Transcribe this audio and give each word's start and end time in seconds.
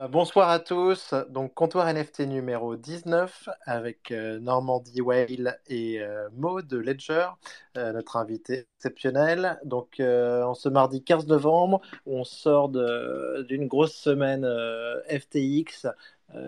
Bonsoir 0.00 0.48
à 0.48 0.60
tous. 0.60 1.12
Donc, 1.28 1.54
comptoir 1.54 1.88
NFT 1.92 2.20
numéro 2.20 2.76
19 2.76 3.48
avec 3.66 4.12
euh, 4.12 4.38
Normandie 4.38 5.00
Whale 5.00 5.58
et 5.66 6.00
euh, 6.00 6.28
Maud 6.36 6.68
de 6.68 6.78
Ledger, 6.78 7.26
euh, 7.76 7.92
notre 7.92 8.16
invité 8.16 8.68
exceptionnel. 8.76 9.58
Donc, 9.64 9.98
euh, 9.98 10.44
en 10.44 10.54
ce 10.54 10.68
mardi 10.68 11.02
15 11.02 11.26
novembre, 11.26 11.80
on 12.06 12.22
sort 12.22 12.68
d'une 12.68 13.66
grosse 13.66 13.94
semaine 13.94 14.44
euh, 14.44 15.00
FTX 15.08 15.86
euh, 15.86 15.90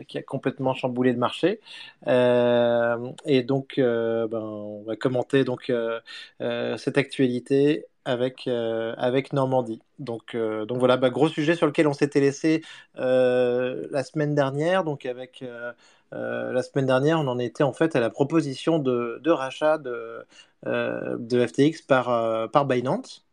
qui 0.08 0.18
a 0.18 0.22
complètement 0.22 0.74
chamboulé 0.74 1.12
le 1.12 1.18
marché. 1.18 1.60
Euh, 2.06 3.10
et 3.24 3.42
donc, 3.42 3.78
euh, 3.78 4.26
ben, 4.28 4.40
on 4.40 4.82
va 4.82 4.96
commenter 4.96 5.44
donc, 5.44 5.70
euh, 5.70 6.00
euh, 6.40 6.76
cette 6.76 6.98
actualité 6.98 7.86
avec, 8.04 8.46
euh, 8.46 8.94
avec 8.96 9.32
Normandie. 9.32 9.82
Donc, 9.98 10.34
euh, 10.34 10.64
donc 10.66 10.78
voilà, 10.78 10.96
bah, 10.96 11.10
gros 11.10 11.28
sujet 11.28 11.54
sur 11.54 11.66
lequel 11.66 11.86
on 11.86 11.92
s'était 11.92 12.20
laissé 12.20 12.62
euh, 12.98 13.86
la 13.90 14.02
semaine 14.04 14.34
dernière. 14.34 14.84
Donc 14.84 15.06
avec 15.06 15.42
euh, 15.42 15.72
euh, 16.12 16.52
la 16.52 16.62
semaine 16.62 16.86
dernière, 16.86 17.18
on 17.20 17.28
en 17.28 17.38
était 17.38 17.62
en 17.62 17.72
fait 17.72 17.96
à 17.96 18.00
la 18.00 18.10
proposition 18.10 18.78
de, 18.78 19.30
rachat 19.30 19.78
de, 19.78 20.24
euh, 20.66 21.16
de 21.18 21.46
FTX 21.46 21.82
par, 21.86 22.08
euh, 22.10 22.46
par 22.48 22.66
Binance. 22.66 23.24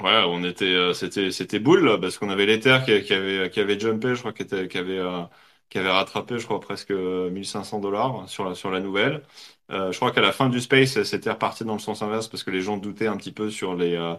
Ouais, 0.00 0.22
on 0.28 0.44
était, 0.44 0.64
euh, 0.66 0.92
c'était, 0.94 1.32
c'était 1.32 1.58
boule 1.58 1.98
parce 2.00 2.18
qu'on 2.18 2.30
avait 2.30 2.46
l'Ether 2.46 2.78
qui, 2.84 2.92
avait, 3.12 3.50
qui 3.50 3.58
avait 3.58 3.78
jumpé, 3.80 4.14
je 4.14 4.20
crois, 4.20 4.32
qui 4.32 4.46
qui 4.46 4.78
avait, 4.78 4.98
euh, 4.98 5.22
qui 5.68 5.78
avait 5.78 5.90
rattrapé, 5.90 6.38
je 6.38 6.44
crois, 6.46 6.60
presque 6.60 6.90
1500 6.90 7.80
dollars 7.80 8.28
sur 8.28 8.44
la, 8.48 8.54
sur 8.54 8.70
la 8.70 8.80
nouvelle. 8.80 9.22
Euh, 9.70 9.92
je 9.92 9.96
crois 9.98 10.12
qu'à 10.12 10.20
la 10.22 10.32
fin 10.32 10.48
du 10.48 10.60
space, 10.60 11.02
c'était 11.02 11.30
reparti 11.30 11.64
dans 11.64 11.74
le 11.74 11.78
sens 11.78 12.02
inverse 12.02 12.28
parce 12.28 12.42
que 12.44 12.50
les 12.50 12.60
gens 12.62 12.76
doutaient 12.78 13.06
un 13.06 13.16
petit 13.16 13.32
peu 13.32 13.50
sur 13.50 13.74
les, 13.76 13.94
euh, 13.96 14.14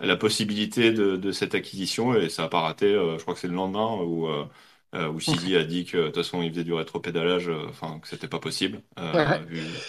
la 0.00 0.16
possibilité 0.16 0.92
de, 0.92 1.16
de 1.16 1.32
cette 1.32 1.54
acquisition 1.54 2.14
et 2.14 2.28
ça 2.28 2.44
a 2.44 2.48
pas 2.48 2.60
raté. 2.60 2.86
Euh, 2.94 3.18
je 3.18 3.22
crois 3.22 3.34
que 3.34 3.40
c'est 3.40 3.48
le 3.48 3.54
lendemain 3.54 3.96
où, 4.02 4.26
euh, 4.28 4.46
euh, 4.94 5.08
où 5.10 5.20
Sisi 5.20 5.56
a 5.56 5.64
dit 5.64 5.84
que 5.84 5.96
de 5.98 6.06
toute 6.06 6.16
façon 6.16 6.42
il 6.42 6.50
faisait 6.50 6.64
du 6.64 6.72
rétropédalage, 6.72 7.48
euh, 7.48 7.66
enfin 7.68 7.98
que 8.00 8.08
c'était 8.08 8.28
pas 8.28 8.40
possible 8.40 8.82
euh, 8.98 9.44
vu, 9.44 9.84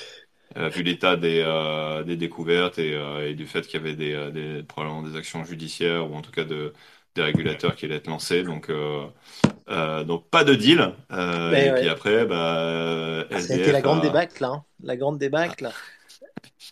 euh, 0.57 0.69
vu 0.69 0.83
l'état 0.83 1.15
des, 1.17 1.41
euh, 1.45 2.03
des 2.03 2.17
découvertes 2.17 2.79
et, 2.79 2.93
euh, 2.95 3.29
et 3.29 3.35
du 3.35 3.47
fait 3.47 3.63
qu'il 3.67 3.75
y 3.79 3.83
avait 3.83 3.95
des, 3.95 4.13
euh, 4.13 4.31
des, 4.31 4.63
probablement 4.63 5.01
des 5.03 5.15
actions 5.17 5.43
judiciaires 5.43 6.09
ou 6.09 6.15
en 6.15 6.21
tout 6.21 6.31
cas 6.31 6.43
de, 6.45 6.73
des 7.15 7.21
régulateurs 7.23 7.75
qui 7.75 7.85
allaient 7.85 7.95
être 7.95 8.07
lancés. 8.07 8.43
Donc, 8.43 8.69
euh, 8.69 9.05
euh, 9.69 10.03
donc 10.03 10.29
pas 10.29 10.43
de 10.43 10.53
deal. 10.53 10.91
Euh, 11.11 11.51
et 11.53 11.79
puis 11.79 11.89
après, 11.89 12.25
bah, 12.25 12.57
euh, 12.59 13.23
Ah, 13.31 13.39
ça 13.39 13.53
a 13.53 13.57
été 13.57 13.71
la 13.71 13.81
grande 13.81 13.99
a, 13.99 14.01
débâcle, 14.01 14.41
là, 14.41 14.49
hein. 14.49 14.63
La 14.83 14.97
grande 14.97 15.17
débâcle. 15.17 15.69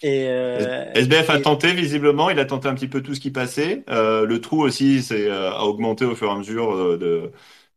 Et, 0.01 0.27
euh, 0.27 0.91
SBF 0.93 1.29
a 1.29 1.39
et 1.39 1.41
tenté 1.41 1.73
visiblement, 1.73 2.29
il 2.29 2.39
a 2.39 2.45
tenté 2.45 2.67
un 2.67 2.75
petit 2.75 2.87
peu 2.87 3.01
tout 3.01 3.15
ce 3.15 3.19
qui 3.19 3.31
passait. 3.31 3.83
Le 3.87 4.37
trou 4.37 4.61
aussi 4.61 5.01
c'est, 5.01 5.29
a 5.31 5.63
augmenté 5.65 6.05
au 6.05 6.15
fur 6.15 6.27
et 6.27 6.31
à 6.31 6.35
mesure 6.35 6.97
de, 6.97 7.31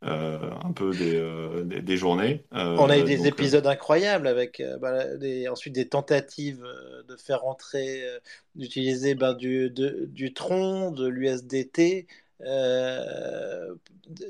euh, 0.04 0.38
un 0.62 0.72
peu 0.72 0.90
des, 0.90 1.16
euh, 1.16 1.62
des, 1.64 1.80
des 1.82 1.96
journées. 1.96 2.44
on 2.52 2.88
a 2.90 2.98
eu 2.98 3.02
des 3.02 3.16
donc, 3.16 3.26
épisodes 3.26 3.66
incroyables 3.66 4.26
avec 4.26 4.62
bah, 4.80 5.16
des, 5.16 5.48
ensuite 5.48 5.74
des 5.74 5.88
tentatives 5.88 6.64
de 7.08 7.16
faire 7.16 7.44
entrer, 7.46 8.02
euh, 8.04 8.18
d'utiliser 8.54 9.14
ben, 9.14 9.34
du, 9.34 9.70
de- 9.70 10.06
du 10.06 10.34
Tron, 10.34 10.90
de 10.90 11.06
l'USDT, 11.06 12.06
de- 12.40 13.78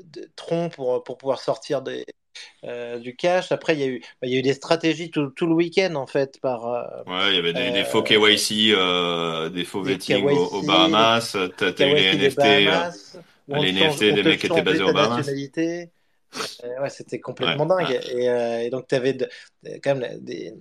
de- 0.03 0.29
Tron 0.35 0.69
pour, 0.69 1.03
pour 1.03 1.17
pouvoir 1.17 1.39
sortir 1.39 1.81
des, 1.81 2.05
euh, 2.63 2.99
du 2.99 3.15
cash. 3.15 3.51
Après, 3.51 3.73
il 3.73 3.79
y 3.79 3.83
a 3.83 3.87
eu, 3.87 3.99
bah, 4.21 4.27
il 4.27 4.31
y 4.31 4.35
a 4.35 4.39
eu 4.39 4.41
des 4.41 4.53
stratégies 4.53 5.11
tout, 5.11 5.27
tout 5.29 5.45
le 5.45 5.53
week-end, 5.53 5.95
en 5.95 6.07
fait, 6.07 6.39
par 6.41 6.67
euh, 6.67 6.83
Ouais, 7.05 7.29
il 7.29 7.35
y 7.35 7.39
avait 7.39 7.53
des, 7.53 7.71
des 7.71 7.83
faux 7.83 7.99
euh, 7.99 8.03
KYC, 8.03 8.73
euh, 8.73 9.49
des 9.49 9.65
faux 9.65 9.81
vetting 9.81 10.25
aux, 10.25 10.29
aux 10.29 10.49
KYC, 10.49 10.61
des 10.61 10.67
Bahamas. 10.67 11.37
T'as, 11.57 11.69
eu 11.87 11.95
les 11.95 12.11
KYC 12.11 12.15
NFT, 12.15 12.39
euh, 12.39 12.91
les 13.49 13.69
NFT 13.69 14.03
des 14.13 14.23
mecs 14.23 14.39
qui 14.39 14.47
étaient 14.47 14.61
basés 14.61 14.83
aux 14.83 14.93
Bahamas. 14.93 15.29
Euh, 16.63 16.81
ouais, 16.81 16.89
c'était 16.89 17.19
complètement 17.19 17.65
ouais. 17.67 17.85
dingue. 17.85 17.99
Et, 18.11 18.29
euh, 18.29 18.59
et 18.59 18.69
donc, 18.69 18.87
tu 18.87 18.95
avais 18.95 19.13
de- 19.13 19.29
quand 19.81 19.95
même 19.95 20.19
des, 20.19 20.53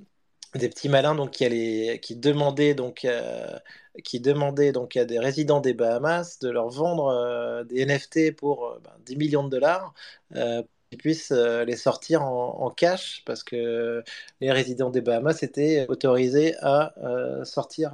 des 0.54 0.68
petits 0.68 0.88
malins 0.88 1.14
donc, 1.14 1.30
qui, 1.30 1.44
allaient, 1.44 1.98
qui 2.00 2.16
demandaient, 2.16 2.74
donc, 2.74 3.04
euh, 3.04 3.58
qui 4.04 4.20
demandaient 4.20 4.72
donc, 4.72 4.96
à 4.96 5.04
des 5.04 5.18
résidents 5.18 5.60
des 5.60 5.74
Bahamas 5.74 6.38
de 6.40 6.50
leur 6.50 6.68
vendre 6.68 7.08
euh, 7.08 7.64
des 7.64 7.84
NFT 7.84 8.36
pour 8.36 8.66
euh, 8.66 8.80
ben, 8.84 8.92
10 9.04 9.16
millions 9.16 9.44
de 9.44 9.50
dollars 9.50 9.94
euh, 10.34 10.62
pour 10.62 10.70
qu'ils 10.90 10.98
puissent 10.98 11.32
les 11.32 11.76
sortir 11.76 12.22
en, 12.22 12.60
en 12.60 12.70
cash 12.70 13.22
parce 13.26 13.42
que 13.42 14.04
les 14.40 14.52
résidents 14.52 14.90
des 14.90 15.00
Bahamas 15.00 15.42
étaient 15.42 15.84
autorisés 15.88 16.54
à 16.62 16.94
sortir 17.42 17.92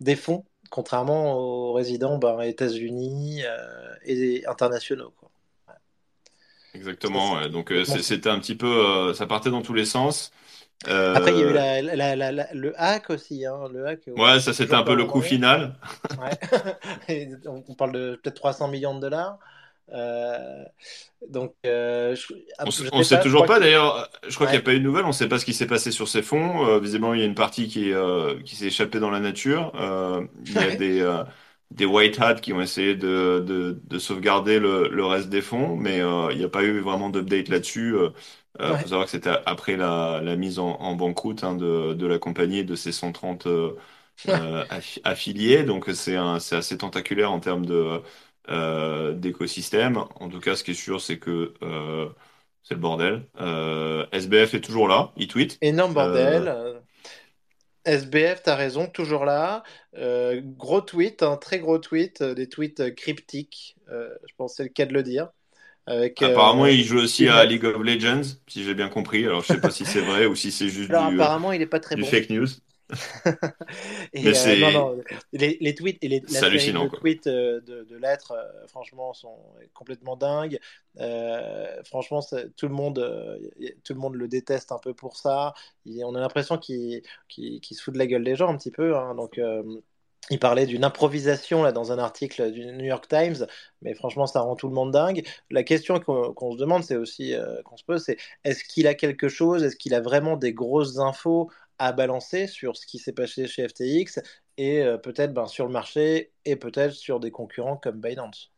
des 0.00 0.16
fonds, 0.16 0.44
contrairement 0.68 1.38
aux 1.38 1.72
résidents 1.72 2.18
ben, 2.18 2.42
États-Unis 2.42 3.40
et 4.04 4.44
internationaux. 4.46 5.14
Quoi. 5.18 5.30
Exactement. 6.74 7.36
ouais. 7.36 7.48
Donc 7.48 7.72
c'était 7.86 8.28
un 8.28 8.38
petit 8.38 8.54
peu, 8.54 9.14
ça 9.14 9.26
partait 9.26 9.50
dans 9.50 9.62
tous 9.62 9.74
les 9.74 9.86
sens. 9.86 10.30
Après, 11.12 11.32
il 11.32 11.38
y 11.38 11.42
a 11.42 11.46
eu 11.46 11.52
Euh, 11.52 11.52
la, 11.52 11.82
la- 11.82 12.16
la- 12.16 12.32
la- 12.32 12.52
le 12.54 12.72
hack 12.80 13.10
aussi, 13.10 13.44
hein, 13.46 13.68
le 13.72 13.86
hack 13.86 14.06
ouais, 14.16 14.38
ne 14.38 14.40
ça 14.40 14.52
c'était 14.52 14.74
un 14.74 14.82
peu 14.84 14.94
le 14.94 15.04
coup 15.04 15.20
final. 15.20 15.74
Ouais. 16.16 16.38
On 17.46 17.74
parle 17.74 17.92
de 17.92 18.20
peut-être 18.22 18.36
300 18.36 18.68
millions 18.68 18.94
de 18.94 19.00
dollars. 19.00 19.38
Euh, 19.92 20.64
donc, 21.28 21.54
euh, 21.66 22.14
je, 22.16 22.34
On, 22.64 22.70
s- 22.70 22.84
je 22.90 22.90
on 22.92 23.02
sais 23.02 23.18
sait 23.18 23.18
toujours 23.18 23.46
pas 23.46 23.58
que. 23.58 23.60
d'ailleurs. 23.60 24.08
Je 24.28 24.34
crois 24.34 24.46
qu'il 24.46 24.56
n'y 24.56 24.62
a 24.62 24.64
pas 24.64 24.74
eu 24.74 24.78
de 24.80 24.84
nouvelles. 24.84 25.04
On 25.04 25.08
ne 25.08 25.12
sait 25.12 25.28
pas 25.28 25.38
ce 25.38 25.44
qui 25.46 25.54
s'est 25.54 25.66
passé 25.66 25.90
sur 25.90 26.08
ces 26.08 26.22
fonds. 26.22 26.66
Euh, 26.66 26.78
visiblement, 26.78 27.14
il 27.14 27.20
y 27.20 27.22
a 27.22 27.26
une 27.26 27.34
partie 27.34 27.68
qui, 27.68 27.88
est, 27.90 27.94
euh, 27.94 28.40
qui 28.42 28.54
s'est 28.56 28.66
échappée 28.66 29.00
dans 29.00 29.10
la 29.10 29.20
nature. 29.20 29.72
Euh, 29.76 30.26
il 30.44 30.58
y 30.58 30.64
a 30.64 30.70
des, 30.72 31.00
euh, 31.00 31.24
des 31.70 31.86
white 31.86 32.20
hats 32.20 32.34
qui 32.34 32.52
ont 32.52 32.60
essayé 32.60 32.94
de, 32.96 33.42
de, 33.46 33.80
de 33.82 33.98
sauvegarder 33.98 34.58
le, 34.58 34.88
le 34.88 35.04
reste 35.06 35.30
des 35.30 35.40
fonds, 35.40 35.74
mais 35.76 36.00
euh, 36.02 36.28
il 36.32 36.38
n'y 36.38 36.44
a 36.44 36.48
pas 36.50 36.62
eu 36.64 36.80
vraiment 36.80 37.08
d'update 37.08 37.48
là-dessus. 37.48 37.94
Euh, 38.60 38.74
euh, 38.74 38.76
faut 38.76 38.88
savoir 38.88 39.06
que 39.06 39.10
c'était 39.12 39.30
après 39.46 39.76
la, 39.76 40.20
la 40.22 40.36
mise 40.36 40.58
en, 40.58 40.72
en 40.80 40.94
banqueroute 40.96 41.44
hein, 41.44 41.54
de, 41.56 41.94
de 41.94 42.06
la 42.06 42.18
compagnie 42.18 42.58
et 42.58 42.64
de 42.64 42.74
ses 42.76 42.92
130 42.92 43.46
euh, 43.46 43.76
euh, 44.28 44.64
affi- 44.70 45.00
affiliés. 45.04 45.64
Donc 45.64 45.86
c'est 45.94 46.16
assez 46.16 46.78
tentaculaire 46.78 47.32
en 47.32 47.40
termes 47.40 47.66
d'écosystème. 49.14 49.98
En 50.16 50.28
tout 50.28 50.40
cas, 50.40 50.56
ce 50.56 50.64
qui 50.64 50.72
est 50.72 50.74
sûr, 50.74 51.00
c'est 51.00 51.18
que 51.18 51.54
c'est 52.62 52.74
le 52.74 52.80
bordel. 52.80 53.26
Euh, 53.40 54.06
SBF 54.12 54.54
est 54.54 54.60
toujours 54.60 54.88
là, 54.88 55.12
il 55.16 55.28
tweet. 55.28 55.62
Énorme 55.62 55.94
bordel. 55.94 56.48
Euh, 56.48 56.80
SBF, 57.84 58.42
t'as 58.42 58.56
raison, 58.56 58.88
toujours 58.88 59.24
là. 59.24 59.62
Euh, 59.96 60.40
gros 60.44 60.80
tweet, 60.82 61.22
un 61.22 61.36
très 61.36 61.58
gros 61.60 61.78
tweet, 61.78 62.22
des 62.22 62.48
tweets 62.48 62.94
cryptiques, 62.94 63.76
je 63.88 64.34
pense 64.36 64.52
que 64.52 64.56
c'est 64.58 64.62
le 64.64 64.68
cas 64.70 64.86
de 64.86 64.92
le 64.94 65.02
dire, 65.02 65.30
avec 65.86 66.22
apparemment, 66.22 66.66
euh, 66.66 66.66
il 66.66 66.84
joue 66.84 66.98
aussi 66.98 67.28
à 67.28 67.44
League 67.44 67.64
of 67.64 67.82
Legends, 67.82 68.22
si 68.46 68.64
j'ai 68.64 68.74
bien 68.74 68.88
compris. 68.88 69.24
Alors, 69.26 69.42
je 69.42 69.48
sais 69.48 69.60
pas 69.60 69.70
si 69.70 69.86
c'est 69.86 70.02
vrai 70.02 70.26
ou 70.26 70.34
si 70.34 70.52
c'est 70.52 70.68
juste 70.68 70.90
Alors 70.90 71.04
du, 71.04 71.20
euh, 71.22 71.28
apparemment, 71.28 71.52
il 71.52 71.62
est 71.62 71.66
pas 71.66 71.80
très 71.80 71.96
du 71.96 72.04
bon. 72.04 72.04
fake 72.04 72.30
news, 72.30 72.46
mais 74.14 74.34
euh, 74.36 74.56
non, 74.56 74.70
c'est 74.70 74.90
non, 74.96 75.02
les, 75.32 75.58
les 75.60 75.74
tweets 75.74 76.02
et 76.02 76.08
les- 76.08 76.20
la 76.28 76.44
hallucinant, 76.44 76.88
de 76.88 76.88
tweets 76.88 77.26
euh, 77.28 77.60
de, 77.62 77.86
euh, 78.32 78.66
franchement, 78.68 79.12
sont 79.14 79.38
complètement 79.74 80.16
dingues. 80.16 80.58
Euh, 80.98 81.82
franchement, 81.84 82.20
tout 82.56 82.68
le 82.68 82.74
monde, 82.74 82.98
euh, 82.98 83.38
tout 83.84 83.94
le 83.94 84.00
monde 84.00 84.16
le 84.16 84.28
déteste 84.28 84.72
un 84.72 84.78
peu 84.78 84.94
pour 84.94 85.16
ça. 85.16 85.54
On 85.86 86.14
a 86.14 86.20
l'impression 86.20 86.58
qu'il 86.58 87.02
qu'il 87.28 87.62
se 87.76 87.82
fout 87.82 87.94
de 87.94 87.98
la 87.98 88.06
gueule 88.06 88.24
des 88.24 88.36
gens 88.36 88.48
un 88.52 88.56
petit 88.56 88.70
peu. 88.72 88.96
hein. 88.96 89.14
Donc, 89.14 89.38
euh, 89.38 89.62
il 90.28 90.38
parlait 90.38 90.66
d'une 90.66 90.84
improvisation 90.84 91.62
là 91.62 91.72
dans 91.72 91.92
un 91.92 91.98
article 91.98 92.52
du 92.52 92.66
New 92.66 92.84
York 92.84 93.08
Times, 93.08 93.46
mais 93.82 93.94
franchement, 93.94 94.26
ça 94.26 94.40
rend 94.40 94.54
tout 94.54 94.68
le 94.68 94.74
monde 94.74 94.92
dingue. 94.92 95.26
La 95.50 95.62
question 95.62 95.98
qu'on 95.98 96.52
se 96.52 96.58
demande, 96.58 96.84
c'est 96.84 96.96
aussi 96.96 97.34
euh, 97.34 97.62
qu'on 97.62 97.76
se 97.76 97.84
pose, 97.84 98.04
c'est 98.04 98.18
est-ce 98.44 98.62
qu'il 98.64 98.86
a 98.86 98.94
quelque 98.94 99.28
chose, 99.28 99.62
est-ce 99.62 99.76
qu'il 99.76 99.94
a 99.94 100.00
vraiment 100.00 100.36
des 100.36 100.52
grosses 100.52 100.98
infos 100.98 101.50
à 101.78 101.92
balancer 101.92 102.46
sur 102.46 102.76
ce 102.76 102.86
qui 102.86 102.98
s'est 102.98 103.12
passé 103.12 103.46
chez 103.46 103.66
FTX 103.66 104.20
et 104.58 104.82
euh, 104.82 104.98
peut-être 104.98 105.32
ben, 105.32 105.46
sur 105.46 105.66
le 105.66 105.72
marché 105.72 106.32
et 106.44 106.56
peut-être 106.56 106.92
sur 106.92 107.18
des 107.20 107.30
concurrents 107.30 107.76
comme 107.76 108.00
Binance? 108.00 108.52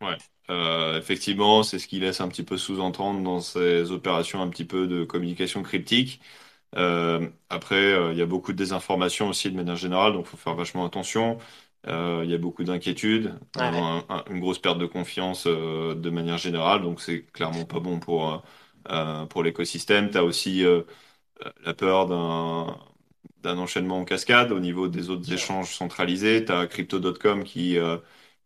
Ouais. 0.00 0.16
Euh, 0.48 0.98
effectivement, 0.98 1.62
c'est 1.62 1.78
ce 1.78 1.86
qu'il 1.86 2.00
laisse 2.00 2.20
un 2.20 2.28
petit 2.28 2.42
peu 2.42 2.56
sous-entendre 2.56 3.22
dans 3.22 3.40
ses 3.40 3.90
opérations 3.92 4.40
un 4.40 4.48
petit 4.48 4.64
peu 4.64 4.86
de 4.86 5.04
communication 5.04 5.62
cryptique. 5.62 6.20
Euh, 6.76 7.28
après, 7.48 7.76
euh, 7.76 8.12
il 8.12 8.18
y 8.18 8.22
a 8.22 8.26
beaucoup 8.26 8.52
de 8.52 8.56
désinformation 8.58 9.28
aussi 9.28 9.50
de 9.50 9.56
manière 9.56 9.76
générale, 9.76 10.12
donc 10.12 10.26
il 10.26 10.28
faut 10.30 10.36
faire 10.36 10.54
vachement 10.54 10.84
attention. 10.86 11.38
Euh, 11.86 12.22
il 12.24 12.30
y 12.30 12.34
a 12.34 12.38
beaucoup 12.38 12.62
d'inquiétudes, 12.64 13.34
Ouais, 13.56 13.74
un- 13.74 14.04
un- 14.08 14.24
une 14.30 14.40
grosse 14.40 14.58
perte 14.58 14.78
de 14.78 14.86
confiance 14.86 15.44
euh, 15.46 15.94
de 15.94 16.10
manière 16.10 16.38
générale, 16.38 16.82
donc 16.82 17.00
c'est 17.00 17.22
clairement 17.32 17.64
pas 17.64 17.80
bon 17.80 17.98
pour, 18.00 18.32
euh, 18.34 18.38
euh, 18.90 19.26
pour 19.26 19.42
l'écosystème. 19.42 20.10
Tu 20.10 20.18
as 20.18 20.24
aussi 20.24 20.64
euh, 20.64 20.82
la 21.64 21.74
peur 21.74 22.06
d'un 22.06 22.76
d'un 23.42 23.58
enchaînement 23.58 23.98
en 23.98 24.04
cascade 24.04 24.52
au 24.52 24.60
niveau 24.60 24.88
des 24.88 25.10
autres 25.10 25.32
sûr. 25.32 25.32
échanges 25.32 25.74
centralisés. 25.74 26.44
Tu 26.44 26.52
as 26.52 26.66
Crypto.com 26.66 27.44
qui, 27.44 27.78
euh, 27.78 27.96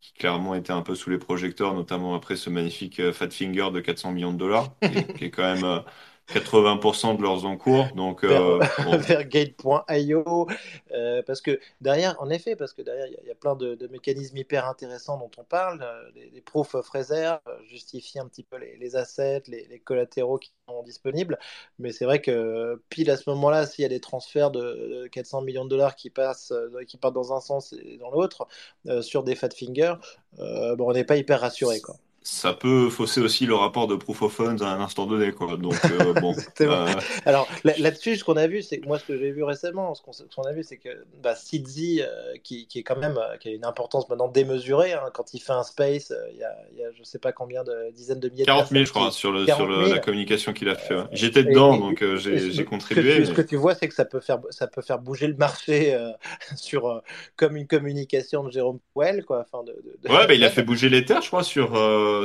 qui 0.00 0.12
clairement 0.14 0.54
était 0.54 0.72
un 0.72 0.82
peu 0.82 0.94
sous 0.94 1.10
les 1.10 1.18
projecteurs, 1.18 1.74
notamment 1.74 2.14
après 2.14 2.36
ce 2.36 2.48
magnifique 2.50 3.00
euh, 3.00 3.12
Fat 3.12 3.30
Finger 3.30 3.70
de 3.72 3.80
400 3.80 4.12
millions 4.12 4.32
de 4.32 4.38
dollars, 4.38 4.76
qui 4.82 4.94
est, 4.94 5.12
qui 5.14 5.24
est 5.26 5.30
quand 5.30 5.42
même, 5.42 5.64
euh, 5.64 5.80
80% 6.28 7.16
de 7.16 7.22
leurs 7.22 7.44
encours. 7.44 7.86
Donc, 7.94 8.24
vers, 8.24 8.42
euh, 8.42 8.60
bon. 8.84 8.96
vers 8.96 9.24
Gate.io. 9.24 10.48
Euh, 10.92 11.22
parce 11.26 11.40
que 11.40 11.60
derrière, 11.80 12.16
en 12.20 12.30
effet, 12.30 12.56
parce 12.56 12.72
que 12.72 12.82
derrière, 12.82 13.06
il 13.06 13.28
y, 13.28 13.30
a 13.30 13.34
plein 13.34 13.56
de, 13.56 13.74
de, 13.74 13.86
mécanismes 13.88 14.36
hyper 14.36 14.66
intéressants 14.68 15.18
dont 15.18 15.30
on 15.36 15.44
parle. 15.44 15.82
Euh, 15.82 16.02
les, 16.14 16.30
les 16.30 16.40
proof 16.40 16.74
of 16.74 16.88
reserve 16.88 17.40
justifient 17.68 18.20
un 18.20 18.26
petit 18.26 18.42
peu 18.42 18.56
les, 18.56 18.76
les 18.76 18.96
assets, 18.96 19.42
les, 19.48 19.66
les, 19.68 19.78
collatéraux 19.78 20.38
qui 20.38 20.52
sont 20.68 20.82
disponibles. 20.82 21.38
Mais 21.78 21.92
c'est 21.92 22.04
vrai 22.04 22.20
que 22.20 22.82
pile 22.88 23.10
à 23.10 23.16
ce 23.16 23.28
moment-là, 23.30 23.66
s'il 23.66 23.82
y 23.82 23.86
a 23.86 23.90
des 23.90 24.00
transferts 24.00 24.50
de 24.50 25.08
400 25.12 25.42
millions 25.42 25.64
de 25.64 25.70
dollars 25.70 25.96
qui, 25.96 26.10
passent, 26.10 26.52
qui 26.88 26.96
partent 26.96 27.14
dans 27.14 27.34
un 27.34 27.40
sens 27.40 27.72
et 27.72 27.98
dans 27.98 28.10
l'autre, 28.10 28.46
euh, 28.86 29.02
sur 29.02 29.24
des 29.24 29.34
fat 29.34 29.50
fingers, 29.50 29.94
bon, 30.38 30.88
on 30.88 30.92
n'est 30.92 31.04
pas 31.04 31.16
hyper 31.16 31.40
rassuré. 31.40 31.80
Quoi 31.80 31.96
ça 32.26 32.54
peut 32.54 32.88
fausser 32.88 33.20
aussi 33.20 33.44
le 33.44 33.54
rapport 33.54 33.86
de 33.86 33.96
proof 33.96 34.22
of 34.22 34.32
funds 34.32 34.62
à 34.62 34.68
un 34.68 34.80
instant 34.80 35.04
donné, 35.04 35.30
quoi. 35.32 35.58
Donc 35.58 35.74
euh, 35.84 36.14
bon. 36.22 36.34
euh... 36.62 36.86
Alors 37.26 37.46
là-dessus, 37.64 38.16
ce 38.16 38.24
qu'on 38.24 38.38
a 38.38 38.46
vu, 38.46 38.62
c'est 38.62 38.80
moi 38.86 38.98
ce 38.98 39.04
que 39.04 39.18
j'ai 39.18 39.30
vu 39.30 39.44
récemment, 39.44 39.94
ce 39.94 40.00
qu'on 40.02 40.42
a 40.44 40.52
vu, 40.52 40.64
c'est 40.64 40.78
que 40.78 40.88
bah, 41.22 41.34
Sidzi, 41.36 42.00
euh, 42.00 42.06
qui, 42.42 42.66
qui, 42.66 42.78
est 42.78 42.82
quand 42.82 42.96
même 42.96 43.20
qui 43.40 43.50
a 43.50 43.52
une 43.52 43.66
importance 43.66 44.08
maintenant 44.08 44.28
démesurée, 44.28 44.94
hein, 44.94 45.10
quand 45.12 45.34
il 45.34 45.40
fait 45.40 45.52
un 45.52 45.64
space, 45.64 46.14
il 46.32 46.38
y, 46.38 46.44
a, 46.44 46.56
y, 46.74 46.82
a, 46.82 46.90
je 46.98 47.02
sais 47.02 47.18
pas 47.18 47.32
combien 47.32 47.62
de 47.62 47.92
dizaines 47.92 48.20
de 48.20 48.30
milliers. 48.30 48.46
40 48.46 48.68
000, 48.68 48.84
je 48.86 48.90
crois, 48.90 49.10
sur, 49.10 49.30
le, 49.30 49.44
sur 49.44 49.66
le, 49.66 49.90
la 49.90 49.98
communication 49.98 50.54
qu'il 50.54 50.70
a 50.70 50.76
fait. 50.76 50.94
Ouais. 50.94 51.04
J'étais 51.12 51.44
dedans, 51.44 51.74
et, 51.74 51.78
donc 51.78 52.16
j'ai 52.16 52.64
contribué. 52.64 53.02
Ce 53.02 53.16
que, 53.16 53.20
mais... 53.20 53.26
ce 53.26 53.32
que, 53.32 53.42
tu 53.42 53.56
vois, 53.56 53.74
c'est 53.74 53.86
que 53.86 53.94
ça 53.94 54.06
peut 54.06 54.20
faire 54.20 54.38
ça 54.48 54.66
peut 54.66 54.80
faire 54.80 54.98
bouger 54.98 55.26
le 55.26 55.36
marché 55.36 55.94
sur 56.56 57.02
comme 57.36 57.58
une 57.58 57.66
communication 57.66 58.44
de 58.44 58.50
Jérôme 58.50 58.78
Powell, 58.94 59.26
quoi. 59.26 59.44
Enfin, 59.46 59.62
de, 59.62 59.76
de, 60.02 60.08
ouais, 60.08 60.26
bah, 60.26 60.32
il 60.32 60.42
a 60.42 60.48
fait 60.48 60.62
bouger 60.62 60.88
les 60.88 61.04
terres, 61.04 61.20
je 61.20 61.28
crois, 61.28 61.44
sur 61.44 61.76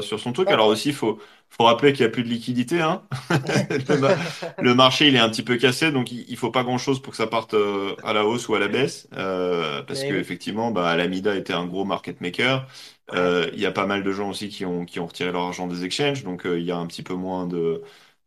sur 0.01 0.19
son 0.19 0.33
truc. 0.33 0.49
Alors 0.49 0.67
aussi, 0.67 0.89
il 0.89 0.95
faut, 0.95 1.19
faut 1.49 1.63
rappeler 1.63 1.93
qu'il 1.93 2.05
n'y 2.05 2.09
a 2.09 2.11
plus 2.11 2.23
de 2.23 2.29
liquidité. 2.29 2.81
Hein 2.81 3.03
le, 3.29 4.63
le, 4.63 4.73
marché, 4.75 5.07
il 5.07 5.15
est 5.15 5.19
un 5.19 5.29
petit 5.29 5.43
peu 5.43 5.57
cassé, 5.57 5.91
donc 5.91 6.11
il 6.11 6.25
ne 6.29 6.35
faut 6.35 6.51
pas 6.51 6.63
grand-chose 6.63 7.01
pour 7.01 7.11
que 7.11 7.17
ça 7.17 7.27
parte 7.27 7.53
euh, 7.53 7.95
à 8.03 8.13
la 8.13 8.25
hausse 8.25 8.47
ou 8.47 8.55
à 8.55 8.59
la 8.59 8.67
baisse. 8.67 9.07
Euh, 9.17 9.81
parce 9.83 10.03
qu'effectivement, 10.03 10.71
bah, 10.71 10.89
Alameda 10.89 11.35
était 11.35 11.53
un 11.53 11.65
gros 11.65 11.85
market 11.85 12.21
maker. 12.21 12.67
Euh, 13.13 13.49
il 13.53 13.59
y 13.59 13.65
a 13.65 13.71
pas 13.71 13.85
mal 13.87 14.03
de 14.03 14.11
gens 14.11 14.29
aussi 14.29 14.49
qui 14.49 14.65
ont, 14.65 14.85
qui 14.85 14.99
ont 14.99 15.07
retiré 15.07 15.31
leur 15.31 15.43
argent 15.43 15.67
des 15.67 15.83
exchanges, 15.83 16.23
donc 16.23 16.43
il 16.45 16.63
y 16.63 16.71
a 16.71 16.77
un 16.77 16.85
petit 16.85 17.03
peu 17.03 17.15
moins 17.15 17.47
de, 17.47 17.81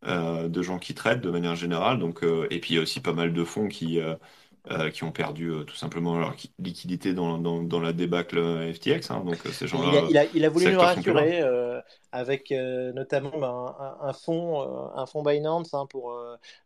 de 0.05 0.63
gens 0.63 0.79
qui 0.79 0.95
traitent 0.95 1.21
de 1.21 1.31
manière 1.31 1.55
générale. 1.57 1.99
Donc, 1.99 2.23
et 2.51 2.61
puis 2.61 2.75
il 2.75 2.77
y 2.77 2.79
a 2.81 2.83
aussi 2.83 3.01
pas 3.01 3.13
mal 3.13 3.33
de 3.33 3.45
fonds 3.45 3.69
qui... 3.69 4.01
Euh, 4.71 4.91
qui 4.91 5.03
ont 5.03 5.11
perdu 5.11 5.49
euh, 5.51 5.65
tout 5.65 5.75
simplement 5.75 6.17
leur 6.21 6.37
liquidité 6.61 7.15
dans, 7.15 7.37
dans, 7.37 7.65
dans 7.65 7.81
la 7.81 7.93
débâcle 7.93 8.39
FTX. 8.73 9.11
Hein, 9.11 9.25
donc 9.27 9.39
ces 9.51 9.67
gens-là. 9.67 10.03
Il, 10.05 10.11
il, 10.11 10.19
a, 10.19 10.25
il 10.35 10.45
a 10.45 10.49
voulu 10.49 10.73
nous 10.73 10.79
rassurer 10.79 11.43
euh, 12.15 12.19
avec 12.19 12.51
notamment 12.95 13.39
ben, 13.39 13.75
un, 13.79 14.09
un, 14.09 14.13
fonds, 14.13 14.63
un 14.95 15.07
fonds 15.07 15.23
Binance 15.23 15.73
hein, 15.75 15.87
pour, 15.89 16.15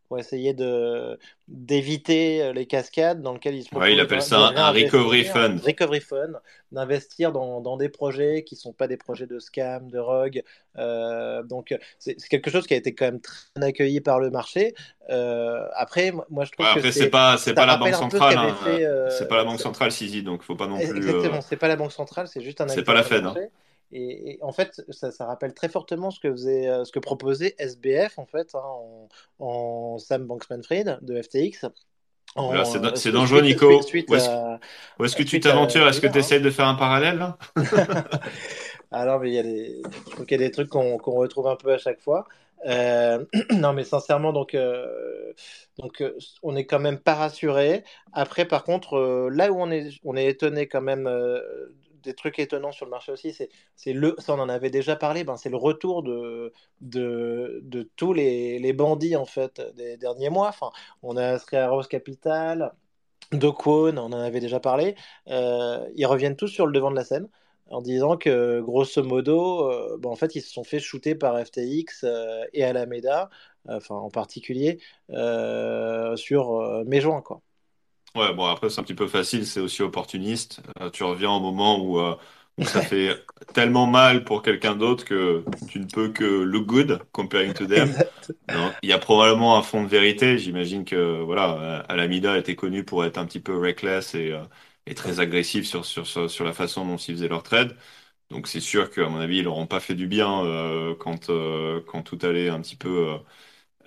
pour 0.09 0.19
essayer 0.19 0.55
de 0.55 1.19
d'éviter 1.49 2.53
les 2.53 2.67
cascades 2.67 3.23
dans 3.23 3.33
lesquelles 3.33 3.55
il 3.55 3.63
se 3.63 3.75
ouais, 3.75 3.93
il 3.93 4.01
appelle 4.01 4.23
ça 4.23 4.39
un, 4.39 4.57
un 4.57 4.71
recovery 4.71 5.25
fund. 5.25 5.61
Recovery 5.65 6.01
fund, 6.01 6.41
d'investir 6.73 7.33
dans, 7.33 7.61
dans, 7.61 7.77
des 7.77 7.89
projets 7.89 8.43
qui 8.43 8.57
sont 8.57 8.73
pas 8.73 8.89
des 8.89 8.97
projets 8.97 9.27
de 9.27 9.39
scam, 9.39 9.89
de 9.91 9.99
rogue. 9.99 10.43
Euh, 10.79 11.43
donc 11.43 11.75
c'est 11.99 12.17
quelque 12.29 12.51
chose 12.51 12.67
qui 12.67 12.75
a 12.75 12.77
été 12.77 12.95
quand 12.95 13.07
même 13.07 13.21
très 13.21 13.47
bien 13.57 13.69
accueilli 13.69 14.01
par 14.01 14.21
le 14.21 14.31
marché. 14.31 14.75
Euh, 15.11 15.67
après, 15.75 16.13
moi 16.29 16.45
je 16.45 16.53
trouve 16.53 16.67
ouais, 16.67 16.73
après, 16.73 16.83
que 16.83 16.91
c'est 16.91 17.11
pas 17.11 17.37
c'est 17.37 17.55
pas 17.55 17.67
la 17.67 17.77
banque 17.77 17.95
centrale. 17.95 18.37
Hein. 18.37 18.57
Euh, 18.67 19.09
c'est 19.11 19.29
pas 19.29 19.37
la 19.37 19.45
banque 19.45 19.61
centrale, 19.61 19.93
Sisi, 19.93 20.23
donc 20.23 20.43
faut 20.43 20.57
pas 20.57 20.67
non 20.67 20.79
plus. 20.79 20.97
Exactement, 20.97 21.41
c'est 21.41 21.57
pas 21.57 21.69
la 21.69 21.77
banque 21.77 21.93
centrale, 21.93 22.29
c'est 22.29 22.43
juste 22.43 22.61
un. 22.61 22.69
C'est 22.69 22.83
pas 22.83 22.95
la 22.95 23.03
Fed. 23.03 23.25
Et, 23.93 24.33
et, 24.33 24.39
en 24.43 24.53
fait, 24.53 24.83
ça, 24.91 25.11
ça, 25.11 25.27
rappelle 25.27 25.55
très 25.55 25.69
fortement 25.69 26.11
ce 26.11 26.21
que, 26.21 26.31
faisait, 26.31 26.69
ce 26.85 26.91
que 26.91 26.99
proposait 26.99 27.55
SBF 27.59 28.19
en 28.19 28.27
fait, 28.27 28.55
hein, 28.55 28.61
en, 28.63 29.09
en, 29.39 29.99
Sam 29.99 30.27
Bankman-Fried 30.27 30.99
de 31.03 31.23
FTX. 31.23 31.67
C'est 32.97 33.13
dangereux, 33.13 33.43
Nico. 33.43 33.81
Suite, 33.83 34.11
Où 34.11 34.15
est-ce 34.15 34.27
est 34.27 35.19
que 35.19 35.23
tu 35.23 35.41
t'aventures 35.41 35.89
Est-ce 35.89 36.01
que 36.01 36.07
tu 36.07 36.19
essayes 36.19 36.41
de 36.41 36.51
faire 36.51 36.67
un 36.67 36.75
parallèle? 36.75 37.35
Alors, 38.91 39.21
mais 39.21 39.31
il 39.31 39.35
y 39.35 39.39
a 39.39 39.43
des, 39.43 39.83
je 40.07 40.11
trouve 40.11 40.27
qu'il 40.27 40.41
y 40.41 40.45
a 40.45 40.47
des 40.47 40.53
trucs 40.53 40.69
qu'on 40.69 40.99
qu 40.99 41.11
retrouve 41.11 41.49
un 41.49 41.57
peu 41.57 41.73
à 41.73 41.79
chaque 41.79 42.01
fois. 42.01 42.27
Euh, 42.67 43.25
non, 43.53 43.73
mais 43.73 43.85
sincèrement, 43.85 44.33
donc, 44.33 44.55
euh, 44.55 45.33
donc, 45.79 46.01
euh, 46.01 46.17
on 46.43 46.53
n'est 46.53 46.67
quand 46.67 46.79
même 46.79 46.99
pas 46.99 47.15
rassuré. 47.15 47.85
Après, 48.13 48.45
par 48.45 48.65
contre, 48.65 48.97
euh, 48.97 49.29
là 49.31 49.53
où 49.53 49.61
on 49.61 49.71
est, 49.71 49.91
on 50.05 50.17
est 50.17 50.27
étonné 50.27 50.67
quand 50.67 50.83
même 50.83 51.07
euh, 51.07 51.41
des 52.07 52.15
trucs 52.15 52.39
étonnants 52.39 52.73
sur 52.73 52.87
le 52.87 52.91
marché 52.91 53.13
aussi, 53.13 53.33
c'est 53.77 53.93
le, 53.93 54.15
ça 54.19 54.35
en 54.35 54.49
avait 54.49 54.71
déjà 54.71 54.97
parlé, 54.97 55.25
ben 55.25 55.37
c'est 55.37 55.51
le 55.51 55.57
retour 55.57 56.03
de, 56.03 56.53
de, 56.81 57.61
de 57.65 57.91
tous 57.97 58.13
les, 58.15 58.59
les, 58.59 58.73
bandits 58.73 59.17
en 59.17 59.27
fait 59.27 59.61
des 59.77 59.97
derniers 59.99 60.31
mois. 60.31 60.49
Enfin, 60.49 60.71
on 61.03 61.17
a 61.17 61.39
Rose 61.69 61.89
Capital, 61.89 62.73
Dokwon, 63.33 63.99
on 63.99 64.13
en 64.13 64.13
avait 64.13 64.41
déjà 64.41 64.61
parlé. 64.61 64.95
Euh, 65.29 65.87
ils 65.97 66.07
reviennent 66.07 66.37
tous 66.37 66.49
sur 66.49 66.67
le 66.67 66.73
devant 66.73 66.91
de 66.91 66.97
la 66.97 67.05
scène 67.05 67.29
en 67.69 67.83
disant 67.83 68.17
que 68.17 68.61
grosso 68.61 69.03
modo, 69.03 69.71
euh, 69.71 69.99
ben, 69.99 70.11
en 70.11 70.17
fait, 70.17 70.35
ils 70.37 70.43
se 70.43 70.51
sont 70.53 70.65
fait 70.65 70.79
shooter 70.79 71.15
par 71.15 71.39
FTX 71.45 72.05
euh, 72.05 72.45
et 72.53 72.65
Alameda, 72.65 73.31
enfin 73.69 73.97
en 73.97 74.11
particulier 74.11 74.81
euh, 75.11 76.17
sur 76.17 76.85
joints 77.01 77.23
quoi. 77.23 77.43
Ouais, 78.17 78.33
bon, 78.33 78.47
après, 78.47 78.71
c'est 78.71 78.81
un 78.81 78.85
petit 78.85 78.95
peu 78.95 79.09
facile, 79.09 79.47
c'est 79.47 79.61
aussi 79.61 79.83
opportuniste. 79.83 80.63
Euh, 80.81 80.91
tu 80.91 81.03
reviens 81.05 81.31
au 81.33 81.41
moment 81.41 81.79
où, 81.85 81.99
euh, 82.01 82.17
où 82.57 82.65
ça 82.65 82.81
fait 82.83 83.27
tellement 83.53 83.87
mal 83.87 84.25
pour 84.25 84.41
quelqu'un 84.43 84.75
d'autre 84.75 85.05
que 85.05 85.45
tu 85.69 85.81
ne 85.81 85.85
peux 85.87 86.11
que 86.13 86.25
look 86.25 86.65
good 86.67 87.03
comparing 87.13 87.53
to 87.53 87.67
them. 87.67 87.99
Donc, 88.49 88.75
il 88.83 88.89
y 88.89 88.93
a 88.95 88.99
probablement 88.99 89.59
un 89.59 89.63
fond 89.63 89.83
de 89.85 89.89
vérité. 89.89 90.39
J'imagine 90.39 90.85
que, 90.87 91.21
voilà, 91.23 91.81
Alameda 91.91 92.39
était 92.39 92.57
connu 92.57 92.85
pour 92.85 93.05
être 93.05 93.19
un 93.19 93.27
petit 93.27 93.41
peu 93.41 93.59
reckless 93.59 94.15
et, 94.15 94.33
euh, 94.33 94.45
et 94.87 94.95
très 94.95 95.21
agressif 95.21 95.67
sur, 95.67 95.85
sur, 95.85 96.07
sur, 96.07 96.31
sur 96.31 96.45
la 96.47 96.55
façon 96.55 96.87
dont 96.87 96.97
ils 96.97 97.15
faisaient 97.17 97.29
leur 97.29 97.43
trade. 97.43 97.77
Donc, 98.31 98.49
c'est 98.49 98.61
sûr 98.61 98.91
qu'à 98.91 99.09
mon 99.09 99.19
avis, 99.21 99.39
ils 99.39 99.45
n'auront 99.45 99.67
pas 99.69 99.81
fait 99.81 99.95
du 99.97 100.07
bien 100.09 100.45
euh, 100.45 100.95
quand, 100.97 101.31
euh, 101.31 101.83
quand 101.89 102.03
tout 102.03 102.19
allait 102.23 102.51
un 102.51 102.61
petit 102.63 102.77
peu, 102.77 103.19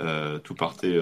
euh, 0.01 0.39
tout 0.39 0.55
partait 0.55 0.97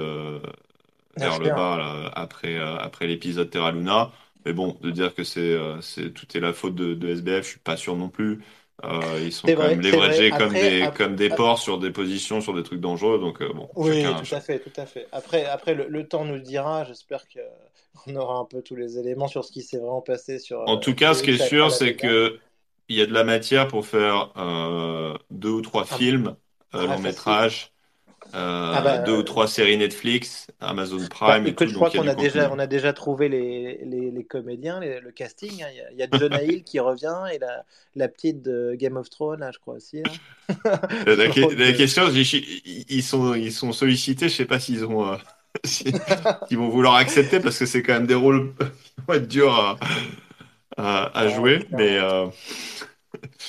vers 1.18 1.40
le 1.40 1.50
bas 1.50 1.78
là, 1.78 2.12
après, 2.16 2.58
euh, 2.58 2.78
après 2.78 3.08
l'épisode 3.08 3.50
Terra 3.50 3.72
Luna. 3.72 4.12
Mais 4.48 4.54
bon, 4.54 4.78
de 4.82 4.92
dire 4.92 5.14
que 5.14 5.26
c'est, 5.26 5.42
euh, 5.42 5.82
c'est 5.82 6.14
tout 6.14 6.26
est 6.38 6.40
la 6.40 6.54
faute 6.54 6.74
de, 6.74 6.94
de, 6.94 7.10
SBF, 7.10 7.44
je 7.44 7.50
suis 7.50 7.60
pas 7.60 7.76
sûr 7.76 7.98
non 7.98 8.08
plus. 8.08 8.42
Euh, 8.86 9.20
ils 9.22 9.34
sont 9.34 9.46
quand 9.46 9.56
vrai, 9.56 9.70
même 9.70 9.82
leveragés 9.82 10.30
comme 10.30 10.54
des, 10.54 10.84
après, 10.84 11.04
comme 11.04 11.16
des 11.18 11.28
ports 11.28 11.60
sur 11.60 11.80
des 11.80 11.92
positions, 11.92 12.40
sur 12.40 12.54
des 12.54 12.64
trucs 12.64 12.80
dangereux. 12.80 13.20
Donc, 13.20 13.42
euh, 13.42 13.52
bon, 13.52 13.68
oui, 13.76 14.04
chacun, 14.04 14.14
tout 14.20 14.24
chacun. 14.24 14.38
à 14.38 14.42
fait, 14.42 14.60
tout 14.60 14.82
à 14.82 14.86
fait. 14.86 15.08
Après, 15.12 15.46
après 15.46 15.74
le, 15.74 15.88
le 15.90 16.08
temps 16.08 16.24
nous 16.24 16.36
le 16.36 16.42
dira. 16.42 16.86
J'espère 16.86 17.24
qu'on 17.28 18.16
aura 18.16 18.38
un 18.38 18.46
peu 18.46 18.62
tous 18.62 18.78
les 18.78 18.98
éléments 19.00 19.28
sur 19.28 19.44
ce 19.44 19.52
qui 19.52 19.64
s'est 19.64 19.80
vraiment 19.80 20.02
passé. 20.02 20.40
Sur, 20.40 20.62
en 20.66 20.78
tout 20.78 20.96
cas, 20.96 21.14
ce 21.14 21.24
qui 21.24 21.32
est 21.32 21.46
sûr, 21.46 21.72
c'est 21.72 21.96
que 21.96 22.40
il 22.88 22.96
y 22.96 23.02
a 23.02 23.06
de 23.06 23.14
la 23.14 23.26
matière 23.26 23.68
pour 23.68 23.86
faire 23.86 24.32
deux 25.30 25.50
ou 25.50 25.62
trois 25.62 25.86
ah, 25.90 25.98
films, 25.98 26.36
euh, 26.74 26.88
long 26.88 27.00
métrage. 27.00 27.74
Euh, 28.36 28.74
ah 28.76 28.82
bah, 28.82 28.98
deux 29.00 29.18
ou 29.18 29.24
trois 29.24 29.48
séries 29.48 29.78
Netflix, 29.78 30.48
Amazon 30.60 30.98
bah, 30.98 31.08
Prime. 31.10 31.44
Bah, 31.44 31.50
écoute, 31.50 31.70
je 31.70 31.74
crois 31.76 31.90
qu'on 31.90 32.08
a, 32.08 32.16
déjà, 32.16 32.52
on 32.52 32.60
a 32.60 32.68
déjà 32.68 32.94
trouvé 32.94 33.30
les, 33.30 33.80
les, 33.86 34.12
les 34.12 34.24
comédiens, 34.24 34.80
les, 34.80 35.00
le 35.00 35.12
casting. 35.12 35.64
Hein. 35.64 35.68
Il, 35.72 35.78
y 35.78 35.82
a, 35.82 35.92
il, 35.92 35.98
y 35.98 36.04
a, 36.04 36.08
Jonah 36.20 36.44
Hill 36.44 36.64
qui 36.64 36.80
revient 36.80 37.24
et 37.34 37.40
la, 37.40 37.64
la, 37.96 38.08
petite 38.08 38.42
de 38.42 38.76
Game 38.76 38.98
of 38.98 39.10
Thrones, 39.10 39.40
là, 39.40 39.52
je 39.52 39.60
crois 39.60 39.76
aussi. 39.76 40.02
Hein. 40.06 40.54
la, 41.06 41.16
la, 41.16 41.28
la, 41.28 41.74
question, 41.74 42.04
ils 42.10 43.04
sont, 43.04 43.34
ils 43.34 43.54
sont 43.54 43.72
sollicités. 43.72 44.30
Je 44.30 44.36
sais 44.36 44.46
pas 44.46 44.60
s'ils 44.60 44.86
ont, 44.86 45.14
euh, 45.14 45.18
vont 46.52 46.70
vouloir 46.70 46.96
accepter 46.96 47.40
parce 47.40 47.58
que 47.58 47.66
c'est 47.66 47.82
quand 47.82 47.94
même 47.94 48.08
des 48.08 48.16
rôles 48.16 48.54
qui 48.60 49.02
vont 49.08 49.14
être 49.14 49.28
durs 49.28 49.54
à, 49.54 49.78
à, 50.78 51.20
à 51.20 51.28
jouer, 51.30 51.66
mais. 51.72 51.98
Euh... 51.98 52.28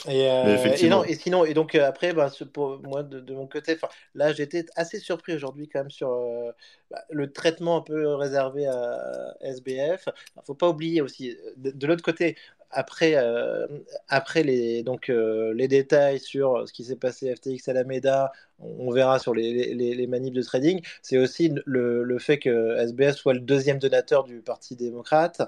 Et, 0.09 0.31
euh, 0.31 0.75
et, 0.79 0.89
non, 0.89 1.05
et 1.05 1.15
sinon, 1.15 1.45
et 1.45 1.55
donc 1.55 1.75
euh, 1.75 1.87
après, 1.87 2.13
bah, 2.13 2.31
pour 2.53 2.81
moi 2.83 3.03
de, 3.03 3.21
de 3.21 3.35
mon 3.35 3.47
côté, 3.47 3.77
là 4.15 4.33
j'étais 4.33 4.65
assez 4.77 4.99
surpris 4.99 5.35
aujourd'hui 5.35 5.69
quand 5.69 5.81
même 5.81 5.91
sur 5.91 6.11
euh, 6.13 6.53
bah, 6.91 7.03
le 7.11 7.33
traitement 7.33 7.77
un 7.79 7.81
peu 7.83 8.15
réservé 8.15 8.67
à 8.67 9.35
SBF. 9.41 10.09
Il 10.37 10.43
faut 10.47 10.55
pas 10.55 10.69
oublier 10.69 11.01
aussi, 11.01 11.37
de, 11.57 11.71
de 11.71 11.87
l'autre 11.87 12.05
côté, 12.05 12.37
après, 12.71 13.15
euh, 13.17 13.67
après 14.09 14.43
les, 14.43 14.83
donc, 14.83 15.09
euh, 15.09 15.55
les 15.55 15.69
détails 15.69 16.21
sur 16.21 16.69
ce 16.69 16.73
qui 16.73 16.85
s'est 16.85 16.97
passé 16.97 17.35
FTX 17.35 17.69
Alameda, 17.69 18.33
on, 18.59 18.91
verra 18.91 19.19
sur 19.19 19.35
les, 19.35 19.75
les, 19.75 19.95
les, 19.95 20.07
de 20.07 20.43
trading, 20.43 20.83
c'est 21.01 21.17
aussi 21.17 21.53
le, 21.65 22.03
le, 22.03 22.19
fait 22.19 22.39
que 22.39 22.77
SBS 22.77 23.13
soit 23.17 23.35
le 23.35 23.41
deuxième 23.41 23.79
donateur 23.79 24.25
du 24.25 24.41
Parti 24.41 24.77
démocrate. 24.77 25.41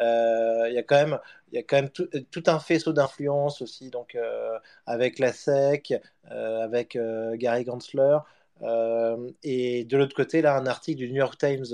Euh, 0.00 0.66
il 0.68 0.74
y 0.74 0.78
a 0.78 0.82
quand 0.82 0.96
même, 0.96 1.18
y 1.52 1.58
a 1.58 1.62
quand 1.62 1.76
même 1.76 1.90
tout, 1.90 2.08
tout 2.30 2.42
un 2.46 2.58
faisceau 2.58 2.92
d'influence 2.92 3.62
aussi, 3.62 3.90
donc, 3.90 4.16
avec 4.86 5.18
la 5.18 5.32
SEC, 5.32 5.94
avec 6.30 6.98
Gary 7.34 7.64
Gensler. 7.64 8.18
Et 9.42 9.84
de 9.84 9.96
l'autre 9.96 10.16
côté, 10.16 10.42
là, 10.42 10.56
un 10.56 10.66
article 10.66 10.98
du 10.98 11.08
New 11.10 11.18
York 11.18 11.38
Times 11.38 11.66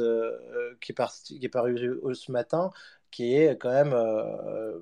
qui, 0.81 0.93
est 0.93 0.95
par, 0.95 1.13
qui, 1.13 1.39
est 1.43 1.49
paru 1.49 2.01
ce 2.15 2.33
matin 2.33 2.71
qui 3.11 3.35
est 3.35 3.59
quand 3.59 3.71
même, 3.73 3.93
euh, 3.95 4.81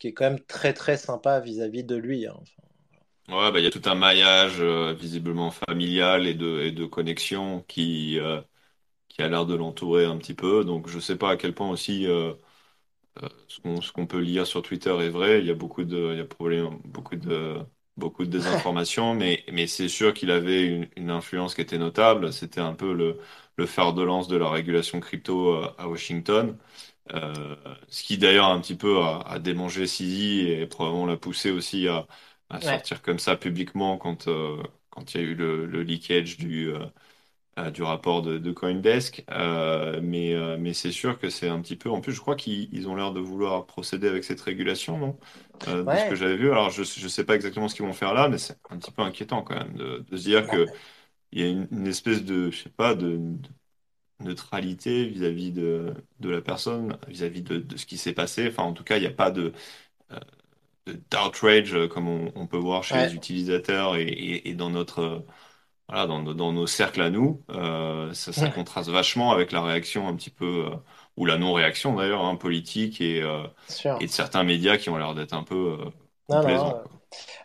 qui 0.00 0.08
est 0.08 0.12
quand 0.14 0.24
même 0.30 0.40
très 0.40 0.74
très 0.74 0.96
sympa 0.96 1.40
vis-à-vis 1.40 1.82
-vis 1.82 1.86
de 1.86 1.96
lui. 1.96 2.26
Hein. 2.26 2.34
Enfin, 2.40 2.68
Ouais, 3.28 3.52
bah, 3.52 3.58
il 3.60 3.64
y 3.64 3.66
a 3.66 3.70
tout 3.70 3.82
un 3.84 3.94
maillage 3.94 4.56
euh, 4.60 4.94
visiblement 4.94 5.50
familial 5.50 6.26
et 6.26 6.32
de, 6.34 6.60
et 6.60 6.72
de 6.72 6.86
connexion 6.86 7.60
qui, 7.68 8.18
euh, 8.18 8.40
qui 9.08 9.22
a 9.22 9.28
l'air 9.28 9.46
de 9.46 9.54
l'entourer 9.54 10.04
un 10.06 10.18
petit 10.18 10.34
peu. 10.34 10.64
Donc 10.64 10.88
je 10.88 11.00
sais 11.00 11.16
pas 11.16 11.30
à 11.32 11.36
quel 11.38 11.54
point 11.54 11.70
aussi 11.70 12.06
ce 13.48 13.60
qu'on 13.60 13.80
qu'on 13.80 14.06
peut 14.06 14.20
lire 14.20 14.46
sur 14.46 14.62
Twitter 14.62 14.90
est 15.00 15.08
vrai. 15.10 15.40
Il 15.40 15.46
y 15.46 15.50
a 15.50 15.54
beaucoup 15.54 15.84
de, 15.84 16.10
il 16.12 16.18
y 16.18 16.20
a 16.20 16.24
probablement 16.24 16.78
beaucoup 16.84 17.16
de, 17.16 17.56
beaucoup 17.96 18.24
de 18.24 18.30
désinformation, 18.30 19.14
mais, 19.14 19.44
mais 19.52 19.66
c'est 19.66 19.88
sûr 19.88 20.14
qu'il 20.14 20.30
avait 20.30 20.64
une, 20.66 20.88
une 20.96 21.10
influence 21.10 21.54
qui 21.54 21.60
était 21.62 21.78
notable. 21.78 22.32
C'était 22.32 22.60
un 22.60 22.74
peu 22.74 22.92
le, 22.94 23.18
le 23.56 23.66
fer 23.66 23.92
de 23.94 24.02
lance 24.02 24.28
de 24.28 24.36
la 24.36 24.48
régulation 24.50 25.00
crypto 25.00 25.54
à 25.78 25.88
Washington. 25.88 26.56
Euh, 27.14 27.56
ce 27.88 28.02
qui 28.04 28.18
d'ailleurs 28.18 28.46
un 28.46 28.60
petit 28.60 28.76
peu 28.76 28.98
a, 29.02 29.20
a 29.26 29.38
démangé 29.38 29.86
CZ 29.86 30.50
et 30.62 30.66
probablement 30.66 31.06
l'a 31.06 31.16
poussé 31.16 31.50
aussi 31.50 31.88
à, 31.88 32.06
à 32.50 32.60
Ouais, 32.62 32.82
sortir 32.82 33.02
comme 33.02 33.18
ça 33.18 33.36
publiquement 33.36 33.98
quand, 33.98 34.28
euh, 34.28 34.62
quand 34.90 35.14
il 35.14 35.20
y 35.20 35.24
a 35.24 35.26
eu 35.28 35.34
le, 35.34 35.66
le 35.66 35.82
leakage 35.82 36.36
du, 36.38 36.68
euh, 36.72 36.86
euh, 37.58 37.70
du 37.70 37.82
rapport 37.82 38.22
de, 38.22 38.38
de 38.38 38.52
Coindesk. 38.52 39.24
Euh, 39.30 40.00
mais 40.02 40.34
euh, 40.34 40.56
mais 40.58 40.72
c'est 40.74 40.92
sûr 40.92 41.18
que 41.18 41.30
c'est 41.30 41.48
un 41.48 41.60
petit 41.60 41.76
peu. 41.76 41.90
En 41.90 42.00
plus, 42.00 42.12
je 42.12 42.20
crois 42.20 42.36
qu'ils 42.36 42.68
ils 42.74 42.88
ont 42.88 42.94
l'air 42.96 43.12
de 43.12 43.20
vouloir 43.20 43.66
procéder 43.66 44.08
avec 44.08 44.24
cette 44.24 44.40
régulation, 44.40 44.98
non? 44.98 45.18
Euh, 45.68 45.84
de 45.84 45.96
ce 45.96 46.04
que 46.04 46.14
ouais, 46.14 46.16
j'avais 46.16 46.36
vu. 46.36 46.50
Alors, 46.50 46.70
je 46.70 46.80
ne 46.82 47.08
sais 47.08 47.24
pas 47.24 47.34
exactement 47.34 47.68
ce 47.68 47.74
qu'ils 47.74 47.84
vont 47.86 47.92
faire 47.92 48.14
là, 48.14 48.28
mais 48.28 48.38
c'est 48.38 48.58
un 48.70 48.78
petit 48.78 48.92
peu 48.92 49.02
inquiétant 49.02 49.42
quand 49.42 49.56
même 49.56 49.74
de, 49.76 50.04
de 50.08 50.16
se 50.16 50.22
dire 50.24 50.46
bah, 50.46 50.50
que 50.50 50.70
il 51.32 51.40
y 51.40 51.44
a 51.44 51.48
une, 51.48 51.68
une 51.72 51.86
espèce 51.88 52.24
de, 52.24 52.50
je 52.50 52.62
sais 52.64 52.70
pas, 52.70 52.94
de 52.94 53.20
neutralité 54.20 55.06
vis-à-vis 55.08 55.52
de, 55.52 55.94
de 56.20 56.28
la 56.30 56.40
personne, 56.42 56.98
vis-à-vis 57.08 57.42
de, 57.42 57.58
de 57.58 57.76
ce 57.76 57.86
qui 57.86 57.98
s'est 57.98 58.12
passé. 58.14 58.48
Enfin, 58.48 58.64
en 58.64 58.72
tout 58.72 58.84
cas, 58.84 58.96
il 58.96 59.00
n'y 59.00 59.06
a 59.06 59.10
pas 59.12 59.30
de, 59.30 59.52
euh, 60.12 60.20
de- 60.86 61.00
d'outrage 61.10 61.74
euh, 61.74 61.88
comme 61.88 62.08
on, 62.08 62.32
on 62.36 62.46
peut 62.46 62.56
voir 62.58 62.84
chez 62.84 62.98
les 62.98 63.14
ouais, 63.14 63.14
utilisateurs 63.14 63.96
et, 63.96 64.04
et, 64.04 64.48
et 64.50 64.54
dans 64.54 64.70
notre, 64.70 65.00
euh, 65.00 65.20
voilà, 65.88 66.06
dans, 66.06 66.22
nos- 66.22 66.34
dans 66.34 66.52
nos 66.52 66.66
cercles 66.66 67.02
à 67.02 67.10
nous. 67.10 67.44
Euh, 67.50 68.12
ça, 68.14 68.32
ça 68.32 68.48
contraste 68.50 68.90
vachement 68.90 69.32
avec 69.32 69.52
la 69.52 69.62
réaction 69.62 70.08
un 70.08 70.16
petit 70.16 70.30
peu, 70.30 70.66
euh, 70.72 70.76
ou 71.16 71.26
la 71.26 71.38
non-réaction 71.38 71.94
d'ailleurs, 71.96 72.24
hein, 72.24 72.36
politique 72.36 73.00
et, 73.00 73.22
euh, 73.22 73.44
sûr. 73.68 74.00
et 74.00 74.06
de 74.06 74.10
certains 74.12 74.44
médias 74.44 74.78
qui 74.78 74.90
ont 74.90 74.98
l'air 74.98 75.14
d'être 75.14 75.34
un 75.34 75.44
peu 75.44 75.78
euh, 75.80 75.90
Non, 76.28 76.42
complaisants, 76.42 76.74
non. 76.74 76.82
quoi. 76.82 76.92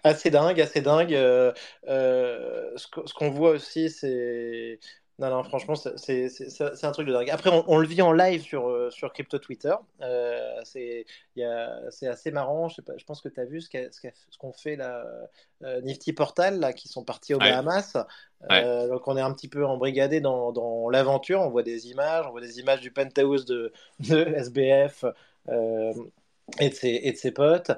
Assez 0.04 0.32
dingue, 0.32 0.62
assez 0.62 0.82
dingue. 0.82 1.14
Euh, 1.16 1.54
euh, 1.88 2.72
ce 2.78 2.88
que- 2.88 3.08
ce 3.08 3.14
qu'on 3.14 3.32
voit 3.32 3.52
aussi, 3.52 3.90
c'est. 3.90 4.80
Non, 5.24 5.30
non, 5.30 5.44
franchement, 5.44 5.76
c'est 5.76 6.84
un 6.84 6.92
truc 6.92 7.08
de 7.08 7.14
dingue. 7.14 7.30
Après, 7.30 7.50
on, 7.50 7.64
on 7.70 7.78
le 7.78 7.88
vit 7.88 8.02
en 8.02 8.12
live 8.12 8.42
sur, 8.42 8.68
euh, 8.68 8.90
sur 8.92 9.14
Crypto 9.14 9.38
Twitter. 9.40 9.74
Euh, 10.02 10.60
c'est 10.66 11.06
assez 12.08 12.30
marrant. 12.32 12.68
Je 12.68 12.76
sais 12.76 12.82
pas, 12.82 12.92
je 12.98 13.06
pense 13.06 13.22
que 13.22 13.30
tu 13.30 13.40
as 13.40 13.46
vu 13.46 13.62
ce 13.62 13.70
qu'a- 13.70 13.90
ce 13.90 14.02
qu'a- 14.02 14.12
ce 14.30 14.38
qu'on 14.38 14.52
fait 14.52 14.76
là, 14.76 15.06
euh, 15.64 15.80
Nifty 15.80 16.12
Portal, 16.12 16.60
là, 16.60 16.74
qui 16.74 16.90
sont 16.90 17.06
partis 17.06 17.34
aux 17.34 17.40
Ouais, 17.40 17.52
Bahamas. 17.52 17.96
ouais. 18.50 18.64
Euh, 18.66 18.90
donc, 18.90 19.08
on 19.08 19.16
est 19.16 19.22
un 19.22 19.32
petit 19.34 19.48
peu 19.48 19.66
embrigadé 19.66 20.20
dans, 20.20 20.52
dans 20.52 20.90
l'aventure. 20.90 21.40
On 21.40 21.50
voit 21.50 21.64
des 21.64 21.88
images, 21.90 22.26
on 22.28 22.32
voit 22.32 22.42
des 22.42 22.60
images 22.60 22.82
du 22.82 22.92
penthouse 22.92 23.46
de, 23.46 23.72
de 24.02 24.26
SBF. 24.36 25.06
euh, 25.48 25.94
et 26.60 26.68
de 26.68 26.74
ses, 26.76 27.00
et 27.02 27.14
de 27.14 27.18
ses 27.18 27.32
potes. 27.32 27.72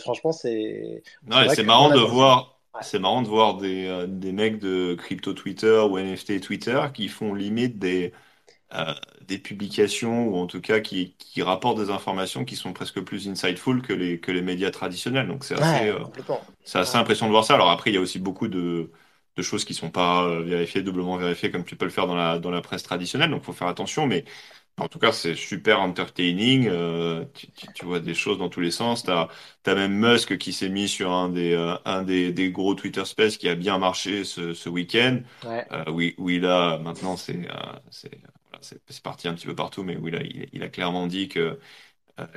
Franchement, 0.00 0.32
c'est 0.32 1.02
Non, 1.26 1.48
c'est 1.48 1.62
marrant 1.62 1.88
de 1.88 1.98
voir, 2.00 2.58
C'est 2.80 2.98
marrant 2.98 3.22
de 3.22 3.28
voir 3.28 3.58
des, 3.58 3.86
euh, 3.86 4.06
des 4.06 4.32
mecs 4.32 4.58
de 4.58 4.94
crypto 4.98 5.34
Twitter 5.34 5.78
ou 5.88 5.98
NFT 5.98 6.40
Twitter 6.40 6.80
qui 6.94 7.08
font 7.08 7.34
limite 7.34 7.78
des, 7.78 8.12
euh, 8.74 8.94
des 9.22 9.38
publications 9.38 10.28
ou 10.28 10.36
en 10.36 10.46
tout 10.48 10.60
cas 10.60 10.80
qui, 10.80 11.16
qui 11.18 11.42
rapportent 11.42 11.78
des 11.78 11.90
informations 11.90 12.44
qui 12.44 12.56
sont 12.56 12.72
presque 12.74 13.00
plus 13.02 13.28
insightful 13.28 13.82
que 13.82 13.92
les, 13.94 14.20
que 14.20 14.32
les 14.32 14.42
médias 14.42 14.70
traditionnels. 14.72 15.28
Donc 15.28 15.44
c'est 15.44 15.56
assez, 15.56 15.88
Ouais, 15.88 15.90
euh, 15.90 16.00
complètement. 16.02 16.46
c'est 16.64 16.78
assez 16.80 16.96
Ouais, 16.96 16.98
impressionnant 16.98 17.30
de 17.30 17.34
voir 17.34 17.44
ça. 17.44 17.54
Alors 17.54 17.70
après, 17.70 17.90
il 17.90 17.94
y 17.94 17.98
a 17.98 18.00
aussi 18.00 18.18
beaucoup 18.20 18.48
de, 18.48 18.92
de 19.36 19.42
choses 19.42 19.64
qui 19.64 19.74
sont 19.74 19.90
pas 19.90 20.24
euh, 20.24 20.42
vérifiées, 20.42 20.82
doublement 20.82 21.16
vérifiées 21.18 21.50
comme 21.50 21.64
tu 21.64 21.76
peux 21.76 21.86
le 21.86 21.90
faire 21.92 22.06
dans 22.08 22.16
la, 22.16 22.38
dans 22.38 22.50
la 22.50 22.62
presse 22.62 22.82
traditionnelle. 22.84 23.30
Donc 23.30 23.44
faut 23.44 23.52
faire 23.54 23.68
attention. 23.68 24.06
Mais 24.06 24.24
en 24.78 24.88
tout 24.88 24.98
cas, 24.98 25.12
c'est 25.12 25.34
super 25.34 25.80
entertaining. 25.80 26.66
Euh, 26.68 27.24
tu, 27.34 27.50
tu- 27.52 27.72
tu 27.72 27.84
vois 27.84 28.00
des 28.00 28.14
choses 28.14 28.38
dans 28.38 28.48
tous 28.48 28.60
les 28.60 28.70
sens. 28.70 29.02
T'as, 29.04 29.28
t'as 29.62 29.74
même 29.74 29.92
Musk 29.94 30.38
qui 30.38 30.52
s'est 30.52 30.68
mis 30.70 30.88
sur 30.88 31.10
un 31.12 31.28
des, 31.28 31.52
euh, 31.54 31.76
un 31.84 32.02
des, 32.02 32.32
des 32.32 32.50
gros 32.50 32.74
Twitter 32.74 33.04
Space 33.04 33.36
qui 33.36 33.48
a 33.48 33.54
bien 33.54 33.78
marché 33.78 34.24
ce, 34.24 34.54
ce 34.54 34.68
week-end. 34.68 35.20
ouais, 35.42 35.72
Euh, 35.72 35.84
où, 35.90 36.00
il 36.00 36.14
où 36.18 36.30
il 36.30 36.44
a, 36.46 36.78
maintenant, 36.78 37.16
c'est, 37.16 37.36
euh, 37.50 37.54
voilà, 38.50 38.60
parti 39.02 39.28
un 39.28 39.34
petit 39.34 39.46
peu 39.46 39.54
partout, 39.54 39.82
mais 39.82 39.96
où 39.96 40.08
il 40.08 40.16
a, 40.16 40.22
il, 40.22 40.48
il 40.52 40.62
a 40.62 40.68
clairement 40.68 41.06
dit 41.06 41.28
que 41.28 41.58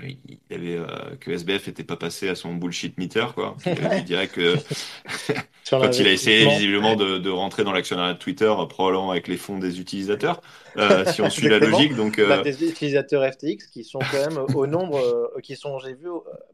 euh, 0.03 0.09
il 0.27 0.39
avait 0.55 0.75
euh, 0.77 0.85
que 1.19 1.31
SBF 1.31 1.67
n'était 1.67 1.83
pas 1.83 1.97
passé 1.97 2.29
à 2.29 2.35
son 2.35 2.53
bullshit 2.53 2.97
meter, 2.97 3.25
quoi. 3.33 3.55
Dit 3.65 4.03
direct 4.03 4.35
que 4.35 4.55
quand 5.69 5.99
il 5.99 6.07
a 6.07 6.11
essayé 6.11 6.45
visiblement 6.47 6.95
de, 6.95 7.17
de 7.17 7.29
rentrer 7.29 7.63
dans 7.63 7.71
l'actionnariat 7.71 8.13
de 8.13 8.19
Twitter, 8.19 8.45
euh, 8.45 8.65
probablement 8.65 9.11
avec 9.11 9.27
les 9.27 9.37
fonds 9.37 9.57
des 9.57 9.79
utilisateurs, 9.79 10.41
euh, 10.77 11.05
si 11.11 11.21
on 11.21 11.29
suit 11.29 11.47
la 11.49 11.59
logique. 11.59 11.95
Donc, 11.95 12.19
Bah, 12.19 12.37
euh, 12.37 12.43
des 12.43 12.63
utilisateurs 12.63 13.23
FTX 13.33 13.67
qui 13.71 13.83
sont 13.83 13.99
quand 13.99 14.29
même 14.29 14.39
au 14.55 14.67
nombre, 14.67 15.31
qui 15.41 15.55
sont, 15.55 15.79
j'ai 15.79 15.93
vu, 15.93 16.07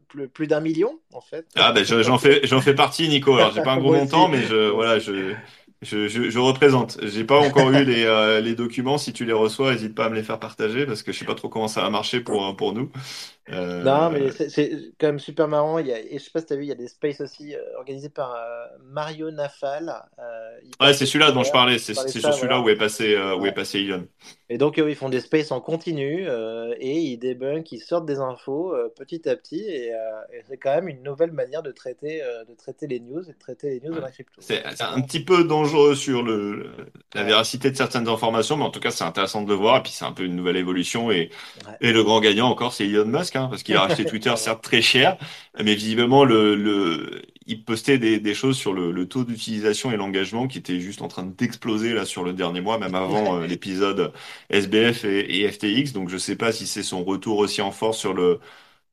plus, 0.08 0.28
plus 0.28 0.46
d'un 0.46 0.60
million, 0.60 0.98
en 1.12 1.20
fait. 1.20 1.46
ah 1.56 1.72
ben 1.72 1.84
je- 1.84 2.02
j'en 2.02 2.18
fais 2.18 2.40
j'en 2.44 2.60
fais 2.60 2.74
partie, 2.74 3.08
Nico. 3.08 3.36
Alors 3.36 3.52
j'ai 3.52 3.62
pas 3.62 3.72
un 3.72 3.78
gros 3.78 3.94
montant, 3.94 4.28
mais 4.28 4.42
je 4.42 4.68
voilà, 4.70 4.98
je 4.98 5.34
je, 5.82 6.08
je, 6.08 6.30
je 6.30 6.38
représente. 6.38 6.98
J'ai 7.02 7.24
pas 7.24 7.38
encore 7.38 7.70
eu 7.72 7.84
les, 7.84 8.04
euh, 8.04 8.54
documents. 8.54 8.98
Si 8.98 9.12
tu 9.12 9.24
les 9.24 9.32
reçois, 9.32 9.72
n'hésite 9.72 9.94
pas 9.94 10.06
à 10.06 10.08
me 10.08 10.14
les 10.14 10.22
faire 10.22 10.38
partager 10.38 10.86
parce 10.86 11.02
que 11.02 11.12
je 11.12 11.18
sais 11.18 11.24
pas 11.24 11.34
trop 11.34 11.48
comment 11.48 11.68
ça 11.68 11.82
va 11.82 11.90
marcher 11.90 12.20
pour 12.20 12.56
pour 12.56 12.72
nous. 12.72 12.90
Non, 13.48 14.10
mais 14.10 14.30
Euh, 14.30 14.48
c'est 14.48 14.92
quand 14.98 15.08
même 15.08 15.18
super 15.18 15.48
marrant. 15.48 15.78
Il 15.78 15.88
y 15.88 15.92
a, 15.92 15.98
et 16.00 16.18
je 16.18 16.24
sais 16.24 16.30
pas 16.30 16.40
si 16.40 16.46
tu 16.46 16.52
as 16.52 16.56
vu, 16.56 16.62
il 16.64 16.68
y 16.68 16.72
a 16.72 16.76
des 16.76 16.88
spaces 16.88 17.20
aussi 17.20 17.54
euh, 17.54 17.60
organisés 17.78 18.08
par 18.08 18.34
euh, 18.34 18.66
Mario 18.80 19.30
Nafal. 19.30 19.92
Euh, 20.18 20.60
Ouais, 20.80 20.92
c'est 20.94 21.06
celui-là 21.06 21.32
dont 21.32 21.42
je 21.44 21.50
parlais. 21.52 21.78
C'est 21.78 21.94
sur 21.94 22.34
celui-là 22.34 22.58
voilà. 22.58 22.60
où 22.60 22.68
est 22.68 22.76
passé 22.76 23.14
euh, 23.14 23.36
où 23.36 23.46
est 23.46 23.52
Ouais. 23.52 23.54
passé 23.54 23.80
Elon. 23.80 24.06
Et 24.48 24.58
donc, 24.58 24.76
ils 24.78 24.94
font 24.96 25.08
des 25.08 25.20
spaces 25.20 25.50
en 25.52 25.60
continu 25.60 26.26
euh, 26.28 26.74
et 26.78 26.98
ils 27.00 27.18
débunkent, 27.18 27.72
ils 27.72 27.80
sortent 27.80 28.06
des 28.06 28.18
infos 28.18 28.74
euh, 28.74 28.88
petit 28.94 29.28
à 29.28 29.36
petit. 29.36 29.60
Et, 29.68 29.92
euh, 29.94 29.98
et 30.32 30.42
c'est 30.48 30.58
quand 30.58 30.74
même 30.74 30.88
une 30.88 31.02
nouvelle 31.02 31.32
manière 31.32 31.62
de 31.62 31.72
traiter, 31.72 32.22
euh, 32.22 32.44
de 32.44 32.54
traiter 32.54 32.86
les 32.86 33.00
news 33.00 33.22
et 33.28 33.32
de 33.32 33.38
traiter 33.38 33.70
les 33.70 33.80
news 33.80 33.92
Ouais. 33.92 33.96
de 33.96 34.00
la 34.00 34.10
crypto. 34.12 34.42
C'est 34.42 34.64
un 34.82 35.00
euh, 35.00 35.02
petit 35.02 35.24
peu 35.24 35.44
dangereux 35.44 35.94
sur 35.94 36.22
le, 36.22 36.72
la 37.14 37.22
ouais, 37.22 37.24
véracité 37.24 37.70
de 37.70 37.76
certaines 37.76 38.08
informations, 38.08 38.56
mais 38.56 38.64
en 38.64 38.70
tout 38.70 38.80
cas, 38.80 38.90
c'est 38.90 39.04
intéressant 39.04 39.42
de 39.42 39.48
le 39.48 39.54
voir. 39.54 39.78
Et 39.78 39.82
puis, 39.82 39.92
c'est 39.92 40.04
un 40.04 40.12
peu 40.12 40.24
une 40.24 40.34
nouvelle 40.36 40.56
évolution. 40.56 41.10
Et, 41.12 41.30
et 41.80 41.92
le 41.92 42.02
grand 42.04 42.20
gagnant 42.20 42.48
encore, 42.48 42.72
c'est 42.72 42.86
Elon 42.88 43.06
Musk, 43.06 43.31
hein, 43.36 43.48
parce 43.48 43.62
qu'il 43.62 43.74
a 43.76 43.80
racheté 43.82 44.04
Twitter, 44.06 44.32
certes 44.36 44.62
très 44.62 44.82
cher, 44.82 45.16
mais 45.62 45.74
visiblement, 45.74 46.24
le, 46.24 46.54
le, 46.56 47.22
il 47.46 47.64
postait 47.64 47.98
des, 47.98 48.20
des 48.20 48.34
choses 48.34 48.56
sur 48.56 48.72
le, 48.72 48.92
le 48.92 49.08
taux 49.08 49.24
d'utilisation 49.24 49.90
et 49.92 49.96
l'engagement 49.96 50.48
qui 50.48 50.58
était 50.58 50.80
juste 50.80 51.02
en 51.02 51.08
train 51.08 51.24
d'exploser 51.24 51.92
là 51.94 52.04
sur 52.04 52.24
le 52.24 52.32
dernier 52.32 52.60
mois, 52.60 52.78
même 52.78 52.94
avant 52.94 53.40
euh, 53.40 53.46
l'épisode 53.46 54.12
SBF 54.50 55.04
et, 55.04 55.42
et 55.44 55.50
FTX. 55.50 55.92
Donc, 55.92 56.08
je 56.08 56.16
sais 56.18 56.36
pas 56.36 56.52
si 56.52 56.66
c'est 56.66 56.82
son 56.82 57.04
retour 57.04 57.38
aussi 57.38 57.60
en 57.62 57.70
force 57.72 57.98
sur 57.98 58.14
le, 58.14 58.40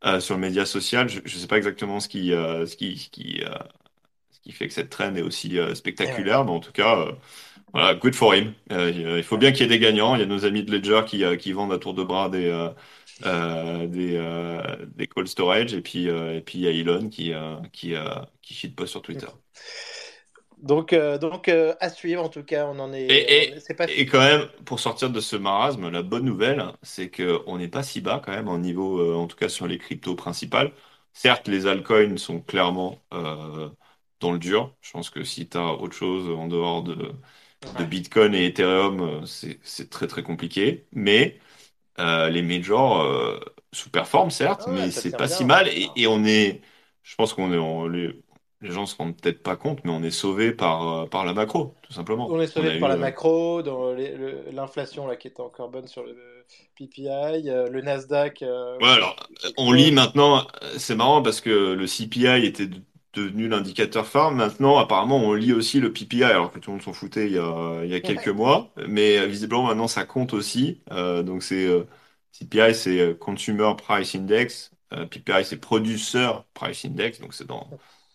euh, 0.05 0.19
sur 0.19 0.35
le 0.35 0.41
média 0.41 0.65
social. 0.65 1.09
Je, 1.09 1.21
je 1.25 1.37
sais 1.37 1.47
pas 1.47 1.57
exactement 1.57 1.99
ce 1.99 2.09
qui, 2.09 2.33
euh, 2.33 2.65
ce 2.67 2.75
qui, 2.77 2.97
ce 2.97 3.09
qui, 3.09 3.41
ce 4.31 4.39
qui 4.41 4.51
fait 4.51 4.67
que 4.67 4.73
cette 4.73 4.89
trend 4.89 5.15
est 5.15 5.21
aussi 5.21 5.57
spectaculaire. 5.75 6.45
Mais 6.45 6.51
en 6.51 6.59
tout 6.59 6.71
cas, 6.71 7.05
voilà, 7.73 7.95
good 7.95 8.15
for 8.15 8.35
him. 8.35 8.53
Il 8.71 9.23
faut 9.23 9.37
bien 9.37 9.51
qu'il 9.51 9.61
y 9.61 9.65
ait 9.65 9.67
des 9.69 9.79
gagnants. 9.79 10.15
Il 10.15 10.19
y 10.21 10.23
a 10.23 10.27
nos 10.27 10.45
amis 10.45 10.63
de 10.63 10.71
Ledger 10.71 11.03
qui, 11.07 11.23
qui 11.39 11.51
vendent 11.53 11.73
à 11.73 11.79
tour 11.79 11.93
de 11.93 12.03
bras 12.03 12.29
des, 12.29 12.49
euh, 13.25 13.87
des, 13.87 14.15
euh, 14.17 14.85
des 14.95 15.07
cold 15.07 15.27
storage. 15.27 15.73
Et 15.73 15.81
puis, 15.81 16.09
euh, 16.09 16.37
et 16.37 16.41
puis 16.41 16.59
il 16.59 16.61
y 16.63 16.67
a 16.67 16.71
Elon 16.71 17.09
qui, 17.09 17.33
euh, 17.33 17.55
qui, 17.73 17.93
qui 18.41 18.53
shitpost 18.53 18.91
sur 18.91 19.01
Twitter. 19.01 19.27
Donc, 20.61 20.93
donc 20.93 21.47
à 21.49 21.89
suivre 21.89 22.23
en 22.23 22.29
tout 22.29 22.43
cas, 22.43 22.65
on 22.67 22.79
en 22.79 22.91
est, 22.93 23.07
Et, 23.07 23.33
on 23.33 23.49
et, 23.55 23.55
est- 23.57 23.73
pas 23.73 23.87
quand 24.05 24.19
même, 24.19 24.47
pour 24.65 24.79
sortir 24.79 25.09
de 25.09 25.19
ce 25.19 25.35
marasme, 25.35 25.89
la 25.89 26.03
bonne 26.03 26.25
nouvelle, 26.25 26.63
c'est 26.83 27.09
qu'on 27.09 27.57
n'est 27.57 27.67
pas 27.67 27.81
si 27.83 28.01
bas 28.01 28.21
quand 28.23 28.31
même 28.31 28.47
en 28.47 28.59
niveau, 28.59 29.15
en 29.15 29.25
tout 29.27 29.35
cas 29.37 29.49
sur 29.49 29.67
les 29.67 29.77
cryptos 29.79 30.15
principales. 30.15 30.71
Certes, 31.13 31.47
les 31.47 31.65
altcoins 31.65 32.17
sont 32.17 32.39
clairement 32.41 33.01
dans 34.19 34.31
le 34.31 34.39
dur. 34.39 34.75
Je 34.81 34.91
pense 34.91 35.09
que 35.09 35.23
si 35.23 35.47
tu 35.49 35.57
as 35.57 35.73
autre 35.73 35.95
chose 35.95 36.29
en 36.29 36.47
dehors 36.47 36.83
de, 36.83 37.11
de 37.73 37.85
Bitcoin 37.85 38.33
et 38.35 38.45
Ethereum, 38.47 39.25
c'est, 39.25 39.59
c'est 39.63 39.89
très 39.89 40.07
très 40.07 40.23
compliqué. 40.23 40.87
Mais 40.93 41.39
euh, 41.99 42.29
les 42.29 42.41
majors 42.41 43.01
euh, 43.01 43.39
sous-performent, 43.73 44.31
certes, 44.31 44.65
Ah 44.65 44.75
ouais, 44.75 44.87
mais 44.87 44.91
ça 44.91 45.01
c'est 45.01 45.13
tient 45.13 45.17
pas 45.17 45.27
si 45.27 45.45
bien, 45.45 45.45
mal. 45.45 45.67
tient 45.73 45.93
Et, 45.95 46.07
on 46.07 46.23
est, 46.25 46.61
je 47.03 47.15
pense 47.15 47.33
qu'on 47.33 47.53
est, 47.53 47.57
on- 47.57 47.87
les, 47.87 48.23
les 48.61 48.71
gens 48.71 48.85
se 48.85 48.95
rendent 48.97 49.17
peut-être 49.19 49.43
pas 49.43 49.57
compte, 49.57 49.83
mais 49.85 49.91
on 49.91 50.03
est 50.03 50.11
sauvé 50.11 50.53
par, 50.53 50.87
euh, 51.03 51.07
par 51.07 51.25
la 51.25 51.33
macro, 51.33 51.75
tout 51.83 51.93
simplement. 51.93 52.33
On 52.33 52.39
est 52.39 52.47
On 52.55 52.65
sauvé 52.65 52.69
a 52.69 52.75
par 52.77 52.87
eu, 52.87 52.89
la 52.89 52.95
euh, 52.95 52.97
macro, 52.97 53.61
dans 53.61 53.93
les- 53.93 54.15
le- 54.15 54.51
l'inflation 54.51 55.05
là 55.07 55.15
qui 55.17 55.27
était 55.27 55.41
encore 55.41 55.69
bonne 55.69 55.87
sur 55.87 56.03
le 56.03 56.45
PPI, 56.75 57.49
euh, 57.49 57.69
le 57.69 57.81
Nasdaq 57.81 58.41
euh, 58.43 58.81
Ouais, 58.81 58.87
alors, 58.89 59.15
qui- 59.23 59.37
euh, 59.43 59.51
qui 59.55 59.57
on 59.57 59.73
lit 59.73 59.91
explose. 59.91 59.91
maintenant, 59.91 60.47
euh, 60.63 60.77
c'est 60.77 60.95
marrant 60.95 61.21
parce 61.21 61.41
que 61.41 61.49
le 61.73 61.85
CPI 61.87 62.45
était 62.45 62.67
de- 62.67 62.81
devenu 63.13 63.47
l'indicateur 63.47 64.07
phare. 64.07 64.31
Maintenant, 64.31 64.77
apparemment, 64.77 65.17
on 65.17 65.33
lit 65.33 65.53
aussi 65.53 65.79
le 65.79 65.91
PPI, 65.93 66.23
alors 66.23 66.51
que 66.51 66.59
tout 66.59 66.69
le 66.71 66.75
monde 66.77 66.83
s'en 66.83 66.93
foutait 66.93 67.27
il 67.27 67.33
y 67.33 67.37
a, 67.39 67.81
il 67.83 67.89
y 67.91 67.95
a 67.95 68.01
quelques 68.01 68.27
Ouais, 68.27 68.29
mois. 68.29 68.71
Mais 68.87 69.17
euh, 69.19 69.25
visiblement, 69.27 69.63
maintenant, 69.65 69.87
ça 69.87 70.05
compte 70.05 70.33
aussi. 70.33 70.81
Euh, 70.91 71.23
donc, 71.23 71.43
c'est 71.43 71.65
euh, 71.67 71.83
CPI, 72.31 72.75
c'est 72.75 72.99
euh, 72.99 73.13
Consumer 73.15 73.73
Price 73.77 74.15
Index. 74.15 74.71
Euh, 74.93 75.05
PPI, 75.05 75.45
c'est 75.45 75.57
Producer 75.57 76.29
Price 76.53 76.85
Index. 76.85 77.19
Donc, 77.19 77.33
c'est 77.33 77.47
dans, 77.47 77.69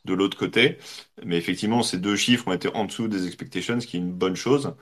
de 0.05 0.15
l'autre 0.15 0.37
côté. 0.39 0.79
Mais 1.25 1.37
effectivement, 1.39 1.83
ces 1.83 1.99
deux 1.99 2.17
chiffres 2.17 2.49
ont 2.49 2.53
été 2.53 2.69
en 2.75 2.85
dessous 2.85 3.09
des 3.09 3.27
expectations, 3.27 3.81
ce 3.81 3.87
qui 3.87 3.97
est 3.97 4.01
une 4.01 4.13
bonne 4.13 4.37
chose. 4.37 4.75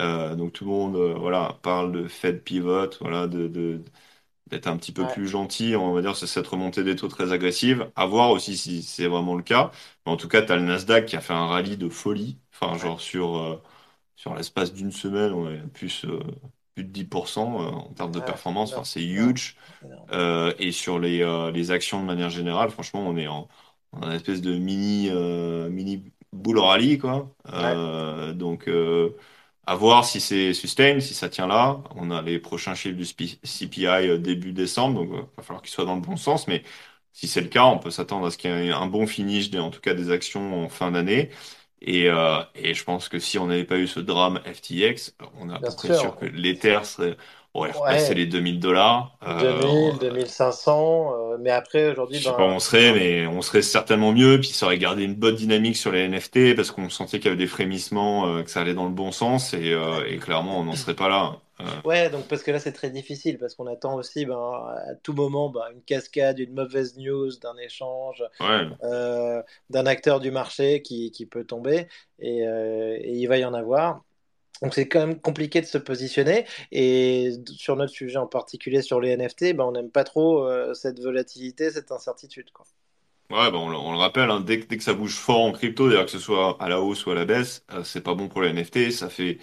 Donc 0.00 0.52
tout 0.52 0.64
le 0.64 0.70
monde 0.70 0.96
voilà, 1.18 1.58
parle 1.62 1.92
de 1.92 2.08
Fed 2.08 2.42
pivot, 2.44 2.90
voilà, 3.00 3.26
de, 3.28 3.48
de- 3.48 3.82
d'être 4.48 4.66
un 4.66 4.76
petit 4.76 4.92
peu 4.92 5.06
Ouais, 5.06 5.06
plus 5.06 5.28
gentil, 5.28 5.74
on 5.76 5.92
va 5.92 6.02
dire, 6.02 6.16
c'est 6.16 6.26
cette 6.26 6.46
remontée 6.46 6.84
des 6.84 6.96
taux 6.96 7.08
très 7.08 7.32
agressive. 7.32 7.90
À 7.96 8.06
voir 8.06 8.30
aussi 8.30 8.56
si 8.56 8.82
c'est 8.82 9.06
vraiment 9.08 9.34
le 9.34 9.42
cas. 9.42 9.70
Mais 10.06 10.12
en 10.12 10.16
tout 10.16 10.28
cas, 10.28 10.42
tu 10.42 10.52
as 10.52 10.56
le 10.56 10.62
Nasdaq 10.62 11.06
qui 11.06 11.16
a 11.16 11.20
fait 11.20 11.32
un 11.32 11.46
rallye 11.46 11.76
de 11.76 11.88
folie. 11.88 12.38
Enfin, 12.52 12.76
ouais, 12.78 12.78
genre 12.78 13.00
sur, 13.00 13.36
euh, 13.38 13.62
sur 14.16 14.34
l'espace 14.34 14.72
d'une 14.74 14.92
semaine, 14.92 15.32
on 15.32 15.50
est 15.50 15.60
plus, 15.72 16.04
euh, 16.06 16.20
plus 16.74 16.84
de 16.84 16.90
10% 16.90 17.60
euh, 17.62 17.66
en 17.70 17.92
termes 17.94 18.12
de 18.12 18.20
ouais, 18.20 18.20
performance. 18.20 18.72
Enfin, 18.76 18.84
c'est 18.84 19.04
huge. 19.04 19.56
Euh, 20.12 20.54
et 20.58 20.72
sur 20.72 20.98
les, 20.98 21.24
les 21.52 21.70
actions 21.70 22.00
de 22.00 22.06
manière 22.06 22.30
générale, 22.30 22.70
franchement, 22.70 23.02
on 23.06 23.16
est 23.16 23.28
en, 23.28 23.48
en 23.92 24.10
espèce 24.12 24.40
de 24.42 24.56
mini, 24.56 25.10
mini 25.70 26.04
bull 26.32 26.58
rally, 26.58 26.98
quoi. 26.98 27.34
Donc, 28.34 28.68
à 29.66 29.74
voir 29.76 30.04
si 30.04 30.20
c'est 30.20 30.52
sustain, 30.54 31.00
si 31.00 31.14
ça 31.14 31.28
tient 31.28 31.46
là. 31.46 31.82
On 31.96 32.10
a 32.10 32.22
les 32.22 32.38
prochains 32.38 32.74
chiffres 32.74 32.96
du 32.96 33.04
CPI 33.06 33.86
euh, 34.08 34.18
début 34.18 34.52
décembre, 34.52 35.00
donc 35.04 35.08
il 35.12 35.36
va 35.36 35.42
falloir 35.42 35.62
qu'ils 35.62 35.72
soient 35.72 35.84
dans 35.84 35.94
le 35.96 36.00
bon 36.02 36.16
sens. 36.16 36.48
Mais 36.48 36.62
si 37.12 37.28
c'est 37.28 37.40
le 37.40 37.48
cas, 37.48 37.64
on 37.64 37.78
peut 37.78 37.90
s'attendre 37.90 38.26
à 38.26 38.30
ce 38.30 38.38
qu'il 38.38 38.50
y 38.50 38.54
ait 38.68 38.70
un 38.72 38.86
bon 38.86 39.06
finish, 39.06 39.50
des, 39.50 39.58
en 39.58 39.70
tout 39.70 39.80
cas 39.80 39.94
des 39.94 40.10
actions 40.10 40.64
en 40.64 40.68
fin 40.68 40.90
d'année. 40.92 41.30
Et, 41.80 42.08
euh, 42.08 42.42
et 42.54 42.74
je 42.74 42.84
pense 42.84 43.08
que 43.08 43.18
si 43.18 43.38
on 43.38 43.46
n'avait 43.46 43.64
pas 43.64 43.78
eu 43.78 43.86
ce 43.86 44.00
drame 44.00 44.40
FTX, 44.44 45.14
on 45.38 45.50
est 45.50 45.54
à 45.54 45.60
peu 45.60 45.72
près 45.72 45.92
sûr. 45.92 46.16
que 46.16 46.24
l'Ether 46.26 46.80
serait, 46.84 47.16
aurait 47.54 47.72
repassé 47.72 48.14
Ouais, 48.14 48.14
les 48.14 48.26
2000 48.26 48.60
dollars. 48.60 49.16
deux 49.26 49.52
Euh, 49.52 49.58
mille, 49.58 49.98
deux 49.98 50.10
mille 50.10 50.28
cinq 50.28 50.52
cents. 50.52 51.32
euh, 51.34 51.38
mais 51.40 51.50
après, 51.50 51.90
aujourd'hui, 51.90 52.20
je 52.20 52.26
sais 52.26 52.34
pas 52.34 52.44
où 52.44 52.48
dans, 52.48 52.54
on 52.54 52.58
serait, 52.60 52.92
mais 52.92 53.26
on 53.26 53.42
serait 53.42 53.62
certainement 53.62 54.12
mieux. 54.12 54.38
Puis 54.40 54.48
ça 54.50 54.66
aurait 54.66 54.78
gardé 54.78 55.02
une 55.04 55.14
bonne 55.14 55.34
dynamique 55.36 55.76
sur 55.76 55.90
les 55.92 56.04
NFT 56.08 56.54
parce 56.54 56.70
qu'on 56.70 56.88
sentait 56.90 57.18
qu'il 57.18 57.26
y 57.26 57.28
avait 57.28 57.36
des 57.36 57.46
frémissements, 57.48 58.26
euh, 58.28 58.42
que 58.42 58.50
ça 58.50 58.60
allait 58.60 58.74
dans 58.74 58.84
le 58.86 58.92
bon 58.94 59.10
sens. 59.12 59.52
Et, 59.54 59.72
euh, 59.72 60.04
et 60.08 60.18
clairement, 60.18 60.58
on 60.60 60.64
n'en 60.64 60.76
serait 60.76 60.94
pas 60.96 61.08
là. 61.08 61.40
Euh, 61.60 61.64
Ouais, 61.84 62.08
donc 62.08 62.26
parce 62.28 62.42
que 62.42 62.50
là 62.50 62.58
c'est 62.58 62.72
très 62.72 62.88
difficile, 62.90 63.36
parce 63.38 63.54
qu'on 63.54 63.66
attend 63.66 63.94
aussi 63.96 64.24
ben, 64.24 64.34
à 64.38 64.94
tout 65.02 65.12
moment 65.12 65.50
ben, 65.50 65.60
une 65.74 65.82
cascade, 65.82 66.38
une 66.38 66.54
mauvaise 66.54 66.96
news 66.96 67.30
d'un 67.42 67.56
échange, 67.58 68.24
ouais. 68.40 68.68
euh, 68.82 69.42
d'un 69.68 69.84
acteur 69.84 70.20
du 70.20 70.30
marché 70.30 70.80
qui, 70.80 71.10
qui 71.10 71.26
peut 71.26 71.44
tomber, 71.44 71.86
et, 72.20 72.46
euh, 72.46 72.96
et 72.98 73.12
il 73.18 73.26
va 73.26 73.36
y 73.36 73.44
en 73.44 73.52
avoir. 73.52 74.02
Donc 74.62 74.74
c'est 74.74 74.88
quand 74.88 75.00
même 75.06 75.20
compliqué 75.20 75.60
de 75.60 75.66
se 75.66 75.78
positionner, 75.78 76.46
et 76.72 77.32
sur 77.56 77.76
notre 77.76 77.92
sujet 77.92 78.16
en 78.18 78.26
particulier 78.26 78.82
sur 78.82 79.00
les 79.00 79.10
NFT, 79.10 79.52
ben, 79.54 79.64
on 79.64 79.72
n'aime 79.72 79.90
pas 79.90 80.04
trop 80.04 80.44
euh, 80.46 80.74
cette 80.74 81.00
volatilité, 81.00 81.70
cette 81.70 81.92
incertitude, 81.92 82.50
quoi. 82.52 82.66
Ouais, 83.30 83.50
bah 83.50 83.56
on, 83.58 83.70
le 83.70 83.76
on 83.76 83.92
le 83.92 83.98
rappelle, 83.98 84.30
hein, 84.30 84.40
dès, 84.40 84.60
que- 84.60 84.66
dès 84.66 84.76
que 84.76 84.82
ça 84.84 84.92
bouge 84.94 85.14
fort 85.16 85.40
en 85.40 85.52
crypto, 85.52 85.88
d'ailleurs 85.88 86.04
que 86.04 86.10
ce 86.10 86.18
soit 86.18 86.62
à 86.62 86.68
la 86.68 86.80
hausse 86.80 87.06
ou 87.06 87.10
à 87.10 87.14
la 87.14 87.24
baisse, 87.24 87.64
euh, 87.72 87.82
c'est 87.82 88.02
pas 88.02 88.14
bon 88.14 88.28
pour 88.28 88.42
les 88.42 88.50
NFT, 88.50 88.90
ça 88.90 89.08
fait 89.08 89.38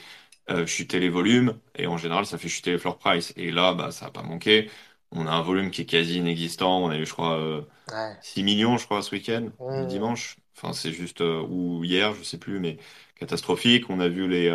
euh, 0.51 0.65
chuter 0.67 0.99
les 0.99 1.09
volumes 1.09 1.59
et 1.75 1.87
en 1.87 1.97
général 1.97 2.25
ça 2.25 2.37
fait 2.37 2.47
chuter 2.47 2.71
les 2.71 2.77
floor 2.79 2.97
price. 2.99 3.33
Et 3.37 3.51
là, 3.51 3.73
bah 3.73 3.91
ça 3.91 4.07
a 4.07 4.11
pas 4.11 4.21
manqué. 4.23 4.69
On 5.11 5.25
a 5.27 5.31
un 5.31 5.41
volume 5.41 5.71
qui 5.71 5.81
est 5.81 5.85
quasi 5.85 6.17
inexistant. 6.19 6.83
On 6.83 6.89
a 6.89 6.97
eu, 6.97 7.05
je 7.05 7.11
crois, 7.13 7.37
euh, 7.39 7.61
Ouais. 7.91 8.17
6 8.21 8.43
millions, 8.43 8.77
je 8.77 8.85
crois, 8.85 9.01
ce 9.01 9.13
week-end, 9.15 9.49
le 9.67 9.85
Mmh. 9.85 9.85
dimanche. 9.85 10.37
Enfin, 10.55 10.73
c'est 10.73 10.91
juste 10.93 11.21
ou 11.21 11.83
hier, 11.83 12.13
je 12.15 12.23
sais 12.23 12.37
plus, 12.37 12.59
mais 12.59 12.77
catastrophique. 13.15 13.89
On 13.89 13.99
a 13.99 14.07
vu 14.09 14.27
les 14.27 14.49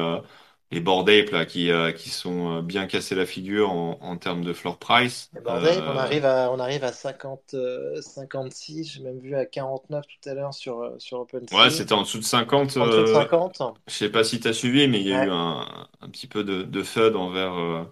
les 0.70 0.80
Bored 0.80 1.08
Ape 1.08 1.30
là 1.30 1.44
qui 1.46 1.70
euh, 1.70 1.92
qui 1.92 2.10
sont 2.10 2.58
euh, 2.58 2.62
bien 2.62 2.86
cassés 2.86 3.14
la 3.14 3.26
figure 3.26 3.70
en, 3.72 3.98
en 4.00 4.16
termes 4.16 4.44
de 4.44 4.52
floor 4.52 4.78
price. 4.78 5.30
Et 5.36 5.40
bordel, 5.40 5.84
on 5.86 5.96
Euh, 5.96 5.96
arrive 5.96 6.24
à, 6.24 6.50
on 6.50 6.58
arrive 6.58 6.82
à 6.82 6.92
50, 6.92 7.54
euh, 7.54 8.00
56, 8.02 8.84
j'ai 8.92 9.02
même 9.02 9.20
vu 9.20 9.36
à 9.36 9.46
49 9.46 10.04
tout 10.06 10.28
à 10.28 10.34
l'heure 10.34 10.52
sur, 10.54 10.94
sur 10.98 11.26
ouais, 11.52 11.70
c'était 11.70 11.92
en 11.92 12.02
dessous 12.02 12.18
de 12.18 12.24
50. 12.24 12.76
En 12.76 12.86
dessous 12.86 13.02
de 13.02 13.06
50? 13.06 13.62
Je 13.88 13.94
sais 13.94 14.10
pas 14.10 14.24
si 14.24 14.40
tu 14.40 14.48
as 14.48 14.52
suivi, 14.52 14.88
mais 14.88 15.00
il 15.00 15.06
y 15.08 15.12
a 15.14 15.24
eu 15.26 15.30
un, 15.30 15.88
un 16.00 16.08
petit 16.10 16.26
peu 16.26 16.44
de, 16.44 16.62
de 16.62 16.82
FUD 16.82 17.14
envers 17.16 17.86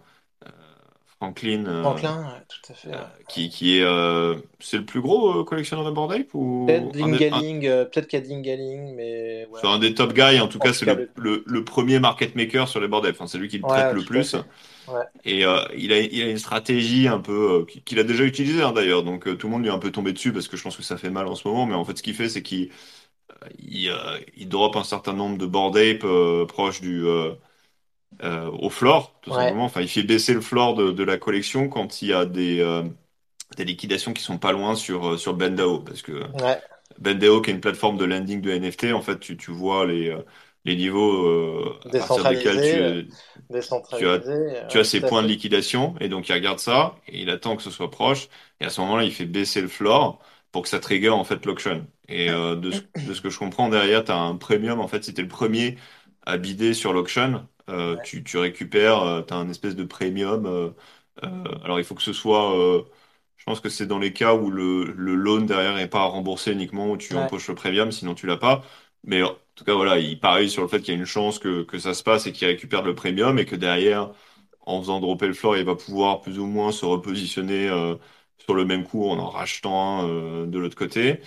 Franklin, 1.25 1.66
euh, 1.66 1.83
Franklin, 1.83 2.25
ouais, 2.25 2.45
tout 2.49 2.73
à 2.73 2.75
fait. 2.75 2.88
euh, 2.93 2.99
ouais. 2.99 3.25
qui, 3.28 3.49
qui 3.50 3.78
est, 3.78 3.83
euh, 3.83 4.37
c'est 4.61 4.78
le 4.78 4.85
plus 4.87 5.00
gros 5.00 5.40
euh, 5.40 5.45
collectionneur 5.45 5.85
de 5.85 5.90
Bored 5.90 6.12
Ape 6.12 6.35
Peut-être 6.66 6.93
ou 6.93 6.97
un, 7.00 7.12
un- 7.12 7.19
Dingaling, 7.19 7.66
euh, 7.66 7.85
peut-être 7.87 8.07
qu'il 8.09 8.19
y 8.19 8.23
a 8.23 8.26
Dingaling, 8.26 8.95
mais 8.95 9.47
ouais. 9.47 9.61
c'est 9.61 9.66
un 9.66 9.78
des 9.78 9.95
top 9.95 10.12
guys. 10.14 10.40
En 10.40 10.49
tout 10.49 10.59
En 10.59 10.64
cas, 10.64 10.73
c'est 10.73 10.87
le, 11.16 11.43
le... 11.47 11.64
premier 11.64 11.99
market 12.00 12.35
maker 12.35 12.69
sur 12.69 12.81
les 12.81 12.88
Bored 12.88 13.07
Ape. 13.07 13.14
Enfin, 13.14 13.26
c'est 13.26 13.38
lui 13.38 13.49
qui 13.49 13.59
le 13.59 13.66
traite 13.66 13.93
le 13.93 14.04
plus. 14.04 14.37
Et 15.25 15.41
il 15.41 15.45
a, 15.45 15.69
il 16.00 16.23
a 16.23 16.30
une 16.30 16.39
stratégie 16.39 17.08
un 17.08 17.21
peu 17.21 17.67
qu'il 17.84 17.99
a 17.99 18.04
déjà 18.04 18.25
utilisée 18.25 18.63
hein, 18.63 18.73
d'ailleurs. 18.73 19.02
Donc 19.04 19.25
tout 19.39 19.47
le 19.47 19.52
monde 19.52 19.63
lui 19.63 19.69
est 19.71 19.73
un 19.73 19.78
peu 19.78 19.91
tombé 19.93 20.13
dessus 20.13 20.32
parce 20.32 20.49
que 20.49 20.56
je 20.56 20.63
pense 20.63 20.76
que 20.76 20.82
ça 20.82 20.97
fait 20.99 21.10
mal 21.10 21.26
en 21.28 21.34
ce 21.34 21.47
moment. 21.49 21.67
Mais 21.67 21.75
en 21.75 21.84
fait, 21.84 21.97
ce 21.99 22.02
qu'il 22.02 22.15
fait, 22.15 22.28
c'est 22.28 22.43
qu'il 22.43 22.71
il, 23.58 23.93
il 24.37 24.49
drop 24.49 24.76
un 24.76 24.84
certain 24.84 25.13
nombre 25.13 25.39
de 25.39 25.47
Bored 25.47 25.76
Ape 25.76 26.06
proches 26.49 26.80
du 26.80 27.04
euh, 28.22 28.50
au 28.50 28.70
floor, 28.70 29.18
tout 29.22 29.30
ouais, 29.30 29.36
simplement. 29.36 29.64
Enfin, 29.64 29.80
il 29.80 29.88
fait 29.88 30.02
baisser 30.02 30.34
le 30.34 30.40
floor 30.40 30.74
de, 30.74 30.90
de 30.92 31.04
la 31.04 31.18
collection 31.18 31.68
quand 31.68 32.02
il 32.02 32.08
y 32.08 32.12
a 32.12 32.24
des, 32.26 32.60
euh, 32.60 32.82
des 33.56 33.64
liquidations 33.64 34.12
qui 34.14 34.22
sont 34.22 34.38
pas 34.38 34.52
loin 34.52 34.74
sur, 34.76 35.14
euh, 35.14 35.16
sur 35.18 35.34
Bendao. 35.34 35.80
Parce 35.80 36.02
que 36.02 36.24
ouais. 36.42 36.60
Bendao, 36.98 37.42
qui 37.42 37.50
est 37.50 37.54
une 37.54 37.60
plateforme 37.60 37.98
de 37.98 38.04
landing 38.04 38.40
de 38.40 38.50
NFT, 38.52 38.92
en 38.92 39.02
fait, 39.02 39.20
tu, 39.20 39.36
tu 39.36 39.50
vois 39.52 39.86
les, 39.86 40.16
les 40.64 40.76
niveaux 40.76 41.26
euh, 41.26 41.80
à 41.90 41.94
partir 41.94 42.24
desquels 42.26 42.60
tu, 42.62 43.08
tu 43.92 44.06
as, 44.08 44.20
tu 44.68 44.78
as 44.78 44.84
ces 44.84 45.00
points 45.04 45.22
de 45.22 45.28
liquidation. 45.28 45.94
Et 46.00 46.08
donc, 46.08 46.28
il 46.28 46.32
regarde 46.32 46.58
ça 46.58 46.96
et 47.08 47.20
il 47.22 47.30
attend 47.30 47.56
que 47.56 47.62
ce 47.62 47.70
soit 47.70 47.90
proche. 47.90 48.28
Et 48.60 48.64
à 48.64 48.70
ce 48.70 48.80
moment-là, 48.80 49.04
il 49.04 49.12
fait 49.12 49.26
baisser 49.26 49.60
le 49.60 49.68
floor 49.68 50.20
pour 50.52 50.62
que 50.62 50.68
ça 50.68 50.80
trigger, 50.80 51.10
en 51.10 51.24
fait, 51.24 51.44
l'auction. 51.46 51.86
Et 52.08 52.30
euh, 52.30 52.56
de, 52.56 52.70
ce, 52.70 52.80
de 53.06 53.14
ce 53.14 53.20
que 53.20 53.30
je 53.30 53.38
comprends 53.38 53.68
derrière, 53.68 54.04
tu 54.04 54.12
as 54.12 54.16
un 54.18 54.36
premium. 54.36 54.80
En 54.80 54.88
fait, 54.88 55.00
t'es 55.00 55.22
le 55.22 55.28
premier 55.28 55.76
à 56.26 56.38
bider 56.38 56.74
sur 56.74 56.92
l'auction, 56.92 57.46
euh, 57.68 57.96
tu, 57.98 58.22
tu 58.24 58.38
récupères, 58.38 59.24
tu 59.26 59.32
as 59.34 59.36
un 59.36 59.48
espèce 59.48 59.76
de 59.76 59.84
premium. 59.84 60.46
euh, 60.46 60.70
euh, 61.24 61.44
alors, 61.64 61.78
il 61.78 61.84
faut 61.84 61.94
que 61.94 62.02
ce 62.02 62.12
soit. 62.12 62.56
euh, 62.58 62.84
je 63.36 63.44
pense 63.44 63.60
que 63.60 63.68
c'est 63.68 63.86
dans 63.86 63.98
les 63.98 64.12
cas 64.12 64.34
où 64.34 64.50
le, 64.50 64.84
le 64.92 65.14
loan 65.14 65.42
derrière 65.42 65.74
n'est 65.76 65.88
pas 65.88 66.00
à 66.02 66.04
rembourser 66.06 66.52
uniquement, 66.52 66.90
où 66.90 66.96
tu 66.96 67.14
ouais, 67.14 67.14
empoches 67.16 67.48
le 67.48 67.54
premium, 67.54 67.92
sinon 67.92 68.14
tu 68.14 68.26
l'as 68.26 68.36
pas. 68.36 68.64
Mais 69.04 69.22
en 69.22 69.36
tout 69.54 69.64
cas, 69.64 69.74
voilà, 69.74 69.98
il 69.98 70.18
parie 70.18 70.48
sur 70.50 70.62
le 70.62 70.68
fait 70.68 70.80
qu'il 70.80 70.94
y 70.94 70.96
a 70.96 71.00
une 71.00 71.04
chance 71.06 71.38
que, 71.38 71.62
que 71.64 71.78
ça 71.78 71.92
se 71.94 72.02
passe 72.02 72.26
et 72.26 72.32
qu'il 72.32 72.46
récupère 72.48 72.82
le 72.82 72.94
premium 72.94 73.38
et 73.38 73.44
que 73.46 73.56
derrière, 73.56 74.12
en 74.62 74.80
faisant 74.80 75.00
dropper 75.00 75.26
le 75.26 75.34
floor, 75.34 75.56
il 75.56 75.64
va 75.64 75.76
pouvoir 75.76 76.20
plus 76.22 76.38
ou 76.38 76.46
moins 76.46 76.72
se 76.72 76.84
repositionner 76.86 77.68
euh, 77.68 77.96
sur 78.38 78.54
le 78.54 78.64
même 78.64 78.84
cours 78.84 79.12
en 79.12 79.18
en 79.18 79.28
rachetant 79.30 80.00
un 80.00 80.08
euh, 80.08 80.46
de 80.46 80.58
l'autre 80.58 80.76
côté. 80.76 81.20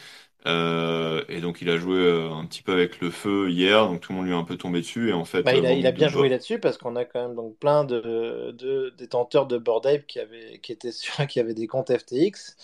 Euh, 0.47 1.23
et 1.29 1.41
donc, 1.41 1.61
il 1.61 1.69
a 1.69 1.77
joué 1.77 1.97
euh, 1.97 2.31
un 2.31 2.45
petit 2.45 2.63
peu 2.63 2.73
avec 2.73 2.99
le 3.01 3.11
feu 3.11 3.49
hier, 3.51 3.87
donc 3.87 4.01
tout 4.01 4.13
le 4.13 4.17
monde 4.17 4.27
lui 4.27 4.33
est 4.33 4.37
un 4.37 4.43
peu 4.43 4.57
tombé 4.57 4.79
dessus. 4.81 5.09
Et 5.09 5.13
en 5.13 5.25
fait, 5.25 5.45
Bah, 5.45 5.53
euh, 5.53 5.59
il 5.59 5.65
a, 5.65 5.73
il 5.73 5.85
a 5.85 5.91
de 5.93 5.93
bien 5.93 6.09
joué 6.09 6.29
là-dessus 6.29 6.59
parce 6.59 6.77
qu'on 6.77 6.95
a 6.95 7.05
quand 7.05 7.21
même 7.21 7.35
donc 7.35 7.57
plein 7.57 7.83
de, 7.85 8.51
de 8.57 8.89
détenteurs 8.97 9.45
de 9.47 9.57
Bored 9.57 9.85
Ape 9.85 10.05
qui 10.07 10.19
avaient, 10.19 10.59
qui 10.59 10.71
étaient 10.71 10.91
sur, 10.91 11.15
qui 11.27 11.39
avaient 11.39 11.53
des 11.53 11.67
comptes 11.67 11.95
FTX 11.95 12.57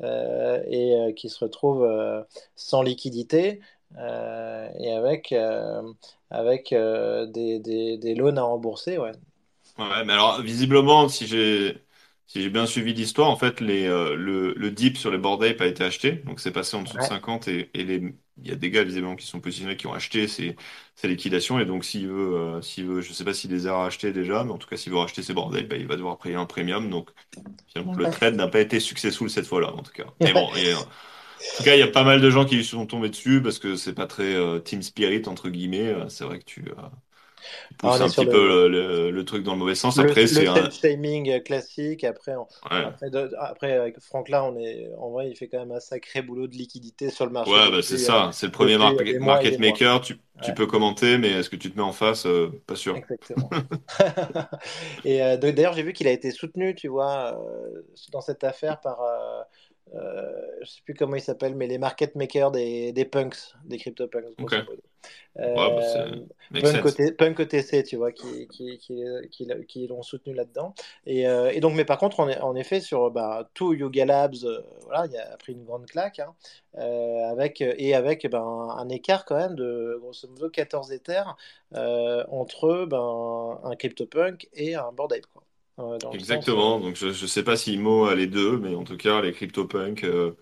euh, 0.00 0.62
et 0.68 0.94
euh, 0.96 1.12
qui 1.12 1.28
se 1.28 1.44
retrouvent 1.44 1.84
euh, 1.84 2.22
sans 2.56 2.82
liquidité 2.82 3.60
euh, 3.98 4.68
et 4.78 4.92
avec, 4.92 5.32
euh, 5.32 5.82
avec 6.30 6.72
euh, 6.72 7.26
des, 7.26 7.58
des, 7.58 7.98
des 7.98 8.14
loans 8.14 8.36
à 8.36 8.42
rembourser. 8.42 8.96
Ouais. 8.98 9.12
Ouais, 9.78 10.04
mais 10.04 10.12
alors 10.12 10.42
visiblement, 10.42 11.08
si 11.08 11.26
j'ai 11.26 11.82
si 12.30 12.42
j'ai 12.42 12.50
bien 12.50 12.66
suivi 12.66 12.94
l'histoire, 12.94 13.28
en 13.28 13.36
fait, 13.36 13.60
les, 13.60 13.86
euh, 13.86 14.14
le, 14.14 14.54
le 14.54 14.70
dip 14.70 14.96
sur 14.96 15.10
les 15.10 15.18
Bored 15.18 15.42
Ape 15.42 15.60
a 15.60 15.66
été 15.66 15.82
acheté, 15.84 16.12
donc 16.12 16.38
c'est 16.40 16.52
passé 16.52 16.76
en 16.76 16.82
dessous 16.82 16.96
de 16.98 17.02
Ouais. 17.02 17.08
50 17.08 17.48
et, 17.48 17.70
et 17.74 17.82
les, 17.84 17.96
il 18.42 18.48
y 18.48 18.52
a 18.52 18.54
des 18.56 18.70
gars 18.70 18.84
visiblement 18.84 19.16
qui 19.16 19.26
sont 19.26 19.40
positionnés 19.40 19.76
qui 19.76 19.86
ont 19.88 19.92
acheté 19.94 20.28
ces, 20.28 20.56
ces 20.94 21.08
liquidations 21.08 21.58
et 21.58 21.64
donc 21.66 21.84
s'il 21.84 22.06
veut, 22.08 22.36
euh, 22.36 22.62
s'il 22.62 22.86
veut, 22.86 23.00
je 23.00 23.12
sais 23.12 23.24
pas 23.24 23.34
s'il 23.34 23.50
les 23.50 23.66
a 23.66 23.74
rachetés 23.76 24.12
déjà, 24.12 24.44
mais 24.44 24.52
en 24.52 24.58
tout 24.58 24.68
cas 24.68 24.76
s'il 24.76 24.92
veut 24.92 24.98
racheter 24.98 25.22
ces 25.24 25.34
Bored 25.34 25.54
Ape, 25.56 25.66
bah, 25.68 25.76
il 25.76 25.86
va 25.88 25.96
devoir 25.96 26.18
payer 26.18 26.36
un 26.36 26.46
premium, 26.46 26.88
donc 26.88 27.10
finalement 27.68 27.94
le 27.94 28.08
trade 28.08 28.36
n'a 28.36 28.48
pas 28.48 28.60
été 28.60 28.80
successful 28.80 29.30
cette 29.30 29.46
fois-là 29.46 29.72
en 29.74 29.82
tout 29.82 29.92
cas. 29.92 30.06
Mais 30.20 30.32
bon, 30.34 30.54
et, 30.56 30.72
euh, 30.72 30.76
en 30.78 31.52
tout 31.56 31.62
cas 31.64 31.74
il 31.76 31.80
y 31.80 31.82
a 31.82 31.88
pas 31.88 32.04
mal 32.04 32.20
de 32.20 32.30
gens 32.30 32.44
qui 32.46 32.62
sont 32.64 32.86
tombés 32.86 33.10
dessus 33.10 33.42
parce 33.42 33.58
que 33.58 33.76
c'est 33.76 33.94
pas 33.94 34.06
très 34.06 34.34
euh, 34.34 34.58
team 34.60 34.82
spirit 34.82 35.22
entre 35.26 35.48
guillemets. 35.50 35.88
Euh, 35.88 36.08
C'est 36.08 36.24
vrai 36.24 36.38
que 36.38 36.44
tu 36.44 36.64
euh, 36.70 36.74
tu 37.78 37.86
Ah, 37.86 37.94
un 37.94 38.10
petit 38.10 38.26
peu 38.26 38.46
le, 38.48 38.68
le, 38.68 38.68
le- 38.68 39.10
le 39.10 39.24
truc 39.24 39.42
dans 39.44 39.52
le 39.52 39.58
mauvais 39.58 39.74
sens. 39.74 39.98
Après, 39.98 40.26
le 40.26 40.26
c'est 40.26 40.46
un. 40.48 40.54
self-shaming 40.54 41.42
classique. 41.42 42.04
Après, 42.04 42.34
on- 42.36 42.46
Ouais, 42.70 42.86
après, 42.86 43.10
de- 43.10 43.30
après, 43.38 43.72
avec 43.72 44.00
Franklin, 44.00 44.42
on 44.44 44.56
est, 44.58 44.90
en 44.98 45.10
vrai, 45.10 45.30
il 45.30 45.36
fait 45.36 45.48
quand 45.48 45.58
même 45.58 45.72
un 45.72 45.80
sacré 45.80 46.22
boulot 46.22 46.46
de 46.48 46.54
liquidité 46.56 47.10
sur 47.10 47.26
le 47.26 47.32
marché 47.32 47.60
ouais 47.60 47.70
bah, 47.70 47.82
c'est 47.82 47.98
euh, 47.98 47.98
ça. 47.98 48.30
C'est 48.32 48.46
le 48.46 48.52
premier 48.52 48.78
mar- 48.78 48.94
market 49.20 49.58
maker. 49.58 50.00
Tu, 50.00 50.20
tu 50.40 50.54
peux 50.54 50.66
commenter, 50.66 51.18
mais 51.18 51.30
est-ce 51.30 51.50
que 51.50 51.56
tu 51.56 51.70
te 51.70 51.76
mets 51.76 51.82
en 51.82 51.92
face? 51.92 52.26
Euh, 52.26 52.50
pas 52.66 52.76
sûr. 52.76 53.02
Exactement. 53.02 53.54
Et 55.04 55.22
euh, 55.22 55.36
d'ailleurs, 55.36 55.74
j'ai 55.74 55.82
vu 55.82 55.92
qu'il 55.92 56.08
a 56.08 56.10
été 56.12 56.30
soutenu, 56.32 56.74
tu 56.74 56.88
vois, 56.88 57.38
dans 58.12 58.20
cette 58.20 58.42
affaire 58.44 58.80
par, 58.80 59.00
euh, 59.94 60.32
je 60.62 60.66
sais 60.70 60.82
plus 60.84 60.94
comment 60.94 61.16
ils 61.16 61.22
s'appellent, 61.22 61.56
mais 61.56 61.66
les 61.66 61.78
market 61.78 62.14
makers 62.14 62.50
des, 62.50 62.92
des 62.92 63.04
punks, 63.04 63.36
des 63.64 63.78
crypto 63.78 64.08
punks. 64.08 64.34
Ok. 64.40 64.52
Ouais, 65.56 65.70
bah, 65.74 65.82
Euh, 66.52 66.60
Punk, 66.60 66.82
sense. 66.82 66.84
OT 66.84 67.16
Punk 67.16 67.38
OTC, 67.40 67.84
tu 67.84 67.96
vois, 67.96 68.12
qui, 68.12 68.48
qui, 68.48 68.78
qui, 68.78 69.02
qui, 69.30 69.46
qui 69.68 69.86
l'ont 69.86 70.02
soutenu 70.02 70.34
là-dedans. 70.34 70.74
Et, 71.06 71.28
euh, 71.28 71.50
et 71.52 71.60
donc, 71.60 71.74
mais 71.74 71.84
par 71.84 71.98
contre, 71.98 72.20
en, 72.20 72.28
en 72.30 72.54
effet, 72.56 72.80
sur 72.80 73.10
bah, 73.10 73.48
tout 73.54 73.72
Yuga 73.72 74.04
Labs, 74.04 74.34
euh, 74.44 74.60
voilà, 74.84 75.06
il 75.06 75.16
a 75.16 75.36
pris 75.38 75.52
une 75.54 75.64
grande 75.64 75.86
claque, 75.86 76.18
hein, 76.18 76.34
euh, 76.78 77.24
avec, 77.30 77.60
et 77.62 77.94
avec 77.94 78.28
ben, 78.30 78.42
un 78.42 78.88
écart 78.88 79.24
quand 79.24 79.36
même 79.36 79.54
de 79.54 79.96
grosso 80.00 80.28
modo 80.28 80.50
14 80.50 80.92
Ethers 80.92 81.36
euh, 81.74 82.24
entre 82.28 82.84
ben, 82.86 83.60
un 83.64 83.76
CryptoPunk 83.76 84.48
et 84.54 84.74
un 84.74 84.92
Bored 84.92 85.12
Ape, 85.12 85.26
quoi. 85.32 85.44
Euh, 85.80 85.98
dans 85.98 86.12
le 86.12 86.20
sens, 86.20 86.54
euh, 86.54 86.60
Exactement. 86.60 86.80
Donc 86.80 86.96
je 86.96 87.12
je 87.12 87.26
sais 87.26 87.42
pas 87.44 87.56
si 87.56 87.74
Imo 87.74 88.06
a 88.06 88.14
les 88.14 88.26
deux, 88.26 88.58
mais 88.58 88.74
en 88.74 88.84
tout 88.84 88.96
cas 88.96 89.20
les 89.22 89.32
CryptoPunks 89.32 90.04
euh, 90.04 90.36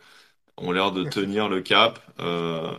ont 0.59 0.73
l'air 0.73 0.93
de 0.93 1.05
tenir 1.05 1.49
le 1.49 1.63
cap. 1.63 2.01
Euh, 2.21 2.73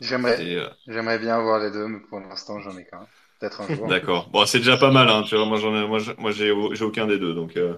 J'aimerais, 0.00 0.40
c'est 0.40 0.56
euh, 0.56 0.68
j'aimerais 0.88 1.20
bien 1.20 1.36
avoir 1.38 1.60
les 1.60 1.70
deux, 1.70 1.86
mais 1.86 2.00
pour 2.00 2.18
l'instant, 2.18 2.58
j'en 2.58 2.76
ai 2.76 2.84
qu'un. 2.84 3.08
Peut-être 3.38 3.60
un 3.60 3.68
jour. 3.68 3.86
d'accord. 3.86 4.28
Bon, 4.30 4.46
c'est 4.46 4.58
déjà 4.58 4.76
pas 4.76 4.90
mal, 4.90 5.08
hein. 5.08 5.22
Tu 5.26 5.36
vois, 5.36 5.46
moi 5.46 5.58
j'en 5.58 5.74
ai, 5.74 5.86
moi 5.86 5.98
je- 5.98 6.12
moi 6.18 6.30
j'ai 6.32 6.52
j'ai 6.74 6.84
aucun 6.84 7.06
des 7.06 7.18
deux, 7.18 7.34
donc 7.34 7.56
euh, 7.56 7.74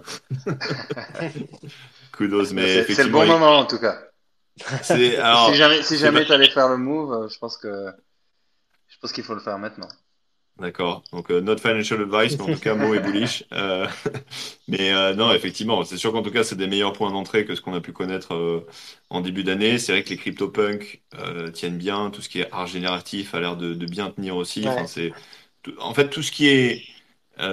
kudos. 2.11 2.53
Mais 2.53 2.77
C'est 2.77 2.89
c'est 2.89 3.03
le 3.03 3.09
effectivement, 3.09 3.23
bon 3.23 3.25
il- 3.25 3.39
moment, 3.39 3.59
en 3.59 3.65
tout 3.65 3.79
cas. 3.79 4.01
c'est 4.81 5.17
Si 5.33 5.53
alors 5.53 5.55
jamais, 5.55 5.83
si 5.83 5.97
c'est 5.97 6.11
pas- 6.11 6.19
jamais 6.19 6.25
tu 6.25 6.31
allais 6.33 6.49
faire 6.49 6.69
le 6.69 6.77
move, 6.77 7.13
euh, 7.13 7.29
je 7.29 7.37
pense 7.39 7.57
que, 7.57 7.91
je 8.87 8.97
pense 8.99 9.11
qu'il 9.11 9.23
faut 9.23 9.33
le 9.33 9.39
faire 9.41 9.57
maintenant. 9.59 9.87
D'accord. 10.59 11.03
Donc, 11.11 11.31
euh, 11.31 11.41
not 11.41 11.57
financial 11.57 12.01
advice, 12.01 12.37
mais 12.37 12.43
en 12.43 12.49
tout 12.49 12.59
cas, 12.59 12.75
Mo 12.75 12.93
est 12.93 12.99
bullish. 12.99 13.43
Euh, 13.53 13.87
mais 14.67 14.91
euh, 14.93 15.13
non, 15.15 15.33
effectivement, 15.33 15.83
c'est 15.83 15.97
sûr 15.97 16.11
qu'en 16.11 16.21
tout 16.21 16.31
cas, 16.31 16.43
c'est 16.43 16.55
des 16.55 16.67
meilleurs 16.67 16.93
points 16.93 17.11
d'entrée 17.11 17.45
que 17.45 17.55
ce 17.55 17.61
qu'on 17.61 17.73
a 17.73 17.81
pu 17.81 17.93
connaître 17.93 18.33
euh, 18.35 18.67
en 19.09 19.21
début 19.21 19.43
d'année. 19.43 19.79
C'est 19.79 19.91
vrai 19.91 20.03
que 20.03 20.09
les 20.09 20.17
CryptoPunks 20.17 21.01
euh, 21.15 21.49
tiennent 21.51 21.77
bien. 21.77 22.11
Tout 22.11 22.21
ce 22.21 22.29
qui 22.29 22.39
est 22.41 22.49
art 22.51 22.67
génératif 22.67 23.33
a 23.33 23.39
l'air 23.39 23.57
de, 23.57 23.73
de 23.73 23.85
bien 23.87 24.11
tenir 24.11 24.35
aussi. 24.35 24.67
Enfin, 24.67 24.85
c'est 24.87 25.11
en 25.79 25.93
fait 25.93 26.09
tout 26.09 26.21
ce 26.23 26.31
qui 26.31 26.47
est 26.47 26.83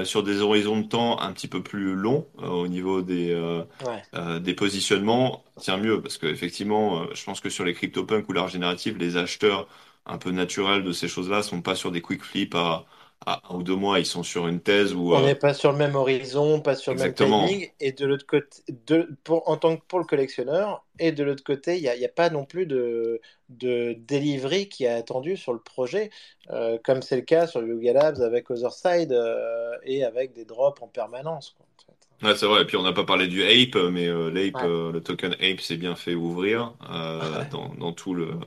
sur 0.04 0.22
des 0.22 0.42
horizons 0.42 0.80
de 0.80 0.86
temps 0.86 1.18
un 1.20 1.32
petit 1.32 1.48
peu 1.48 1.62
plus 1.62 1.94
longs 1.94 2.28
au 2.36 2.68
niveau 2.68 3.00
des 3.00 3.34
ouais. 3.80 4.02
des 4.40 4.54
positionnements 4.54 5.44
tient 5.58 5.76
mieux 5.76 6.00
parce 6.00 6.18
que 6.18 6.26
effectivement, 6.26 7.02
euh, 7.02 7.06
je 7.14 7.24
pense 7.24 7.40
que 7.40 7.50
sur 7.50 7.64
les 7.64 7.74
CryptoPunks 7.74 8.28
ou 8.28 8.32
l'art 8.32 8.48
génératif, 8.48 8.96
les 8.98 9.16
acheteurs 9.16 9.68
un 10.06 10.18
peu 10.18 10.30
naturels 10.30 10.84
de 10.84 10.92
ces 10.92 11.08
choses-là 11.08 11.42
sont 11.42 11.62
pas 11.62 11.74
sur 11.74 11.92
des 11.92 12.02
quick 12.02 12.22
flips 12.24 12.54
à, 12.54 12.86
à 13.26 13.40
un 13.52 13.56
ou 13.56 13.62
deux 13.62 13.76
mois, 13.76 13.98
ils 14.00 14.06
sont 14.06 14.22
sur 14.22 14.48
une 14.48 14.60
thèse 14.62 14.94
où 14.94 15.14
On 15.14 15.20
euh, 15.20 15.22
n'est 15.22 15.34
pas 15.34 15.54
sur 15.54 15.72
le 15.72 15.78
même 15.78 15.94
horizon, 15.96 16.60
pas 16.60 16.74
sur 16.74 16.92
le 16.92 16.98
même 16.98 17.14
exactement, 17.14 17.14
timing, 17.14 17.70
et 17.80 17.92
de 17.92 18.04
l'autre 18.06 18.26
côté, 18.26 18.62
de, 18.86 19.08
pour, 19.24 19.48
en 19.48 19.56
tant 19.56 19.76
que 19.78 19.82
pour 19.86 19.98
le 19.98 20.04
collectionneur, 20.04 20.84
et 20.98 21.12
de 21.12 21.24
l'autre 21.24 21.42
côté, 21.44 21.76
il 21.78 21.82
n'y 21.82 21.88
a, 21.88 21.96
y 21.96 22.04
a 22.04 22.08
pas 22.10 22.28
non 22.30 22.44
plus 22.44 22.66
de, 22.66 23.20
de 23.48 23.94
delivery 23.98 24.68
qui 24.68 24.84
est 24.84 24.88
attendu 24.88 25.36
sur 25.38 25.54
le 25.54 25.60
projet, 25.60 26.10
euh, 26.50 26.78
comme 26.84 27.00
c'est 27.02 27.16
le 27.16 27.22
cas 27.22 27.46
sur 27.46 27.62
Yuga 27.62 27.94
Labs 27.94 28.20
avec 28.20 28.50
Otherside 28.50 29.12
euh, 29.12 29.76
et 29.84 30.04
avec 30.04 30.34
des 30.34 30.44
drops 30.44 30.82
en 30.82 30.88
permanence, 30.88 31.50
quoi, 31.56 31.64
en 31.66 31.82
fait. 31.86 32.08
ouais, 32.22 32.36
c'est 32.36 32.46
vrai. 32.46 32.62
Et 32.62 32.64
puis 32.66 32.76
on 32.76 32.82
n'a 32.82 32.92
pas 32.92 33.04
parlé 33.04 33.26
du 33.28 33.42
Ape, 33.44 33.76
mais 33.90 34.06
euh, 34.08 34.30
l'Ape, 34.30 34.62
Ouais. 34.62 34.62
euh, 34.62 34.92
le 34.92 35.02
token 35.02 35.32
Ape 35.34 35.60
s'est 35.60 35.76
bien 35.76 35.96
fait 35.96 36.14
ouvrir 36.14 36.74
dans, 37.50 37.74
dans 37.74 37.92
tout 37.92 38.14
le 38.14 38.38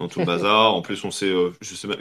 dans 0.00 0.08
tout 0.08 0.20
le 0.20 0.26
bazar. 0.26 0.74
En 0.74 0.82
plus, 0.82 1.04
on 1.04 1.12
sait, 1.12 1.30
euh, 1.30 1.52
je 1.62 1.76
sais 1.76 1.88
même, 1.88 1.98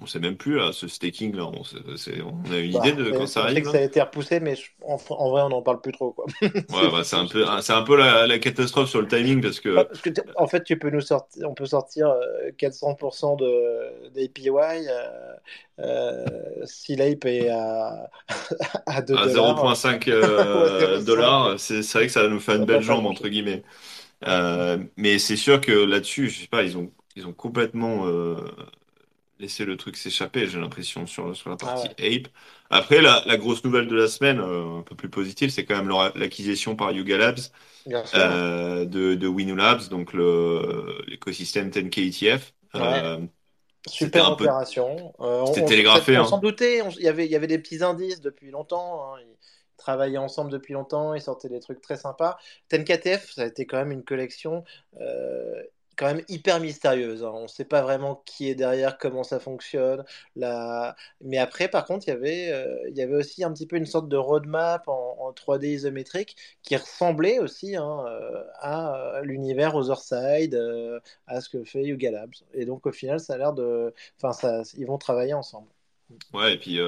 on 0.00 0.06
sait 0.06 0.20
même 0.20 0.36
plus 0.38 0.56
là, 0.56 0.72
ce 0.72 0.88
staking 0.88 1.34
là, 1.36 1.46
on, 1.46 1.64
sait- 1.64 1.78
c'est- 1.98 2.22
on 2.22 2.44
a 2.52 2.58
une 2.58 2.72
idée 2.74 2.92
Bah, 2.92 2.94
de 2.94 3.12
quand 3.12 3.26
c'est- 3.26 3.42
ça 3.42 3.44
sait 3.48 3.48
arrive 3.48 3.62
que 3.62 3.68
ça 3.68 3.78
a 3.78 3.80
été 3.82 4.00
repoussé, 4.00 4.38
mais 4.40 4.54
je- 4.56 4.70
en, 4.82 4.94
en 5.10 5.30
vrai, 5.30 5.42
on 5.42 5.48
n'en 5.50 5.62
parle 5.62 5.80
plus 5.80 5.92
trop, 5.92 6.12
quoi. 6.12 6.26
Ouais, 6.70 6.88
C'est 6.88 6.90
bah, 6.90 7.02
c'est 7.04 7.16
un 7.16 7.26
peu, 7.26 7.44
c'est 7.62 7.72
un 7.72 7.82
peu 7.82 7.96
la, 7.96 8.26
la 8.28 8.38
catastrophe 8.38 8.88
sur 8.90 9.00
le 9.02 9.08
timing 9.08 9.42
parce 9.42 9.58
que 9.60 9.88
Parce 9.88 10.00
que 10.00 10.10
t- 10.10 10.22
en 10.36 10.48
fait, 10.48 10.64
tu 10.64 10.78
peux 10.78 10.90
nous 10.90 11.00
sortir, 11.00 11.48
on 11.48 11.54
peut 11.54 11.66
sortir 11.66 12.08
euh, 12.10 12.50
400% 12.58 13.36
de 13.36 14.08
d'APY 14.10 14.48
euh, 14.88 15.36
euh, 15.78 16.66
si 16.66 16.96
l'ape 16.96 17.24
est 17.24 17.48
à, 17.50 18.10
à 18.86 19.02
2 19.02 19.18
À 19.18 19.26
dollars 19.28 19.74
0,5 19.74 20.06
ou 20.52 20.62
à 20.64 20.68
euh, 20.68 21.00
0,5, 21.00 21.02
dollars, 21.02 21.58
c'est 21.58 21.82
c'est 21.82 21.98
vrai 21.98 22.06
que 22.06 22.12
ça 22.12 22.28
nous 22.28 22.38
fait 22.38 22.54
ça 22.54 22.58
une 22.58 22.64
va 22.64 22.66
belle 22.66 22.80
pas 22.80 22.82
faire 22.82 22.96
jambe 22.96 23.06
entre 23.06 23.28
guillemets. 23.28 23.64
Euh, 24.26 24.78
mais 24.96 25.18
c'est 25.18 25.36
sûr 25.36 25.60
que 25.60 25.72
là-dessus, 25.72 26.30
je 26.30 26.42
sais 26.42 26.48
pas, 26.48 26.62
ils 26.64 26.78
ont 26.78 26.92
ils 27.16 27.26
ont 27.26 27.32
complètement 27.32 28.06
euh, 28.06 28.36
laissé 29.38 29.64
le 29.64 29.76
truc 29.76 29.96
s'échapper. 29.96 30.46
J'ai 30.48 30.60
l'impression 30.60 31.06
sur 31.06 31.36
sur 31.36 31.50
la 31.50 31.56
Ah 31.60 31.78
partie 31.78 31.88
ouais, 31.88 31.96
Ape. 31.98 32.28
Après, 32.70 33.00
la, 33.02 33.22
la 33.26 33.36
grosse 33.36 33.64
nouvelle 33.64 33.88
de 33.88 33.96
la 33.96 34.08
semaine, 34.08 34.40
euh, 34.40 34.78
un 34.80 34.82
peu 34.82 34.94
plus 34.96 35.10
positive, 35.10 35.50
c'est 35.50 35.64
quand 35.64 35.76
même 35.76 35.88
leur- 35.88 36.16
l'acquisition 36.18 36.76
par 36.76 36.92
Yuga 36.92 37.18
Labs 37.18 37.38
bien 37.86 38.04
sûr. 38.06 38.40
euh, 38.40 38.84
de 38.86 39.14
de 39.16 39.28
Winu 39.28 39.56
Labs, 39.56 39.88
donc 39.90 40.12
le 40.14 41.02
l'écosystème 41.08 41.70
10K 41.70 41.98
ETF. 42.08 42.54
Ouais, 42.74 43.02
Euh, 43.02 43.26
c'était 43.94 44.20
super 44.20 44.26
un 44.26 44.32
peu, 44.32 44.52
opération. 44.52 45.14
Euh, 45.20 45.40
c'était 45.44 45.64
on, 45.66 45.76
on, 45.92 45.98
s- 45.98 45.98
télégraphé, 45.98 46.16
on 46.16 46.24
s'en 46.24 46.38
hein. 46.38 46.40
doutait, 46.40 46.82
on- 46.82 46.90
il 46.90 47.02
y 47.04 47.08
avait, 47.08 47.26
il 47.26 47.32
y 47.32 47.36
avait 47.36 47.48
des 47.48 47.58
petits 47.60 47.82
indices 47.84 48.20
depuis 48.22 48.50
longtemps. 48.50 49.14
hein. 49.16 49.20
Ils 49.22 49.36
travaillaient 49.78 50.18
ensemble 50.18 50.50
depuis 50.52 50.74
longtemps, 50.74 51.14
ils 51.14 51.22
sortaient 51.22 51.48
des 51.50 51.60
trucs 51.60 51.80
très 51.82 51.96
sympas. 51.96 52.38
TenKTF, 52.68 53.32
ça 53.32 53.42
a 53.44 53.46
été 53.46 53.66
quand 53.66 53.78
même 53.78 53.92
une 53.92 54.04
collection 54.04 54.64
quand 56.00 56.06
même 56.14 56.24
hyper 56.28 56.60
mystérieuse. 56.60 57.22
hein. 57.24 57.32
On 57.34 57.42
ne 57.44 57.48
sait 57.48 57.64
pas 57.66 57.82
vraiment 57.82 58.22
qui 58.26 58.48
est 58.48 58.54
derrière, 58.56 58.98
comment 58.98 59.22
ça 59.24 59.38
fonctionne. 59.40 60.04
La... 60.36 60.96
Mais 61.20 61.38
après, 61.38 61.68
par 61.68 61.84
contre, 61.84 62.08
il 62.08 62.10
y 62.10 62.14
avait, 62.14 62.50
euh, 62.52 63.18
aussi 63.18 63.44
un 63.44 63.52
petit 63.52 63.66
peu 63.66 63.76
une 63.76 63.86
sorte 63.86 64.08
de 64.08 64.16
roadmap 64.16 64.88
en, 64.88 65.16
en 65.20 65.32
3D 65.32 65.68
isométrique 65.68 66.36
qui 66.62 66.76
ressemblait 66.76 67.38
aussi 67.38 67.76
hein, 67.76 68.04
euh, 68.08 68.44
à 68.60 69.18
euh, 69.18 69.22
l'univers 69.22 69.74
Otherside, 69.76 70.58
à 71.26 71.40
ce 71.40 71.48
que 71.50 71.64
fait 71.64 71.84
Yuga 71.84 72.10
Labs. 72.10 72.34
Et 72.54 72.64
donc, 72.64 72.86
au 72.86 72.92
final, 72.92 73.20
ça 73.20 73.34
a 73.34 73.38
l'air 73.38 73.52
de... 73.52 73.94
Enfin, 74.22 74.62
ils 74.78 74.86
vont 74.86 74.98
travailler 74.98 75.34
ensemble. 75.34 75.68
Ouais, 76.32 76.54
et 76.54 76.58
puis 76.58 76.78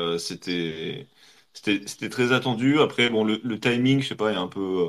c'était 1.54 2.08
très 2.10 2.32
attendu. 2.32 2.80
Après, 2.80 3.10
bon, 3.10 3.24
le, 3.24 3.40
le 3.44 3.60
timing, 3.60 4.00
je 4.02 4.08
sais 4.08 4.14
pas, 4.16 4.32
est 4.32 4.36
un 4.36 4.48
peu, 4.48 4.88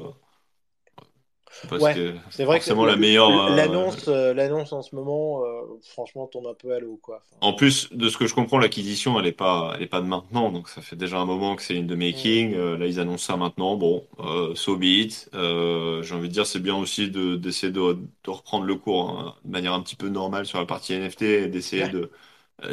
pas, 1.70 1.80
Ouais, 1.80 1.94
c'était 1.94 2.16
c'est 2.30 2.46
vrai 2.46 2.60
que 2.62 2.72
la 2.86 2.96
meilleure. 2.96 3.30
euh, 3.30 3.50
l'annonce, 3.50 4.08
euh, 4.08 4.34
l'annonce 4.34 4.74
en 4.74 4.82
ce 4.82 4.96
moment, 4.96 5.44
euh, 5.46 5.80
franchement, 5.84 6.28
tombe 6.28 6.48
un 6.48 6.54
peu 6.54 6.74
à 6.74 6.80
l'eau, 6.80 6.98
quoi. 7.02 7.24
Enfin, 7.32 7.42
En 7.42 7.54
plus 7.54 7.90
de 7.92 8.08
ce 8.08 8.18
que 8.18 8.26
je 8.26 8.34
comprends, 8.34 8.58
l'acquisition, 8.58 9.20
elle 9.20 9.28
est 9.28 9.34
pas, 9.34 9.74
elle 9.76 9.84
est 9.84 9.88
pas 9.88 10.00
de 10.00 10.06
maintenant, 10.06 10.50
donc 10.50 10.70
ça 10.70 10.82
fait 10.82 10.96
déjà 10.96 11.18
un 11.20 11.26
moment 11.26 11.58
que 11.58 11.62
c'est 11.62 11.78
in 11.78 11.86
the 11.86 11.92
mm, 11.92 11.92
making. 11.92 12.54
Euh, 12.54 12.78
là, 12.78 12.86
ils 12.88 13.02
annoncent 13.02 13.26
ça 13.26 13.36
maintenant. 13.36 13.76
Bon, 13.76 14.08
so 14.56 14.78
be 14.78 14.84
it. 14.86 15.30
J'ai 15.34 16.14
envie 16.16 16.30
de 16.30 16.34
dire, 16.34 16.46
c'est 16.46 16.60
bien 16.62 16.76
aussi 16.78 17.12
de 17.12 17.36
d'essayer 17.36 17.72
de, 17.74 17.80
de 18.24 18.30
reprendre 18.30 18.64
le 18.66 18.76
cours 18.76 19.10
hein, 19.10 19.36
de 19.44 19.52
manière 19.52 19.74
un 19.74 19.82
petit 19.82 19.98
peu 19.98 20.08
normale 20.08 20.46
sur 20.46 20.58
la 20.60 20.66
partie 20.66 20.94
NFT 20.94 21.22
et 21.24 21.48
d'essayer 21.50 21.88
ouais, 21.88 21.90
de 21.90 22.10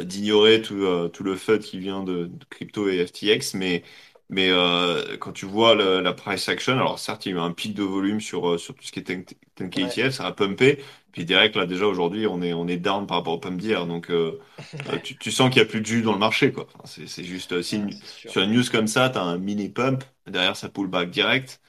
d'ignorer 0.03 0.61
tout, 0.61 0.85
tout 1.11 1.23
le 1.23 1.35
FUD 1.35 1.59
qui 1.63 1.77
vient 1.79 2.03
de, 2.03 2.27
de 2.27 2.45
crypto 2.49 2.87
et 2.87 3.05
FTX, 3.05 3.55
mais 3.55 3.83
mais 4.31 4.49
euh, 4.51 5.17
quand 5.17 5.33
tu 5.33 5.45
vois 5.45 5.75
le- 5.75 6.01
la 6.01 6.13
price 6.13 6.49
action, 6.49 6.73
alors 6.73 6.99
certes, 6.99 7.25
il 7.27 7.31
y 7.31 7.33
a 7.33 7.37
eu 7.37 7.41
un 7.41 7.51
pic 7.53 7.73
de 7.75 7.83
volume 7.83 8.21
sur 8.21 8.49
euh, 8.51 8.57
sur 8.57 8.75
tout 8.75 8.83
ce 8.83 8.91
qui 8.91 8.99
est 8.99 9.03
10 9.03 9.17
10K 9.57 9.79
ouais, 9.79 9.97
ETF, 9.99 10.13
ça 10.15 10.25
a 10.27 10.31
pumpé. 10.33 10.83
Puis 11.11 11.25
direct 11.25 11.55
là 11.57 11.65
déjà 11.67 11.85
aujourd'hui, 11.87 12.27
on 12.27 12.41
est 12.41 12.53
on 12.53 12.67
est 12.67 12.77
down 12.77 13.07
par 13.07 13.17
rapport 13.17 13.33
au 13.33 13.39
pump 13.39 13.59
d'hier, 13.61 13.85
donc 13.87 14.09
euh, 14.11 14.39
euh, 14.87 14.97
ouais, 14.97 15.03
tu, 15.03 15.17
tu 15.17 15.31
sens 15.31 15.49
qu'il 15.49 15.59
y 15.59 15.65
a 15.65 15.67
plus 15.67 15.81
de 15.81 15.85
jus 15.85 16.01
dans 16.01 16.13
le 16.13 16.19
marché, 16.19 16.51
quoi. 16.53 16.67
Enfin, 16.75 16.83
c'est 16.85 17.07
c'est 17.07 17.23
juste 17.25 17.51
euh, 17.53 17.61
si 17.61 17.77
ouais, 17.77 17.77
une- 17.77 17.99
c'est 17.99 18.07
sûr. 18.07 18.33
sur 18.33 18.41
une 18.41 18.53
news 18.53 18.63
comme 18.71 18.87
ça, 18.87 19.09
t'as 19.09 19.21
un 19.23 19.37
mini 19.37 19.69
pump, 19.69 20.03
derrière 20.27 20.55
ça 20.57 20.69
pull 20.69 20.87
back 20.87 21.09
direct. 21.11 21.61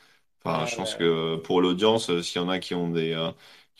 Enfin, 0.44 0.66
je 0.66 0.74
pense 0.76 0.94
ouais. 0.94 0.96
que 0.96 1.36
pour 1.36 1.60
l'audience, 1.62 2.10
euh, 2.10 2.22
s'il 2.22 2.40
y 2.42 2.44
en 2.44 2.48
a 2.48 2.58
qui 2.58 2.74
ont 2.74 2.90
des 2.90 3.12
euh, 3.12 3.30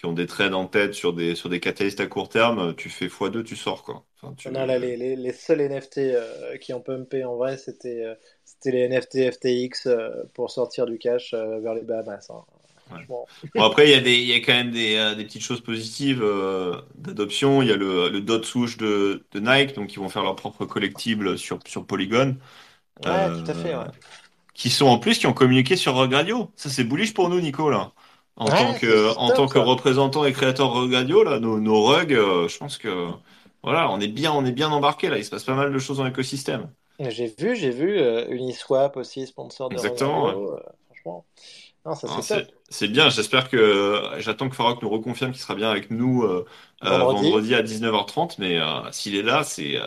qui 0.03 0.07
ont 0.09 0.15
des 0.15 0.27
trades 0.29 0.55
en 0.55 0.67
tête 0.69 0.95
sur 0.95 1.15
des 1.15 1.37
sur 1.37 1.51
des 1.51 1.61
catalystes 1.61 2.01
à 2.03 2.09
court 2.09 2.29
terme, 2.31 2.77
tu 2.77 2.91
fais 2.91 3.09
x2, 3.09 3.45
tu 3.45 3.57
sors, 3.57 3.85
quoi. 3.85 4.07
Enfin, 4.23 4.35
tu 4.37 4.51
Non, 4.51 4.67
là, 4.67 4.79
les, 4.79 4.97
les, 4.97 5.17
les 5.17 5.33
seuls 5.33 5.61
NFT 5.61 5.99
euh, 6.15 6.57
qui 6.59 6.73
ont 6.75 6.81
pumpé 6.81 7.25
en 7.25 7.37
vrai, 7.37 7.57
c'était 7.59 8.05
euh, 8.05 8.15
c'était 8.45 8.73
les 8.73 8.85
NFT 8.88 9.31
FTX 9.31 9.87
euh, 9.87 10.25
pour 10.35 10.51
sortir 10.51 10.87
du 10.87 10.99
cash 10.99 11.33
vers 11.35 11.75
les 11.75 11.83
Bahamas. 11.83 12.29
hein. 12.31 12.45
ouais. 12.91 12.99
Bon, 13.09 13.27
après, 13.65 13.87
il 13.91 13.91
y 13.93 14.33
a 14.33 14.37
y 14.37 14.43
quand 14.43 14.53
même 14.53 14.71
des, 14.71 15.15
des 15.17 15.25
petites 15.25 15.43
choses 15.43 15.61
positives 15.61 16.25
d'adoption. 16.97 17.62
Il 17.62 17.69
y 17.69 17.73
a 17.73 17.77
le, 17.77 18.09
le 18.09 18.21
dot 18.21 18.45
swoosh 18.45 18.77
de, 18.79 19.25
de 19.33 19.41
Nike, 19.41 19.75
donc 19.75 19.93
ils 19.93 19.99
vont 19.99 20.09
faire 20.09 20.23
leur 20.23 20.37
propre 20.37 20.65
collectible 20.65 21.38
sur, 21.38 21.59
sur 21.67 21.87
Polygon, 21.87 22.37
Ouais, 23.05 23.31
tout 23.31 23.43
à 23.47 23.55
fait, 23.55 23.75
ouais. 23.77 23.91
qui 24.55 24.71
sont 24.71 24.87
en 24.87 24.99
plus 24.99 25.19
qui 25.19 25.27
ont 25.27 25.33
communiqué 25.33 25.77
sur 25.77 25.95
Rug 25.97 26.12
Radio. 26.12 26.51
Ça, 26.57 26.69
c'est 26.71 26.85
bullish 26.85 27.15
pour 27.15 27.29
nous, 27.29 27.41
Nico, 27.41 27.71
là. 27.71 27.93
En 28.37 28.53
tant 28.53 28.73
Ouais, 28.73 28.75
que, 28.75 29.14
en 29.18 29.33
tant 29.33 29.49
que 29.49 29.59
représentant 29.59 30.25
et 30.25 30.33
créateur 30.33 30.73
Radio, 30.90 31.23
là, 31.25 31.38
nos, 31.40 31.61
nos 31.61 31.83
rugs, 31.85 32.12
euh, 32.14 32.49
je 32.49 32.59
pense 32.59 32.79
que 32.79 33.11
voilà, 33.62 33.90
on 33.90 34.01
est 34.01 34.09
bien, 34.09 34.33
on 34.33 34.45
est 34.45 34.53
bien 34.53 34.71
embarqué 34.71 35.09
là. 35.09 35.18
Il 35.18 35.25
se 35.25 35.31
passe 35.31 35.45
pas 35.45 35.55
mal 35.55 35.73
de 35.73 35.79
choses 35.79 35.99
dans 35.99 36.05
l'écosystème. 36.05 36.73
J'ai 36.99 37.27
vu, 37.27 37.57
j'ai 37.57 37.71
vu 37.71 37.99
euh, 37.99 38.29
Uniswap 38.31 38.97
aussi, 38.97 39.27
sponsor 39.27 39.71
de 39.71 39.79
Exactement. 39.79 40.25
ouais. 40.27 40.37
Radio. 40.37 40.55
euh, 40.57 40.61
franchement, 40.87 41.27
non, 41.85 41.95
ça 41.95 42.09
c'est 42.23 42.47
c'est 42.68 42.88
bien, 42.88 43.11
j'espère 43.11 43.49
que 43.49 44.01
j'attends 44.18 44.49
que 44.49 44.57
Farok 44.57 44.83
nous 44.83 44.88
reconfirme 44.88 45.31
qu'il 45.33 45.40
sera 45.40 45.55
bien 45.55 45.71
avec 45.71 45.90
nous 45.90 46.25
Vendredi. 46.83 47.33
vendredi 47.33 47.55
à 47.55 47.62
19h30, 47.62 48.37
mais 48.38 48.59
s'il 48.92 49.14
est 49.14 49.23
là, 49.23 49.45
c'est 49.45 49.79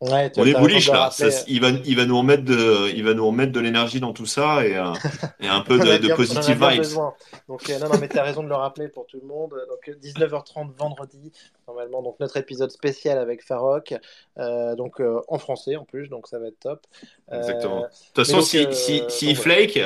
Ouais, 0.00 0.32
On 0.36 0.46
est 0.46 0.54
bullish 0.54 0.88
là. 0.90 1.10
Ça, 1.10 1.26
il 1.46 1.60
va, 1.60 1.68
il 1.84 1.94
va 1.94 2.06
nous 2.06 2.16
remettre 2.16 2.42
de, 2.42 2.88
il 2.94 3.04
va 3.04 3.12
nous 3.12 3.26
remettre 3.26 3.52
de 3.52 3.60
l'énergie 3.60 4.00
dans 4.00 4.14
tout 4.14 4.24
ça 4.24 4.66
et, 4.66 4.74
euh, 4.74 4.92
et 5.40 5.46
un 5.46 5.60
peu 5.60 5.78
de, 5.78 5.98
de 5.98 6.06
bien, 6.06 6.16
positive 6.16 6.54
vibes. 6.54 6.78
besoin. 6.78 7.14
Donc, 7.48 7.68
euh, 7.68 7.78
non, 7.78 7.88
non, 7.90 7.98
mais 7.98 8.08
tu 8.08 8.18
as 8.18 8.22
raison 8.22 8.42
de 8.42 8.48
le 8.48 8.54
rappeler 8.54 8.88
pour 8.88 9.06
tout 9.06 9.18
le 9.20 9.26
monde. 9.26 9.50
Donc, 9.68 9.88
euh, 9.88 9.94
19h30 10.00 10.72
vendredi, 10.74 11.32
normalement, 11.68 12.02
donc 12.02 12.18
notre 12.18 12.38
épisode 12.38 12.70
spécial 12.70 13.18
avec 13.18 13.44
Farok, 13.44 13.94
euh, 14.38 14.74
donc 14.74 15.00
euh, 15.00 15.20
en 15.28 15.38
français 15.38 15.76
en 15.76 15.84
plus, 15.84 16.08
donc 16.08 16.28
ça 16.28 16.38
va 16.38 16.48
être 16.48 16.60
top. 16.60 16.86
Exactement. 17.30 17.84
Euh, 17.84 17.88
De 17.88 17.92
toute 18.14 18.26
façon, 18.26 18.38
donc, 18.38 18.46
si, 18.46 18.66
si, 18.72 19.00
euh, 19.02 19.08
si 19.10 19.34
flake, 19.34 19.78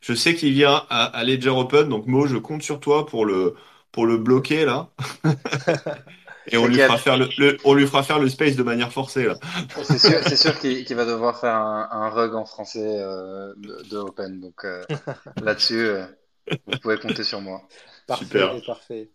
je 0.00 0.14
sais 0.14 0.34
qu'il 0.34 0.52
vient 0.52 0.84
à, 0.90 1.04
à 1.04 1.24
Ledger 1.24 1.50
Open, 1.50 1.88
donc 1.88 2.06
Mo, 2.06 2.26
je 2.26 2.38
compte 2.38 2.62
sur 2.62 2.80
toi 2.80 3.06
pour 3.06 3.24
le, 3.24 3.54
pour 3.92 4.06
le 4.06 4.16
bloquer 4.18 4.64
là. 4.64 4.88
Et 6.46 6.56
on 6.56 6.66
lui 6.66 6.76
fera 6.78 6.96
faire 6.98 7.16
le, 7.16 7.28
le- 7.38 7.56
on 7.64 7.74
lui 7.74 7.86
fera 7.86 8.02
faire 8.02 8.18
le 8.18 8.28
space 8.28 8.56
de 8.56 8.62
manière 8.62 8.92
forcée 8.92 9.24
là. 9.24 9.36
c'est 9.82 9.98
sûr, 9.98 10.22
c'est 10.24 10.36
sûr 10.36 10.58
qu'il 10.58 10.84
qu'il 10.84 10.96
va 10.96 11.04
devoir 11.04 11.38
faire 11.38 11.54
un, 11.54 11.88
un 11.90 12.08
rug 12.10 12.34
en 12.34 12.44
français 12.44 12.98
euh, 12.98 13.52
de, 13.56 13.82
de 13.90 13.96
Open. 13.98 14.40
Donc 14.40 14.64
euh, 14.64 14.82
là-dessus, 15.40 15.78
euh, 15.78 16.06
vous 16.66 16.78
pouvez 16.78 16.98
compter 16.98 17.24
sur 17.24 17.40
moi. 17.40 17.62
Parfait, 18.06 18.26
Super. 18.26 18.60
parfait. 18.66 19.08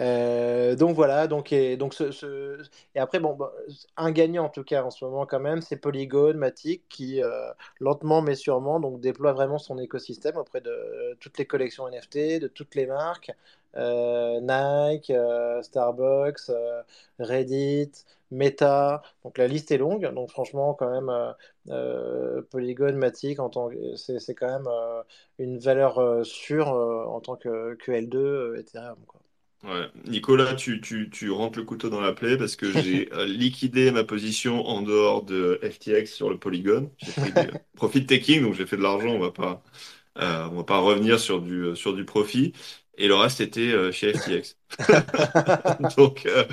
Euh, 0.00 0.74
donc 0.74 0.94
voilà, 0.96 1.26
donc 1.26 1.52
et 1.52 1.76
donc 1.76 1.94
ce, 1.94 2.10
ce- 2.10 2.62
et 2.94 2.98
après 2.98 3.20
bon, 3.20 3.34
bah, 3.34 3.52
un 3.96 4.10
gagnant 4.10 4.44
en 4.46 4.48
tout 4.48 4.64
cas 4.64 4.82
en 4.82 4.90
ce 4.90 5.04
moment 5.04 5.26
quand 5.26 5.40
même, 5.40 5.60
c'est 5.60 5.76
Polygon 5.76 6.34
Matic 6.34 6.88
qui 6.88 7.22
euh, 7.22 7.52
lentement 7.80 8.22
mais 8.22 8.34
sûrement 8.34 8.80
donc 8.80 9.00
déploie 9.00 9.32
vraiment 9.32 9.58
son 9.58 9.78
écosystème 9.78 10.36
auprès 10.36 10.60
de 10.62 10.70
euh, 10.70 11.14
toutes 11.20 11.38
les 11.38 11.46
collections 11.46 11.86
NFT, 11.88 12.40
de 12.40 12.48
toutes 12.48 12.74
les 12.74 12.86
marques, 12.86 13.32
euh, 13.76 14.40
Nike, 14.40 15.10
euh, 15.10 15.62
Starbucks, 15.62 16.50
euh, 16.50 16.82
Reddit, 17.18 17.92
Meta. 18.30 19.02
Donc 19.24 19.38
la 19.38 19.46
liste 19.46 19.70
est 19.70 19.78
longue. 19.78 20.12
Donc 20.14 20.30
franchement 20.30 20.74
quand 20.74 20.90
même 20.90 21.10
Polygon 22.50 22.94
Matic 22.94 23.38
en 23.40 23.50
tant 23.50 23.68
que 23.68 23.96
c'est 23.96 24.34
quand 24.34 24.48
même 24.48 24.68
une 25.38 25.58
valeur 25.58 26.24
sûre 26.26 26.68
en 26.68 27.20
tant 27.20 27.36
que, 27.36 27.74
que 27.74 27.92
L2 27.92 28.16
euh, 28.16 28.58
Ethereum 28.58 28.98
quoi. 29.06 29.20
Ouais. 29.64 29.88
Nicolas, 30.06 30.54
tu, 30.56 30.80
tu, 30.80 31.08
tu 31.08 31.30
rentres 31.30 31.56
le 31.58 31.64
couteau 31.64 31.88
dans 31.88 32.00
la 32.00 32.12
plaie 32.12 32.36
parce 32.36 32.56
que 32.56 32.72
j'ai 32.72 33.08
liquidé 33.26 33.92
ma 33.92 34.02
position 34.02 34.66
en 34.66 34.82
dehors 34.82 35.22
de 35.22 35.60
FTX 35.62 36.06
sur 36.12 36.30
le 36.30 36.38
Polygon. 36.38 36.90
J'ai 36.98 37.12
pris 37.12 37.32
du 37.32 37.52
profit 37.76 38.04
taking, 38.04 38.42
donc 38.42 38.54
j'ai 38.54 38.66
fait 38.66 38.76
de 38.76 38.82
l'argent. 38.82 39.10
On 39.10 39.20
va 39.20 39.30
pas, 39.30 39.62
euh, 40.18 40.48
on 40.50 40.56
va 40.56 40.64
pas 40.64 40.78
revenir 40.78 41.20
sur 41.20 41.40
du, 41.40 41.76
sur 41.76 41.94
du 41.94 42.04
profit. 42.04 42.52
Et 42.98 43.08
le 43.08 43.14
reste 43.14 43.40
était 43.40 43.72
euh, 43.72 43.90
chez 43.92 44.12
FTX. 44.12 44.56
Donc, 45.96 46.26
euh, 46.26 46.44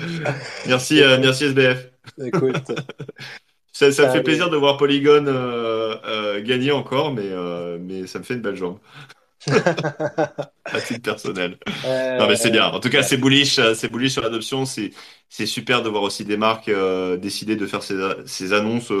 merci, 0.66 1.02
euh, 1.02 1.18
merci 1.20 1.44
SBF. 1.44 1.90
écoute, 2.24 2.72
Ça, 3.72 3.92
ça 3.92 4.06
me 4.06 4.10
fait 4.10 4.22
plaisir 4.22 4.50
de 4.50 4.56
voir 4.56 4.76
Polygon 4.76 5.26
euh, 5.26 5.96
euh, 6.04 6.42
gagner 6.42 6.72
encore, 6.72 7.12
mais, 7.14 7.22
euh, 7.24 7.78
mais 7.80 8.06
ça 8.06 8.18
me 8.18 8.24
fait 8.24 8.34
une 8.34 8.40
belle 8.42 8.56
jambe 8.56 8.78
à 10.72 10.80
titre 10.80 11.02
personnel. 11.02 11.58
Non, 11.84 12.26
mais 12.28 12.36
c'est 12.36 12.50
bien. 12.50 12.66
En 12.66 12.80
tout 12.80 12.90
cas, 12.90 13.02
c'est 13.02 13.16
bullish, 13.16 13.60
c'est 13.74 13.90
bullish 13.90 14.12
sur 14.12 14.22
l'adoption. 14.22 14.66
C'est, 14.66 14.90
c'est 15.28 15.46
super 15.46 15.82
de 15.82 15.88
voir 15.88 16.02
aussi 16.02 16.24
des 16.24 16.36
marques 16.36 16.70
décider 17.18 17.56
de 17.56 17.66
faire 17.66 17.82
ces, 17.82 17.96
ces 18.26 18.52
annonces 18.52 18.92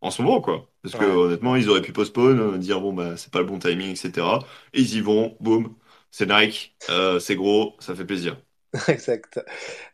en 0.00 0.10
ce 0.10 0.22
moment, 0.22 0.40
quoi. 0.40 0.68
Parce 0.82 0.94
que 0.94 1.04
ouais, 1.04 1.10
honnêtement, 1.10 1.56
ils 1.56 1.68
auraient 1.70 1.82
pu 1.82 1.92
postpone, 1.92 2.58
dire 2.58 2.80
bon 2.80 2.92
bah 2.92 3.16
c'est 3.16 3.32
pas 3.32 3.40
le 3.40 3.46
bon 3.46 3.58
timing, 3.58 3.90
etc. 3.90 4.26
Et 4.74 4.80
ils 4.80 4.96
y 4.96 5.00
vont, 5.00 5.36
boum. 5.40 5.74
C'est 6.10 6.26
Nike, 6.26 6.74
euh, 6.90 7.18
c'est 7.18 7.36
gros, 7.36 7.76
ça 7.80 7.94
fait 7.94 8.04
plaisir. 8.04 8.36
exact, 8.88 9.40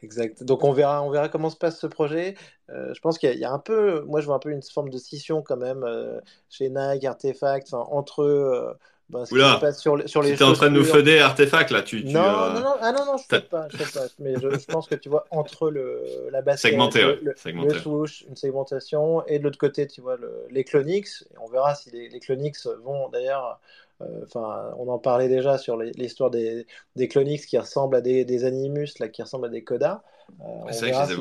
exact. 0.02 0.42
Donc 0.42 0.64
on 0.64 0.72
verra, 0.72 1.02
on 1.02 1.10
verra 1.10 1.28
comment 1.28 1.50
se 1.50 1.56
passe 1.56 1.78
ce 1.78 1.86
projet. 1.86 2.34
Euh, 2.70 2.92
je 2.92 3.00
pense 3.00 3.18
qu'il 3.18 3.28
y, 3.28 3.32
a 3.32 3.34
il 3.34 3.40
y 3.40 3.44
a 3.44 3.52
un 3.52 3.58
peu, 3.60 4.02
moi 4.02 4.20
je 4.20 4.26
vois 4.26 4.34
un 4.34 4.40
peu 4.40 4.50
une 4.50 4.62
forme 4.62 4.90
de 4.90 4.98
scission 4.98 5.42
quand 5.42 5.56
même 5.56 5.84
euh, 5.84 6.20
chez 6.50 6.70
Nike, 6.70 7.04
Artefact, 7.04 7.72
entre 7.72 8.22
eux, 8.22 8.76
ben, 9.10 9.24
Oula, 9.30 9.58
passe 9.60 9.80
sur, 9.80 9.96
les- 9.96 10.08
sur 10.08 10.22
tu 10.22 10.30
étais 10.30 10.44
en 10.44 10.54
train 10.54 10.70
de 10.70 10.76
nous 10.76 10.84
feuder 10.84 11.18
artefact 11.18 11.70
là. 11.70 11.82
Tu, 11.82 12.02
tu 12.04 12.12
Non, 12.12 12.22
euh, 12.22 12.52
non, 12.54 12.60
non, 12.60 12.74
ah 12.80 12.92
non, 12.92 13.04
non, 13.04 13.16
je 13.18 13.24
fais 13.28 13.40
pas, 13.42 13.68
je 13.68 13.76
pas. 13.76 14.06
Mais 14.18 14.34
je, 14.34 14.58
je 14.58 14.66
pense 14.66 14.88
que 14.88 14.94
tu 14.94 15.10
vois 15.10 15.26
entre 15.30 15.70
le, 15.70 16.28
la 16.30 16.40
basket, 16.40 16.70
segmenté, 16.70 17.04
ouais, 17.04 17.18
le, 17.22 17.74
swoosh, 17.74 18.24
une 18.28 18.36
segmentation, 18.36 19.24
et 19.26 19.38
de 19.38 19.44
l'autre 19.44 19.58
côté, 19.58 19.86
tu 19.86 20.00
vois 20.00 20.16
le, 20.16 20.46
les 20.50 20.64
Clonix. 20.64 21.26
Et 21.32 21.38
on 21.38 21.48
verra 21.48 21.74
si 21.74 21.90
les, 21.90 22.08
les 22.08 22.20
Clonix 22.20 22.66
vont 22.82 23.08
d'ailleurs. 23.10 23.60
Enfin, 24.24 24.72
on 24.78 24.88
en 24.88 24.98
parlait 24.98 25.28
déjà 25.28 25.58
sur 25.58 25.76
l'histoire 25.76 26.30
des, 26.30 26.66
des 26.96 27.08
Clonix 27.08 27.46
qui 27.46 27.58
ressemblent 27.58 27.96
à 27.96 28.00
des, 28.00 28.24
des 28.24 28.44
Animus, 28.44 28.98
là, 28.98 29.08
qui 29.08 29.22
ressemblent 29.22 29.46
à 29.46 29.50
des 29.50 29.64
Coda. 29.64 30.02
Euh, 30.40 30.72
c'est 30.72 30.90
vrai 30.90 30.92
que 30.92 30.96
les 30.98 31.04
si 31.06 31.16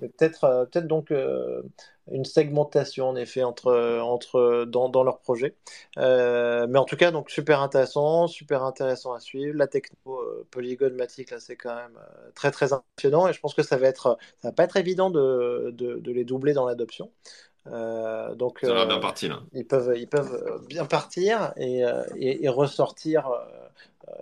peut-être 0.00 0.44
euh, 0.44 0.64
peut-être 0.64 0.86
donc 0.86 1.10
euh, 1.10 1.62
une 2.10 2.24
segmentation 2.24 3.08
en 3.08 3.16
effet 3.16 3.42
entre, 3.42 3.98
entre 4.00 4.64
dans, 4.64 4.88
dans 4.88 5.02
leur 5.02 5.18
projet. 5.20 5.56
Euh, 5.98 6.66
mais 6.68 6.78
en 6.78 6.84
tout 6.84 6.96
cas, 6.96 7.10
donc 7.10 7.30
super 7.30 7.60
intéressant, 7.62 8.28
super 8.28 8.62
intéressant 8.62 9.12
à 9.12 9.20
suivre. 9.20 9.56
La 9.56 9.66
techno 9.66 10.20
euh, 10.20 10.46
Polygon 10.50 10.90
Matic, 10.94 11.30
là, 11.30 11.40
c'est 11.40 11.56
quand 11.56 11.74
même 11.74 11.96
euh, 11.98 12.30
très 12.34 12.50
très 12.50 12.72
impressionnant 12.72 13.26
et 13.28 13.32
je 13.32 13.40
pense 13.40 13.54
que 13.54 13.62
ça 13.62 13.76
va 13.76 13.88
être, 13.88 14.18
ça 14.40 14.48
va 14.48 14.52
pas 14.52 14.64
être 14.64 14.76
évident 14.76 15.10
de, 15.10 15.70
de, 15.72 15.96
de 15.96 16.12
les 16.12 16.24
doubler 16.24 16.52
dans 16.52 16.66
l'adoption. 16.66 17.10
Euh, 17.66 18.34
donc 18.34 18.58
Ça 18.62 18.84
bien 18.84 18.96
euh, 18.96 19.00
parti 19.00 19.28
là. 19.28 19.40
ils 19.54 19.66
peuvent, 19.66 19.94
ils 19.96 20.06
peuvent 20.08 20.64
bien 20.68 20.84
partir 20.84 21.52
et, 21.56 21.84
euh, 21.84 22.04
et, 22.16 22.44
et 22.44 22.48
ressortir, 22.48 23.30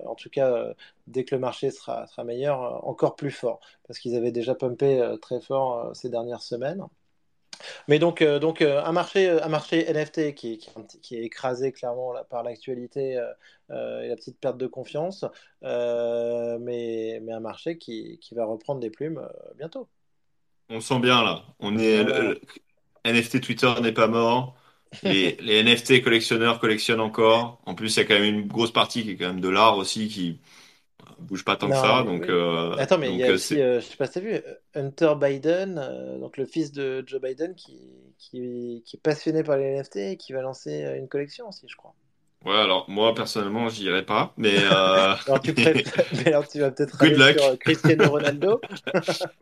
en 0.07 0.15
tout 0.15 0.31
cas 0.31 0.73
dès 1.09 1.25
que 1.25 1.35
le 1.35 1.41
marché 1.41 1.71
sera, 1.71 2.07
sera 2.07 2.23
meilleur, 2.25 2.87
encore 2.87 3.17
plus 3.17 3.33
fort 3.33 3.59
parce 3.87 3.99
qu'ils 3.99 4.15
avaient 4.17 4.31
déjà 4.31 4.55
pumpé 4.55 5.17
très 5.21 5.41
fort 5.41 5.95
ces 5.97 6.09
dernières 6.09 6.43
semaines. 6.43 6.85
Mais 7.89 7.99
donc, 7.99 8.23
euh, 8.23 8.39
donc 8.39 8.61
euh, 8.63 8.83
un 8.83 8.93
marché, 8.93 9.29
un 9.31 9.49
marché 9.49 9.89
NFT 9.89 10.35
qui, 10.35 10.59
qui, 10.59 10.71
est 10.71 11.01
qui 11.01 11.17
écrasé 11.17 11.73
clairement 11.73 12.13
là, 12.13 12.25
par 12.25 12.43
l'actualité 12.43 13.19
euh, 13.71 14.03
et 14.03 14.09
la 14.09 14.17
petite 14.17 14.39
perte 14.39 14.57
de 14.59 14.67
confiance, 14.67 15.25
euh, 15.63 16.59
mais, 16.61 17.21
mais 17.23 17.33
un 17.33 17.41
marché 17.41 17.79
qui, 17.79 18.19
qui 18.21 18.35
va 18.35 18.45
reprendre 18.45 18.81
des 18.81 18.91
plumes 18.91 19.19
euh, 19.19 19.53
bientôt. 19.57 19.89
On 20.71 20.81
sent 20.81 21.01
bien 21.01 21.23
là. 21.23 21.43
On 21.61 21.77
est 21.77 22.03
le- 22.03 22.11
Voilà. 22.13 22.29
le- 22.31 22.41
NFT 23.05 23.41
Twitter 23.41 23.73
n'est 23.83 23.93
pas 23.93 24.09
mort. 24.09 24.57
Les, 25.03 25.37
les 25.41 25.61
NFT 25.61 26.03
collectionneurs 26.03 26.61
collectionnent 26.61 27.01
encore. 27.01 27.61
En 27.67 27.75
plus, 27.75 27.97
il 27.97 27.99
y 27.99 28.03
a 28.03 28.05
quand 28.07 28.15
même 28.15 28.25
une 28.25 28.47
grosse 28.49 28.73
partie 28.73 29.03
qui 29.05 29.11
est 29.13 29.17
quand 29.17 29.29
même 29.29 29.41
de 29.41 29.49
l'art 29.49 29.77
aussi 29.79 30.09
qui 30.09 30.41
bouge 31.21 31.45
pas 31.45 31.57
tant 31.57 31.71
que 31.73 31.79
ça. 31.79 32.03
mais 32.03 32.05
Donc, 32.05 32.29
oui. 32.29 32.31
euh, 32.31 32.77
Attends, 32.77 32.99
mais 32.99 33.13
il 33.13 33.17
y 33.19 33.25
a 33.25 33.31
euh, 33.31 33.33
aussi, 33.33 33.61
euh, 33.61 33.81
je 33.81 33.87
sais 33.87 33.97
pas 33.97 34.07
si 34.07 34.15
t'as 34.15 34.21
vu, 34.21 34.41
Hunter 34.75 35.15
Biden, 35.21 35.79
euh, 35.79 36.19
donc 36.19 36.37
le 36.37 36.47
fils 36.47 36.73
de 36.73 37.05
Joe 37.07 37.21
Biden, 37.21 37.55
qui, 37.55 37.79
qui, 38.19 38.83
qui 38.87 38.97
est 38.97 39.01
passionné 39.01 39.43
par 39.45 39.59
les 39.59 39.65
NFT 39.67 39.97
et 40.13 40.17
qui 40.17 40.33
va 40.33 40.43
lancer 40.43 40.73
une 40.99 41.09
collection 41.09 41.49
aussi, 41.49 41.67
je 41.69 41.77
crois. 41.77 41.95
Ouais, 42.45 42.57
alors 42.57 42.91
moi 42.91 43.15
personnellement, 43.15 43.69
j'y 43.69 43.85
irai 43.85 44.05
pas, 44.05 44.35
mais 44.37 44.57
euh, 44.65 45.15
Alors 45.27 45.41
tu 45.41 45.55
préfères, 45.55 46.05
mais 46.13 46.27
alors 46.29 46.49
tu 46.49 46.59
vas 46.61 46.71
peut-être 46.71 47.01
good 47.01 47.17
aller 47.17 47.23
sur 47.23 47.43
euh, 47.45 47.57
luck. 47.57 47.57
Cristiano 47.57 48.11
Ronaldo. 48.11 48.61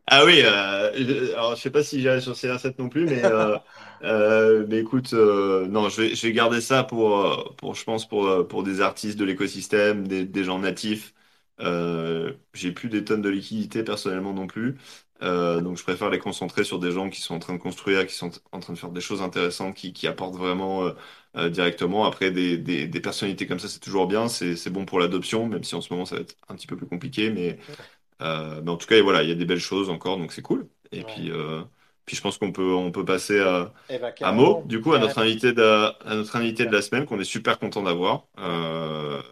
Ah 0.07 0.25
oui, 0.25 0.41
euh, 0.45 0.93
je- 0.95 1.33
alors 1.35 1.55
je 1.55 1.61
sais 1.63 1.71
pas 1.71 1.83
si 1.85 2.01
j'irai 2.01 2.21
sur 2.21 2.35
CR7 2.37 2.79
non 2.79 2.89
plus, 2.89 3.07
mais 3.07 3.25
euh, 3.25 3.57
euh, 4.03 4.67
mais 4.69 4.79
écoute, 4.79 5.13
non, 5.13 5.89
je 5.89 6.03
vais 6.03 6.15
je 6.17 6.27
vais 6.27 6.33
garder 6.33 6.61
ça 6.61 6.83
pour 6.85 7.55
pour 7.57 7.75
je 7.77 7.85
pense 7.85 8.09
pour 8.09 8.47
pour 8.49 8.63
des 8.65 8.81
artistes 8.81 9.19
de 9.19 9.25
l'écosystème, 9.25 10.09
des 10.09 10.25
des 10.27 10.45
gens 10.45 10.59
natifs. 10.59 11.15
J'ai 12.55 12.73
plus 12.73 12.89
des 12.89 13.05
tonnes 13.05 13.23
de 13.23 13.29
liquidités 13.29 13.83
personnellement 13.85 14.33
non 14.33 14.47
plus, 14.47 14.77
donc 15.21 15.77
je 15.77 15.83
préfère 15.83 16.11
les 16.11 16.19
concentrer 16.19 16.65
sur 16.65 16.79
des 16.79 16.91
gens 16.93 17.09
qui 17.11 17.21
sont 17.21 17.35
en 17.35 17.39
train 17.39 17.55
de 17.55 17.59
construire, 17.59 18.07
qui 18.07 18.15
sont 18.15 18.31
en 18.53 18.61
train 18.61 18.73
de 18.73 18.79
faire 18.79 18.91
des 18.91 19.01
choses 19.01 19.23
intéressantes, 19.23 19.75
qui 19.77 19.93
qui 19.93 20.07
apportent 20.07 20.37
vraiment 20.37 20.91
euh, 21.37 21.49
directement. 21.51 22.05
Après 22.07 22.31
des 22.31 22.59
des 22.59 22.87
des 22.89 23.01
personnalités 23.01 23.47
comme 23.47 23.59
ça, 23.61 23.69
c'est 23.69 23.81
toujours 23.81 24.07
bien, 24.07 24.29
c'est 24.29 24.57
c'est 24.57 24.71
bon 24.71 24.85
pour 24.87 25.01
l'adoption, 25.01 25.47
même 25.49 25.65
si 25.65 25.75
en 25.75 25.81
ce 25.81 25.93
moment 25.93 26.07
ça 26.07 26.17
va 26.17 26.23
être 26.23 26.37
un 26.49 26.57
petit 26.57 26.67
peu 26.67 26.77
plus 26.77 26.87
compliqué, 26.87 27.31
mais 27.31 27.59
euh, 28.23 28.61
mais 28.63 28.71
en 28.71 28.77
tout 28.77 28.87
cas, 28.87 29.01
voilà, 29.03 29.23
il 29.23 29.29
y 29.29 29.33
a 29.33 29.35
des 29.35 29.47
belles 29.47 29.59
choses 29.61 29.91
encore, 29.91 30.19
donc 30.19 30.33
c'est 30.33 30.43
cool. 30.43 30.69
Et 30.93 31.05
puis, 31.05 31.31
euh, 31.31 31.63
puis 32.07 32.17
je 32.17 32.23
pense 32.23 32.39
qu'on 32.39 32.53
peut, 32.53 32.75
on 32.75 32.93
peut 32.93 33.05
passer 33.05 33.41
à, 33.41 33.73
Eh 33.89 33.99
ben 33.99 34.13
à 34.21 34.33
Mo, 34.33 34.63
carrément, 34.63 34.67
du 34.67 34.81
coup, 34.81 34.93
à 34.93 34.99
notre 34.99 35.19
carrément. 35.19 35.21
invité 35.21 35.53
de, 35.53 35.63
à 35.63 36.15
notre 36.17 36.37
invité 36.37 36.67
de 36.67 36.73
la 36.73 36.83
semaine, 36.83 37.07
qu'on 37.07 37.21
est 37.21 37.25
super 37.25 37.59
content 37.59 37.83
d'avoir. 37.83 38.27
Euh, 38.39 39.23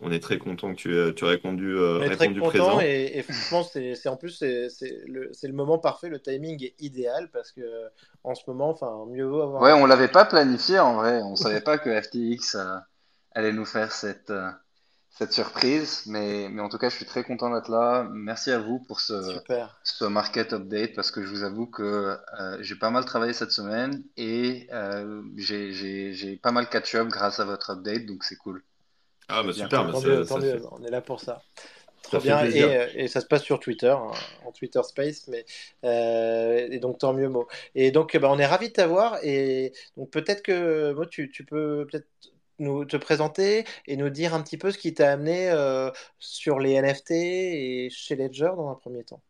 on 0.00 0.10
est 0.12 0.20
très 0.20 0.38
content 0.38 0.70
que 0.72 0.76
tu 0.78 0.96
aies, 0.96 1.14
tu 1.14 1.24
aies 1.24 1.28
répondu, 1.28 1.76
euh, 1.76 1.98
On 1.98 2.02
est 2.02 2.10
très 2.10 2.28
répondu 2.28 2.40
content 2.40 2.50
présent. 2.50 2.80
et, 2.80 3.18
et 3.18 3.22
franchement, 3.22 3.62
c'est 3.62 3.94
c'est- 3.94 4.08
en 4.08 4.16
plus, 4.16 4.30
c'est 4.30 4.68
c'est 4.70 5.02
le, 5.06 5.32
c'est 5.32 5.46
le 5.48 5.52
moment 5.54 5.78
parfait, 5.78 6.08
le 6.08 6.20
timing 6.20 6.62
est 6.64 6.74
idéal 6.80 7.30
parce 7.30 7.52
que 7.52 7.60
en 8.24 8.34
ce 8.34 8.42
moment, 8.48 8.70
enfin, 8.70 9.06
mieux 9.08 9.24
vaut 9.26 9.42
avoir 9.42 9.62
Ouais, 9.62 9.72
on 9.72 9.86
l'avait 9.86 10.08
pas 10.08 10.24
planifié 10.24 10.78
en 10.78 10.94
vrai. 10.94 11.22
On 11.22 11.36
savait 11.36 11.60
pas 11.60 11.78
que 11.78 12.00
FTX 12.00 12.54
euh, 12.56 12.78
allait 13.32 13.52
nous 13.52 13.66
faire 13.66 13.92
cette, 13.92 14.30
euh, 14.30 14.50
cette 15.10 15.32
surprise. 15.32 16.04
Mais, 16.06 16.48
mais 16.50 16.62
en 16.62 16.68
tout 16.68 16.78
cas, 16.78 16.88
je 16.90 16.96
suis 16.96 17.06
très 17.06 17.24
content 17.24 17.50
d'être 17.54 17.70
là. 17.70 18.08
Merci 18.12 18.50
à 18.52 18.58
vous 18.58 18.78
pour 18.80 19.00
ce, 19.00 19.14
Super. 19.22 19.68
ce 19.84 20.04
market 20.06 20.52
update 20.54 20.94
parce 20.94 21.10
que 21.10 21.22
je 21.24 21.28
vous 21.30 21.42
avoue 21.44 21.66
que 21.66 22.18
euh, 22.40 22.58
j'ai 22.62 22.76
pas 22.76 22.90
mal 22.90 23.04
travaillé 23.04 23.32
cette 23.34 23.52
semaine 23.52 24.02
et 24.16 24.68
euh, 24.72 25.22
j'ai, 25.36 25.72
j'ai, 25.72 26.14
j'ai 26.14 26.36
pas 26.36 26.52
mal 26.52 26.68
catch 26.70 26.94
up 26.94 27.08
grâce 27.08 27.40
à 27.40 27.44
votre 27.44 27.70
update. 27.70 28.06
Donc 28.06 28.24
c'est 28.24 28.36
cool. 28.36 28.62
Ah, 29.30 29.42
bah 29.42 29.52
super, 29.52 29.84
bah, 29.84 29.98
mieux, 30.04 30.24
ça 30.24 30.38
mieux, 30.38 30.60
on 30.70 30.84
est 30.84 30.90
là 30.90 31.00
pour 31.00 31.20
ça. 31.20 31.42
Très 32.02 32.18
bien, 32.18 32.44
et, 32.44 33.08
ça 33.08 33.20
se 33.20 33.26
passe 33.26 33.42
sur 33.42 33.60
Twitter, 33.60 33.90
hein, 33.90 34.10
en 34.44 34.52
Twitter 34.52 34.80
Space, 34.82 35.28
mais 35.28 35.44
et 35.82 36.78
donc 36.78 36.98
tant 36.98 37.12
mieux, 37.12 37.28
Mo. 37.28 37.46
Et 37.74 37.90
donc, 37.90 38.16
bah, 38.16 38.28
on 38.30 38.38
est 38.38 38.46
ravis 38.46 38.68
de 38.68 38.74
t'avoir, 38.74 39.18
et 39.22 39.72
donc 39.96 40.10
peut-être 40.10 40.42
que 40.42 40.92
Mo, 40.92 41.04
tu, 41.06 41.30
tu 41.30 41.44
peux 41.44 41.86
peut-être 41.90 42.08
nous 42.58 42.84
te 42.84 42.96
présenter 42.96 43.64
et 43.86 43.96
nous 43.96 44.10
dire 44.10 44.34
un 44.34 44.42
petit 44.42 44.58
peu 44.58 44.70
ce 44.70 44.78
qui 44.78 44.92
t'a 44.92 45.12
amené 45.12 45.52
sur 46.18 46.58
les 46.58 46.80
NFT 46.80 47.10
et 47.12 47.88
chez 47.90 48.16
Ledger 48.16 48.50
dans 48.56 48.70
un 48.70 48.74
premier 48.74 49.04
temps. 49.04 49.22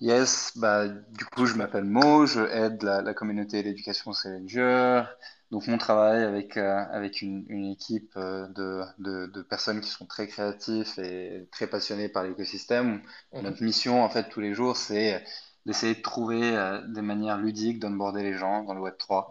Yes, 0.00 0.52
bah, 0.56 0.88
du 0.88 1.24
coup, 1.24 1.46
je 1.46 1.54
m'appelle 1.54 1.84
Mo, 1.84 2.26
je 2.26 2.40
aide 2.40 2.82
la, 2.82 3.00
la 3.00 3.14
communauté 3.14 3.62
d'éducation 3.62 4.12
Ledger. 4.24 5.04
Donc, 5.50 5.66
mon 5.68 5.78
travail 5.78 6.24
avec, 6.24 6.56
euh, 6.56 6.84
avec 6.90 7.22
une, 7.22 7.44
une 7.48 7.66
équipe 7.70 8.12
euh, 8.16 8.48
de, 8.48 8.82
de, 8.98 9.26
de 9.26 9.42
personnes 9.42 9.80
qui 9.80 9.88
sont 9.88 10.06
très 10.06 10.26
créatifs 10.26 10.98
et 10.98 11.48
très 11.52 11.68
passionnés 11.68 12.08
par 12.08 12.24
l'écosystème. 12.24 13.02
Mhm. 13.32 13.42
Notre 13.42 13.62
mission, 13.62 14.02
en 14.02 14.08
fait, 14.10 14.28
tous 14.28 14.40
les 14.40 14.54
jours, 14.54 14.76
c'est 14.76 15.24
d'essayer 15.64 15.94
de 15.94 16.02
trouver 16.02 16.56
euh, 16.56 16.80
des 16.88 17.02
manières 17.02 17.38
ludiques 17.38 17.78
d'onboarder 17.78 18.22
les 18.22 18.34
gens 18.34 18.64
dans 18.64 18.74
le 18.74 18.80
Web3. 18.80 19.30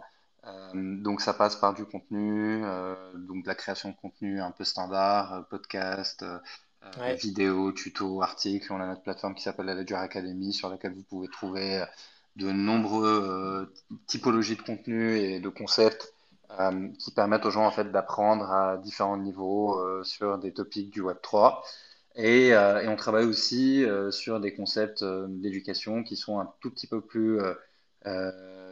donc, 1.02 1.20
ça 1.20 1.34
passe 1.34 1.56
par 1.56 1.74
du 1.74 1.84
contenu, 1.84 2.62
donc 3.14 3.42
de 3.42 3.48
la 3.48 3.54
création 3.54 3.90
de 3.90 3.96
contenu 3.96 4.40
un 4.40 4.52
peu 4.52 4.64
standard, 4.64 5.46
podcast, 5.50 6.24
euh, 6.98 7.14
vidéos, 7.14 7.72
tutos, 7.72 8.22
articles. 8.22 8.72
On 8.72 8.80
a 8.80 8.86
notre 8.86 9.02
plateforme 9.02 9.34
qui 9.34 9.42
s'appelle 9.42 9.66
la 9.66 9.74
Ledger 9.74 9.96
Academy 9.96 10.52
sur 10.52 10.68
laquelle 10.68 10.94
vous 10.94 11.02
pouvez 11.02 11.28
trouver 11.28 11.84
de 12.36 12.50
nombreux 12.52 13.06
euh, 13.08 13.98
typologies 14.06 14.56
de 14.56 14.62
contenu 14.62 15.16
et 15.16 15.40
de 15.40 15.48
concepts 15.48 16.12
qui 16.98 17.10
permettent 17.10 17.44
aux 17.44 17.50
gens 17.50 17.66
en 17.66 17.70
fait 17.70 17.90
d'apprendre 17.90 18.50
à 18.50 18.78
différents 18.78 19.18
niveaux 19.18 19.78
sur 20.04 20.38
des 20.38 20.52
topics 20.52 20.88
du 20.90 21.02
Web 21.02 21.18
3. 21.20 21.62
Et, 22.14 22.46
et 22.46 22.88
on 22.88 22.96
travaille 22.96 23.26
aussi 23.26 23.84
sur 24.10 24.40
des 24.40 24.54
concepts 24.54 25.04
d'éducation 25.04 26.02
qui 26.02 26.16
sont 26.16 26.38
un 26.38 26.48
tout 26.60 26.70
petit 26.70 26.86
peu 26.86 27.02
plus 27.02 27.40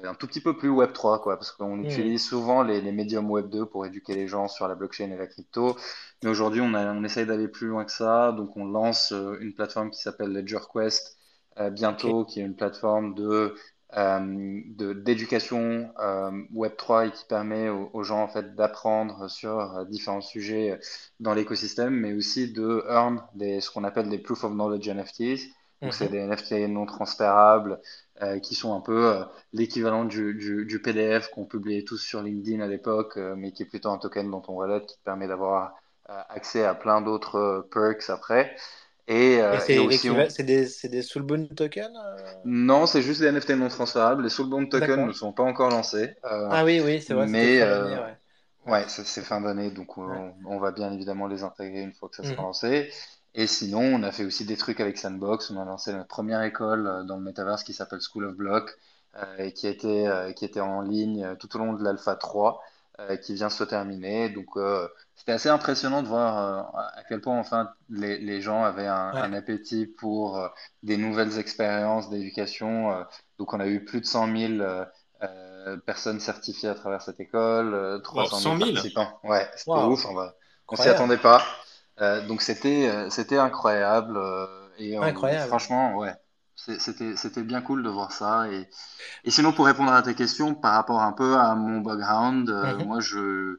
un 0.07 0.14
tout 0.14 0.27
petit 0.27 0.40
peu 0.40 0.57
plus 0.57 0.68
Web 0.68 0.92
3, 0.92 1.22
quoi, 1.22 1.37
parce 1.37 1.53
qu'on 1.53 1.77
hmm. 1.77 1.85
utilise 1.85 2.24
souvent 2.24 2.62
les, 2.62 2.81
les, 2.81 2.92
médiums 2.92 3.31
Web 3.31 3.48
2 3.50 3.66
pour 3.66 3.87
éduquer 3.87 4.14
les 4.14 4.29
gens 4.29 4.48
sur 4.48 4.68
la 4.68 4.74
blockchain 4.74 5.11
et 5.11 5.16
la 5.16 5.27
crypto. 5.27 5.77
Mais 6.22 6.31
aujourd'hui, 6.31 6.61
on, 6.61 6.74
on 6.74 7.05
essaye 7.05 7.27
d'aller 7.27 7.48
plus 7.48 7.68
loin 7.68 7.85
que 7.85 7.92
ça. 7.92 8.33
Donc, 8.33 8.57
on 8.57 8.64
lance 8.64 9.12
euh, 9.12 9.37
une 9.40 9.55
plateforme 9.55 9.90
qui 9.90 10.00
s'appelle 10.00 10.33
LedgerQuest 10.33 11.09
euh, 11.09 11.23
bientôt, 11.72 12.24
qui 12.24 12.40
est 12.40 12.44
une 12.44 12.56
plateforme 12.56 13.14
de 13.14 13.54
euh, 13.96 14.60
d'éducation 14.94 15.92
euh, 16.00 16.30
Web 16.52 16.76
3 16.76 17.06
et 17.06 17.10
qui 17.12 17.24
permet 17.26 17.68
aux, 17.68 18.02
gens 18.02 18.22
en 18.22 18.28
fait 18.28 18.56
d'apprendre 18.56 19.30
sur 19.30 19.86
différents 19.86 20.20
sujets 20.20 20.80
dans 21.20 21.32
l'écosystème, 21.32 21.94
mais 21.94 22.12
aussi 22.12 22.52
de 22.52 22.84
earn 22.88 23.22
des, 23.34 23.60
ce 23.60 23.70
qu'on 23.70 23.84
appelle 23.84 24.08
des 24.08 24.18
proof 24.18 24.42
of 24.42 24.52
knowledge 24.52 24.88
NFTs. 24.88 25.48
Donc, 25.82 25.92
c'est 25.92 26.06
mhm. 26.06 26.12
des 26.12 26.26
NFT 26.26 26.52
non 26.70 26.86
transférables 26.86 27.80
euh, 28.22 28.38
qui 28.38 28.54
sont 28.54 28.74
un 28.74 28.80
peu 28.80 29.06
euh, 29.06 29.24
l'équivalent 29.52 30.04
du, 30.04 30.34
du, 30.34 30.64
du, 30.64 30.80
PDF 30.80 31.28
qu'on 31.30 31.44
publiait 31.44 31.82
tous 31.82 31.98
sur 31.98 32.22
LinkedIn 32.22 32.62
à 32.62 32.66
l'époque, 32.66 33.16
euh, 33.16 33.34
mais 33.36 33.52
qui 33.52 33.64
est 33.64 33.66
plutôt 33.66 33.90
un 33.90 33.98
token 33.98 34.30
dans 34.30 34.40
ton 34.40 34.54
wallet 34.54 34.86
qui 34.86 34.96
te 34.96 35.02
permet 35.04 35.26
d'avoir 35.28 35.74
accès 36.06 36.64
à 36.64 36.74
plein 36.74 37.00
d'autres 37.00 37.66
perks 37.70 38.08
après. 38.08 38.54
Et, 39.06 39.38
c'est 39.60 40.42
des, 40.44 40.66
des 40.88 41.02
Soulbound 41.02 41.54
tokens 41.54 41.90
Non, 42.44 42.86
c'est 42.86 43.02
juste 43.02 43.20
des 43.20 43.30
NFT 43.30 43.50
non 43.50 43.68
transférables. 43.68 44.22
Les 44.22 44.30
Soulbound 44.30 44.70
tokens 44.70 45.06
ne 45.06 45.12
sont 45.12 45.32
pas 45.32 45.42
encore 45.42 45.70
lancés. 45.70 46.14
ah 46.22 46.64
oui, 46.64 46.80
oui, 46.84 47.02
c'est 47.02 47.14
vrai. 47.14 47.26
Mais 47.26 47.62
ouais, 48.66 48.84
c'est 48.88 49.22
fin 49.22 49.40
d'année, 49.40 49.70
donc 49.70 49.98
on, 49.98 50.32
on, 50.46 50.58
va 50.58 50.72
bien 50.72 50.90
évidemment 50.92 51.26
les 51.26 51.42
intégrer 51.42 51.82
une 51.82 51.92
fois 51.92 52.08
que 52.08 52.16
ça 52.16 52.22
sera 52.22 52.36
mhm. 52.36 52.42
lancé. 52.42 52.90
Et 53.34 53.46
sinon, 53.46 53.80
on 53.80 54.02
a 54.04 54.12
fait 54.12 54.24
aussi 54.24 54.44
des 54.46 54.56
trucs 54.56 54.80
avec 54.80 54.96
Sandbox. 54.96 55.50
On 55.50 55.60
a 55.60 55.64
lancé 55.64 55.92
notre 55.92 56.08
première 56.08 56.42
école 56.42 56.86
euh, 56.86 57.02
dans 57.02 57.16
le 57.16 57.22
metaverse 57.22 57.64
qui 57.64 57.72
s'appelle 57.74 58.00
School 58.00 58.26
of 58.26 58.36
Block 58.36 58.78
euh, 59.16 59.38
et 59.38 59.52
qui, 59.52 59.66
euh, 59.84 60.32
qui 60.32 60.44
était 60.44 60.60
en 60.60 60.82
ligne 60.82 61.34
tout 61.40 61.54
au 61.56 61.58
long 61.58 61.72
de 61.72 61.82
l'Alpha 61.82 62.14
3 62.14 62.62
qui 63.22 63.35
vient 63.35 63.50
se 63.50 63.64
terminer. 63.64 64.28
Donc, 64.28 64.50
c'était 65.14 65.33
assez 65.33 65.48
impressionnant 65.48 66.02
de 66.02 66.09
voir 66.09 66.74
à 66.76 67.02
quel 67.09 67.20
point, 67.20 67.38
enfin, 67.38 67.70
les, 67.88 68.18
les 68.18 68.40
gens 68.40 68.62
avaient 68.62 68.87
un, 68.87 69.12
un 69.14 69.33
appétit 69.33 69.87
pour 69.87 70.40
des 70.83 70.96
nouvelles 70.96 71.38
expériences 71.38 72.11
d'éducation. 72.11 73.04
donc, 73.38 73.52
on 73.52 73.61
a 73.61 73.66
eu 73.66 73.85
plus 73.85 74.00
de 74.00 74.07
100 74.07 74.37
000 74.37 74.85
personnes 75.87 76.20
certifiées 76.20 76.68
à 76.68 76.74
travers 76.74 77.02
cette 77.02 77.20
école, 77.20 78.00
300 78.02 78.57
000, 78.57 78.59
participants. 78.59 79.18
Ouais, 79.24 79.48
c'était 79.57 79.70
ouf. 79.72 80.04
On, 80.07 80.30
on 80.68 80.76
s'y 80.76 80.88
attendait 80.88 81.18
pas. 81.18 81.42
Euh, 82.00 82.26
donc 82.26 82.42
c'était 82.42 82.88
euh, 82.88 83.09
c'était 83.09 83.38
incroyable 83.38 84.16
euh, 84.16 84.46
et 84.78 84.96
incroyable. 84.96 85.46
franchement 85.46 85.94
ouais 85.96 86.12
c'était 86.79 87.42
bien 87.42 87.61
cool 87.61 87.83
de 87.83 87.88
voir 87.88 88.12
ça 88.12 88.48
et 88.50 88.68
et 89.24 89.31
sinon 89.31 89.53
pour 89.53 89.66
répondre 89.66 89.92
à 89.92 90.03
tes 90.03 90.14
questions 90.14 90.55
par 90.55 90.74
rapport 90.74 91.03
un 91.03 91.12
peu 91.12 91.37
à 91.37 91.55
mon 91.55 91.81
background 91.81 92.48
mhm. 92.50 92.87
moi 92.87 93.00
je 93.00 93.59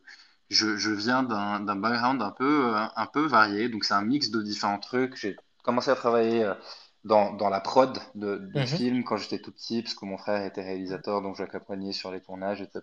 je, 0.49 0.77
je 0.77 0.91
viens 0.91 1.23
d'un 1.23 1.75
background 1.75 2.21
un 2.21 2.31
peu 2.31 2.73
un 2.75 3.05
peu 3.07 3.25
varié 3.25 3.69
donc 3.69 3.83
c'est 3.83 3.93
un 3.93 4.03
mix 4.03 4.29
de 4.29 4.41
différents 4.41 4.79
trucs 4.79 5.15
j'ai 5.15 5.35
commencé 5.63 5.89
à 5.89 5.95
travailler 5.95 6.51
dans, 7.05 7.33
dans 7.33 7.49
la 7.49 7.61
prod 7.61 7.97
de, 8.15 8.37
de 8.37 8.59
mhm. 8.59 8.65
films 8.65 9.03
quand 9.03 9.17
j'étais 9.17 9.39
tout 9.39 9.51
petit, 9.51 9.83
parce 9.83 9.93
que 9.93 10.05
mon 10.05 10.17
frère 10.17 10.43
était 10.43 10.63
réalisateur, 10.63 11.21
donc 11.21 11.35
je 11.35 11.43
l'accompagnais 11.43 11.93
sur 11.93 12.11
les 12.11 12.19
tournages, 12.19 12.61
etc. 12.61 12.81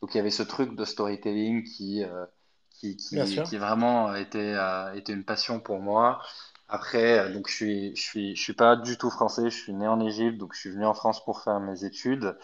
Donc 0.00 0.14
il 0.14 0.18
y 0.18 0.20
avait 0.20 0.30
ce 0.30 0.42
truc 0.42 0.76
de 0.76 0.84
storytelling 0.84 1.64
qui, 1.64 2.04
qui, 2.70 2.96
qui, 2.96 3.42
qui 3.42 3.56
vraiment 3.56 4.14
était, 4.14 4.54
euh, 4.54 4.92
était 4.94 5.14
une 5.14 5.24
passion 5.24 5.58
pour 5.58 5.80
moi. 5.80 6.22
Après, 6.70 7.18
euh, 7.18 7.32
donc 7.32 7.48
je 7.48 7.54
suis, 7.54 7.96
je 7.96 8.02
suis, 8.02 8.36
je 8.36 8.42
suis 8.42 8.52
pas 8.52 8.76
du 8.76 8.96
tout 8.96 9.10
français. 9.10 9.50
Je 9.50 9.56
suis 9.56 9.72
né 9.72 9.88
en 9.88 10.00
Égypte, 10.00 10.38
donc 10.38 10.54
je 10.54 10.60
suis 10.60 10.70
venu 10.70 10.86
en 10.86 10.94
France 10.94 11.24
pour 11.24 11.42
faire 11.42 11.60
mes 11.60 11.84
études. 11.84 12.36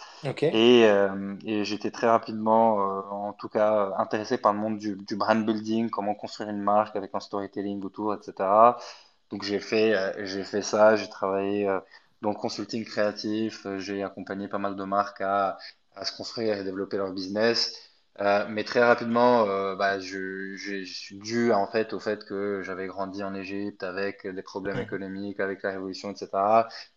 Et, 0.53 0.85
euh, 0.87 1.37
et 1.45 1.65
j'étais 1.65 1.91
très 1.91 2.09
rapidement, 2.09 2.77
en 3.11 3.33
tout 3.33 3.49
cas, 3.49 3.93
intéressé 3.99 4.39
par 4.39 4.53
le 4.53 4.59
monde 4.59 4.79
du, 4.79 4.97
du, 4.97 5.17
brand 5.17 5.45
building, 5.45 5.91
comment 5.91 6.15
construire 6.15 6.51
une 6.51 6.61
marque 6.61 6.97
avec 6.97 7.15
un 7.15 7.21
storytelling 7.21 7.83
autour, 7.85 8.15
etc. 8.15 8.79
Donc 9.31 9.43
j'ai 9.45 9.61
fait, 9.61 9.95
j'ai 10.25 10.45
fait 10.45 10.63
ça. 10.63 10.97
J'ai 10.97 11.09
travaillé 11.09 11.67
dans 12.23 12.31
le 12.31 12.37
consulting 12.37 12.85
créatif. 12.85 13.67
J'ai 13.79 14.03
accompagné 14.03 14.49
pas 14.49 14.59
mal 14.59 14.77
de 14.77 14.85
marques 14.85 15.21
à, 15.21 15.59
à 15.97 16.05
se 16.05 16.17
construire 16.17 16.57
et 16.57 16.61
à 16.61 16.65
développer 16.65 16.97
leur 16.97 17.13
business. 17.13 17.86
Euh, 18.21 18.47
mais 18.49 18.65
très 18.65 18.83
rapidement, 18.83 19.47
euh, 19.47 19.77
bah, 19.77 20.01
je, 20.01 20.57
je, 20.57 20.85
je, 20.85 20.95
suis 20.95 21.19
dû 21.19 21.53
en 21.53 21.67
fait 21.67 21.93
au 21.93 22.01
fait 22.01 22.25
que 22.25 22.63
j'avais 22.63 22.87
grandi 22.87 23.23
en 23.23 23.35
Égypte 23.35 23.83
avec 23.83 24.27
des 24.27 24.43
problèmes 24.43 24.79
économiques, 24.79 25.39
avec 25.41 25.63
la 25.63 25.73
révolution, 25.73 26.11
etc. 26.11 26.29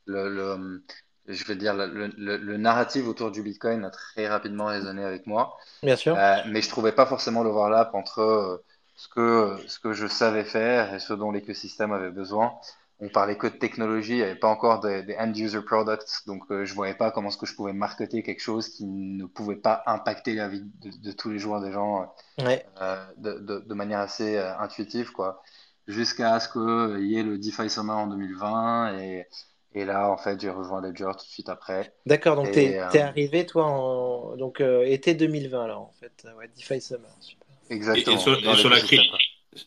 Le, 0.05 0.29
le 0.29 0.84
je 1.27 1.45
veux 1.45 1.55
dire, 1.55 1.75
le, 1.75 2.08
le, 2.17 2.38
le, 2.38 2.58
narratif 2.58 3.08
autour 3.08 3.32
du 3.32 3.43
Bitcoin 3.43 3.86
a 3.86 3.91
très 3.91 4.27
rapidement 4.27 4.65
résonné 4.65 5.03
avec 5.03 5.27
moi. 5.27 5.58
Bien 5.84 5.95
sûr. 5.95 6.15
Euh, 6.17 6.38
mais 6.47 6.62
je 6.62 6.69
trouvais 6.69 6.91
pas 6.91 7.05
forcément 7.05 7.43
le 7.43 7.49
l'overlap 7.49 7.93
entre 7.93 8.63
ce 8.95 9.08
que, 9.08 9.55
ce 9.67 9.79
que 9.79 9.93
je 9.93 10.08
savais 10.08 10.43
faire 10.43 10.93
et 10.93 10.99
ce 10.99 11.13
dont 11.13 11.32
l'écosystème 11.32 11.91
avait 11.91 12.12
besoin 12.12 12.53
on 13.02 13.08
parlait 13.08 13.38
que 13.38 13.48
de 13.48 13.54
technologie, 13.54 14.14
il 14.14 14.18
n'y 14.18 14.24
avait 14.24 14.36
pas 14.36 14.50
encore 14.50 14.82
des, 14.82 15.16
end-user 15.18 15.62
products, 15.62 16.26
donc 16.28 16.44
euh, 16.52 16.66
je 16.66 16.72
ne 16.72 16.76
voyais 16.76 16.94
pas 16.94 17.12
comment 17.12 17.30
est-ce 17.30 17.38
que 17.38 17.46
je 17.46 17.56
pouvais 17.56 17.72
marketer 17.72 18.24
quelque 18.24 18.42
chose 18.42 18.70
qui 18.70 18.86
ne 18.86 19.26
pouvait 19.26 19.56
pas 19.56 19.84
impacter 19.86 20.36
la 20.36 20.50
vie 20.50 20.64
de, 20.82 21.12
tous 21.14 21.30
les 21.30 21.40
jours 21.40 21.62
des 21.62 21.72
gens 21.72 22.14
euh, 22.42 23.06
de, 23.18 23.74
manière 23.74 24.00
assez 24.00 24.36
euh, 24.36 24.58
intuitive, 24.58 25.12
quoi. 25.12 25.42
Jusqu'à 25.88 26.40
ce 26.40 26.50
qu'il 26.50 27.06
y 27.08 27.18
ait 27.18 27.24
le 27.24 27.38
DeFi 27.38 27.70
Summer 27.70 27.98
en 27.98 28.08
2020 28.08 29.00
et, 29.00 29.28
et 29.74 29.86
là, 29.86 30.12
en 30.12 30.18
fait, 30.18 30.40
j'ai 30.40 30.50
rejoint 30.50 30.82
Ledger 30.82 31.12
tout 31.18 31.26
de 31.26 31.32
suite 31.32 31.50
après. 31.50 31.94
D'accord, 32.06 32.36
donc 32.36 32.52
tu 32.52 32.60
es, 32.60 32.78
arrivé, 32.78 33.46
toi, 33.46 33.66
en 33.66 34.36
donc, 34.36 34.62
été 34.62 35.16
2020, 35.16 35.64
alors, 35.64 35.82
en 35.82 35.94
fait, 36.00 36.28
ouais, 36.38 36.50
DeFi 36.56 36.82
Summer, 36.82 37.10
super. 37.22 37.48
Exactement. 37.70 38.18
Et, 38.18 38.56
sur, 38.56 38.70
la 38.70 38.80
crise 38.80 39.02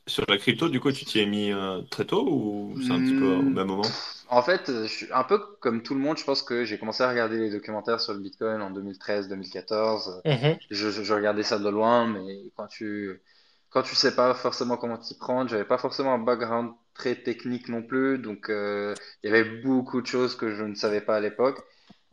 sur 0.06 0.24
la 0.28 0.38
crypto, 0.38 0.68
du 0.68 0.80
coup, 0.80 0.92
tu 0.92 1.04
t'y 1.04 1.20
es 1.20 1.26
mis 1.26 1.52
euh, 1.52 1.82
très 1.90 2.04
tôt 2.04 2.26
ou 2.28 2.74
c'est 2.82 2.92
un 2.92 3.00
petit 3.00 3.14
peu 3.14 3.34
au 3.34 3.42
hmm. 3.42 3.54
même 3.54 3.66
moment? 3.66 3.82
En 4.28 4.42
fait, 4.42 4.66
je 4.66 4.86
suis 4.86 5.12
un 5.12 5.24
peu 5.24 5.38
comme 5.60 5.82
tout 5.82 5.94
le 5.94 6.00
monde, 6.00 6.16
je 6.16 6.24
pense 6.24 6.42
que 6.42 6.64
j'ai 6.64 6.78
commencé 6.78 7.02
à 7.02 7.10
regarder 7.10 7.38
les 7.38 7.50
documentaires 7.50 8.00
sur 8.00 8.14
le 8.14 8.20
Bitcoin 8.20 8.62
en 8.62 8.70
2013-2014. 8.70 10.22
Mhm. 10.24 10.56
je, 10.70 11.12
regardais 11.12 11.42
ça 11.42 11.58
de 11.58 11.68
loin, 11.68 12.06
mais 12.06 12.50
quand 12.56 12.66
tu 12.66 13.20
quand 13.68 13.82
tu 13.82 13.94
sais 13.94 14.14
pas 14.14 14.34
forcément 14.34 14.76
comment 14.76 14.98
t'y 14.98 15.14
prendre, 15.14 15.50
j'avais 15.50 15.64
pas 15.64 15.78
forcément 15.78 16.12
un 16.14 16.18
background 16.18 16.72
très 16.94 17.14
technique 17.14 17.68
non 17.68 17.82
plus, 17.82 18.18
donc 18.18 18.50
euh, 18.50 18.94
il 19.22 19.30
y 19.30 19.32
avait 19.34 19.62
beaucoup 19.62 20.00
de 20.00 20.06
choses 20.06 20.36
que 20.36 20.54
je 20.54 20.62
ne 20.62 20.74
savais 20.74 21.00
pas 21.00 21.16
à 21.16 21.20
l'époque. 21.20 21.62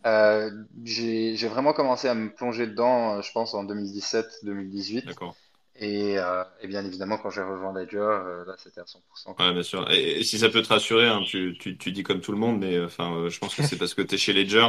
Euh, 0.06 0.50
j'ai 0.84 1.36
vraiment 1.48 1.74
commencé 1.74 2.08
à 2.08 2.16
me 2.16 2.34
plonger 2.34 2.68
dedans, 2.68 3.22
je 3.22 3.32
pense, 3.32 3.54
en 3.54 3.66
2017-2018. 3.66 5.06
D'accord. 5.06 5.36
Euh, 5.82 6.44
et, 6.62 6.68
bien 6.68 6.84
évidemment, 6.86 7.18
quand 7.18 7.30
j'ai 7.30 7.42
rejoint 7.42 7.74
Ledger, 7.74 7.98
euh, 7.98 8.46
là, 8.46 8.56
c'était 8.58 8.82
à 8.82 8.84
100%. 8.84 9.40
Ouais, 9.40 9.54
bien 9.54 9.64
sûr. 9.64 9.90
Et, 9.92 10.24
si 10.24 10.38
ça 10.38 10.50
peut 10.50 10.62
te 10.62 10.70
rassurer, 10.70 11.08
hein, 11.08 11.22
tu, 11.26 11.58
tu, 11.60 11.78
tu, 11.78 11.92
dis 11.92 12.04
comme 12.04 12.20
tout 12.20 12.32
le 12.32 12.38
monde, 12.38 12.60
mais 12.60 12.84
enfin, 12.84 13.14
euh, 13.14 13.30
je 13.30 13.40
pense 13.40 13.56
que 13.56 13.64
c'est 13.64 13.78
parce 13.78 13.94
que 13.94 14.02
tu 14.02 14.16
es 14.16 14.18
chez 14.18 14.34
Ledger. 14.34 14.68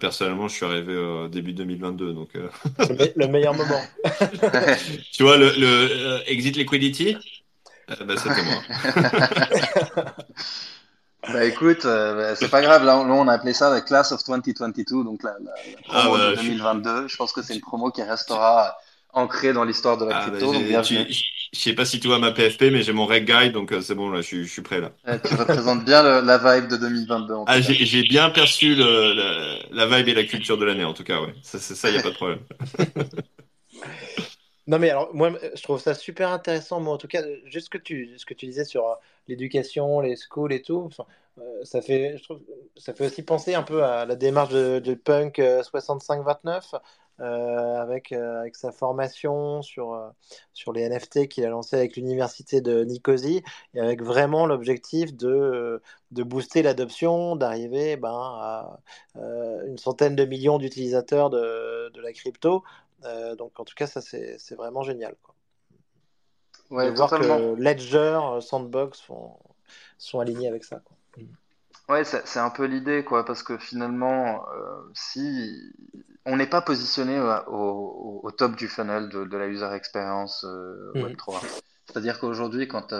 personnellement, 0.00 0.48
je 0.48 0.54
suis 0.54 0.64
arrivé 0.64 0.96
au 0.96 1.28
début 1.28 1.52
2022. 1.52 2.12
Donc, 2.12 2.30
le, 2.34 3.26
meilleur 3.26 3.54
moment. 3.54 3.80
tu 5.12 5.22
vois, 5.24 5.36
le, 5.36 5.52
le 5.56 6.20
Exit 6.30 6.56
Liquidity? 6.56 7.16
Bah, 7.88 8.14
c'était 8.16 8.42
moi. 8.42 8.62
Bah 11.32 11.44
écoute, 11.44 11.84
euh, 11.84 12.14
bah, 12.14 12.36
c'est 12.36 12.48
pas 12.48 12.62
grave, 12.62 12.84
là, 12.84 12.98
on 12.98 13.26
a 13.26 13.32
appelé 13.32 13.52
ça 13.52 13.68
la 13.70 13.80
Class 13.80 14.12
of 14.12 14.22
2022, 14.24 15.02
donc 15.02 15.22
la, 15.24 15.34
la, 15.40 15.52
promo 15.88 16.16
ah, 16.16 16.30
de 16.30 16.36
2022. 16.36 17.08
Je... 17.08 17.16
pense 17.16 17.32
que 17.32 17.42
c'est 17.42 17.54
une 17.54 17.60
promo 17.60 17.90
qui 17.90 18.02
restera 18.02 18.76
ancrée 19.16 19.52
dans 19.52 19.64
l'histoire 19.64 19.96
de 19.96 20.04
la 20.04 20.18
ah, 20.18 20.30
crypto. 20.30 20.52
je 20.52 21.58
sais 21.58 21.72
pas 21.72 21.84
si 21.84 21.98
tu 21.98 22.06
vois 22.06 22.18
ma 22.18 22.30
PFP, 22.30 22.64
mais 22.70 22.82
j'ai 22.82 22.92
mon 22.92 23.06
reg 23.06 23.24
guide, 23.24 23.52
donc 23.52 23.72
euh, 23.72 23.80
c'est 23.80 23.94
bon, 23.94 24.10
là, 24.10 24.20
je, 24.20 24.44
suis 24.44 24.62
prêt 24.62 24.80
là. 24.80 24.92
tu 25.18 25.34
représentes 25.34 25.84
bien 25.84 26.02
la 26.22 26.38
vibe 26.38 26.68
de 26.68 26.76
2022. 26.76 27.34
ah, 27.46 27.60
j'ai 27.60 28.02
bien 28.02 28.30
perçu 28.30 28.74
le, 28.74 29.58
la, 29.72 29.86
vibe 29.86 30.08
et 30.08 30.14
la 30.14 30.24
culture 30.24 30.58
de 30.58 30.64
l'année, 30.64 30.84
en 30.84 30.92
tout 30.94 31.04
cas, 31.04 31.20
ouais. 31.20 31.34
Ça, 31.42 31.58
ça, 31.58 31.90
y 31.90 31.96
a 31.96 32.02
pas 32.02 32.10
de 32.10 32.14
problème. 32.14 32.40
Non, 34.68 34.80
mais 34.80 34.90
alors, 34.90 35.14
moi, 35.14 35.30
je 35.54 35.62
trouve 35.62 35.80
ça 35.80 35.94
super 35.94 36.30
intéressant, 36.30 36.80
moi, 36.80 36.94
en 36.94 36.98
tout 36.98 37.06
cas, 37.06 37.22
juste 37.44 37.66
ce 37.66 37.70
que 37.70 37.78
tu, 37.78 38.18
ce 38.18 38.26
que 38.26 38.34
tu 38.34 38.46
disais 38.46 38.64
sur 38.64 38.88
euh, 38.88 38.94
l'éducation, 39.28 40.00
les 40.00 40.16
schools 40.16 40.52
et 40.52 40.60
tout, 40.60 40.90
euh, 41.38 41.64
ça 41.64 41.80
fait, 41.82 42.16
je 42.18 42.24
trouve, 42.24 42.40
ça 42.76 42.92
fait 42.92 43.06
aussi 43.06 43.22
penser 43.22 43.54
un 43.54 43.62
peu 43.62 43.84
à 43.84 44.04
la 44.06 44.16
démarche 44.16 44.52
de, 44.52 44.80
de 44.80 44.94
Punk 44.94 45.38
65-29, 45.38 46.74
euh, 46.74 46.78
avec, 47.18 48.12
avec 48.12 48.56
sa 48.56 48.72
formation 48.72 49.62
sur, 49.62 50.12
sur 50.52 50.72
les 50.72 50.88
NFT 50.88 51.28
qu'il 51.28 51.44
a 51.44 51.48
lancé 51.48 51.76
avec 51.76 51.96
l'université 51.96 52.60
de 52.60 52.84
Nicosie, 52.84 53.42
et 53.74 53.80
avec 53.80 54.02
vraiment 54.02 54.46
l'objectif 54.46 55.16
de, 55.16 55.80
de 56.10 56.22
booster 56.22 56.62
l'adoption, 56.62 57.36
d'arriver 57.36 57.96
ben, 57.96 58.10
à 58.10 58.78
une 59.66 59.78
centaine 59.78 60.16
de 60.16 60.24
millions 60.24 60.58
d'utilisateurs 60.58 61.30
de, 61.30 61.90
de 61.92 62.00
la 62.00 62.12
crypto. 62.12 62.62
Euh, 63.04 63.36
donc 63.36 63.58
en 63.60 63.64
tout 63.64 63.74
cas, 63.74 63.86
ça 63.86 64.00
c'est 64.00 64.54
vraiment 64.54 64.82
génial. 64.82 65.14
Quoi. 65.22 65.34
Ouais, 66.70 66.90
de 66.90 66.96
voir 66.96 67.10
que 67.10 67.54
Ledger, 67.54 68.18
euh, 68.22 68.40
Sandbox 68.40 68.98
sont, 68.98 69.38
sont 69.98 70.20
alignés 70.20 70.48
avec 70.48 70.64
ça. 70.64 70.80
Quoi. 70.84 70.96
Ouais, 71.88 72.04
c'est 72.04 72.38
un 72.38 72.50
peu 72.50 72.64
l'idée, 72.64 73.04
quoi, 73.04 73.24
parce 73.24 73.42
que 73.42 73.58
finalement, 73.58 74.44
euh, 74.48 74.90
si 74.94 75.54
on 76.24 76.36
n'est 76.36 76.48
pas 76.48 76.60
positionné 76.60 77.20
au, 77.46 78.20
au, 78.24 78.30
top 78.32 78.56
du 78.56 78.66
funnel 78.66 79.08
de, 79.08 79.24
de 79.24 79.36
la 79.36 79.46
user 79.46 79.70
experience 79.72 80.44
mmh. 80.44 80.98
Web3, 80.98 81.40
c'est-à-dire 81.86 82.18
qu'aujourd'hui, 82.18 82.66
quand, 82.66 82.92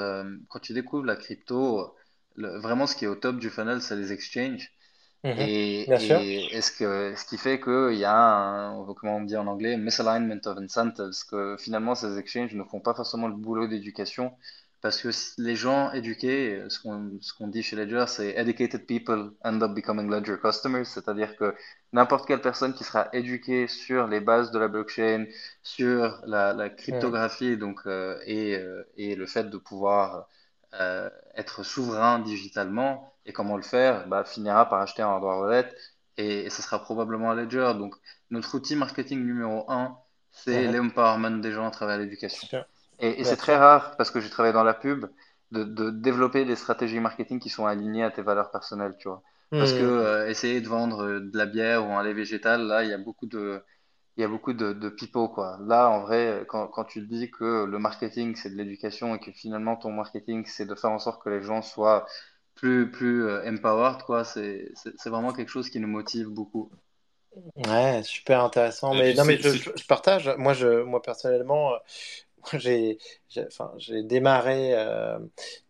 quand 0.49 0.59
tu 0.61 0.73
découvres 0.73 1.05
la 1.05 1.17
crypto, 1.17 1.97
vraiment 2.37 2.87
ce 2.87 2.95
qui 2.95 3.05
est 3.05 3.09
au 3.09 3.17
top 3.17 3.39
du 3.39 3.51
funnel, 3.51 3.81
c'est 3.81 3.97
les 3.97 4.13
exchanges. 4.13 4.73
Mhm. 5.25 5.35
Et, 5.39 5.91
et, 5.91 6.61
ce, 6.61 6.71
que, 6.71 7.15
ce 7.17 7.25
qui 7.25 7.37
fait 7.39 7.61
qu'il 7.61 7.99
y 7.99 8.05
a 8.05 8.17
un, 8.17 8.87
comment 8.95 9.17
on 9.17 9.23
dit 9.23 9.37
en 9.37 9.47
anglais, 9.47 9.77
misalignment 9.77 10.41
of 10.45 10.59
incentives, 10.59 11.25
que 11.29 11.57
finalement 11.59 11.95
ces 11.95 12.19
exchanges 12.19 12.55
ne 12.55 12.63
font 12.65 12.81
pas 12.81 12.95
forcément 12.95 13.27
le 13.27 13.35
boulot 13.35 13.67
d'éducation, 13.67 14.33
parce 14.87 15.03
que 15.03 15.09
les 15.39 15.57
gens 15.57 15.91
éduqués, 15.91 16.63
ce 16.69 16.79
qu'on 16.79 17.49
dit 17.49 17.65
chez 17.65 17.75
Ledger, 17.75 18.05
c'est 18.07 18.37
educated 18.37 18.87
people 18.87 19.33
end 19.43 19.61
up 19.61 19.75
becoming 19.75 20.09
Ledger 20.09 20.37
customers, 20.41 20.87
c'est-à-dire 20.87 21.37
que 21.37 21.57
n'importe 21.93 22.29
quelle 22.29 22.41
personne 22.41 22.73
qui 22.73 22.85
sera 22.85 23.09
éduquée 23.13 23.67
sur 23.67 24.07
les 24.07 24.21
bases 24.21 24.53
de 24.53 24.61
la 24.61 24.69
blockchain, 24.69 25.27
sur 25.65 26.21
la, 26.25 26.53
la 26.53 26.71
cryptographie, 26.71 27.57
donc, 27.57 27.81
euh, 27.87 28.21
et, 28.27 28.55
euh, 28.55 28.89
et 28.97 29.17
le 29.17 29.27
fait 29.27 29.51
de 29.51 29.57
pouvoir 29.59 30.29
euh, 30.75 31.11
être 31.35 31.65
souverain 31.65 32.21
digitalement 32.21 33.13
et 33.25 33.33
comment 33.33 33.57
le 33.57 33.65
faire, 33.65 34.07
bah, 34.07 34.23
finira 34.23 34.69
par 34.69 34.83
acheter 34.83 35.03
un 35.03 35.09
hardware 35.09 35.39
wallet 35.39 35.69
et, 36.17 36.49
ce 36.49 36.63
sera 36.63 36.81
probablement 36.81 37.33
un 37.33 37.35
ledger. 37.35 37.73
Donc, 37.77 37.97
notre 38.31 38.55
outil 38.55 38.77
marketing 38.77 39.27
numéro 39.27 39.69
un, 39.69 39.99
c'est 40.31 40.71
l'empowerment 40.71 41.41
des 41.41 41.51
gens 41.51 41.67
à 41.67 41.73
travers 41.73 41.99
l'éducation. 41.99 42.47
Et, 42.99 43.25
c'est 43.25 43.37
très 43.37 43.57
rare, 43.57 43.97
parce 43.97 44.11
que 44.11 44.21
j'ai 44.21 44.31
travaillé 44.31 44.55
dans 44.55 44.65
la 44.65 44.75
pub, 44.75 45.07
de, 45.53 45.65
de, 45.65 45.91
développer 45.91 46.45
des 46.45 46.57
stratégies 46.57 46.99
marketing 46.99 47.39
qui 47.39 47.51
sont 47.51 47.67
alignées 47.67 48.03
à 48.03 48.11
tes 48.11 48.23
valeurs 48.23 48.51
personnelles, 48.51 48.97
tu 48.99 49.09
vois. 49.09 49.23
Parce 49.51 49.73
que 49.73 49.83
hmm. 49.83 49.99
euh, 49.99 50.29
essayer 50.29 50.61
de 50.61 50.69
vendre 50.69 51.21
de 51.21 51.39
la 51.39 51.47
bière 51.47 51.87
ou 51.87 51.93
un 51.93 52.03
lait 52.03 52.15
végétal, 52.15 52.67
là, 52.67 52.83
il 52.83 52.91
y 52.91 52.93
a 52.93 52.99
beaucoup 52.99 53.27
de, 53.27 53.63
il 54.17 54.23
y 54.23 54.25
a 54.25 54.29
beaucoup 54.29 54.55
de, 54.55 54.73
de 54.73 54.89
pipeaux, 54.89 55.29
quoi. 55.29 55.59
Là, 55.67 55.89
en 55.89 56.01
vrai, 56.01 56.45
quand, 56.49 56.67
quand 56.69 56.85
tu 56.85 57.03
dis 57.03 57.31
que 57.31 57.65
le 57.65 57.79
marketing, 57.79 58.35
c'est 58.35 58.51
de 58.51 58.57
l'éducation 58.57 59.15
et 59.15 59.21
que 59.21 59.31
finalement, 59.31 59.77
ton 59.77 59.93
marketing, 59.93 60.45
c'est 60.47 60.67
de 60.67 60.75
faire 60.75 60.91
en 60.91 60.99
sorte 60.99 61.23
que 61.23 61.29
les 61.29 61.43
gens 61.43 61.63
soient 61.63 62.07
plus, 62.55 62.91
plus 62.91 63.25
euh, 63.25 63.49
empowered, 63.49 64.03
quoi, 64.03 64.25
c'est 64.25 64.73
vraiment 65.05 65.33
quelque 65.33 65.51
chose 65.51 65.69
qui 65.69 65.79
nous 65.79 65.89
motive 65.89 66.29
beaucoup. 66.29 66.71
Ouais, 67.69 68.03
super 68.03 68.43
intéressant. 68.43 68.95
Mais, 68.95 69.13
non, 69.13 69.25
mais 69.27 69.37
je, 69.37 69.51
je, 69.51 69.87
partage. 69.87 70.35
Moi, 70.39 70.55
je, 70.55 70.83
moi 70.83 71.03
personnellement, 71.03 71.75
euh, 71.75 71.77
j'ai 72.59 72.99
enfin, 73.39 73.73
démarré 74.05 74.75
euh, 74.75 75.19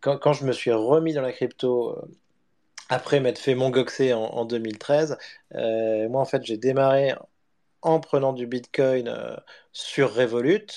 quand, 0.01 0.33
je 0.33 0.45
me 0.45 0.51
suis 0.51 0.71
remis 0.71 1.13
dans 1.13 1.21
la 1.21 1.31
crypto 1.31 1.97
après 2.89 3.19
m'être 3.19 3.39
fait 3.39 3.55
mon 3.55 3.69
goxé 3.69 4.13
en, 4.13 4.23
en 4.23 4.45
2013. 4.45 5.17
moi, 5.53 6.21
en 6.21 6.25
fait, 6.25 6.43
j'ai 6.43 6.57
démarré 6.57 7.13
en 7.81 7.99
prenant 7.99 8.33
du 8.33 8.47
Bitcoin 8.47 9.07
euh, 9.07 9.35
sur 9.71 10.13
Revolut, 10.13 10.57
euh, 10.57 10.67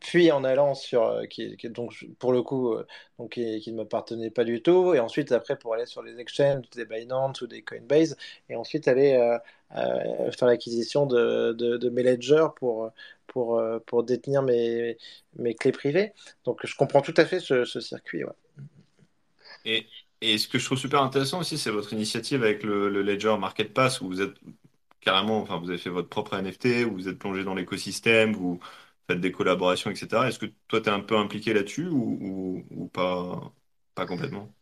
puis 0.00 0.30
en 0.30 0.44
allant 0.44 0.74
sur 0.74 1.04
euh, 1.04 1.24
qui, 1.24 1.56
donc 1.70 1.92
pour 2.18 2.32
le 2.32 2.42
coup 2.42 2.74
donc 3.18 3.32
qui, 3.32 3.72
ne 3.72 3.76
m'appartenait 3.76 4.30
pas 4.30 4.44
du 4.44 4.62
tout 4.62 4.94
et 4.94 5.00
ensuite 5.00 5.32
après 5.32 5.58
pour 5.58 5.74
aller 5.74 5.86
sur 5.86 6.02
les 6.02 6.18
exchanges 6.20 6.68
des 6.70 6.84
Binance 6.84 7.40
ou 7.40 7.46
des 7.46 7.62
Coinbase 7.62 8.16
et 8.48 8.56
ensuite 8.56 8.88
aller 8.88 9.38
faire 9.70 10.48
l'acquisition 10.48 11.06
de, 11.06 11.52
de, 11.52 11.88
mes 11.90 12.02
ledgers 12.02 12.48
pour 12.56 12.90
pour 13.26 13.62
pour 13.86 14.04
détenir 14.04 14.42
mes, 14.42 14.96
mes 15.36 15.54
clés 15.54 15.72
privées. 15.72 16.12
Donc 16.44 16.64
je 16.64 16.74
comprends 16.76 17.02
tout 17.02 17.14
à 17.16 17.24
fait 17.24 17.40
ce, 17.40 17.64
circuit 17.64 18.22
et, 19.64 19.86
et 20.20 20.38
ce 20.38 20.48
que 20.48 20.58
je 20.58 20.64
trouve 20.64 20.78
super 20.78 21.02
intéressant 21.02 21.40
aussi 21.40 21.58
c'est 21.58 21.70
votre 21.70 21.92
initiative 21.92 22.42
avec 22.42 22.62
le, 22.62 22.88
le 22.88 23.02
Ledger 23.02 23.36
Market 23.38 23.74
Pass 23.74 24.00
où 24.00 24.06
vous 24.06 24.22
êtes 24.22 24.34
carrément, 25.00 25.40
enfin, 25.40 25.58
vous 25.58 25.70
avez 25.70 25.78
fait 25.78 25.90
votre 25.90 26.08
propre 26.08 26.36
NFT, 26.36 26.84
vous 26.84 27.08
êtes 27.08 27.18
plongé 27.18 27.44
dans 27.44 27.54
l'écosystème, 27.54 28.32
vous 28.32 28.60
faites 29.08 29.20
des 29.20 29.32
collaborations, 29.32 29.90
etc. 29.90 30.28
Est-ce 30.28 30.38
que 30.38 30.46
toi, 30.68 30.80
tu 30.80 30.88
es 30.88 30.92
un 30.92 31.00
peu 31.00 31.16
impliqué 31.16 31.54
là-dessus 31.54 31.88
ou, 31.88 32.90
pas, 32.92 33.52
pas 33.94 34.06
complètement? 34.06 34.52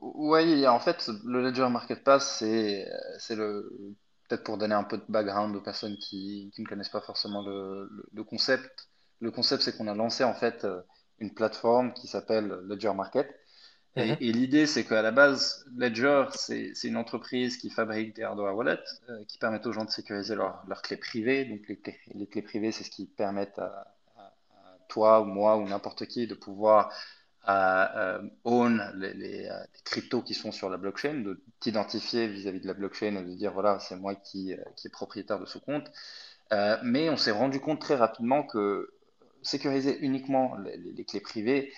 Oui, 0.00 0.66
en 0.66 0.80
fait, 0.80 1.08
le 1.24 1.42
Ledger 1.42 1.68
Market 1.68 2.02
Pass, 2.02 2.38
c'est, 2.38 3.36
le, 3.36 3.94
peut-être 4.28 4.42
pour 4.42 4.58
donner 4.58 4.74
un 4.74 4.82
peu 4.82 4.96
de 4.98 5.04
background 5.08 5.54
aux 5.54 5.60
personnes 5.60 5.96
qui, 5.96 6.50
qui 6.54 6.62
ne 6.62 6.66
connaissent 6.66 6.88
pas 6.88 7.00
forcément 7.00 7.42
le, 7.42 7.88
le, 8.12 8.24
concept. 8.24 8.88
Le 9.20 9.30
concept, 9.30 9.62
c'est 9.62 9.76
qu'on 9.76 9.86
a 9.86 9.94
lancé 9.94 10.24
en 10.24 10.34
fait 10.34 10.66
une 11.18 11.32
plateforme 11.32 11.92
qui 11.92 12.08
s'appelle 12.08 12.48
Ledger 12.66 12.92
Market 12.94 13.28
Mhm. 13.96 14.16
Et, 14.20 14.32
l'idée, 14.32 14.66
c'est 14.66 14.84
qu'à 14.84 15.00
la 15.00 15.10
base, 15.10 15.64
Ledger, 15.74 16.26
c'est 16.34 16.84
une 16.84 16.98
entreprise 16.98 17.56
qui 17.56 17.70
fabrique 17.70 18.14
des 18.14 18.22
hardware 18.22 18.54
wallets 18.54 18.78
euh, 19.08 19.24
qui 19.24 19.38
permettent 19.38 19.66
aux 19.66 19.72
gens 19.72 19.86
de 19.86 19.90
sécuriser 19.90 20.34
leurs 20.34 20.82
clés 20.82 20.98
privées. 20.98 21.46
Donc, 21.46 21.66
les 21.68 21.76
clés, 21.76 21.98
les 22.14 22.26
clés 22.26 22.42
privées, 22.42 22.72
c'est 22.72 22.84
ce 22.84 22.90
qui 22.90 23.06
permet 23.06 23.48
à, 23.58 23.92
toi 24.88 25.20
ou 25.20 25.24
moi 25.24 25.56
ou 25.56 25.66
n'importe 25.66 26.06
qui 26.06 26.28
de 26.28 26.34
pouvoir 26.34 26.92
euh, 27.48 28.22
own 28.44 28.92
les, 28.96 29.14
les, 29.14 29.50
cryptos 29.84 30.22
qui 30.22 30.34
sont 30.34 30.52
sur 30.52 30.70
la 30.70 30.76
blockchain, 30.76 31.22
de 31.22 31.42
t'identifier 31.58 32.28
vis-à-vis 32.28 32.60
de 32.60 32.68
la 32.68 32.74
blockchain 32.74 33.16
et 33.16 33.24
de 33.24 33.34
dire 33.34 33.52
voilà, 33.52 33.80
c'est 33.80 33.96
moi 33.96 34.14
qui, 34.14 34.52
euh, 34.52 34.62
qui 34.76 34.86
est 34.86 34.90
propriétaire 34.90 35.40
de 35.40 35.46
ce 35.46 35.58
compte. 35.58 35.90
mais 36.84 37.08
on 37.10 37.16
s'est 37.16 37.32
rendu 37.32 37.60
compte 37.60 37.80
très 37.80 37.96
rapidement 37.96 38.44
que 38.44 38.92
sécuriser 39.42 39.98
uniquement 40.00 40.56
les, 40.58 40.76
les 40.76 41.04
clés 41.04 41.20
privées, 41.20 41.72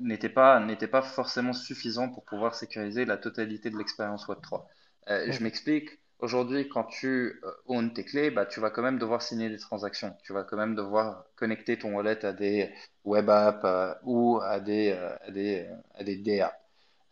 n'était 0.00 0.28
pas, 0.28 0.60
n'était 0.60 0.88
pas 0.88 1.02
forcément 1.02 1.52
suffisant 1.52 2.08
pour 2.08 2.24
pouvoir 2.24 2.54
sécuriser 2.54 3.04
la 3.04 3.16
totalité 3.16 3.70
de 3.70 3.78
l'expérience 3.78 4.26
Web3. 4.26 4.64
Euh, 5.08 5.32
je 5.32 5.42
m'explique. 5.42 5.98
Aujourd'hui, 6.20 6.68
quand 6.68 6.84
tu 6.84 7.40
euh, 7.44 7.88
tes 7.94 8.04
clés, 8.04 8.30
bah, 8.32 8.44
tu 8.44 8.58
vas 8.58 8.70
quand 8.70 8.82
même 8.82 8.98
devoir 8.98 9.22
signer 9.22 9.48
des 9.48 9.58
transactions. 9.58 10.16
Tu 10.24 10.32
vas 10.32 10.42
quand 10.42 10.56
même 10.56 10.74
devoir 10.74 11.24
connecter 11.36 11.78
ton 11.78 11.94
wallet 11.94 12.24
à 12.24 12.32
des 12.32 12.70
web 13.04 13.30
apps 13.30 13.60
euh, 13.64 13.94
ou 14.02 14.40
à 14.42 14.58
des, 14.58 14.90
euh, 14.92 15.14
à 15.22 15.30
des, 15.30 15.68
à 15.94 16.02
des 16.02 16.16
DA. 16.16 16.52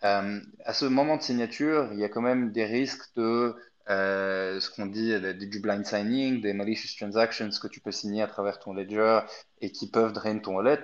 à 0.02 0.72
ce 0.72 0.86
moment 0.86 1.16
de 1.16 1.22
signature, 1.22 1.88
il 1.92 2.00
y 2.00 2.04
a 2.04 2.08
quand 2.08 2.20
même 2.20 2.50
des 2.52 2.64
risques 2.64 3.14
de 3.16 3.54
ce 3.88 4.70
qu'on 4.70 4.86
dit 4.86 5.14
du 5.34 5.60
blind 5.60 5.86
signing, 5.86 6.40
des 6.40 6.52
malicious 6.52 6.96
transactions 6.98 7.50
que 7.62 7.68
tu 7.68 7.80
peux 7.80 7.92
signer 7.92 8.22
à 8.22 8.26
travers 8.26 8.58
ton 8.58 8.72
ledger 8.74 9.20
et 9.60 9.70
qui 9.70 9.88
peuvent 9.88 10.12
drainer 10.12 10.42
ton 10.42 10.56
wallet. 10.56 10.80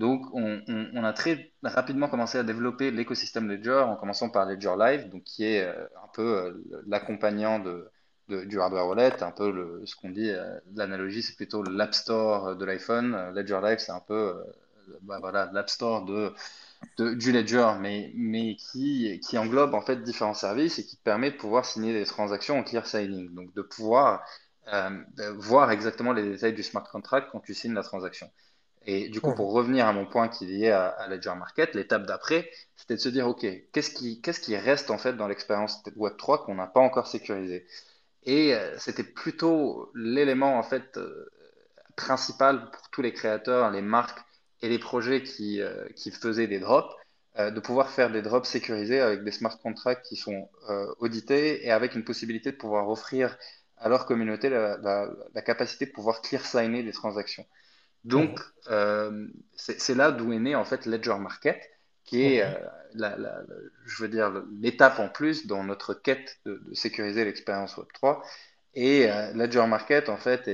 Donc, 0.00 0.24
on, 0.32 1.04
a 1.04 1.12
très 1.12 1.52
rapidement 1.62 2.08
commencé 2.08 2.38
à 2.38 2.42
développer 2.42 2.90
l'écosystème 2.90 3.46
Ledger 3.48 3.84
en 3.86 3.96
commençant 3.96 4.30
par 4.30 4.46
Ledger 4.46 4.72
Live, 4.78 5.10
qui 5.26 5.44
est 5.44 5.62
euh, 5.62 5.84
un 6.02 6.08
peu 6.14 6.22
euh, 6.22 6.82
l'accompagnant 6.86 7.62
du 8.28 8.60
hardware 8.60 8.86
wallet, 8.86 9.22
un 9.22 9.30
peu 9.30 9.82
ce 9.84 9.94
qu'on 9.96 10.08
dit, 10.08 10.30
euh, 10.30 10.58
l'analogie, 10.74 11.20
c'est 11.20 11.36
plutôt 11.36 11.62
l'App 11.62 11.92
Store 11.92 12.56
de 12.56 12.64
l'iPhone. 12.64 13.30
Ledger 13.34 13.60
Live, 13.62 13.78
c'est 13.78 13.92
un 13.92 14.00
peu 14.00 14.42
bah, 15.02 15.18
voilà, 15.20 15.50
l'App 15.52 15.68
Store 15.68 16.06
de, 16.06 16.32
du 16.96 17.30
Ledger, 17.30 17.72
mais, 17.78 18.56
qui 18.56 19.36
englobe 19.36 19.74
en 19.74 19.82
fait 19.82 20.02
différents 20.02 20.32
services 20.32 20.78
et 20.78 20.86
qui 20.86 20.96
permet 20.96 21.30
de 21.30 21.36
pouvoir 21.36 21.66
signer 21.66 21.92
des 21.92 22.06
transactions 22.06 22.58
en 22.58 22.62
clear 22.62 22.86
signing, 22.86 23.34
donc 23.34 23.52
de 23.52 23.60
pouvoir 23.60 24.24
voir 25.36 25.70
exactement 25.72 26.14
les 26.14 26.22
détails 26.22 26.54
du 26.54 26.62
smart 26.62 26.88
contract 26.90 27.28
quand 27.32 27.40
tu 27.40 27.52
signes 27.52 27.74
la 27.74 27.82
transaction. 27.82 28.30
Et 28.86 29.08
du 29.08 29.20
coup, 29.20 29.34
pour 29.34 29.52
revenir 29.52 29.86
à 29.86 29.92
mon 29.92 30.06
point 30.06 30.28
qui 30.28 30.44
est 30.44 30.48
lié 30.48 30.70
à, 30.70 31.06
Ledger 31.08 31.34
Market, 31.36 31.74
l'étape 31.74 32.06
d'après, 32.06 32.50
c'était 32.76 32.94
de 32.94 33.00
se 33.00 33.08
dire, 33.10 33.28
OK, 33.28 33.46
qu'est-ce 33.72 33.90
qui, 33.90 34.20
qu'est-ce 34.22 34.40
qui 34.40 34.56
reste 34.56 34.90
en 34.90 34.98
fait 34.98 35.12
dans 35.14 35.28
l'expérience 35.28 35.82
Web3 35.96 36.44
qu'on 36.44 36.54
n'a 36.54 36.66
pas 36.66 36.80
encore 36.80 37.06
sécurisé 37.06 37.66
Et 38.24 38.54
euh, 38.54 38.78
c'était 38.78 39.04
plutôt 39.04 39.90
l'élément 39.94 40.58
en 40.58 40.62
fait 40.62 40.96
euh, 40.96 41.30
principal 41.94 42.70
pour 42.70 42.88
tous 42.90 43.02
les 43.02 43.12
créateurs, 43.12 43.70
les 43.70 43.82
marques 43.82 44.18
et 44.62 44.68
les 44.68 44.78
projets 44.78 45.22
qui, 45.22 45.60
euh, 45.60 45.86
qui 45.94 46.10
faisaient 46.10 46.46
des 46.46 46.58
drops, 46.58 46.94
de 47.38 47.60
pouvoir 47.60 47.90
faire 47.90 48.10
des 48.10 48.22
drops 48.22 48.46
sécurisés 48.46 49.00
avec 49.00 49.22
des 49.22 49.30
smart 49.30 49.56
contracts 49.62 50.04
qui 50.04 50.16
sont 50.16 50.50
audités 50.98 51.64
et 51.64 51.70
avec 51.70 51.94
une 51.94 52.04
possibilité 52.04 52.50
de 52.50 52.56
pouvoir 52.56 52.90
offrir 52.90 53.38
à 53.78 53.88
leur 53.88 54.04
communauté 54.04 54.50
la, 54.50 54.76
la 55.32 55.42
capacité 55.42 55.86
de 55.86 55.92
pouvoir 55.92 56.22
clear 56.22 56.44
signer 56.44 56.82
des 56.82 56.92
transactions. 56.92 57.46
Donc, 58.04 58.40
euh, 58.70 59.28
c'est 59.54 59.94
là 59.94 60.10
d'où 60.10 60.32
est 60.32 60.38
né 60.38 60.54
en 60.54 60.64
fait 60.64 60.86
Ledger 60.86 61.16
Market, 61.18 61.60
qui 62.04 62.22
est, 62.22 62.42
euh, 62.42 62.54
la, 62.94 63.16
je 63.84 64.02
veux 64.02 64.08
dire, 64.08 64.42
l'étape 64.60 64.98
en 64.98 65.08
plus 65.08 65.46
dans 65.46 65.64
notre 65.64 65.94
quête 65.94 66.38
de, 66.46 66.62
sécuriser 66.72 67.24
l'expérience 67.24 67.76
Web3. 67.76 68.22
Et 68.74 69.10
euh, 69.10 69.32
Ledger 69.34 69.66
Market, 69.66 70.08
en 70.08 70.16
fait, 70.16 70.48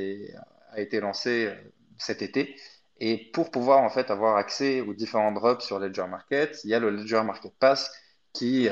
a 0.73 0.81
été 0.81 1.01
lancé 1.01 1.53
cet 1.99 2.23
été. 2.23 2.57
Et 2.99 3.31
pour 3.33 3.51
pouvoir 3.51 3.83
en 3.83 3.91
fait 3.91 4.11
avoir 4.11 4.37
accès 4.37 4.81
aux 4.81 4.95
différents 4.95 5.33
drops 5.33 5.65
sur 5.65 5.79
Ledger 5.79 6.07
Market, 6.09 6.65
il 6.65 6.71
y 6.71 6.75
a 6.75 6.81
le 6.81 6.91
Ledger 6.91 7.23
Market 7.23 7.53
Pass 7.59 7.93
qui, 8.33 8.69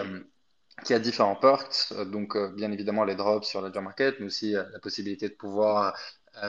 qui 0.82 0.94
a 0.94 0.98
différents 0.98 1.36
perks. 1.36 1.92
Donc, 2.06 2.36
bien 2.54 2.72
évidemment, 2.72 3.04
les 3.04 3.14
drops 3.14 3.46
sur 3.46 3.60
Ledger 3.60 3.82
Market, 3.82 4.18
mais 4.18 4.26
aussi 4.26 4.52
la 4.52 4.78
possibilité 4.80 5.28
de 5.28 5.34
pouvoir 5.34 5.94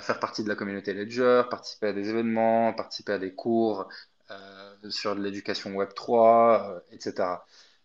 faire 0.01 0.19
partie 0.19 0.43
de 0.43 0.49
la 0.49 0.55
communauté 0.55 0.93
Ledger, 0.93 1.43
participer 1.49 1.87
à 1.87 1.93
des 1.93 2.09
événements, 2.09 2.73
participer 2.73 3.13
à 3.13 3.19
des 3.19 3.33
cours 3.33 3.87
euh, 4.31 4.89
sur 4.89 5.13
l'éducation 5.15 5.73
Web 5.75 5.89
3, 5.93 6.81
etc. 6.91 7.13
Euh, 7.19 7.35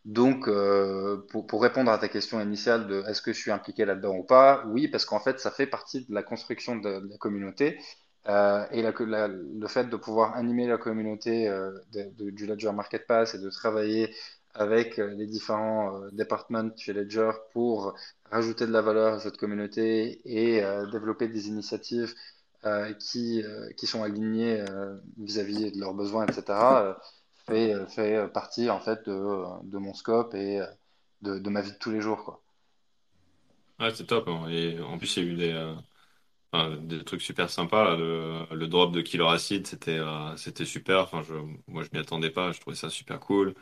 Donc, 0.06 0.48
euh, 0.48 1.18
pour, 1.28 1.62
répondre 1.62 1.90
à 1.90 1.98
ta 1.98 2.08
question 2.08 2.40
initiale 2.40 2.86
de 2.86 3.02
est-ce 3.08 3.20
que 3.22 3.32
je 3.32 3.38
suis 3.38 3.50
impliqué 3.50 3.84
là-dedans 3.84 4.16
ou 4.16 4.24
pas, 4.24 4.64
oui, 4.68 4.88
parce 4.88 5.04
qu'en 5.04 5.20
fait, 5.20 5.38
ça 5.40 5.50
fait 5.50 5.66
partie 5.66 6.06
de 6.06 6.14
la 6.14 6.22
construction 6.22 6.76
de, 6.76 7.06
la 7.10 7.18
communauté. 7.18 7.78
Euh, 8.28 8.66
et 8.70 8.82
le 8.82 9.66
fait 9.68 9.84
de 9.88 9.96
pouvoir 9.96 10.36
animer 10.36 10.66
la 10.66 10.78
communauté 10.78 11.48
euh, 11.48 11.72
du 11.92 12.46
Ledger 12.46 12.72
Market 12.72 13.06
Pass 13.06 13.34
et 13.34 13.38
de 13.38 13.48
travailler 13.50 14.14
avec 14.54 14.96
les 14.96 15.26
différents 15.26 16.00
départements 16.12 16.70
chez 16.76 16.92
Ledger 16.92 17.30
pour 17.52 17.94
rajouter 18.30 18.66
de 18.66 18.72
la 18.72 18.80
valeur 18.80 19.14
à 19.14 19.20
cette 19.20 19.36
communauté 19.36 20.20
et 20.24 20.62
euh, 20.62 20.86
développer 20.86 21.28
des 21.28 21.48
initiatives 21.48 22.14
euh, 22.64 22.92
qui, 22.94 23.42
euh, 23.42 23.70
qui 23.76 23.86
sont 23.86 24.02
alignées 24.02 24.64
vis-à-vis 25.18 25.72
de 25.72 25.80
leurs 25.80 25.94
besoins, 25.94 26.26
etc., 26.26 26.44
fait, 27.46 27.74
fait 27.88 28.28
partie 28.32 28.70
en 28.70 28.80
fait 28.80 29.08
de, 29.08 29.44
de 29.64 29.78
mon 29.78 29.94
scope 29.94 30.34
et 30.34 30.60
de, 31.22 31.38
de, 31.38 31.50
ma 31.50 31.62
vie 31.62 31.72
de 31.72 31.78
tous 31.78 31.90
les 31.90 32.00
jours. 32.00 32.24
Quoi. 32.24 32.42
Ouais, 33.80 33.92
c'est 33.94 34.06
top. 34.06 34.28
Hein. 34.28 34.46
Et 34.50 34.78
en 34.80 34.98
plus, 34.98 35.16
il 35.16 35.24
y 35.24 35.26
a 35.26 35.30
eu 35.30 35.36
des, 35.36 35.74
des 36.82 37.02
trucs 37.02 37.22
super 37.22 37.48
sympas. 37.48 37.96
Le, 37.96 38.44
le, 38.52 38.68
drop 38.68 38.92
de 38.92 39.00
Killer 39.00 39.26
Acid, 39.26 39.66
c'était 39.66 40.00
c'était 40.36 40.66
super. 40.66 41.00
Enfin, 41.00 41.22
je, 41.22 41.34
moi, 41.66 41.82
je 41.82 41.88
m'y 41.92 41.98
attendais 41.98 42.30
pas. 42.30 42.52
Je 42.52 42.60
trouvais 42.60 42.76
ça 42.76 42.90
super 42.90 43.18
cool. 43.18 43.54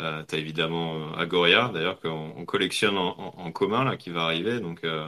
Euh, 0.00 0.22
tu 0.26 0.36
as 0.36 0.38
évidemment 0.38 0.94
euh, 0.94 1.20
Agoria, 1.20 1.70
d'ailleurs, 1.72 2.00
qu'on 2.00 2.44
collectionne 2.46 2.96
en, 2.96 3.52
commun, 3.52 3.84
là, 3.84 3.96
qui 3.96 4.10
va 4.10 4.22
arriver. 4.22 4.60
Donc, 4.60 4.84
euh, 4.84 5.06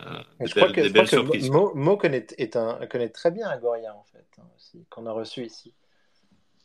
euh 0.00 0.20
je 0.40 0.54
crois 0.54 0.72
que, 0.72 0.88
belles 0.88 1.08
surprises. 1.08 1.50
Mo, 1.50 1.96
connaît, 1.96 2.26
est 2.36 2.56
un, 2.56 2.86
connaît 2.86 3.08
très 3.08 3.30
bien 3.30 3.48
Agoria, 3.48 3.94
en 3.94 4.04
fait, 4.04 4.26
hein, 4.38 4.80
qu'on 4.90 5.06
a 5.06 5.12
reçu 5.12 5.44
ici. 5.44 5.74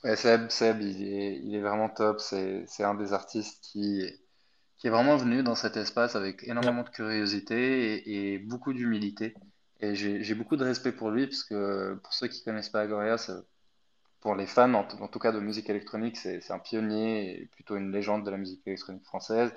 Ouais, 0.03 0.15
Seb, 0.15 0.49
Seb 0.49 0.81
il, 0.81 1.07
est, 1.07 1.39
il 1.43 1.55
est 1.55 1.61
vraiment 1.61 1.89
top. 1.89 2.19
C'est 2.19 2.83
un 2.83 2.95
des 2.95 3.13
artistes 3.13 3.63
qui, 3.63 4.05
qui 4.77 4.87
est 4.87 4.91
vraiment 4.91 5.15
venu 5.15 5.41
dans 5.41 5.55
cet 5.55 5.77
espace 5.77 6.15
avec 6.15 6.43
énormément 6.43 6.83
de 6.83 6.89
curiosité 6.89 8.33
et, 8.33 8.37
beaucoup 8.37 8.73
d'humilité. 8.73 9.33
Et 9.79 9.95
j'ai 9.95 10.35
beaucoup 10.35 10.57
de 10.57 10.63
respect 10.63 10.91
pour 10.91 11.09
lui, 11.09 11.27
parce 11.27 11.43
que 11.43 11.95
pour 12.03 12.13
ceux 12.13 12.27
qui 12.27 12.43
connaissent 12.43 12.69
pas 12.69 12.81
Agoria, 12.81 13.17
ça, 13.17 13.41
pour 14.25 14.33
les 14.33 14.47
fans, 14.47 14.73
en, 14.73 15.07
tout 15.07 15.19
cas 15.19 15.31
de 15.31 15.39
musique 15.39 15.69
électronique, 15.69 16.17
c'est 16.17 16.49
un 16.49 16.57
pionnier 16.57 17.41
et 17.41 17.45
plutôt 17.45 17.75
une 17.75 17.91
légende 17.91 18.25
de 18.25 18.31
la 18.31 18.37
musique 18.37 18.65
électronique 18.65 19.03
française. 19.03 19.53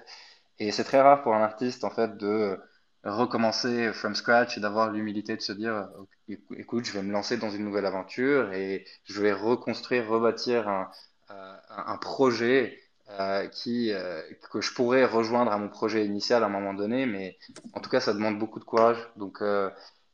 Et 0.59 0.73
c'est 0.73 0.85
très 0.85 1.01
rare 1.01 1.23
pour 1.23 1.35
un 1.35 1.41
artiste, 1.43 1.85
en 1.85 1.91
fait, 1.91 2.19
de 2.19 2.61
recommencer 3.03 3.95
from 3.95 4.15
scratch 4.15 4.59
et 4.59 4.61
d'avoir 4.61 4.91
l'humilité 4.91 5.37
de 5.37 5.41
se 5.41 5.53
dire, 5.53 5.89
écoute, 6.29 6.85
je 6.85 6.93
vais 6.93 7.03
me 7.03 7.11
lancer 7.11 7.39
dans 7.39 7.49
une 7.49 7.65
nouvelle 7.65 7.87
aventure 7.87 8.53
et 8.53 8.85
je 9.05 9.23
vais 9.23 9.33
reconstruire, 9.33 10.07
rebâtir 10.07 10.69
un, 10.69 10.91
un, 11.31 11.97
projet 11.97 12.79
euh, 13.09 13.49
qui, 13.49 13.91
euh, 13.91 14.21
que 14.53 14.61
je 14.61 14.75
pourrais 14.75 15.07
rejoindre 15.07 15.51
à 15.51 15.57
mon 15.57 15.71
projet 15.71 16.05
initial 16.05 16.43
à 16.43 16.47
un 16.47 16.51
moment 16.51 16.75
donné, 16.75 17.07
mais 17.07 17.39
en 17.73 17.81
tout 17.81 17.89
cas, 17.89 18.01
ça 18.01 18.13
demande 18.13 18.39
beaucoup 18.39 18.61
de 18.61 18.67
courage. 18.67 18.99
Donc, 19.17 19.41
euh, 19.41 19.71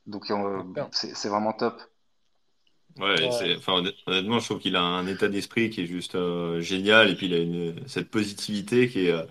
donc 0.07 0.27
c'est 0.93 1.29
vraiment 1.29 1.55
top. 1.55 1.83
Ouais, 2.99 3.29
c'est, 3.33 3.57
enfin, 3.57 3.83
honnêtement, 4.07 4.39
je 4.39 4.45
trouve 4.45 4.61
qu'il 4.61 4.77
a 4.77 4.83
un 4.83 5.07
état 5.09 5.29
d'esprit 5.29 5.69
qui 5.69 5.83
est 5.83 5.87
juste 5.87 6.15
euh, 6.15 6.61
génial 6.61 7.11
et 7.11 7.17
puis 7.17 7.27
il 7.27 7.35
a 7.35 7.39
une, 7.39 7.75
cette 7.89 8.09
positivité 8.09 8.89
qui 8.89 9.07
est. 9.07 9.11
Euh, 9.11 9.25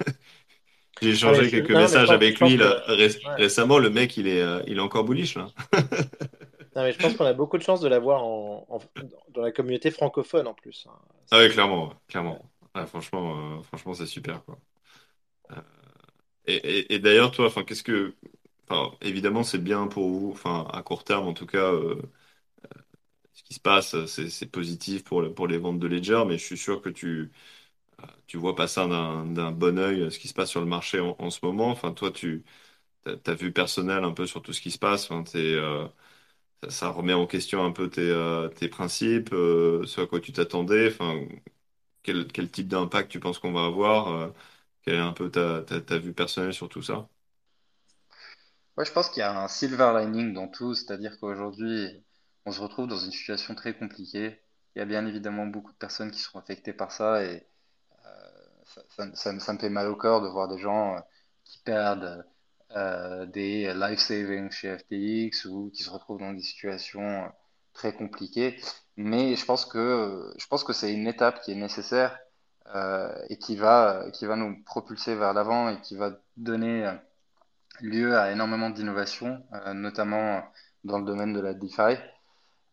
J'ai 1.02 1.10
échangé 1.10 1.50
quelques 1.50 1.70
messages 1.70 2.10
avec 2.10 2.40
lui 2.40 2.56
là, 2.56 2.82
récemment. 3.36 3.78
Le 3.78 3.90
mec, 3.90 4.16
il 4.16 4.26
est, 4.26 4.40
euh, 4.40 4.62
il 4.66 4.78
est 4.78 4.80
encore 4.80 5.04
bullish 5.04 5.36
là. 5.36 5.48
Non, 6.76 6.82
mais 6.82 6.92
je 6.92 6.98
pense 6.98 7.14
qu'on 7.14 7.24
a 7.24 7.32
beaucoup 7.32 7.56
de 7.56 7.62
chance 7.62 7.80
de 7.80 7.88
l'avoir 7.88 8.24
en, 8.24 8.66
dans 9.28 9.42
la 9.42 9.52
communauté 9.52 9.90
francophone 9.92 10.48
en 10.48 10.54
plus. 10.54 10.86
Hein. 10.88 10.98
Ah 11.30 11.38
oui, 11.40 11.48
clairement, 11.50 11.92
clairement. 12.08 12.50
franchement, 12.86 13.62
franchement, 13.62 13.94
c'est 13.94 14.06
super 14.06 14.44
quoi. 14.44 14.58
et, 16.46 16.54
et, 16.56 16.94
et 16.94 16.98
d'ailleurs, 16.98 17.30
toi, 17.30 17.46
enfin, 17.46 17.64
qu'est-ce 17.64 17.82
que, 17.82 18.14
enfin, 18.68 18.92
évidemment, 19.00 19.42
c'est 19.44 19.58
bien 19.62 19.86
pour 19.86 20.08
vous, 20.10 20.30
enfin, 20.32 20.66
à 20.72 20.82
court 20.82 21.04
terme 21.04 21.26
en 21.28 21.34
tout 21.34 21.46
cas 21.46 21.70
ce 23.34 23.42
qui 23.44 23.54
se 23.54 23.60
passe, 23.60 24.06
c'est 24.06 24.50
positif 24.50 25.04
pour, 25.04 25.22
les 25.22 25.58
ventes 25.58 25.78
de 25.78 25.86
Ledger, 25.86 26.24
mais 26.26 26.38
je 26.38 26.44
suis 26.44 26.58
sûr 26.58 26.80
que 26.82 26.88
tu 26.88 27.32
tu 28.26 28.36
vois 28.38 28.54
pas 28.56 28.68
ça 28.68 28.86
d'un 28.86 29.52
bon 29.52 29.78
œil, 29.78 30.10
ce 30.10 30.18
qui 30.18 30.28
se 30.28 30.34
passe 30.34 30.50
sur 30.50 30.60
le 30.60 30.66
marché 30.66 31.00
en, 31.00 31.30
ce 31.30 31.40
moment. 31.44 31.70
Enfin, 31.70 31.92
toi, 31.92 32.10
tu 32.10 32.44
as, 33.06 33.34
vu 33.34 33.52
personnel 33.52 34.04
un 34.04 34.12
peu 34.12 34.26
sur 34.26 34.42
tout 34.42 34.52
ce 34.52 34.60
qui 34.60 34.70
se 34.70 34.78
passe. 34.78 35.08
Euh, 35.36 35.88
ça, 36.68 36.90
remet 36.90 37.14
en 37.14 37.26
question 37.26 37.64
un 37.64 37.72
peu 37.72 37.90
tes, 37.90 38.02
euh, 38.02 38.48
principes, 38.70 39.32
euh, 39.32 39.86
ce 39.86 40.00
à 40.02 40.06
quoi 40.06 40.20
tu 40.20 40.32
t'attendais. 40.32 40.94
Quel, 42.02 42.50
type 42.50 42.68
d'impact 42.68 43.10
tu 43.10 43.20
penses 43.20 43.38
qu'on 43.38 43.52
va 43.52 43.64
avoir? 43.64 44.32
quelle 44.82 44.96
est 44.96 44.98
un 44.98 45.12
peu 45.12 45.30
ta, 45.30 45.62
ta, 45.62 45.80
ta 45.80 45.98
vue 45.98 46.12
personnelle 46.12 46.52
sur 46.54 46.68
tout 46.68 46.82
ça? 46.82 47.08
Ouais, 48.76 48.84
je 48.84 48.92
pense 48.92 49.08
qu'il 49.08 49.20
y 49.20 49.22
a 49.22 49.42
un 49.42 49.48
silver 49.48 49.92
lining 49.98 50.32
dans 50.34 50.48
tout, 50.48 50.74
c'est-à-dire 50.74 51.18
qu'aujourd'hui, 51.18 52.04
on 52.46 52.52
se 52.52 52.60
retrouve 52.60 52.86
dans 52.86 52.98
une 52.98 53.12
situation 53.12 53.54
très 53.54 53.74
compliquée. 53.74 54.40
Il 54.74 54.78
y 54.80 54.82
a 54.82 54.84
bien 54.84 55.06
évidemment 55.06 55.46
beaucoup 55.46 55.72
de 55.72 55.78
personnes 55.78 56.10
qui 56.10 56.20
sont 56.20 56.38
affectées 56.38 56.72
par 56.72 56.92
ça 56.92 57.22
et 57.24 57.46
euh, 58.06 59.04
ça, 59.14 59.32
me 59.32 59.38
fait 59.38 59.68
mal 59.70 59.88
au 59.88 59.96
cœur 59.96 60.20
de 60.20 60.28
voir 60.28 60.48
des 60.48 60.58
gens 60.58 60.96
euh, 60.96 61.00
qui 61.44 61.58
perdent 61.58 62.26
euh, 62.76 63.26
des 63.26 63.72
life 63.74 64.00
savings 64.00 64.50
chez 64.50 64.76
FTX 64.76 65.46
ou 65.46 65.70
qui 65.70 65.82
se 65.82 65.90
retrouvent 65.90 66.18
dans 66.18 66.32
des 66.32 66.42
situations 66.42 67.30
très 67.72 67.94
compliquées. 67.94 68.60
Mais 68.96 69.36
je 69.36 69.44
pense 69.44 69.64
que 69.64 70.72
c'est 70.72 70.92
une 70.92 71.06
étape 71.06 71.40
qui 71.42 71.52
est 71.52 71.56
nécessaire 71.56 72.18
et 73.28 73.38
qui 73.38 73.56
va 73.56 74.06
qui 74.12 74.26
va 74.26 74.36
nous 74.36 74.62
propulser 74.64 75.14
vers 75.14 75.34
l'avant 75.34 75.68
et 75.68 75.80
qui 75.82 75.96
va 75.96 76.18
donner 76.36 76.90
lieu 77.80 78.16
à 78.16 78.32
énormément 78.32 78.70
d'innovations, 78.70 79.44
notamment 79.74 80.42
dans 80.84 80.98
le 80.98 81.04
domaine 81.04 81.32
de 81.32 81.40
la 81.40 81.54
DeFi. 81.54 81.96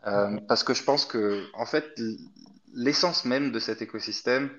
Euh, 0.07 0.39
parce 0.47 0.63
que 0.63 0.73
je 0.73 0.83
pense 0.83 1.05
que, 1.05 1.45
en 1.53 1.65
fait, 1.65 1.99
l'essence 2.73 3.25
même 3.25 3.51
de 3.51 3.59
cet 3.59 3.81
écosystème, 3.81 4.49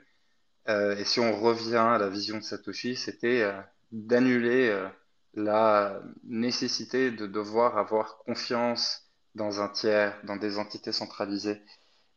euh, 0.68 0.97
et 0.97 1.05
si 1.05 1.20
on 1.20 1.38
revient 1.40 1.76
à 1.76 1.99
la 1.99 2.09
vision 2.09 2.38
de 2.38 2.43
Satoshi, 2.43 2.95
c'était 2.97 3.43
euh, 3.43 3.61
d'annuler 3.90 4.88
la 5.34 6.01
nécessité 6.24 7.11
de 7.11 7.26
devoir 7.26 7.78
avoir 7.78 8.18
confiance 8.18 9.09
dans 9.34 9.61
un 9.61 9.68
tiers, 9.68 10.18
dans 10.24 10.36
des 10.36 10.59
entités 10.59 10.93
centralisées. 10.93 11.61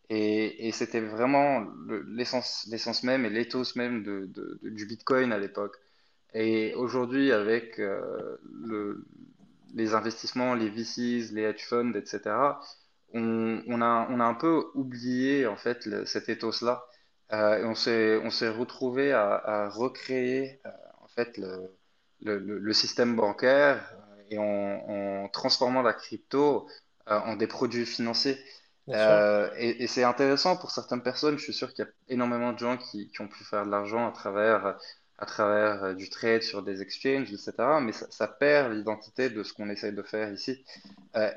Et, 0.09 0.71
c'était 0.71 0.99
vraiment 1.01 1.65
l'essence, 2.07 2.67
l'essence 2.69 3.03
même 3.03 3.25
et 3.25 3.29
l'éthos 3.29 3.75
même 3.75 4.03
du 4.61 4.85
Bitcoin 4.85 5.31
à 5.31 5.39
l'époque. 5.39 5.75
Et 6.33 6.75
aujourd'hui, 6.75 7.31
avec 7.31 7.77
le, 7.77 9.05
les 9.73 9.93
investissements, 9.95 10.53
les 10.53 10.69
VCs, 10.69 11.31
les 11.31 11.43
hedge 11.43 11.65
funds, 11.65 11.93
etc., 11.93 12.21
on, 13.13 13.81
a, 13.81 14.07
on 14.09 14.19
a 14.19 14.25
un 14.25 14.33
peu 14.33 14.65
oublié 14.73 15.47
en 15.47 15.55
fait 15.55 16.05
cet 16.05 16.29
ethos-là. 16.29 16.85
Euh, 17.33 17.59
et 17.59 17.65
on 17.65 17.75
s'est, 17.75 18.17
on 18.23 18.29
s'est 18.29 18.49
retrouvé 18.49 19.11
à, 19.11 19.69
recréer 19.69 20.61
euh, 20.65 20.69
en 21.01 21.07
fait 21.07 21.37
le, 21.37 21.75
le, 22.21 22.37
le, 22.37 22.73
système 22.73 23.15
bancaire 23.15 23.95
euh, 24.11 24.23
et 24.29 24.37
en, 24.37 25.23
en 25.23 25.29
transformant 25.29 25.81
la 25.81 25.93
crypto 25.93 26.67
en 27.07 27.35
des 27.35 27.47
produits 27.47 27.85
financiers. 27.85 28.37
Et, 28.87 29.87
c'est 29.87 30.03
intéressant 30.03 30.57
pour 30.57 30.71
certaines 30.71 31.01
personnes. 31.03 31.37
Je 31.37 31.43
suis 31.43 31.53
sûr 31.53 31.73
qu'il 31.73 31.85
y 31.85 31.87
a 31.87 31.91
énormément 32.07 32.53
de 32.53 32.59
gens 32.59 32.77
qui, 32.77 33.09
qui 33.09 33.21
ont 33.21 33.27
pu 33.27 33.43
faire 33.43 33.65
de 33.65 33.71
l'argent 33.71 34.07
à 34.07 34.11
travers, 34.11 34.77
à 35.17 35.25
travers 35.25 35.95
du 35.95 36.09
trade 36.09 36.41
sur 36.41 36.63
des 36.63 36.81
exchanges, 36.81 37.31
etc. 37.31 37.53
Mais 37.81 37.91
ça, 37.91 38.07
ça 38.09 38.27
perd 38.27 38.73
l'identité 38.73 39.29
de 39.29 39.43
ce 39.43 39.53
qu'on 39.53 39.69
essaye 39.69 39.93
de 39.93 40.03
faire 40.03 40.31
ici. 40.31 40.63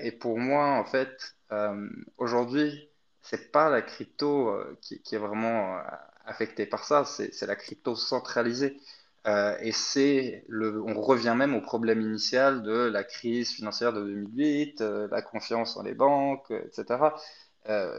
Et 0.01 0.13
pour 0.13 0.39
moi, 0.39 0.69
en 0.69 0.85
fait, 0.85 1.38
euh, 1.53 1.89
aujourd'hui, 2.19 2.89
c'est 3.23 3.51
pas 3.53 3.69
la 3.71 3.83
crypto 3.83 4.49
euh, 4.49 4.79
qui, 4.81 5.01
est 5.13 5.19
vraiment 5.19 5.77
euh, 5.79 5.83
affectée 6.25 6.67
par 6.67 6.85
ça, 6.85 7.05
c'est 7.05 7.47
la 7.47 7.57
crypto 7.57 7.95
centralisée. 7.97 8.79
Euh, 9.27 9.57
et 9.61 10.45
le, 10.49 10.81
on 10.83 11.01
revient 11.01 11.35
même 11.37 11.55
au 11.55 11.61
problème 11.61 12.01
initial 12.01 12.63
de 12.63 12.89
la 12.89 13.05
crise 13.05 13.51
financière 13.51 13.93
de 13.93 14.01
2008, 14.03 14.81
euh, 14.81 15.09
la 15.11 15.23
confiance 15.23 15.77
en 15.77 15.83
les 15.83 15.95
banques, 15.95 16.51
etc. 16.51 17.13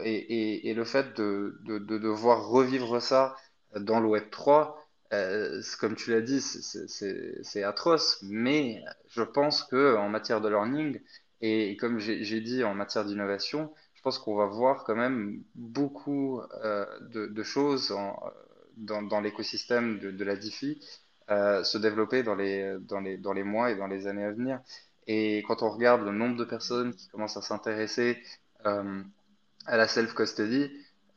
Et, 0.02 0.72
le 0.74 0.84
fait 0.84 1.14
de, 1.16 1.58
de, 1.64 1.78
de, 1.78 1.98
devoir 1.98 2.48
revivre 2.48 3.00
ça 3.00 3.36
dans 3.76 4.00
le 4.00 4.08
Web 4.08 4.30
3, 4.30 4.80
euh, 5.12 5.62
comme 5.80 5.96
tu 5.96 6.10
l'as 6.10 6.20
dit, 6.20 6.40
c'est 6.40 7.62
atroce, 7.62 8.18
mais 8.22 8.82
je 9.08 9.22
pense 9.22 9.64
que 9.64 9.96
en 9.96 10.08
matière 10.08 10.40
de 10.40 10.48
learning 10.48 11.00
et 11.40 11.76
comme 11.76 11.98
j'ai 11.98 12.40
dit 12.40 12.64
en 12.64 12.74
matière 12.74 13.04
d'innovation, 13.04 13.72
je 13.94 14.02
pense 14.02 14.18
qu'on 14.18 14.34
va 14.34 14.46
voir 14.46 14.84
quand 14.84 14.96
même 14.96 15.42
beaucoup 15.54 16.40
euh, 16.64 16.86
de, 17.00 17.42
choses 17.42 17.94
dans, 18.76 19.20
l'écosystème 19.20 19.98
de, 19.98 20.24
la 20.24 20.36
DeFi 20.36 20.80
euh, 21.30 21.64
se 21.64 21.78
développer 21.78 22.22
dans 22.22 22.34
les, 22.34 23.44
mois 23.44 23.70
et 23.70 23.76
dans 23.76 23.86
les 23.86 24.06
années 24.06 24.24
à 24.24 24.32
venir. 24.32 24.60
Et 25.06 25.42
quand 25.48 25.62
on 25.62 25.70
regarde 25.70 26.02
le 26.02 26.12
nombre 26.12 26.36
de 26.36 26.44
personnes 26.44 26.94
qui 26.94 27.08
commencent 27.08 27.36
à 27.36 27.42
s'intéresser 27.42 28.22
euh, 28.66 29.02
à 29.66 29.76
la 29.76 29.88
self-custody, 29.88 30.70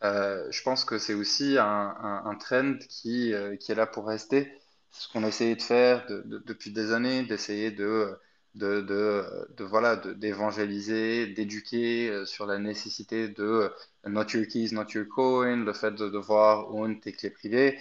euh, 0.04 0.48
je 0.52 0.64
pense 0.64 0.86
que 0.86 0.98
c'est 0.98 1.14
aussi 1.14 1.58
un, 1.60 2.38
trend 2.40 2.76
qui, 2.90 3.32
est 3.32 3.76
là 3.76 3.88
pour 3.88 4.08
rester. 4.08 4.58
Ce 4.90 5.12
qu'on 5.12 5.24
a 5.24 5.28
essayé 5.28 5.56
de 5.56 5.62
faire 5.62 6.06
de, 6.08 6.22
de, 6.26 6.38
depuis 6.46 6.72
des 6.72 6.92
années, 6.92 7.24
d'essayer 7.24 7.72
de, 7.72 8.18
de, 8.56 8.82
de, 8.82 9.48
de, 9.58 9.64
voilà, 9.64 9.96
d'évangéliser, 9.98 11.28
d'éduquer 11.28 12.10
euh, 12.10 12.26
sur 12.26 12.46
la 12.46 12.60
nécessité 12.60 13.28
de 13.30 13.72
not 14.06 14.26
your 14.34 14.46
keys, 14.48 14.70
not 14.74 14.88
your 14.94 15.08
coin, 15.08 15.58
le 15.66 15.74
fait 15.74 15.92
de 15.92 16.10
devoir 16.10 16.74
own 16.74 17.00
tes 17.00 17.14
clés 17.14 17.32
privées. 17.32 17.80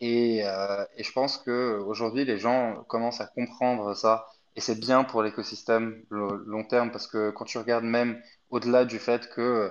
Et, 0.00 0.42
euh, 0.44 0.84
et 0.96 1.04
je 1.04 1.12
pense 1.12 1.38
que 1.38 1.78
aujourd'hui, 1.78 2.24
les 2.24 2.38
gens 2.38 2.84
commencent 2.88 3.20
à 3.20 3.26
comprendre 3.26 3.94
ça. 3.94 4.26
Et 4.56 4.60
c'est 4.60 4.78
bien 4.78 5.04
pour 5.04 5.22
l'écosystème 5.22 6.02
long 6.10 6.64
terme 6.64 6.90
parce 6.92 7.06
que 7.08 7.30
quand 7.30 7.44
tu 7.44 7.58
regardes 7.58 7.84
même 7.84 8.20
au-delà 8.50 8.84
du 8.84 8.98
fait 8.98 9.28
que 9.30 9.40
euh, 9.40 9.70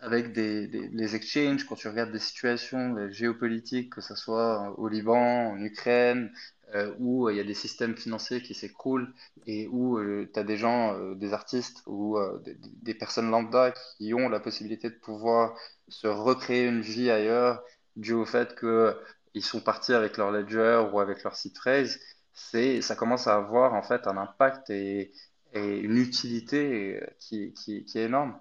avec 0.00 0.32
des, 0.32 0.66
les 0.66 1.16
exchanges, 1.16 1.64
quand 1.66 1.74
tu 1.74 1.88
regardes 1.88 2.12
des 2.12 2.18
situations 2.18 2.96
géopolitiques, 3.10 3.92
que 3.94 4.00
ce 4.00 4.14
soit 4.14 4.74
au 4.78 4.88
Liban, 4.88 5.50
en 5.52 5.58
Ukraine, 5.62 6.30
euh, 6.74 6.94
où 6.98 7.30
il 7.30 7.36
y 7.36 7.40
a 7.40 7.44
des 7.44 7.54
systèmes 7.54 7.96
financiers 7.96 8.42
qui 8.42 8.54
s'écroulent 8.54 9.12
et 9.46 9.66
où 9.68 9.98
euh, 9.98 10.28
tu 10.32 10.38
as 10.40 10.44
des 10.44 10.56
gens, 10.56 10.94
euh, 10.98 11.14
des 11.14 11.32
artistes 11.32 11.82
ou 11.86 12.18
euh, 12.18 12.38
des, 12.44 12.56
des 12.60 12.94
personnes 12.94 13.30
lambda 13.30 13.72
qui 13.96 14.12
ont 14.14 14.28
la 14.28 14.40
possibilité 14.40 14.90
de 14.90 14.94
pouvoir 14.96 15.54
se 15.88 16.06
recréer 16.06 16.66
une 16.66 16.80
vie 16.82 17.10
ailleurs 17.10 17.62
dû 17.96 18.12
au 18.12 18.24
fait 18.26 18.54
que 18.54 18.96
ils 19.34 19.44
sont 19.44 19.60
partis 19.60 19.92
avec 19.94 20.16
leur 20.16 20.30
ledger 20.30 20.82
ou 20.92 21.00
avec 21.00 21.22
leur 21.22 21.36
seed 21.36 21.56
phrase, 21.56 21.98
c'est, 22.32 22.80
ça 22.82 22.96
commence 22.96 23.26
à 23.26 23.36
avoir 23.36 23.74
en 23.74 23.82
fait 23.82 24.06
un 24.06 24.16
impact 24.16 24.70
et, 24.70 25.12
et 25.52 25.78
une 25.78 25.96
utilité 25.96 27.00
qui, 27.18 27.52
qui, 27.54 27.84
qui 27.84 27.98
est 27.98 28.04
énorme. 28.04 28.38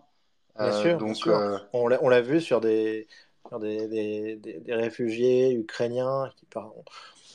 Bien 0.59 0.71
Euh, 0.71 0.71
sûr, 0.71 1.01
bien 1.01 1.13
donc, 1.13 1.15
sûr. 1.15 1.41
euh, 1.41 1.59
On 1.73 1.87
l'a 1.87 2.21
vu 2.21 2.41
sur 2.41 2.61
des, 2.61 3.07
sur 3.47 3.59
des, 3.59 3.87
des, 3.87 4.35
des- 4.37 4.59
des 4.59 4.73
réfugiés 4.73 5.53
ukrainiens 5.53 6.31
qui 6.37 6.45
par- 6.47 6.73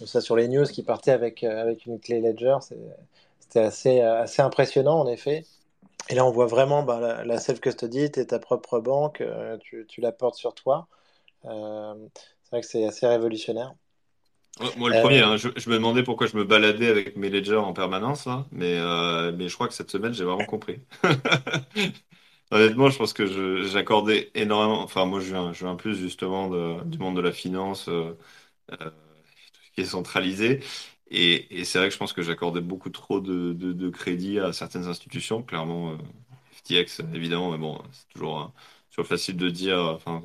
ça 0.06 0.20
sur 0.20 0.36
les 0.36 0.48
news 0.48 0.64
qui 0.66 0.82
partaient 0.82 1.10
avec, 1.12 1.44
euh, 1.44 1.60
avec 1.62 1.86
une 1.86 2.00
clé 2.00 2.20
Ledger. 2.20 2.56
C'était 3.40 3.60
assez, 3.60 4.00
euh, 4.02 4.22
assez 4.22 4.42
impressionnant 4.42 5.00
en 5.00 5.06
effet. 5.08 5.44
Et 6.10 6.14
là, 6.16 6.26
on 6.26 6.32
voit 6.32 6.46
vraiment 6.46 6.82
bah, 6.84 7.00
la, 7.00 7.24
la 7.24 7.38
self-custody, 7.40 8.12
tu 8.12 8.20
es 8.20 8.26
ta 8.26 8.38
propre 8.40 8.80
banque, 8.80 9.20
euh, 9.22 9.58
tu, 9.58 9.86
tu 9.88 10.00
la 10.02 10.12
portes 10.12 10.36
sur 10.36 10.54
toi. 10.54 10.88
Euh, 11.46 11.94
c'est 12.44 12.50
vrai 12.52 12.62
que 12.62 12.66
c'est 12.68 12.86
assez 12.86 13.06
révolutionnaire. 13.06 13.74
Ouais, 14.60 14.70
Moi, 14.76 14.90
le 14.90 14.94
premier, 14.96 15.20
hein, 15.20 15.36
je, 15.38 15.48
je 15.56 15.70
me 15.70 15.74
demandais 15.76 16.02
pourquoi 16.02 16.26
je 16.26 16.36
me 16.36 16.44
baladais 16.44 16.88
avec 16.88 17.16
mes 17.16 17.30
ledgers 17.30 17.56
en 17.56 17.72
permanence, 17.72 18.26
là, 18.26 18.46
mais, 18.52 18.76
euh, 18.78 19.32
mais 19.32 19.48
je 19.48 19.54
crois 19.54 19.66
que 19.66 19.72
cette 19.74 19.90
semaine, 19.90 20.12
j'ai 20.12 20.24
vraiment 20.24 20.44
compris. 20.44 20.80
Honnêtement, 22.50 22.90
je 22.90 22.98
pense 22.98 23.12
que 23.14 23.26
j'accordais 23.66 24.30
énormément. 24.34 24.82
Enfin, 24.82 25.06
moi, 25.06 25.20
je 25.20 25.26
viens, 25.32 25.52
je 25.54 25.64
viens 25.64 25.76
plus 25.76 25.96
justement 25.96 26.48
de- 26.50 26.84
du 26.84 26.98
monde 26.98 27.16
de 27.16 27.22
la 27.22 27.32
finance, 27.32 27.88
euh, 27.88 28.14
qui 29.72 29.82
est 29.82 29.84
centralisé. 29.84 30.60
Et, 31.10 31.64
c'est 31.64 31.78
vrai 31.78 31.88
que 31.88 31.94
je 31.94 31.98
pense 31.98 32.12
que 32.12 32.22
j'accordais 32.22 32.60
beaucoup 32.60 32.90
trop 32.90 33.20
de, 33.20 33.90
crédit 33.90 34.38
à 34.40 34.52
certaines 34.52 34.86
institutions. 34.88 35.42
Clairement, 35.42 35.92
euh, 35.92 35.96
FTX, 36.52 37.00
évidemment, 37.14 37.50
mais 37.50 37.58
bon, 37.58 37.82
c'est 37.92 38.08
toujours, 38.08 38.42
euh, 38.42 38.46
toujours 38.90 39.06
facile 39.06 39.36
de 39.36 39.50
dire, 39.50 39.78
enfin, 39.78 40.22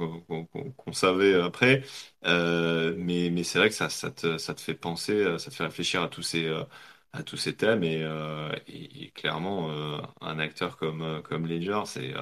qu'on 0.78 0.94
savait 0.94 1.36
après. 1.36 1.84
Euh, 2.26 2.96
mais 2.98 3.30
mais 3.30 3.44
c'est 3.44 3.60
vrai 3.60 3.70
que 3.70 3.76
ça, 3.76 3.90
ça 3.90 4.12
te, 4.12 4.38
ça 4.38 4.54
te 4.54 4.62
fait 4.62 4.76
penser, 4.76 5.14
euh, 5.14 5.38
ça 5.38 5.52
te 5.52 5.56
fait 5.56 5.64
réfléchir 5.66 6.02
à 6.04 6.08
tous 6.10 6.24
ces, 6.24 6.48
à 7.14 7.24
tous 7.24 7.38
ces 7.38 7.56
thèmes. 7.56 7.84
Et, 7.84 9.12
clairement, 9.16 9.70
un 10.22 10.40
acteur 10.40 10.78
comme, 10.78 11.22
comme 11.24 11.48
Ledger, 11.48 11.82
c'est 11.86 12.14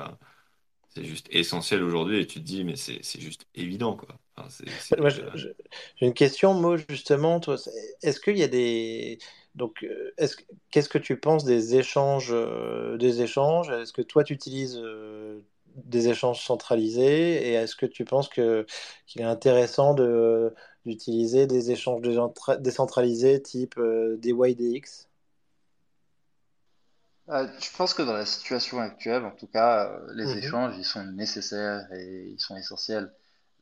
c'est 0.89 1.05
juste 1.05 1.27
essentiel 1.31 1.83
aujourd'hui. 1.83 2.19
Et 2.21 2.27
tu 2.27 2.39
te 2.39 2.45
dis, 2.45 2.63
mais 2.63 2.75
c'est 2.75 3.03
c'est 3.03 3.21
juste 3.21 3.47
évident, 3.55 3.95
quoi. 3.95 4.17
Enfin, 4.37 4.49
c'est, 4.49 4.99
Moi, 4.99 5.09
c'est, 5.09 5.09
je- 5.09 5.21
je- 5.33 5.47
j'ai 5.97 6.05
une 6.07 6.13
question, 6.13 6.53
Mo, 6.53 6.77
justement. 6.77 7.39
Est-ce 8.01 8.19
qu'il 8.19 8.37
y 8.37 8.43
a 8.43 8.47
des... 8.47 9.19
Donc, 9.55 9.83
euh, 9.83 10.13
est-ce... 10.17 10.35
que- 10.37 10.43
qu'est-ce 10.71 10.89
que 10.89 10.97
tu 10.97 11.17
penses 11.19 11.45
des 11.45 11.75
échanges, 11.75 12.29
euh, 12.33 12.97
des 12.97 13.21
échanges? 13.21 13.69
Est-ce 13.71 13.93
que 13.93 14.01
toi, 14.01 14.23
tu 14.25 14.33
utilises 14.33 14.77
euh, 14.77 15.41
des 15.75 16.09
échanges 16.09 16.43
centralisés? 16.43 17.47
Et 17.49 17.53
est-ce 17.53 17.75
que 17.77 17.85
tu 17.85 18.03
penses 18.05 18.27
que 18.29 18.65
qu'il 19.07 19.21
est 19.21 19.25
intéressant 19.25 19.93
de, 19.93 20.53
d'utiliser 20.85 21.47
des 21.47 21.71
échanges 21.71 22.01
décentra- 22.01 22.57
décentralisés 22.61 23.41
type 23.41 23.77
euh, 23.77 24.17
DYDX? 24.17 25.07
euh, 27.29 27.47
je 27.59 27.75
pense 27.75 27.93
que 27.93 28.03
dans 28.03 28.13
la 28.13 28.25
situation 28.25 28.79
actuelle, 28.79 29.25
en 29.25 29.31
tout 29.31 29.47
cas, 29.47 29.99
les 30.13 30.35
Mhm, 30.35 30.37
échanges, 30.37 30.75
ils 30.77 30.85
sont 30.85 31.03
nécessaires 31.05 31.91
et 31.93 32.29
ils 32.33 32.39
sont 32.39 32.55
essentiels. 32.55 33.11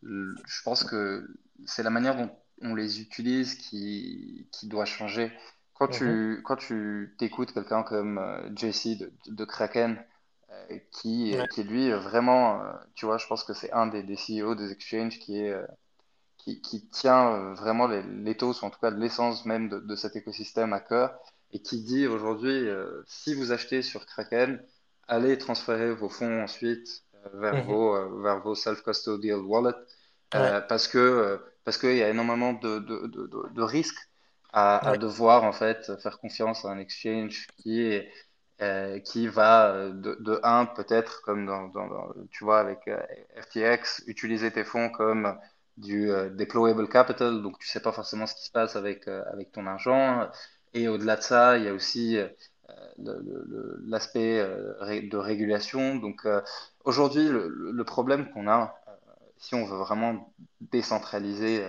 Je 0.05 0.61
pense 0.63 0.83
que 0.83 1.27
c'est 1.65 1.83
la 1.83 1.89
manière 1.89 2.15
dont 2.17 2.31
on 2.61 2.75
les 2.75 3.01
utilise 3.01 3.55
qui, 3.55 4.47
qui 4.51 4.67
doit 4.67 4.85
changer. 4.85 5.31
Quand 5.73 5.87
mhm, 5.87 6.17
tu, 6.27 6.41
quand 6.45 6.55
tu 6.57 7.15
t'écoutes 7.17 7.53
quelqu'un 7.53 7.83
comme 7.83 8.17
euh, 8.19 8.49
JC 8.55 8.95
de, 8.95 9.11
de 9.27 9.45
Kraken, 9.45 10.03
euh, 10.51 10.77
qui, 10.91 11.35
ouais, 11.35 11.47
qui 11.49 11.63
lui, 11.63 11.91
euh, 11.91 11.99
vraiment, 11.99 12.61
euh, 12.63 12.73
tu 12.95 13.05
vois, 13.05 13.17
je 13.17 13.27
pense 13.27 13.43
que 13.43 13.53
c'est 13.53 13.71
un 13.73 13.87
des, 13.87 14.03
des 14.03 14.15
CEO 14.15 14.55
des 14.55 14.71
exchanges 14.71 15.19
qui 15.19 15.39
est, 15.39 15.51
euh, 15.51 15.65
qui, 16.37 16.61
qui 16.61 16.87
tient 16.89 17.53
vraiment 17.55 17.87
les- 17.87 18.03
l'éthos, 18.03 18.61
ou 18.61 18.65
en 18.65 18.69
tout 18.69 18.79
cas 18.79 18.91
l'essence 18.91 19.45
même 19.45 19.69
de, 19.69 19.79
de 19.79 19.95
cet 19.95 20.15
écosystème 20.15 20.73
à 20.73 20.79
cœur, 20.79 21.17
et 21.51 21.61
qui 21.61 21.83
dit 21.83 22.07
aujourd'hui, 22.07 22.67
si 23.07 23.33
vous 23.35 23.51
achetez 23.51 23.81
sur 23.83 24.05
Kraken, 24.05 24.63
allez 25.07 25.37
transférer 25.37 25.93
vos 25.93 26.09
fonds 26.09 26.43
ensuite 26.43 27.02
vers 27.33 27.61
mhm, 27.61 27.63
vos, 27.63 27.95
euh, 27.95 28.21
vers 28.21 28.39
vos 28.41 28.55
self-custodial 28.55 29.39
wallets, 29.41 29.75
ouais, 30.33 30.53
euh, 30.53 30.61
parce 30.61 30.87
que, 30.87 30.97
euh, 30.97 31.37
parce 31.63 31.77
qu'il 31.77 31.95
y 31.95 32.03
a 32.03 32.09
énormément 32.09 32.53
de, 32.53 32.79
de, 32.79 33.07
de, 33.53 33.61
risques 33.61 34.09
à, 34.53 34.95
devoir 34.97 35.43
en 35.43 35.51
fait 35.53 35.91
faire 36.01 36.19
confiance 36.19 36.65
à 36.65 36.69
un 36.71 36.79
exchange 36.79 37.47
qui 37.57 37.81
est 37.81 38.11
euh, 38.61 38.99
qui 38.99 39.27
va 39.27 39.89
de, 39.89 40.15
de 40.19 40.39
un 40.43 40.65
peut-être 40.65 41.21
comme 41.23 41.45
dans, 41.45 41.67
dans, 41.69 41.87
dans- 41.87 42.13
tu 42.31 42.43
vois 42.43 42.59
avec 42.59 42.87
euh, 42.87 43.01
FTX 43.35 44.03
utiliser 44.07 44.51
tes 44.51 44.63
fonds 44.63 44.89
comme 44.89 45.37
du 45.77 46.11
euh, 46.11 46.29
deployable 46.29 46.87
capital. 46.87 47.41
Donc 47.41 47.57
tu 47.59 47.67
sais 47.67 47.79
pas 47.81 47.91
forcément 47.91 48.27
ce 48.27 48.35
qui 48.35 48.45
se 48.45 48.51
passe 48.51 48.75
avec 48.75 49.07
avec 49.07 49.51
ton 49.51 49.65
argent. 49.67 50.29
Et 50.73 50.87
au-delà 50.87 51.15
de 51.17 51.21
ça 51.21 51.57
il 51.57 51.63
y 51.65 51.67
a 51.67 51.73
aussi 51.73 52.17
euh, 52.69 53.77
l'aspect 53.87 54.39
euh, 54.39 55.01
de 55.01 55.17
régulation. 55.17 55.95
Donc 55.95 56.25
euh, 56.25 56.41
aujourd'hui 56.85 57.27
le, 57.27 57.83
problème 57.83 58.29
qu'on 58.31 58.47
a 58.47 58.75
si 59.37 59.55
on 59.55 59.65
veut 59.65 59.77
vraiment 59.77 60.33
décentraliser 60.61 61.65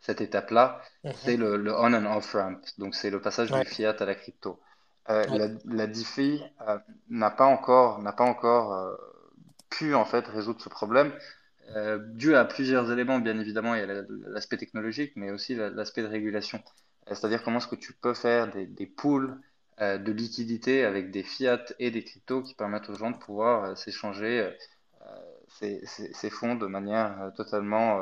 cette 0.00 0.20
étape-là 0.20 0.80
c'est 1.12 1.36
mhm, 1.36 1.36
le, 1.36 1.56
le 1.56 1.74
on 1.74 1.92
and 1.92 2.06
off 2.16 2.32
ramp. 2.32 2.60
Donc 2.78 2.94
c'est 2.94 3.10
le 3.10 3.20
passage 3.20 3.52
du 3.52 3.64
fiat 3.64 3.94
à 3.98 4.04
la 4.06 4.14
crypto. 4.14 4.60
Euh, 5.10 5.26
ouais, 5.26 5.38
la, 5.38 5.48
la 5.66 5.86
DeFi 5.86 6.40
euh, 6.68 6.78
n'a 7.08 7.30
pas 7.30 7.46
encore, 7.46 8.00
n'a 8.00 8.12
pas 8.12 8.24
encore 8.24 8.72
euh, 8.74 8.96
pu 9.68 9.94
en 9.94 10.04
fait 10.04 10.26
résoudre 10.26 10.60
ce 10.62 10.68
problème, 10.68 11.12
dû 12.14 12.34
à 12.34 12.44
plusieurs 12.44 12.90
éléments, 12.90 13.18
bien 13.20 13.38
évidemment, 13.38 13.74
il 13.74 13.80
y 13.80 13.82
a 13.82 13.86
la- 13.86 14.02
l'aspect 14.28 14.56
technologique, 14.56 15.12
mais 15.16 15.30
aussi 15.30 15.54
la- 15.54 15.70
l'aspect 15.70 16.02
de 16.02 16.08
régulation. 16.08 16.62
C'est-à-dire 17.06 17.42
comment 17.42 17.58
est-ce 17.58 17.68
que 17.68 17.76
tu 17.76 17.92
peux 17.94 18.14
faire 18.14 18.50
des, 18.52 18.66
des 18.66 18.86
pools 18.86 19.40
de 19.80 20.12
liquidités 20.12 20.84
avec 20.84 21.10
des 21.10 21.22
fiat 21.22 21.64
et 21.78 21.90
des 21.90 22.04
cryptos 22.04 22.42
qui 22.42 22.54
permettent 22.54 22.90
aux 22.90 22.96
gens 22.96 23.10
de 23.10 23.16
pouvoir 23.16 23.64
euh, 23.64 23.74
s'échanger 23.74 24.50
euh, 25.02 25.06
ces, 25.48 25.82
ces, 25.86 26.30
fonds 26.30 26.54
de 26.54 26.66
manière 26.66 27.32
totalement 27.36 28.00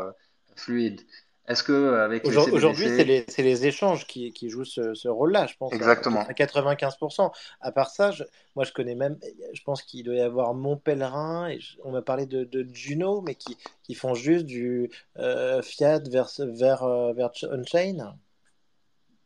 fluide. 0.56 1.00
Est-ce 1.48 1.62
que 1.62 1.94
avec 1.94 2.26
Aujourd'hui, 2.26 2.88
c'est 2.88 3.04
les, 3.04 3.24
les, 3.38 3.66
échanges 3.66 4.06
qui, 4.06 4.32
qui 4.32 4.50
jouent 4.50 4.66
ce, 4.66 4.92
ce 4.92 5.08
rôle-là, 5.08 5.46
je 5.46 5.56
pense. 5.56 5.72
Exactement. 5.72 6.20
À 6.20 6.32
95%. 6.32 7.30
À 7.62 7.72
part 7.72 7.90
ça, 7.90 8.10
je, 8.10 8.24
moi, 8.54 8.66
je 8.66 8.72
connais 8.72 8.94
même, 8.94 9.18
je 9.54 9.62
pense 9.62 9.82
qu'il 9.82 10.04
doit 10.04 10.16
y 10.16 10.20
avoir 10.20 10.52
Mon 10.52 10.76
Pèlerin, 10.76 11.48
et 11.48 11.58
on 11.84 11.92
m'a 11.92 12.02
parlé 12.02 12.26
de, 12.26 12.44
de, 12.44 12.66
Juno, 12.74 13.22
mais 13.22 13.34
qui, 13.34 13.56
qui 13.82 13.94
font 13.94 14.12
juste 14.14 14.44
du 14.44 14.90
euh, 15.16 15.62
Fiat 15.62 16.00
vers, 16.10 16.28
vers, 16.38 16.82
euh. 16.82 17.14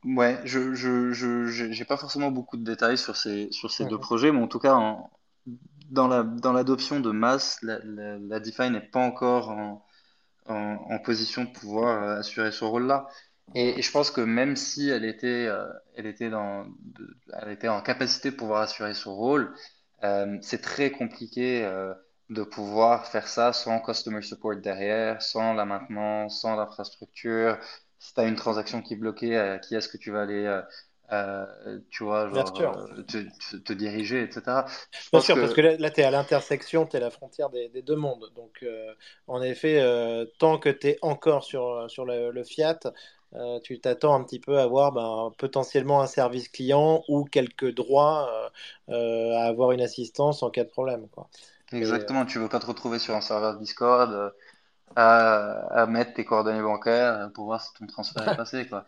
Ouais, 0.05 0.41
je 0.45 0.75
je 0.75 1.47
j'ai 1.47 1.85
pas 1.85 1.97
forcément 1.97 2.31
beaucoup 2.31 2.57
de 2.57 2.65
détails 2.65 2.99
sur 2.99 3.17
ces, 3.17 3.51
sur 3.53 3.71
ces 3.71 3.85
deux 3.85 3.99
projets, 3.99 4.33
mais 4.33 4.43
en 4.43 4.49
tout 4.49 4.59
cas, 4.59 4.75
en, 4.75 5.11
dans 5.91 6.09
l'adoption 6.53 6.97
la, 6.97 7.03
dans 7.03 7.09
de 7.09 7.13
masse, 7.13 7.59
la, 7.63 7.79
la, 7.85 8.19
la 8.19 8.41
DeFi 8.41 8.71
n'est 8.71 8.81
pas 8.81 9.01
encore 9.01 9.51
en 9.51 9.87
en, 10.47 10.99
position 10.99 11.45
de 11.45 11.51
pouvoir 11.51 12.03
euh, 12.03 12.19
assurer 12.19 12.53
ce 12.53 12.65
rôle-là. 12.65 13.09
Et, 13.55 13.83
je 13.83 13.91
pense 13.91 14.11
que 14.11 14.21
même 14.21 14.57
si 14.57 14.89
elle 14.89 15.05
était, 15.05 15.47
euh, 15.47 15.67
elle 15.97 16.07
était, 16.07 16.31
dans, 16.31 16.67
elle 17.41 17.51
était 17.51 17.69
en 17.69 17.83
capacité 17.83 18.31
de 18.31 18.37
pouvoir 18.37 18.63
assurer 18.63 18.95
ce 18.95 19.09
rôle, 19.09 19.55
euh, 20.05 20.39
c'est 20.43 20.63
très 20.63 20.91
compliqué 20.91 21.63
de 22.31 22.43
pouvoir 22.45 23.07
faire 23.07 23.29
ça 23.29 23.53
sans 23.53 23.81
customer 23.81 24.23
support 24.23 24.57
derrière, 24.57 25.21
sans 25.23 25.55
la 25.55 25.65
maintenance, 25.65 26.41
sans 26.41 26.57
l'infrastructure. 26.57 27.59
Si 28.03 28.15
tu 28.15 28.21
as 28.21 28.25
une 28.25 28.35
transaction 28.35 28.83
qui 28.83 28.95
est 28.95 28.97
bloquée, 28.97 29.39
à 29.39 29.59
qui 29.59 29.77
est-ce 29.77 29.89
que 29.89 29.97
tu 29.97 30.11
vas 30.11 30.23
aller 30.23 30.63
euh, 31.13 31.79
tu 31.91 32.05
vois, 32.05 32.31
genre, 32.31 32.59
euh, 32.59 33.03
te, 33.03 33.57
te, 33.59 33.73
diriger, 33.75 34.23
etc. 34.23 34.43
Bien 35.13 35.21
sûr, 35.21 35.37
parce 35.37 35.53
que 35.53 35.61
là, 35.61 35.91
tu 35.91 36.01
es 36.01 36.05
à 36.05 36.11
l'intersection, 36.11 36.87
tu 36.87 36.97
es 36.97 37.01
à 37.01 37.03
la 37.03 37.11
frontière 37.11 37.51
des, 37.51 37.69
des, 37.69 37.83
deux 37.83 37.97
mondes. 37.97 38.31
Donc, 38.35 38.61
euh, 38.63 38.95
en 39.27 39.43
effet, 39.43 39.85
tant 40.39 40.59
que 40.59 40.71
tu 40.71 40.89
es 40.89 40.99
encore 41.03 41.45
sur, 41.45 41.85
sur 41.91 42.07
le, 42.07 42.43
Fiat, 42.45 42.79
tu 43.63 43.79
t'attends 43.79 44.15
un 44.15 44.25
petit 44.25 44.41
peu 44.41 44.59
à 44.59 44.63
avoir 44.63 44.93
ben, 44.93 45.33
potentiellement 45.37 46.01
un 46.01 46.07
service 46.07 46.49
client 46.49 47.05
ou 47.09 47.25
quelques 47.25 47.75
droits 47.75 48.51
à 48.89 49.45
avoir 49.45 49.73
une 49.73 49.83
assistance 49.83 50.43
en 50.43 50.49
cas 50.49 50.65
de 50.65 50.71
problème. 50.71 51.09
Quoi. 51.09 51.29
Exactement, 51.73 52.25
tu 52.25 52.39
veux 52.39 52.49
pas 52.49 52.59
te 52.59 52.67
retrouver 52.67 52.99
sur 52.99 53.15
un 53.15 53.21
serveur 53.21 53.59
Discord 53.59 54.33
à, 54.97 55.83
à 55.83 55.87
mettre 55.87 56.15
tes 56.15 56.25
coordonnées 56.25 56.63
bancaires 56.63 57.31
pour 57.35 57.47
voir 57.47 57.61
si 57.61 57.73
ton 57.75 57.87
transfert 57.87 58.29
est 58.29 58.37
passé. 58.37 58.67
Quoi. 58.69 58.85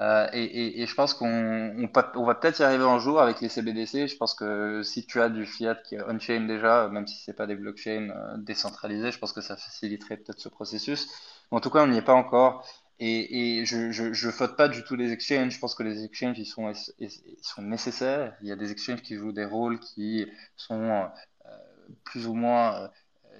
Euh, 0.00 0.26
et, 0.32 0.42
et, 0.42 0.82
et, 0.82 0.86
je 0.86 0.94
pense 0.94 1.14
qu'on 1.14 1.28
on, 1.28 1.88
on 2.16 2.24
va 2.24 2.34
peut-être 2.34 2.58
y 2.58 2.62
arriver 2.64 2.84
un 2.84 2.98
jour 2.98 3.20
avec 3.20 3.40
les 3.40 3.48
CBDC. 3.48 4.08
Je 4.08 4.16
pense 4.16 4.34
que 4.34 4.82
si 4.82 5.06
tu 5.06 5.20
as 5.20 5.28
du 5.28 5.46
fiat 5.46 5.76
qui 5.76 5.94
est 5.94 6.02
on-chain 6.02 6.46
déjà, 6.46 6.88
même 6.88 7.06
si 7.06 7.22
c'est 7.22 7.32
pas 7.34 7.46
des 7.46 7.54
blockchains 7.54 8.10
euh, 8.10 8.36
décentralisés, 8.38 9.12
je 9.12 9.18
pense 9.18 9.32
que 9.32 9.40
ça 9.40 9.56
faciliterait 9.56 10.16
peut-être 10.16 10.40
ce 10.40 10.48
processus. 10.48 11.08
en 11.50 11.60
tout 11.60 11.70
cas, 11.70 11.84
on 11.84 11.86
n'y 11.88 11.98
est 11.98 12.02
pas 12.02 12.14
encore. 12.14 12.66
Et, 13.00 13.58
et 13.60 13.64
je, 13.66 13.90
je, 13.92 14.12
je 14.12 14.30
faute 14.30 14.56
pas 14.56 14.68
du 14.68 14.82
tout 14.84 14.96
les 14.96 15.12
exchanges. 15.12 15.52
Je 15.54 15.58
pense 15.60 15.74
que 15.74 15.82
les 15.84 16.04
exchanges 16.04 16.38
ils 16.38 16.46
sont, 16.46 16.72
ils 16.98 17.10
sont 17.42 17.62
nécessaires. 17.62 18.36
Il 18.42 18.48
y 18.48 18.52
a 18.52 18.56
des 18.56 18.72
exchanges 18.72 19.02
qui 19.02 19.16
jouent 19.16 19.32
des 19.32 19.44
rôles 19.44 19.78
qui 19.80 20.26
sont 20.56 21.08
euh, 21.46 21.50
plus 22.04 22.26
ou 22.26 22.34
moins 22.34 22.74
euh, 22.84 22.88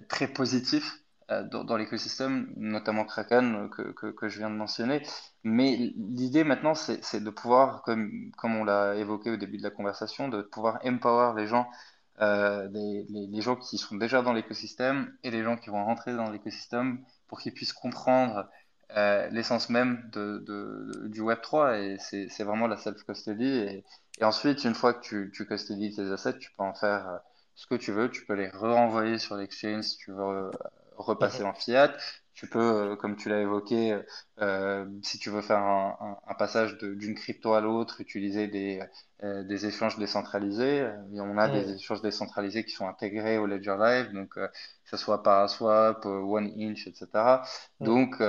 très 0.09 0.29
positifs 0.29 0.93
euh, 0.93 1.04
dans, 1.29 1.65
dans 1.65 1.77
l'écosystème, 1.77 2.53
notamment 2.57 3.05
Kraken 3.05 3.71
que, 3.71 3.83
que, 3.93 4.07
que, 4.09 4.29
je 4.29 4.39
viens 4.39 4.51
de 4.51 4.57
mentionner. 4.57 5.03
Mais 5.43 5.93
l'idée 5.97 6.45
maintenant, 6.45 6.75
c'est 6.75 7.23
de 7.23 7.31
pouvoir, 7.31 7.83
comme, 7.83 8.31
comme 8.37 8.57
on 8.57 8.65
l'a 8.65 8.95
évoqué 8.97 9.31
au 9.31 9.37
début 9.37 9.59
de 9.59 9.63
la 9.63 9.71
conversation, 9.71 10.29
de 10.29 10.43
pouvoir 10.43 10.81
empower 10.85 11.33
les 11.37 11.47
gens, 11.47 11.69
euh, 12.21 12.69
les, 12.73 13.05
les, 13.09 13.41
gens 13.41 13.57
qui 13.57 13.77
sont 13.77 13.97
déjà 13.97 14.23
dans 14.23 14.33
l'écosystème 14.33 15.13
et 15.25 15.31
les 15.31 15.43
gens 15.43 15.57
qui 15.57 15.71
vont 15.71 15.85
rentrer 15.85 16.15
dans 16.15 16.31
l'écosystème 16.31 17.05
pour 17.27 17.41
qu'ils 17.41 17.53
puissent 17.53 17.73
comprendre 17.73 18.49
euh, 18.97 19.29
l'essence 19.31 19.69
même 19.69 20.09
de, 20.13 20.39
de, 20.47 21.09
du 21.09 21.21
Web3 21.23 21.81
et 21.81 21.97
c'est 21.99 22.45
vraiment 22.45 22.69
la 22.69 22.77
self-custody. 22.77 23.85
Et, 24.21 24.25
ensuite, 24.25 24.65
une 24.65 24.75
fois 24.75 24.95
que 24.95 25.01
tu, 25.01 25.33
tu 25.35 25.47
custodies 25.47 25.95
tes 25.95 26.13
assets, 26.13 26.39
tu 26.39 26.51
peux 26.57 26.63
en 26.63 26.75
faire 26.75 27.09
euh, 27.09 27.19
ce 27.57 27.67
que 27.67 27.75
tu 27.75 27.93
veux, 27.93 28.11
tu 28.11 28.25
peux 28.27 28.35
les 28.35 28.49
renvoyer 28.49 29.19
sur 29.19 29.37
l'exchange 29.37 29.85
si 29.85 29.97
tu 29.99 30.13
veux 30.13 30.51
repasser 30.97 31.45
en 31.45 31.55
fiat. 31.55 31.97
Tu 32.35 32.49
peux, 32.49 32.59
euh, 32.59 32.97
comme 32.97 33.15
tu 33.15 33.29
l'as 33.29 33.41
évoqué, 33.41 33.97
euh, 34.41 34.87
si 35.03 35.19
tu 35.19 35.31
veux 35.31 35.41
faire 35.41 35.59
un, 35.59 36.19
un, 36.27 36.35
passage 36.35 36.79
d'une 36.79 37.15
crypto 37.15 37.55
à 37.55 37.61
l'autre, 37.61 38.01
utiliser 38.01 38.49
des, 38.49 38.81
euh, 39.23 39.45
des 39.45 39.67
échanges 39.67 39.99
décentralisés. 39.99 40.79
Et 41.15 41.21
on 41.21 41.39
a 41.39 41.49
des 41.49 41.75
échanges 41.75 42.03
décentralisés 42.03 42.65
qui 42.65 42.73
sont 42.73 42.89
intégrés 42.89 43.39
au 43.39 43.47
Ledger 43.47 43.77
Live, 43.79 44.13
donc 44.13 44.31
que 44.35 44.49
ce 44.85 44.97
soit 44.97 45.23
Paraswap, 45.23 46.05
One 46.07 46.53
Inch, 46.59 46.89
etc. 46.89 47.07
Donc 47.81 48.21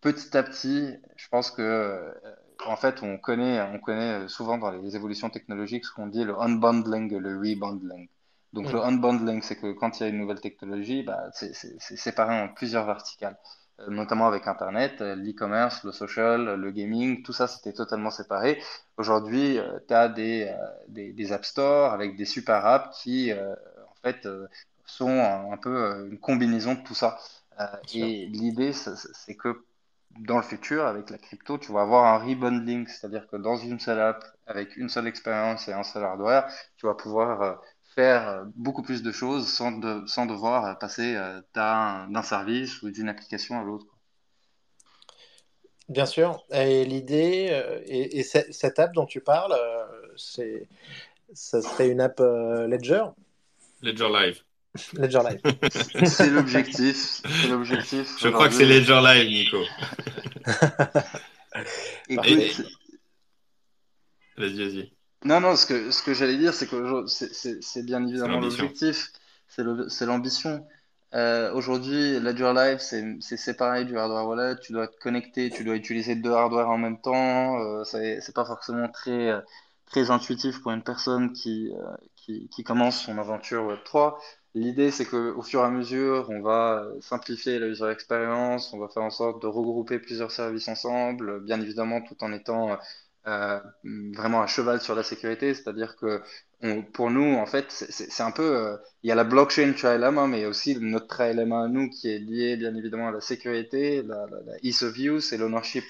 petit 0.00 0.36
à 0.36 0.42
petit, 0.44 0.96
je 1.16 1.28
pense 1.28 1.50
que 1.50 2.14
en 2.64 2.76
fait, 2.76 3.02
on 3.02 3.18
connaît, 3.18 3.60
on 3.60 3.80
connaît 3.80 4.28
souvent 4.28 4.56
dans 4.58 4.70
les 4.70 4.94
évolutions 4.94 5.30
technologiques 5.30 5.84
ce 5.84 5.92
qu'on 5.92 6.06
dit 6.06 6.24
le 6.24 6.38
unbundling 6.40 7.16
le 7.18 7.36
rebundling. 7.36 8.08
Donc 8.52 8.70
le 8.70 8.80
unbundling, 8.80 9.40
c'est 9.42 9.56
que 9.56 9.72
quand 9.72 9.98
il 9.98 10.02
y 10.02 10.06
a 10.06 10.08
une 10.10 10.18
nouvelle 10.18 10.40
technologie, 10.40 11.02
bah, 11.02 11.30
c'est 11.32 11.54
séparé 11.78 12.38
en 12.38 12.48
plusieurs 12.48 12.84
verticales, 12.84 13.38
euh, 13.80 13.88
notamment 13.88 14.26
avec 14.26 14.46
Internet, 14.46 15.00
euh, 15.00 15.14
l'e-commerce, 15.16 15.84
le 15.84 15.92
social, 15.92 16.54
le 16.56 16.70
gaming, 16.70 17.22
tout 17.22 17.32
ça 17.32 17.46
c'était 17.46 17.72
totalement 17.72 18.10
séparé. 18.10 18.62
Aujourd'hui, 18.98 19.58
euh, 19.58 19.78
tu 19.88 19.94
as 19.94 20.08
des, 20.08 20.54
des, 20.88 21.12
des, 21.14 21.32
App 21.32 21.46
Store 21.46 21.94
avec 21.94 22.14
des 22.16 22.26
super 22.26 22.66
apps 22.66 23.00
qui 23.02 23.32
en 23.32 23.94
fait 24.02 24.28
sont 24.84 25.08
un, 25.08 25.56
peu 25.56 26.08
une 26.10 26.18
combinaison 26.18 26.74
de 26.74 26.82
tout 26.82 26.94
ça. 26.94 27.18
et 27.94 28.26
l'idée, 28.26 28.72
c'est 28.74 29.36
que 29.36 29.64
dans 30.18 30.36
le 30.36 30.42
futur, 30.42 30.84
avec 30.84 31.08
la 31.08 31.16
crypto, 31.16 31.56
tu 31.56 31.72
vas 31.72 31.82
avoir 31.82 32.04
un 32.14 32.18
rebundling, 32.18 32.86
c'est-à-dire 32.86 33.26
que 33.28 33.36
dans 33.36 33.56
une 33.56 33.80
seule 33.80 34.00
app, 34.00 34.22
avec 34.46 34.76
une 34.76 34.90
seule 34.90 35.06
expérience 35.06 35.68
et 35.68 35.72
un 35.72 35.82
seul 35.84 36.04
hardware, 36.04 36.52
tu 36.76 36.84
vas 36.86 36.94
pouvoir 36.94 37.62
faire 37.94 38.28
euh, 38.28 38.44
beaucoup 38.54 38.82
plus 38.82 39.02
de 39.02 39.12
choses 39.12 39.48
sans, 39.48 39.72
de, 39.72 40.02
sans 40.06 40.26
devoir 40.26 40.78
passer 40.78 41.14
euh, 41.16 41.40
d'un 41.54 42.22
service 42.22 42.82
ou 42.82 42.90
d'une 42.90 43.08
application 43.08 43.58
à 43.60 43.62
l'autre. 43.62 43.86
Bien 45.88 46.06
sûr. 46.06 46.44
Et 46.52 46.84
l'idée, 46.84 47.48
euh, 47.50 47.80
et, 47.86 48.22
cette 48.22 48.78
app 48.78 48.92
dont 48.94 49.06
tu 49.06 49.20
parles, 49.20 49.54
c'est, 50.16 50.68
ça 51.34 51.60
serait 51.60 51.88
une 51.88 52.00
app 52.00 52.20
Ledger? 52.20 53.04
Ledger 53.82 54.08
Live. 54.08 54.42
Ledger 54.94 55.20
Live. 55.28 55.40
c'est 56.06 56.30
l'objectif. 56.30 57.20
C'est 57.24 57.48
l'objectif. 57.48 58.16
Je 58.20 58.28
crois 58.28 58.48
que 58.48 58.54
c'est 58.54 58.64
Ledger 58.64 59.00
Live, 59.02 59.28
Nico. 59.28 59.62
Écoute. 62.08 62.66
Vas-y, 64.38 64.64
vas-y. 64.64 64.92
Non, 65.24 65.40
non, 65.40 65.54
ce 65.56 65.66
que, 65.66 65.90
ce 65.92 66.02
que 66.02 66.14
j'allais 66.14 66.36
dire, 66.36 66.52
c'est 66.52 66.66
que 66.66 67.06
c'est 67.06 67.82
bien 67.84 68.04
évidemment 68.06 68.40
l'objectif, 68.40 69.12
c'est 69.46 70.06
l'ambition. 70.06 70.66
Euh, 71.14 71.52
aujourd'hui, 71.52 72.18
Ledger 72.18 72.52
Live, 72.54 72.78
c'est 72.80 73.36
séparé 73.36 73.84
du 73.84 73.96
hardware 73.98 74.26
wallet. 74.26 74.56
Tu 74.60 74.72
dois 74.72 74.88
te 74.88 74.96
connecter, 74.98 75.50
tu 75.50 75.62
dois 75.64 75.76
utiliser 75.76 76.16
deux 76.16 76.32
hardware 76.32 76.68
en 76.70 76.78
même 76.78 77.00
temps. 77.00 77.58
Euh, 77.60 77.84
c'est 77.84 78.34
pas 78.34 78.44
forcément 78.44 78.88
très, 78.88 79.30
euh, 79.30 79.40
très 79.86 80.10
intuitif 80.10 80.60
pour 80.62 80.72
une 80.72 80.82
personne 80.82 81.32
qui, 81.32 81.72
euh, 81.72 81.96
qui, 82.16 82.48
qui 82.48 82.64
commence 82.64 83.00
son 83.04 83.18
aventure 83.18 83.64
Web3. 83.64 84.18
L'idée, 84.54 84.90
c'est 84.90 85.06
qu'au 85.06 85.40
fur 85.42 85.60
et 85.60 85.64
à 85.64 85.70
mesure, 85.70 86.28
on 86.30 86.40
va 86.42 86.84
simplifier 87.00 87.58
la 87.58 87.68
user 87.68 87.90
experience, 87.90 88.72
on 88.74 88.78
va 88.78 88.88
faire 88.88 89.02
en 89.02 89.10
sorte 89.10 89.40
de 89.40 89.46
regrouper 89.46 89.98
plusieurs 89.98 90.30
services 90.30 90.68
ensemble, 90.68 91.42
bien 91.44 91.60
évidemment, 91.60 92.02
tout 92.02 92.22
en 92.22 92.32
étant 92.32 92.76
euh, 93.26 93.60
vraiment 94.14 94.42
à 94.42 94.46
cheval 94.46 94.80
sur 94.80 94.94
la 94.94 95.02
sécurité, 95.02 95.54
c'est-à-dire 95.54 95.96
que 95.96 96.22
pour 96.92 97.10
nous, 97.10 97.34
en 97.34 97.46
fait, 97.46 97.66
c'est 97.70 98.22
un 98.22 98.30
peu, 98.30 98.56
euh, 98.56 98.76
il 99.02 99.08
y 99.08 99.12
a 99.12 99.14
la 99.14 99.24
blockchain 99.24 99.74
main 100.10 100.28
mais 100.28 100.40
il 100.40 100.42
y 100.42 100.46
aussi 100.46 100.76
notre 100.80 101.08
trilemma 101.08 101.64
à 101.64 101.68
nous 101.68 101.88
qui 101.90 102.08
est 102.08 102.18
lié 102.18 102.56
bien 102.56 102.74
évidemment 102.76 103.08
à 103.08 103.10
la 103.12 103.20
sécurité, 103.20 104.02
la, 104.02 104.26
ease 104.62 104.82
of 104.84 104.96
use 104.96 105.32
et 105.32 105.38
l'ownership. 105.38 105.84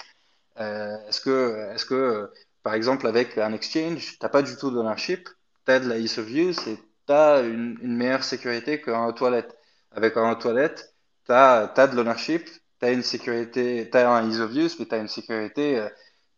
Euh, 0.60 0.96
est-ce 1.08 1.20
que, 1.20 1.72
est-ce 1.74 1.84
que, 1.86 2.30
par 2.62 2.74
exemple, 2.74 3.06
avec 3.06 3.36
un 3.38 3.52
exchange, 3.52 4.18
t'as 4.18 4.28
pas 4.28 4.42
du 4.42 4.56
tout 4.56 4.70
d'ownership, 4.70 5.28
t'as 5.64 5.80
de 5.80 5.88
la 5.88 5.98
ease 5.98 6.18
of 6.18 6.30
use 6.30 6.58
et 6.68 6.78
t'as 7.06 7.42
une, 7.42 7.78
une 7.82 7.96
meilleure 7.96 8.24
sécurité 8.24 8.80
qu'un 8.80 9.12
toilette. 9.12 9.56
Avec 9.90 10.16
un 10.16 10.34
toilette, 10.36 10.94
t'as, 11.26 11.68
t'as 11.68 11.86
de 11.86 11.96
l'ownership, 11.96 12.48
t'as 12.78 12.92
une 12.92 13.02
sécurité, 13.02 13.88
t'as 13.90 14.10
un 14.10 14.28
ease 14.28 14.40
of 14.40 14.54
use, 14.54 14.78
mais 14.78 14.86
t'as 14.86 15.00
une 15.00 15.08
sécurité 15.08 15.86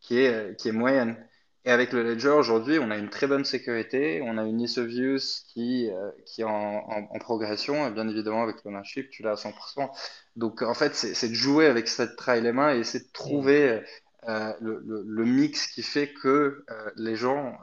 qui 0.05 0.20
est, 0.20 0.32
euh, 0.32 0.55
qui 0.55 0.68
est 0.68 0.72
moyenne. 0.72 1.16
Et 1.66 1.70
avec 1.70 1.92
le 1.92 2.02
Ledger, 2.02 2.28
aujourd'hui, 2.28 2.78
on 2.78 2.90
a 2.90 2.98
une 2.98 3.09
très 3.09 3.26
bonne 3.26 3.44
sécurité, 3.44 4.20
on 4.22 4.36
a 4.36 4.44
une 4.44 4.61
ease 4.61 4.78
of 4.78 4.88
use 4.90 5.46
qui, 5.48 5.90
euh, 5.90 6.11
qui 6.26 6.42
est 6.42 6.44
en, 6.44 6.50
en, 6.50 7.18
progression, 7.18 7.88
et 7.88 7.90
bien 7.90 8.07
évidemment, 8.07 8.42
avec 8.42 8.57
l'ownership, 8.64 9.09
tu 9.11 9.22
l'as 9.22 9.32
à 9.32 9.36
100%. 9.36 9.90
Donc, 10.36 10.61
en 10.61 10.74
fait, 10.74 10.94
c'est 10.94 11.28
de 11.28 11.34
jouer 11.34 11.66
avec 11.66 11.88
cette 11.88 12.20
main 12.26 12.74
et 12.74 12.80
essayer 12.80 13.02
de 13.02 13.12
trouver 13.12 13.82
euh, 14.28 14.52
le, 14.61 14.82
le, 14.86 15.05
le, 15.07 15.24
mix 15.24 15.66
qui 15.68 15.82
fait 15.82 16.12
que 16.12 16.64
euh, 16.70 16.90
les 16.96 17.16
gens 17.16 17.59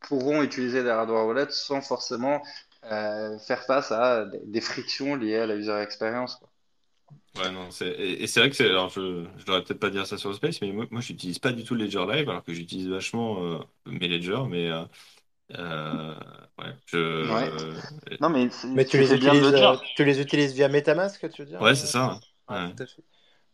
pourront 0.00 0.42
utiliser 0.42 0.82
des 0.82 0.90
hardware 0.90 1.26
wallets 1.26 1.50
sans 1.50 1.80
forcément 1.80 2.42
euh, 2.90 3.38
faire 3.38 3.64
face 3.64 3.92
à 3.92 4.26
des, 4.26 4.60
frictions 4.60 5.14
liées 5.14 5.36
à 5.38 5.46
la 5.46 5.54
user 5.54 5.78
experience. 5.80 6.36
Quoi. 6.36 6.48
Ouais, 7.36 7.50
non, 7.50 7.70
c'est, 7.70 7.88
et, 7.88 8.26
c'est 8.26 8.40
vrai 8.40 8.50
que 8.50 8.56
c'est, 8.56 8.68
alors 8.68 8.90
je, 8.90 9.24
je 9.38 9.44
devrais 9.44 9.62
peut-être 9.62 9.80
pas 9.80 9.90
dire 9.90 10.06
ça 10.06 10.18
sur 10.18 10.28
le 10.28 10.36
Space, 10.36 10.60
mais 10.60 10.72
moi, 10.72 10.86
moi 10.90 11.00
j'utilise 11.00 11.38
pas 11.38 11.52
du 11.52 11.64
tout 11.64 11.74
Ledger 11.74 12.04
Live, 12.08 12.28
alors 12.28 12.44
que 12.44 12.52
j'utilise 12.52 12.88
vachement 12.88 13.42
euh, 13.42 13.58
mes 13.86 14.06
Ledger, 14.06 14.42
mais 14.48 14.70
euh, 14.70 14.84
euh 15.58 16.14
ouais, 16.58 16.74
je, 16.86 17.32
ouais. 17.32 18.16
non, 18.20 18.30
mais, 18.30 18.48
mais 18.68 18.84
tu, 18.84 18.98
les 18.98 19.12
utilises, 19.12 19.54
tu 19.96 20.04
les 20.04 20.20
utilises 20.20 20.54
via 20.54 20.68
MetaMask, 20.68 21.28
tu 21.32 21.42
veux 21.42 21.48
dire 21.48 21.60
Ouais, 21.60 21.74
c'est 21.74 21.86
ça. 21.86 22.20
Ouais. 22.48 22.72
Tout 22.76 22.82
à 22.82 22.86
fait. 22.86 23.02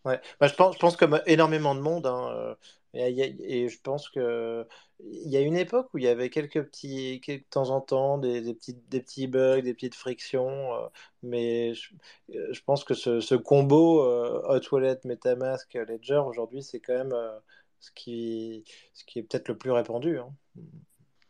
Ouais. 0.05 0.21
Bah, 0.39 0.49
je, 0.49 0.55
pense, 0.55 0.75
je 0.75 0.79
pense 0.79 0.97
comme 0.97 1.21
énormément 1.27 1.75
de 1.75 1.81
monde, 1.81 2.07
hein, 2.07 2.57
et, 2.95 3.69
je 3.69 3.81
pense 3.83 4.09
que 4.09 4.67
il 4.99 5.31
y 5.31 5.37
a 5.37 5.41
une 5.41 5.57
époque 5.57 5.89
où 5.95 5.99
il 5.99 6.05
y 6.05 6.09
avait 6.09 6.29
quelques 6.29 6.63
petits, 6.63 7.21
de 7.27 7.43
temps 7.51 7.71
en 7.71 7.81
temps, 7.81 8.19
des, 8.19 8.41
des, 8.43 8.55
petits, 8.55 8.75
des 8.89 9.01
petits 9.01 9.27
bugs, 9.27 9.63
des 9.63 9.75
petites 9.75 9.95
frictions, 9.95 10.75
euh, 10.75 10.89
mais 11.23 11.75
je, 11.75 11.91
euh, 12.35 12.53
pense 12.67 12.85
que 12.85 12.95
ce, 12.95 13.21
ce 13.21 13.35
combo 13.35 14.03
euh, 14.03 14.43
Hot 14.49 14.61
Wallet, 14.73 14.99
MetaMask, 15.05 15.73
Ledger, 15.75 16.23
aujourd'hui, 16.27 16.63
c'est 16.63 16.81
quand 16.81 16.95
même 16.95 17.13
euh, 17.13 17.39
ce, 17.79 17.91
qui, 17.93 18.65
ce 18.93 19.05
qui 19.05 19.21
est 19.21 19.23
peut-être 19.23 19.49
le 19.49 19.57
plus 19.57 19.71
répandu. 19.71 20.19
Hein. 20.19 20.31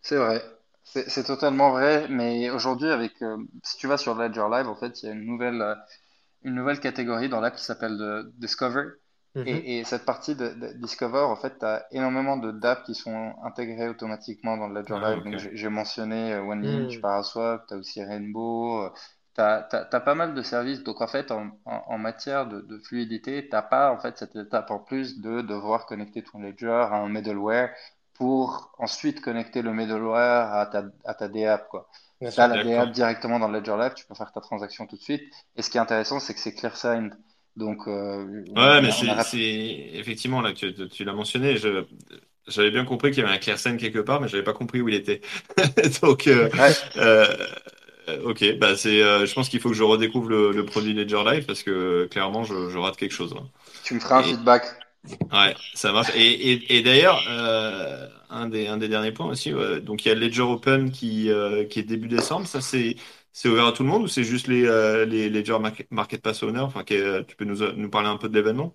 C'est 0.03 0.17
vrai, 0.17 0.43
c'est 0.83 1.25
totalement 1.25 1.71
vrai, 1.71 2.09
mais 2.09 2.51
aujourd'hui, 2.51 2.89
avec, 2.89 3.13
si 3.63 3.77
tu 3.77 3.87
vas 3.87 3.99
sur 3.99 4.15
Ledger 4.15 4.47
Live, 4.51 4.67
en 4.67 4.77
fait, 4.77 5.03
il 5.03 5.07
y 5.07 5.09
a 5.11 5.13
une 5.13 5.27
nouvelle, 5.27 5.77
une 6.43 6.55
nouvelle 6.55 6.81
catégorie 6.81 7.29
dans 7.29 7.41
l'app 7.41 7.55
qui 7.55 7.63
s'appelle 7.63 8.25
Discover 8.39 9.00
Mhm. 9.37 9.47
Et, 9.47 9.85
cette 9.85 10.05
partie 10.05 10.35
de, 10.35 10.73
Discover, 10.79 11.21
en 11.21 11.37
fait, 11.37 11.59
tu 11.59 11.65
as 11.65 11.87
énormément 11.93 12.37
de 12.37 12.51
dApps 12.51 12.85
qui 12.85 12.95
sont 12.95 13.35
intégrés 13.45 13.89
automatiquement 13.89 14.57
dans 14.57 14.67
le 14.67 14.81
Ledger 14.81 14.99
ah, 15.01 15.15
Live. 15.15 15.25
Donc, 15.25 15.39
j'ai 15.39 15.69
mentionné 15.69 16.33
euh, 16.33 16.43
OneInch, 16.43 16.99
mm. 16.99 17.01
Paraswap, 17.01 17.67
tu 17.69 17.75
as 17.75 17.77
aussi 17.77 18.03
Rainbow, 18.03 18.83
euh, 18.83 18.91
tu 19.37 19.41
as, 19.41 20.01
pas 20.01 20.15
mal 20.17 20.35
de 20.35 20.43
services. 20.43 20.83
Donc, 20.83 21.01
en 21.01 21.07
fait, 21.07 21.31
en, 21.31 21.51
en, 21.65 21.99
matière 21.99 22.49
de, 22.49 22.61
de 22.61 22.79
fluidité, 22.79 23.45
tu 23.45 23.57
pas 23.71 23.93
en 23.93 23.99
fait, 23.99 24.19
cette 24.19 24.35
étape 24.35 24.71
en 24.73 24.81
plus 24.81 25.21
de 25.21 25.43
devoir 25.43 25.87
connecter 25.87 26.23
ton 26.23 26.41
Ledger 26.41 26.87
à 26.91 26.97
un 26.97 27.09
middleware 27.09 27.71
pour 28.15 28.73
ensuite 28.79 29.21
connecter 29.21 29.63
le 29.63 29.73
middleware 29.73 30.53
à 30.53 30.67
ta, 30.67 30.85
à 31.05 31.15
ta 31.15 31.29
DApp. 31.29 31.69
Quoi. 31.69 31.89
Tu 32.21 32.27
as 32.27 32.49
la 32.49 32.65
DApp 32.65 32.91
directement 32.91 33.39
dans 33.39 33.49
le 33.49 33.61
Ledger 33.61 33.77
Live, 33.79 33.95
tu 33.95 34.05
peux 34.07 34.15
faire 34.15 34.33
ta 34.33 34.41
transaction 34.41 34.89
tout 34.89 34.97
de 34.97 35.03
suite. 35.03 35.23
Et 35.55 35.63
ce 35.63 35.71
qui 35.71 35.79
est 35.79 35.81
intéressant, 35.81 36.19
c'est 36.19 36.35
que 36.35 36.41
c'est 36.41 36.53
clear-signed. 36.53 37.15
Donc, 37.61 37.87
euh, 37.87 38.43
ouais, 38.57 38.81
mais 38.81 38.91
c'est 38.91 39.91
effectivement 39.93 40.41
là, 40.41 40.53
tu, 40.53 40.73
tu 40.89 41.05
l'as 41.05 41.13
mentionné. 41.13 41.59
Je, 41.59 41.85
j'avais 42.49 42.71
bien 42.71 42.87
compris 42.87 43.11
qu'il 43.11 43.23
y 43.23 43.27
avait 43.27 43.35
un 43.35 43.39
ClearSign 43.39 43.77
quelque 43.77 43.99
part, 43.99 44.19
mais 44.21 44.29
j'avais 44.29 44.43
pas 44.43 44.55
compris 44.55 44.81
où 44.81 44.89
il 44.89 44.95
était. 44.95 45.21
Donc, 46.03 46.27
euh, 46.27 46.49
euh, 46.97 47.27
ok, 48.25 48.57
bah 48.59 48.77
c'est, 48.77 49.01
je 49.01 49.33
pense 49.35 49.51
qu'il 49.51 49.61
faut 49.61 49.69
que 49.69 49.75
je 49.75 49.83
redécouvre 49.83 50.31
le, 50.31 50.65
produit 50.65 50.95
Ledger 50.95 51.23
Live 51.31 51.45
parce 51.45 51.63
que 51.63 52.09
clairement, 52.11 52.45
je, 52.45 52.71
je 52.71 52.79
rate 52.79 52.97
quelque 52.97 53.13
chose. 53.13 53.35
Tu 53.85 53.95
me 53.95 54.01
feras 54.01 54.21
un 54.21 54.23
feedback. 54.23 54.65
Ouais, 55.31 55.55
ça 55.75 55.93
marche. 55.93 56.11
Et, 56.17 56.53
et, 56.53 56.77
et 56.79 56.83
d'ailleurs, 56.83 57.23
un 58.31 58.49
des, 58.49 58.69
un 58.69 58.79
des 58.79 58.89
derniers 58.89 59.13
points 59.13 59.27
aussi, 59.27 59.53
donc 59.83 60.07
il 60.07 60.09
y 60.09 60.13
a 60.13 60.15
Ledger 60.15 60.43
Open 60.43 60.91
qui, 60.91 61.31
qui 61.69 61.79
est 61.79 61.83
début 61.83 62.09
décembre. 62.09 62.47
Ça, 62.47 62.63
c'est 62.63 62.97
c'est 63.33 63.49
ouvert 63.49 63.67
à 63.67 63.73
tout 63.73 63.83
le 63.83 63.89
monde 63.89 64.03
ou 64.05 64.09
c'est 64.09 64.25
juste 64.25 64.47
les, 64.49 64.65
euh, 64.67 65.05
les 65.07 65.29
Ledger 65.31 65.59
Market 65.91 66.23
Pass 66.23 66.43
Owner? 66.43 66.61
Enfin, 66.61 66.85
euh, 66.93 67.23
Tu 67.25 67.37
peux 67.37 67.45
nous, 67.45 67.57
nous 67.75 67.91
parler 67.91 68.09
un 68.09 68.17
peu 68.17 68.29
de 68.29 68.35
l'événement? 68.35 68.75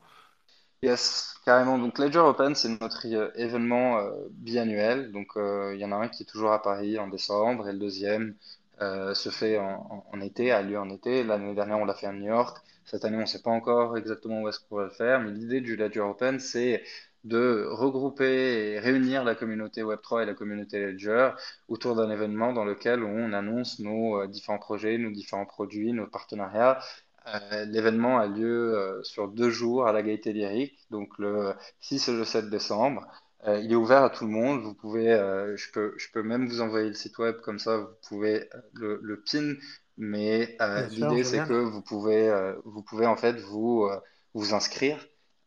Yes, 0.81 1.33
carrément. 1.45 1.77
Donc 1.79 1.97
Ledger 1.99 2.19
Open, 2.19 2.53
c'est 2.55 2.69
notre 2.79 3.07
euh, 3.07 3.31
événement 3.35 3.99
biannuel. 4.31 5.11
Donc 5.11 5.31
il 5.35 5.77
y 5.79 5.85
en 5.85 5.91
a 5.91 5.95
un 5.95 6.07
qui 6.09 6.23
est 6.23 6.25
toujours 6.25 6.51
à 6.51 6.61
Paris 6.61 6.99
en 6.99 7.07
décembre 7.07 7.67
et 7.69 7.73
le 7.73 7.79
deuxième 7.79 8.35
se 8.79 9.29
fait 9.29 9.57
en, 9.57 10.05
en, 10.11 10.21
été, 10.21 10.51
a 10.51 10.61
lieu 10.61 10.77
en 10.79 10.89
été. 10.89 11.23
L'année 11.23 11.55
dernière, 11.55 11.79
on 11.79 11.85
l'a 11.85 11.93
fait 11.95 12.07
à 12.07 12.11
New 12.13 12.25
York. 12.27 12.57
Cette 12.85 13.05
année, 13.05 13.17
on 13.17 13.21
ne 13.21 13.25
sait 13.25 13.41
pas 13.41 13.51
encore 13.51 13.97
exactement 13.97 14.41
où 14.41 14.49
est-ce 14.49 14.59
qu'on 14.59 14.75
va 14.77 14.83
le 14.83 14.89
faire, 14.91 15.19
mais 15.21 15.31
l'idée 15.31 15.61
du 15.61 15.75
Ledger 15.75 16.01
Open, 16.01 16.39
c'est 16.39 16.83
de 17.25 17.67
regrouper 17.71 18.73
et 18.73 18.79
réunir 18.79 19.23
la 19.23 19.33
communauté 19.33 19.81
Web3 19.81 20.23
et 20.23 20.25
la 20.27 20.35
communauté 20.35 20.79
Ledger 20.79 21.31
autour 21.67 21.95
d'un 21.95 22.11
événement 22.11 22.53
dans 22.53 22.63
lequel 22.63 23.03
on 23.03 23.33
annonce 23.33 23.79
nos 23.79 24.21
euh, 24.21 24.27
différents 24.27 24.59
projets, 24.59 24.97
nos 24.99 25.09
différents 25.09 25.47
produits, 25.47 25.91
nos 25.91 26.05
partenariats. 26.05 26.79
Euh, 27.27 27.65
l'événement 27.65 28.19
a 28.19 28.27
lieu 28.27 28.77
euh, 28.77 29.01
sur 29.01 29.27
deux 29.27 29.49
jours 29.49 29.87
à 29.87 29.91
la 29.91 30.03
Gaîté 30.03 30.33
Lyrique, 30.33 30.85
donc 30.91 31.17
le 31.17 31.53
6 31.79 32.09
et 32.09 32.13
le 32.13 32.23
7 32.25 32.49
décembre. 32.51 33.07
il 33.47 33.71
est 33.71 33.75
ouvert 33.75 34.03
à 34.03 34.11
tout 34.11 34.25
le 34.25 34.31
monde. 34.31 34.61
Vous 34.61 34.75
pouvez, 34.75 35.09
je 35.55 35.71
peux, 35.71 35.93
je 35.97 36.07
peux 36.11 36.21
même 36.21 36.47
vous 36.47 36.61
envoyer 36.61 36.87
le 36.89 36.93
site 36.93 37.17
web 37.17 37.37
comme 37.41 37.57
ça, 37.59 37.77
vous 37.77 37.87
pouvez 38.07 38.49
le, 38.73 38.99
le 39.01 39.21
pin. 39.21 39.55
Mais 39.97 40.57
l'idée 40.91 41.23
c'est 41.23 41.43
que 41.47 41.53
vous 41.53 41.81
pouvez, 41.81 42.53
vous 42.65 42.83
pouvez 42.83 43.07
en 43.07 43.15
fait 43.15 43.39
vous 43.39 43.89
vous 44.33 44.53
inscrire 44.53 44.99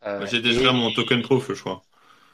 euh, 0.06 0.26
j'ai 0.26 0.40
déjà 0.40 0.72
mon 0.72 0.92
token 0.92 1.22
proof, 1.22 1.52
je 1.52 1.60
crois. 1.60 1.82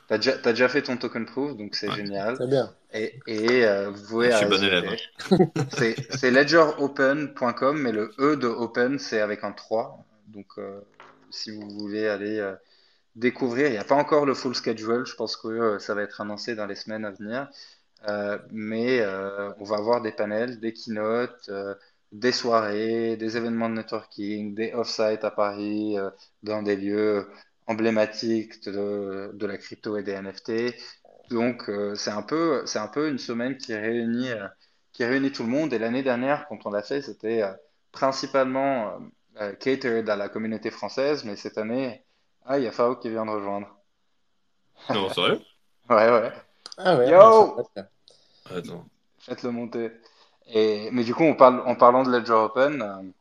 T'as 0.06 0.18
déjà, 0.18 0.32
as 0.44 0.52
déjà 0.52 0.68
fait 0.68 0.82
ton 0.82 0.98
token 0.98 1.24
proof, 1.24 1.56
donc 1.56 1.74
c'est 1.74 1.90
génial. 1.92 2.36
C'est 2.38 2.48
bien. 2.48 2.74
Et, 2.92 3.18
et 3.26 3.64
euh, 3.64 3.90
vous 3.90 4.06
pouvez. 4.06 4.30
Je 4.30 4.36
suis 4.36 4.46
bon 4.46 4.62
élève. 4.62 4.96
c'est 6.10 6.30
ledgeropen.com, 6.30 7.78
mais 7.78 7.92
le 7.92 8.12
E 8.18 8.36
de 8.36 8.46
open, 8.46 8.98
c'est 8.98 9.20
avec 9.20 9.44
un 9.44 9.52
3. 9.52 10.04
Donc, 10.28 10.46
euh, 10.58 10.80
si 11.30 11.50
vous 11.50 11.68
voulez 11.70 12.06
aller 12.06 12.46
découvrir, 13.16 13.68
il 13.68 13.72
n'y 13.72 13.78
a 13.78 13.84
pas 13.84 13.94
encore 13.94 14.26
le 14.26 14.34
full 14.34 14.54
schedule. 14.54 15.06
Je 15.06 15.14
pense 15.14 15.36
que 15.36 15.78
ça 15.78 15.94
va 15.94 16.02
être 16.02 16.20
annoncé 16.20 16.54
dans 16.54 16.66
les 16.66 16.74
semaines 16.74 17.06
à 17.06 17.10
venir. 17.10 17.48
mais 18.50 19.04
on 19.58 19.64
va 19.64 19.76
avoir 19.76 20.02
des 20.02 20.12
panels, 20.12 20.60
des 20.60 20.72
keynotes 20.72 21.50
des 22.12 22.30
soirées, 22.30 23.16
des 23.16 23.36
événements 23.36 23.68
de 23.68 23.74
networking, 23.74 24.54
des 24.54 24.72
off-sites 24.72 25.24
à 25.24 25.32
Paris, 25.32 25.96
dans 26.44 26.62
des 26.62 26.76
lieux 26.76 27.26
emblématique 27.66 28.64
de, 28.64 29.30
de, 29.32 29.46
la 29.46 29.56
crypto 29.58 29.96
et 29.96 30.02
des 30.02 30.12
NFT. 30.12 30.74
Donc 31.30 31.68
euh, 31.68 31.94
c'est 31.94 32.10
un 32.10 32.22
peu 32.22 32.66
c'est 32.66 32.78
un 32.78 32.88
peu 32.88 33.08
une 33.08 33.18
semaine 33.18 33.56
qui 33.56 33.74
réunit 33.74 34.30
euh, 34.30 34.46
qui 34.92 35.04
réunit 35.04 35.32
tout 35.32 35.42
le 35.42 35.48
monde. 35.48 35.72
Et 35.72 35.78
l'année 35.78 36.02
dernière, 36.02 36.46
quand 36.48 36.66
on 36.66 36.70
l'a 36.70 36.82
fait, 36.82 37.02
c'était 37.02 37.42
euh, 37.42 37.52
principalement 37.92 38.98
catered 39.58 40.08
à 40.08 40.14
la 40.14 40.28
communauté 40.28 40.70
française, 40.70 41.24
mais 41.24 41.34
cette 41.34 41.58
année, 41.58 42.04
ah, 42.44 42.58
il 42.58 42.64
y 42.64 42.68
a 42.68 42.72
Fao 42.72 42.94
qui 42.96 43.10
vient 43.10 43.26
de 43.26 43.30
rejoindre. 43.30 43.68
Non, 44.90 45.08
sérieux? 45.12 45.40
Ouais, 45.90 46.08
ouais. 46.08 46.32
Ah 46.78 46.96
ouais. 46.96 47.10
Yo 47.10 47.56
Attends. 48.48 48.86
Faites-le 49.18 49.50
monter. 49.50 49.90
Et, 50.46 50.88
mais 50.92 51.02
du 51.02 51.14
coup, 51.14 51.24
on 51.24 51.34
parle, 51.34 51.62
en 51.66 51.74
parlant 51.74 52.04
de 52.04 52.10
Ledger 52.10 52.32
Open, 52.32 53.12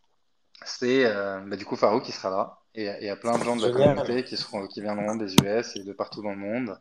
c'est 0.66 1.06
bah, 1.06 1.56
du 1.56 1.66
coup 1.66 1.76
Farouk 1.76 2.04
qui 2.04 2.12
sera 2.12 2.30
là. 2.30 2.63
Et 2.76 2.90
il 3.02 3.06
y 3.06 3.10
a 3.10 3.16
plein 3.16 3.38
de 3.38 3.44
gens 3.44 3.56
de 3.56 3.68
la 3.68 3.72
communauté 3.72 4.24
qui, 4.24 4.36
seront, 4.36 4.68
qui 4.68 4.82
viendront 4.82 5.16
des 5.16 5.36
US 5.36 5.76
et 5.76 5.84
de 5.84 5.94
partout 5.94 6.24
dans 6.24 6.32
le 6.32 6.38
monde 6.38 6.80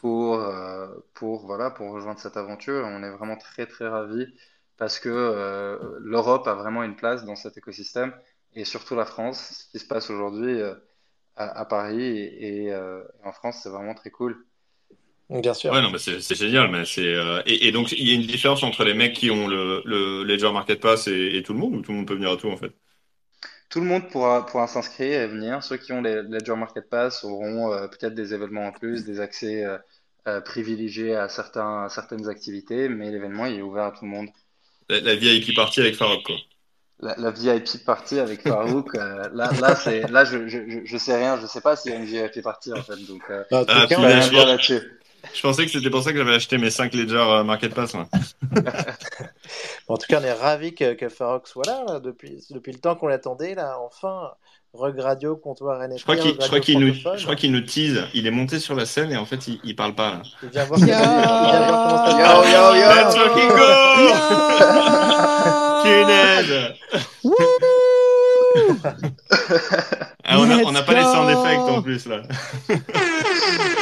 pour, 0.00 0.36
euh, 0.36 0.88
pour, 1.12 1.44
voilà, 1.44 1.70
pour 1.70 1.92
rejoindre 1.92 2.18
cette 2.18 2.38
aventure. 2.38 2.84
On 2.86 3.02
est 3.02 3.10
vraiment 3.10 3.36
très 3.36 3.66
très 3.66 3.86
ravis 3.86 4.26
parce 4.78 4.98
que 4.98 5.10
euh, 5.10 5.78
l'Europe 6.00 6.46
a 6.46 6.54
vraiment 6.54 6.82
une 6.82 6.96
place 6.96 7.26
dans 7.26 7.36
cet 7.36 7.58
écosystème 7.58 8.14
et 8.54 8.64
surtout 8.64 8.94
la 8.94 9.04
France. 9.04 9.66
Ce 9.66 9.70
qui 9.70 9.78
se 9.78 9.86
passe 9.86 10.08
aujourd'hui 10.08 10.58
euh, 10.58 10.74
à, 11.36 11.66
Paris 11.66 12.02
et, 12.02 12.74
en 13.24 13.32
France, 13.32 13.60
c'est 13.62 13.70
vraiment 13.70 13.94
très 13.94 14.10
cool. 14.10 14.44
Bien 15.28 15.54
sûr. 15.54 15.72
Ouais, 15.72 15.80
non, 15.80 15.90
mais 15.90 15.98
c'est 15.98 16.34
génial. 16.34 16.70
Mais 16.70 16.84
c'est 16.84 17.14
et, 17.46 17.68
et, 17.68 17.72
donc, 17.72 17.92
il 17.92 18.08
y 18.08 18.12
a 18.12 18.14
une 18.14 18.26
différence 18.26 18.62
entre 18.62 18.84
les 18.84 18.94
mecs 18.94 19.14
qui 19.14 19.30
ont 19.30 19.46
le, 19.48 19.80
le 19.84 20.24
Ledger 20.24 20.52
Market 20.52 20.80
Pass 20.80 21.08
et, 21.08 21.36
et, 21.36 21.42
tout 21.42 21.52
le 21.52 21.58
monde, 21.58 21.76
ou 21.76 21.82
tout 21.82 21.92
le 21.92 21.98
monde 21.98 22.06
peut 22.06 22.14
venir 22.14 22.30
à 22.30 22.36
tout 22.36 22.50
en 22.50 22.56
fait? 22.56 22.72
Tout 23.70 23.80
le 23.80 23.86
monde 23.86 24.08
pourra, 24.08 24.44
pourra 24.44 24.66
s'inscrire 24.66 25.22
et 25.22 25.26
venir. 25.28 25.62
Ceux 25.62 25.76
qui 25.76 25.92
ont 25.92 26.02
les 26.02 26.22
Ledger 26.22 26.56
Market 26.56 26.90
Pass 26.90 27.24
auront 27.24 27.72
euh, 27.72 27.86
peut-être 27.86 28.14
des 28.14 28.34
événements 28.34 28.66
en 28.66 28.72
plus, 28.72 29.04
des 29.04 29.20
accès 29.20 29.64
euh, 29.64 29.78
euh, 30.26 30.40
privilégiés 30.40 31.14
à, 31.14 31.28
certains, 31.28 31.88
certaines 31.88 32.28
activités, 32.28 32.88
mais 32.88 33.10
l'événement 33.10 33.46
est 33.46 33.62
ouvert 33.62 33.84
à 33.84 33.92
tout 33.92 34.04
le 34.04 34.10
monde. 34.10 34.28
La, 34.88 35.14
VIP 35.14 35.54
party 35.54 35.80
avec 35.80 35.94
Farouk, 35.94 36.24
quoi. 36.24 36.36
La, 36.98 37.30
VIP 37.30 37.84
party 37.86 38.18
avec 38.18 38.42
Farouk, 38.42 38.94
là, 38.94 39.30
là, 39.32 39.74
c'est, 39.76 40.10
là 40.10 40.24
je, 40.24 40.48
je, 40.48 40.84
je, 40.84 40.96
sais 40.98 41.16
rien, 41.16 41.40
je 41.40 41.46
sais 41.46 41.60
pas 41.60 41.76
s'il 41.76 41.92
y 41.92 41.94
a 41.94 41.98
une 41.98 42.04
VIP 42.04 42.42
party 42.42 42.72
en 42.72 42.82
fait, 42.82 42.96
donc 43.06 43.22
euh, 43.30 43.44
ah, 43.52 43.64
je 43.88 43.94
rien 43.94 44.28
dire 44.28 44.46
là-dessus. 44.46 44.80
Je 45.32 45.42
pensais 45.42 45.64
que 45.64 45.70
c'était 45.70 45.90
pour 45.90 46.02
ça 46.02 46.12
que 46.12 46.18
j'avais 46.18 46.34
acheté 46.34 46.58
mes 46.58 46.70
5 46.70 46.92
Ledger 46.94 47.16
euh, 47.16 47.44
Market 47.44 47.74
Pass. 47.74 47.94
en 49.88 49.96
tout 49.96 50.06
cas, 50.08 50.20
on 50.20 50.24
est 50.24 50.32
ravis 50.32 50.74
que, 50.74 50.94
que 50.94 51.08
Farok 51.08 51.46
soit 51.46 51.66
là, 51.66 52.00
depuis, 52.00 52.44
depuis 52.50 52.72
le 52.72 52.78
temps 52.78 52.96
qu'on 52.96 53.06
l'attendait. 53.06 53.54
Là, 53.54 53.78
enfin, 53.80 54.30
Rug 54.72 54.98
Radio, 55.00 55.36
comptoir 55.36 55.80
NFT. 55.80 55.98
Je 55.98 56.04
crois 56.04 56.60
qu'il 56.60 56.76
qu 56.76 56.84
nous, 56.84 56.94
je 56.94 57.22
crois 57.22 57.36
qu'il 57.36 57.52
nous 57.52 57.60
tease. 57.60 58.04
Il 58.14 58.26
est 58.26 58.30
monté 58.30 58.58
sur 58.60 58.74
la 58.74 58.86
scène 58.86 59.10
et 59.12 59.16
en 59.16 59.24
fait, 59.24 59.48
il, 59.48 59.60
il 59.64 59.74
parle 59.74 59.94
pas. 59.94 60.10
Là. 60.10 60.22
Il 60.42 60.48
vient 60.50 60.64
voir, 60.64 60.80
yo, 60.80 60.86
Let's 62.94 63.16
fucking 63.16 63.48
go 63.48 63.64
ah, 70.24 70.38
on 70.38 70.72
n'a 70.72 70.82
pas 70.82 70.94
les 70.94 71.02
sound 71.02 71.30
effects 71.30 71.60
en 71.60 71.82
plus 71.82 72.06
là. 72.06 72.22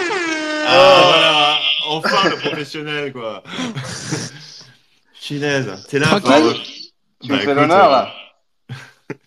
Ah, 0.70 1.02
voilà, 1.08 1.58
enfin 1.88 2.28
le 2.28 2.36
professionnel, 2.36 3.12
quoi. 3.12 3.42
Chinaise, 5.14 5.86
t'es 5.88 5.98
là, 5.98 6.20
Tu 7.22 7.32
me 7.32 7.38
fais 7.38 7.54
l'honneur, 7.54 7.90
là 7.90 8.12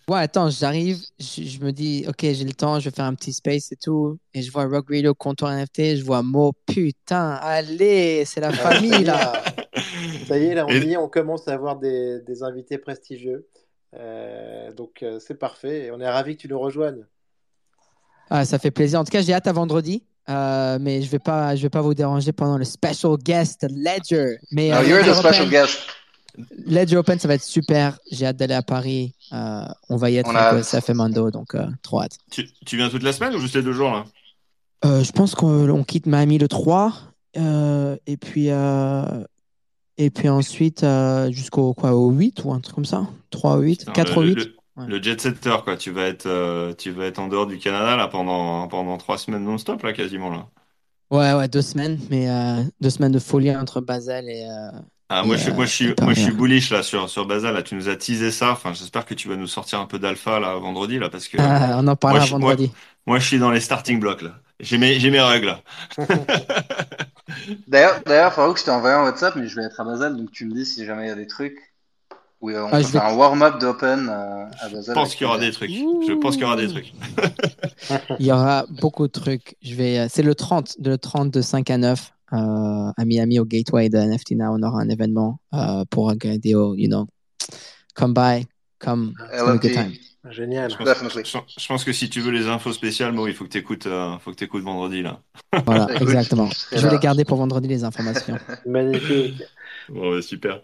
Ouais, 0.08 0.20
attends, 0.20 0.50
j'arrive, 0.50 0.98
je, 1.18 1.58
me 1.64 1.70
dis, 1.70 2.04
ok, 2.06 2.20
j'ai 2.20 2.44
le 2.44 2.52
temps, 2.52 2.78
je 2.78 2.88
vais 2.88 2.94
faire 2.94 3.04
un 3.04 3.14
petit 3.14 3.32
space 3.32 3.72
et 3.72 3.76
tout. 3.76 4.18
Et 4.34 4.42
je 4.42 4.52
vois 4.52 4.66
Rock 4.66 4.86
Radio, 4.90 5.14
comptoir 5.14 5.52
NFT, 5.52 5.96
je 5.96 6.04
vois 6.04 6.22
Mo, 6.22 6.52
putain, 6.66 7.38
allez, 7.42 8.24
c'est 8.24 8.40
la 8.40 8.52
famille 8.52 9.04
là. 9.04 9.32
Ça 10.28 10.38
y 10.38 10.46
est, 10.46 10.54
là, 10.54 10.66
on, 10.68 10.72
y 10.72 10.96
on 10.96 11.08
commence 11.08 11.48
à 11.48 11.54
avoir 11.54 11.76
des, 11.76 12.20
des 12.20 12.42
invités 12.42 12.78
prestigieux. 12.78 13.48
Euh, 13.94 14.72
donc, 14.72 15.02
euh, 15.02 15.18
c'est 15.18 15.34
parfait. 15.34 15.86
Et 15.86 15.90
on 15.90 16.00
est 16.00 16.08
ravis 16.08 16.36
que 16.36 16.42
tu 16.42 16.48
nous 16.48 16.58
rejoignes. 16.58 17.04
Ah, 18.30 18.44
ça 18.44 18.58
fait 18.58 18.70
plaisir. 18.70 19.00
En 19.00 19.04
tout 19.04 19.10
cas, 19.10 19.22
j'ai 19.22 19.34
hâte 19.34 19.46
à 19.46 19.52
vendredi. 19.52 20.04
Euh, 20.28 20.78
mais 20.80 21.02
je 21.02 21.10
vais 21.10 21.18
pas, 21.18 21.56
je 21.56 21.62
vais 21.62 21.68
pas 21.68 21.80
vous 21.80 21.94
déranger 21.94 22.32
pendant 22.32 22.58
le 22.58 22.64
special 22.64 23.16
guest 23.16 23.66
Ledger. 23.68 24.38
Mais 24.50 24.70
no, 24.70 24.82
you're 24.82 25.04
the 25.04 25.14
special 25.14 25.48
guest. 25.48 25.78
Ledger 26.66 26.96
Open, 26.96 27.18
ça 27.18 27.28
va 27.28 27.34
être 27.34 27.42
super. 27.42 27.98
J'ai 28.10 28.26
hâte 28.26 28.36
d'aller 28.36 28.54
à 28.54 28.62
Paris. 28.62 29.14
Euh, 29.32 29.64
on 29.88 29.96
va 29.96 30.10
y 30.10 30.16
être 30.16 30.34
avec 30.34 30.64
ça 30.64 30.80
fait 30.80 30.94
Mando, 30.94 31.30
donc 31.30 31.54
euh, 31.54 31.66
trop 31.82 32.02
hâte. 32.02 32.16
Tu, 32.30 32.48
tu, 32.64 32.76
viens 32.76 32.88
toute 32.88 33.02
la 33.02 33.12
semaine 33.12 33.34
ou 33.34 33.38
juste 33.38 33.54
les 33.54 33.62
deux 33.62 33.72
jours 33.72 33.90
là? 33.90 34.04
Euh, 34.84 35.02
Je 35.04 35.12
pense 35.12 35.34
qu'on 35.34 35.84
quitte 35.84 36.06
Miami 36.06 36.38
le 36.38 36.48
3 36.48 36.92
et 37.34 38.16
puis 38.16 38.48
et 39.98 40.10
puis 40.10 40.28
ensuite 40.28 40.86
jusqu'au 41.30 41.74
quoi 41.74 41.94
au 41.94 42.10
8 42.10 42.44
ou 42.44 42.52
un 42.52 42.60
truc 42.60 42.74
comme 42.74 42.84
ça? 42.84 43.06
3 43.30 43.58
8 43.58 43.92
4 43.92 44.22
le, 44.22 44.28
8 44.28 44.34
le, 44.34 44.56
le, 44.76 45.02
jet 45.02 45.20
setter 45.20 45.56
quoi 45.64 45.76
tu 45.76 45.90
vas 45.90 46.04
être 46.06 46.72
tu 46.78 46.90
vas 46.90 47.06
être 47.06 47.18
en 47.18 47.28
dehors 47.28 47.46
du 47.46 47.58
Canada 47.58 47.96
là 47.96 48.08
pendant 48.08 48.68
pendant 48.68 48.96
trois 48.96 49.18
semaines 49.18 49.44
non 49.44 49.58
stop 49.58 49.82
là 49.82 49.92
quasiment 49.92 50.30
là 50.30 50.46
ouais 51.10 51.34
ouais 51.34 51.48
deux 51.48 51.62
semaines 51.62 51.98
mais 52.10 52.26
deux 52.80 52.90
semaines 52.90 53.12
de 53.12 53.18
folie 53.18 53.54
entre 53.54 53.80
Basel 53.80 54.28
et 54.28 54.46
ah, 55.14 55.24
moi, 55.24 55.36
je, 55.36 55.50
moi, 55.50 55.66
je 55.66 55.70
suis, 55.70 55.94
moi, 56.00 56.14
je 56.14 56.20
suis 56.20 56.32
bullish 56.32 56.70
là 56.70 56.82
sur, 56.82 57.10
sur 57.10 57.26
Basal. 57.26 57.52
Là, 57.52 57.62
tu 57.62 57.74
nous 57.74 57.90
as 57.90 57.96
teasé 57.96 58.30
ça. 58.30 58.52
Enfin, 58.52 58.72
j'espère 58.72 59.04
que 59.04 59.12
tu 59.12 59.28
vas 59.28 59.36
nous 59.36 59.46
sortir 59.46 59.78
un 59.78 59.84
peu 59.84 59.98
d'alpha 59.98 60.40
là 60.40 60.54
vendredi 60.54 60.98
là 60.98 61.10
parce 61.10 61.28
que. 61.28 61.36
Ah, 61.38 61.76
on 61.78 61.86
en 61.86 61.96
parlera 61.96 62.24
vendredi. 62.24 62.68
Moi, 62.68 62.74
moi, 63.06 63.18
je 63.18 63.26
suis 63.26 63.38
dans 63.38 63.50
les 63.50 63.60
starting 63.60 64.00
blocks 64.00 64.22
là. 64.22 64.36
J'ai 64.58 64.78
mes, 64.78 64.98
j'ai 64.98 65.10
mes 65.10 65.20
règles. 65.20 65.54
d'ailleurs, 67.68 68.00
d'ailleurs, 68.06 68.32
Farouk, 68.32 68.58
je 68.58 68.64
t'ai 68.64 68.70
envoyé 68.70 68.94
un 68.94 69.02
WhatsApp, 69.02 69.36
mais 69.36 69.48
je 69.48 69.56
vais 69.56 69.64
être 69.64 69.78
à 69.80 69.84
Basal, 69.84 70.16
donc 70.16 70.30
tu 70.30 70.46
me 70.46 70.54
dis 70.54 70.64
si 70.64 70.86
jamais 70.86 71.04
il 71.04 71.08
y 71.08 71.12
a 71.12 71.16
des 71.16 71.26
trucs. 71.26 71.71
Oui, 72.42 72.54
on 72.56 72.66
ah, 72.72 72.78
peut 72.78 72.82
faire 72.82 73.06
un 73.06 73.14
warm-up 73.14 73.60
d'Open 73.60 74.08
euh, 74.08 74.44
à 74.60 74.68
Basel. 74.68 74.84
Je 74.88 74.92
pense 74.92 75.14
qu'il 75.14 75.26
y 75.26 75.28
aura 75.28 75.38
des 75.38 75.52
trucs. 75.52 75.70
Je 75.70 76.12
pense 76.14 76.34
qu'il 76.34 76.42
y 76.42 76.44
aura 76.44 76.56
des 76.56 76.68
trucs. 76.68 76.92
il 78.18 78.26
y 78.26 78.32
aura 78.32 78.66
beaucoup 78.68 79.06
de 79.06 79.12
trucs. 79.12 79.56
Je 79.62 79.74
vais, 79.74 79.98
euh, 79.98 80.06
c'est 80.10 80.24
le 80.24 80.34
30, 80.34 80.80
de 80.80 80.90
le 80.90 80.98
30 80.98 81.30
de 81.30 81.40
5 81.40 81.70
à 81.70 81.78
9 81.78 82.12
euh, 82.32 82.36
à 82.36 83.04
Miami 83.04 83.38
au 83.38 83.44
Gateway 83.44 83.88
de 83.88 83.96
NFT 83.96 84.32
Now. 84.32 84.56
On 84.58 84.62
aura 84.62 84.80
un 84.80 84.88
événement 84.88 85.38
euh, 85.54 85.84
pour 85.88 86.08
regarder, 86.08 86.50
you 86.50 86.88
know, 86.88 87.06
come 87.94 88.12
by, 88.12 88.44
come, 88.80 89.12
come 89.38 89.48
a 89.48 89.56
good 89.56 89.72
time. 89.72 89.92
Génial. 90.30 90.70
Je 90.70 90.76
pense, 90.76 91.48
je, 91.58 91.66
pense, 91.66 91.84
que 91.84 91.92
si 91.92 92.08
tu 92.08 92.20
veux 92.20 92.30
les 92.30 92.46
infos 92.46 92.72
spéciales, 92.72 93.12
Mo, 93.12 93.26
il 93.26 93.34
faut 93.34 93.44
que 93.44 93.50
tu 93.50 93.58
écoutes, 93.58 93.86
euh, 93.86 94.16
faut 94.20 94.32
que 94.32 94.44
écoutes 94.44 94.62
vendredi 94.62 95.02
là. 95.02 95.20
Voilà, 95.66 95.88
exactement. 96.00 96.48
Je, 96.70 96.78
vais 96.78 96.90
les 96.90 96.98
garder 96.98 97.24
pour 97.24 97.38
vendredi 97.38 97.66
les 97.66 97.82
informations. 97.82 98.38
Magnifique. 98.64 99.42
Bon, 99.88 100.22
super. 100.22 100.60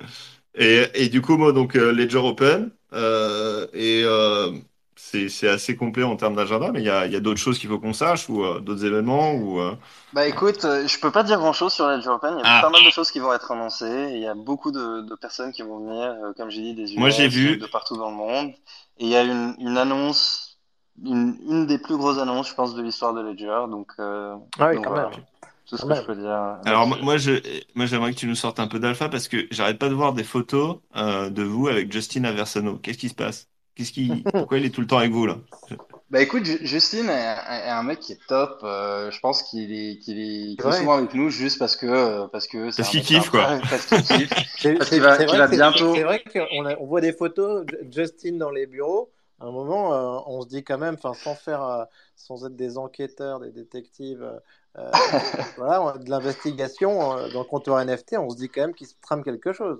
Et, 0.58 0.84
et, 0.94 1.08
du 1.08 1.22
coup, 1.22 1.36
Mo, 1.36 1.52
donc 1.52 1.74
Ledger 1.74 2.18
Open 2.18 2.70
et 3.74 4.04
c'est 4.98 5.48
assez 5.48 5.76
complet 5.76 6.02
en 6.02 6.16
termes 6.16 6.34
d'agenda, 6.34 6.70
mais 6.72 6.80
il 6.80 6.84
y 6.84 6.90
a, 6.90 7.06
y 7.06 7.16
a 7.16 7.20
d'autres 7.20 7.40
choses 7.40 7.58
qu'il 7.58 7.68
faut 7.68 7.78
qu'on 7.78 7.92
sache 7.92 8.28
ou 8.28 8.44
euh, 8.44 8.60
d'autres 8.60 8.84
événements 8.84 9.32
ou. 9.32 9.60
Euh... 9.60 9.74
Bah 10.12 10.26
écoute, 10.26 10.64
euh, 10.64 10.86
je 10.86 10.98
peux 10.98 11.10
pas 11.10 11.22
dire 11.22 11.38
grand 11.38 11.52
chose 11.52 11.72
sur 11.72 11.88
l'Edge 11.88 12.06
Open. 12.06 12.34
Il 12.38 12.44
y 12.44 12.48
a 12.48 12.58
ah. 12.58 12.62
pas 12.62 12.70
mal 12.70 12.84
de 12.84 12.90
choses 12.90 13.10
qui 13.10 13.18
vont 13.18 13.32
être 13.32 13.50
annoncées. 13.52 14.10
Il 14.12 14.20
y 14.20 14.26
a 14.26 14.34
beaucoup 14.34 14.70
de, 14.70 15.02
de 15.02 15.14
personnes 15.14 15.52
qui 15.52 15.62
vont 15.62 15.78
venir, 15.78 16.14
euh, 16.22 16.32
comme 16.36 16.50
j'ai 16.50 16.62
dit, 16.62 16.74
des 16.74 16.92
US, 16.92 16.98
Moi, 16.98 17.10
j'ai 17.10 17.28
vu. 17.28 17.56
de 17.56 17.66
partout 17.66 17.96
dans 17.96 18.10
le 18.10 18.16
monde. 18.16 18.52
Et 18.98 19.04
il 19.04 19.08
y 19.08 19.16
a 19.16 19.22
une, 19.22 19.54
une 19.58 19.78
annonce, 19.78 20.58
une, 21.04 21.36
une, 21.48 21.66
des 21.66 21.78
plus 21.78 21.96
grosses 21.96 22.18
annonces, 22.18 22.48
je 22.48 22.54
pense, 22.54 22.74
de 22.74 22.82
l'histoire 22.82 23.14
de 23.14 23.22
Ledger. 23.22 23.66
Donc, 23.70 23.92
ah 23.98 24.36
oui, 24.60 24.74
donc 24.74 24.84
quand 24.84 24.90
voilà. 24.90 25.10
même. 25.10 25.20
Tout 25.68 25.76
ce 25.76 25.84
que 25.84 25.94
je 25.94 26.02
peux 26.02 26.16
dire. 26.16 26.58
Alors 26.64 26.86
moi, 26.86 27.18
je, 27.18 27.32
moi, 27.74 27.86
j'aimerais 27.86 28.12
que 28.12 28.18
tu 28.18 28.26
nous 28.26 28.34
sortes 28.34 28.58
un 28.58 28.68
peu 28.68 28.78
d'alpha 28.78 29.08
parce 29.08 29.28
que 29.28 29.46
j'arrête 29.50 29.78
pas 29.78 29.88
de 29.88 29.94
voir 29.94 30.14
des 30.14 30.24
photos 30.24 30.78
de 30.94 31.42
vous 31.42 31.68
avec 31.68 31.92
Justin 31.92 32.24
Aversano. 32.24 32.76
Qu'est-ce 32.76 32.98
qui 32.98 33.08
se 33.08 33.14
passe? 33.14 33.48
Qu'est-ce 33.74 33.92
qui... 33.92 34.24
Pourquoi 34.32 34.58
il 34.58 34.64
est 34.64 34.70
tout 34.70 34.80
le 34.80 34.86
temps 34.86 34.98
avec 34.98 35.12
vous 35.12 35.26
là? 35.26 35.36
Bah 36.10 36.22
écoute, 36.22 36.44
Justine 36.62 37.10
est, 37.10 37.68
un 37.68 37.82
mec 37.82 38.00
qui 38.00 38.12
est 38.12 38.26
top. 38.28 38.60
Euh, 38.62 39.10
je 39.10 39.20
pense 39.20 39.42
qu'il 39.42 39.72
est, 39.74 39.98
qu'il 39.98 40.18
est, 40.18 40.56
qu 40.56 40.66
est 40.66 40.72
souvent 40.72 40.94
avec 40.94 41.12
nous 41.12 41.28
juste 41.28 41.58
parce 41.58 41.76
que 41.76 42.26
parce 42.28 42.46
que 42.46 42.74
parce 42.74 42.88
qu'il 42.88 43.02
kiffe 43.02 43.28
quoi. 43.30 43.60
Parce 43.68 43.84
qu'il 43.84 44.02
kiffe. 44.02 44.30
parce 44.78 44.88
qu'il 44.88 45.02
va, 45.02 45.18
qu 45.18 45.36
va 45.36 45.48
bientôt. 45.48 45.94
C'est 45.94 46.04
vrai 46.04 46.24
qu'on 46.24 46.64
on 46.80 46.86
voit 46.86 47.02
des 47.02 47.12
photos 47.12 47.66
Justine 47.90 48.38
dans 48.38 48.50
les 48.50 48.66
bureaux. 48.66 49.10
À 49.38 49.44
un 49.44 49.52
moment, 49.52 49.92
euh, 49.92 50.18
on 50.26 50.40
se 50.40 50.48
dit 50.48 50.64
quand 50.64 50.78
même, 50.78 50.94
enfin 50.94 51.12
sans 51.12 51.34
faire, 51.34 51.62
euh, 51.62 51.84
sans 52.16 52.46
être 52.46 52.56
des 52.56 52.78
enquêteurs, 52.78 53.38
des 53.38 53.52
détectives, 53.52 54.26
euh, 54.78 54.90
voilà, 55.56 55.94
de 55.98 56.08
l'investigation 56.10 57.16
dans 57.32 57.40
le 57.40 57.44
comptoir 57.44 57.84
NFT, 57.84 58.16
on 58.18 58.30
se 58.30 58.36
dit 58.36 58.48
quand 58.48 58.62
même 58.62 58.74
qu'il 58.74 58.86
se 58.86 58.94
trame 59.02 59.24
quelque 59.24 59.52
chose. 59.52 59.78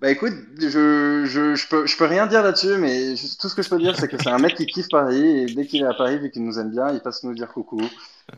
Bah 0.00 0.12
écoute, 0.12 0.32
je, 0.60 1.24
je, 1.26 1.56
je, 1.56 1.68
peux, 1.68 1.84
je 1.84 1.96
peux 1.96 2.04
rien 2.04 2.28
dire 2.28 2.44
là-dessus, 2.44 2.76
mais 2.78 3.14
tout 3.40 3.48
ce 3.48 3.54
que 3.56 3.62
je 3.62 3.68
peux 3.68 3.78
dire, 3.78 3.96
c'est 3.98 4.06
que 4.06 4.16
c'est 4.16 4.28
un 4.28 4.38
mec 4.38 4.54
qui 4.54 4.64
kiffe 4.64 4.86
Paris, 4.88 5.40
et 5.40 5.46
dès 5.46 5.66
qu'il 5.66 5.82
est 5.82 5.86
à 5.86 5.94
Paris, 5.94 6.18
vu 6.18 6.30
qu'il 6.30 6.44
nous 6.44 6.56
aime 6.60 6.70
bien, 6.70 6.92
il 6.92 7.00
passe 7.00 7.24
nous 7.24 7.34
dire 7.34 7.48
coucou. 7.48 7.80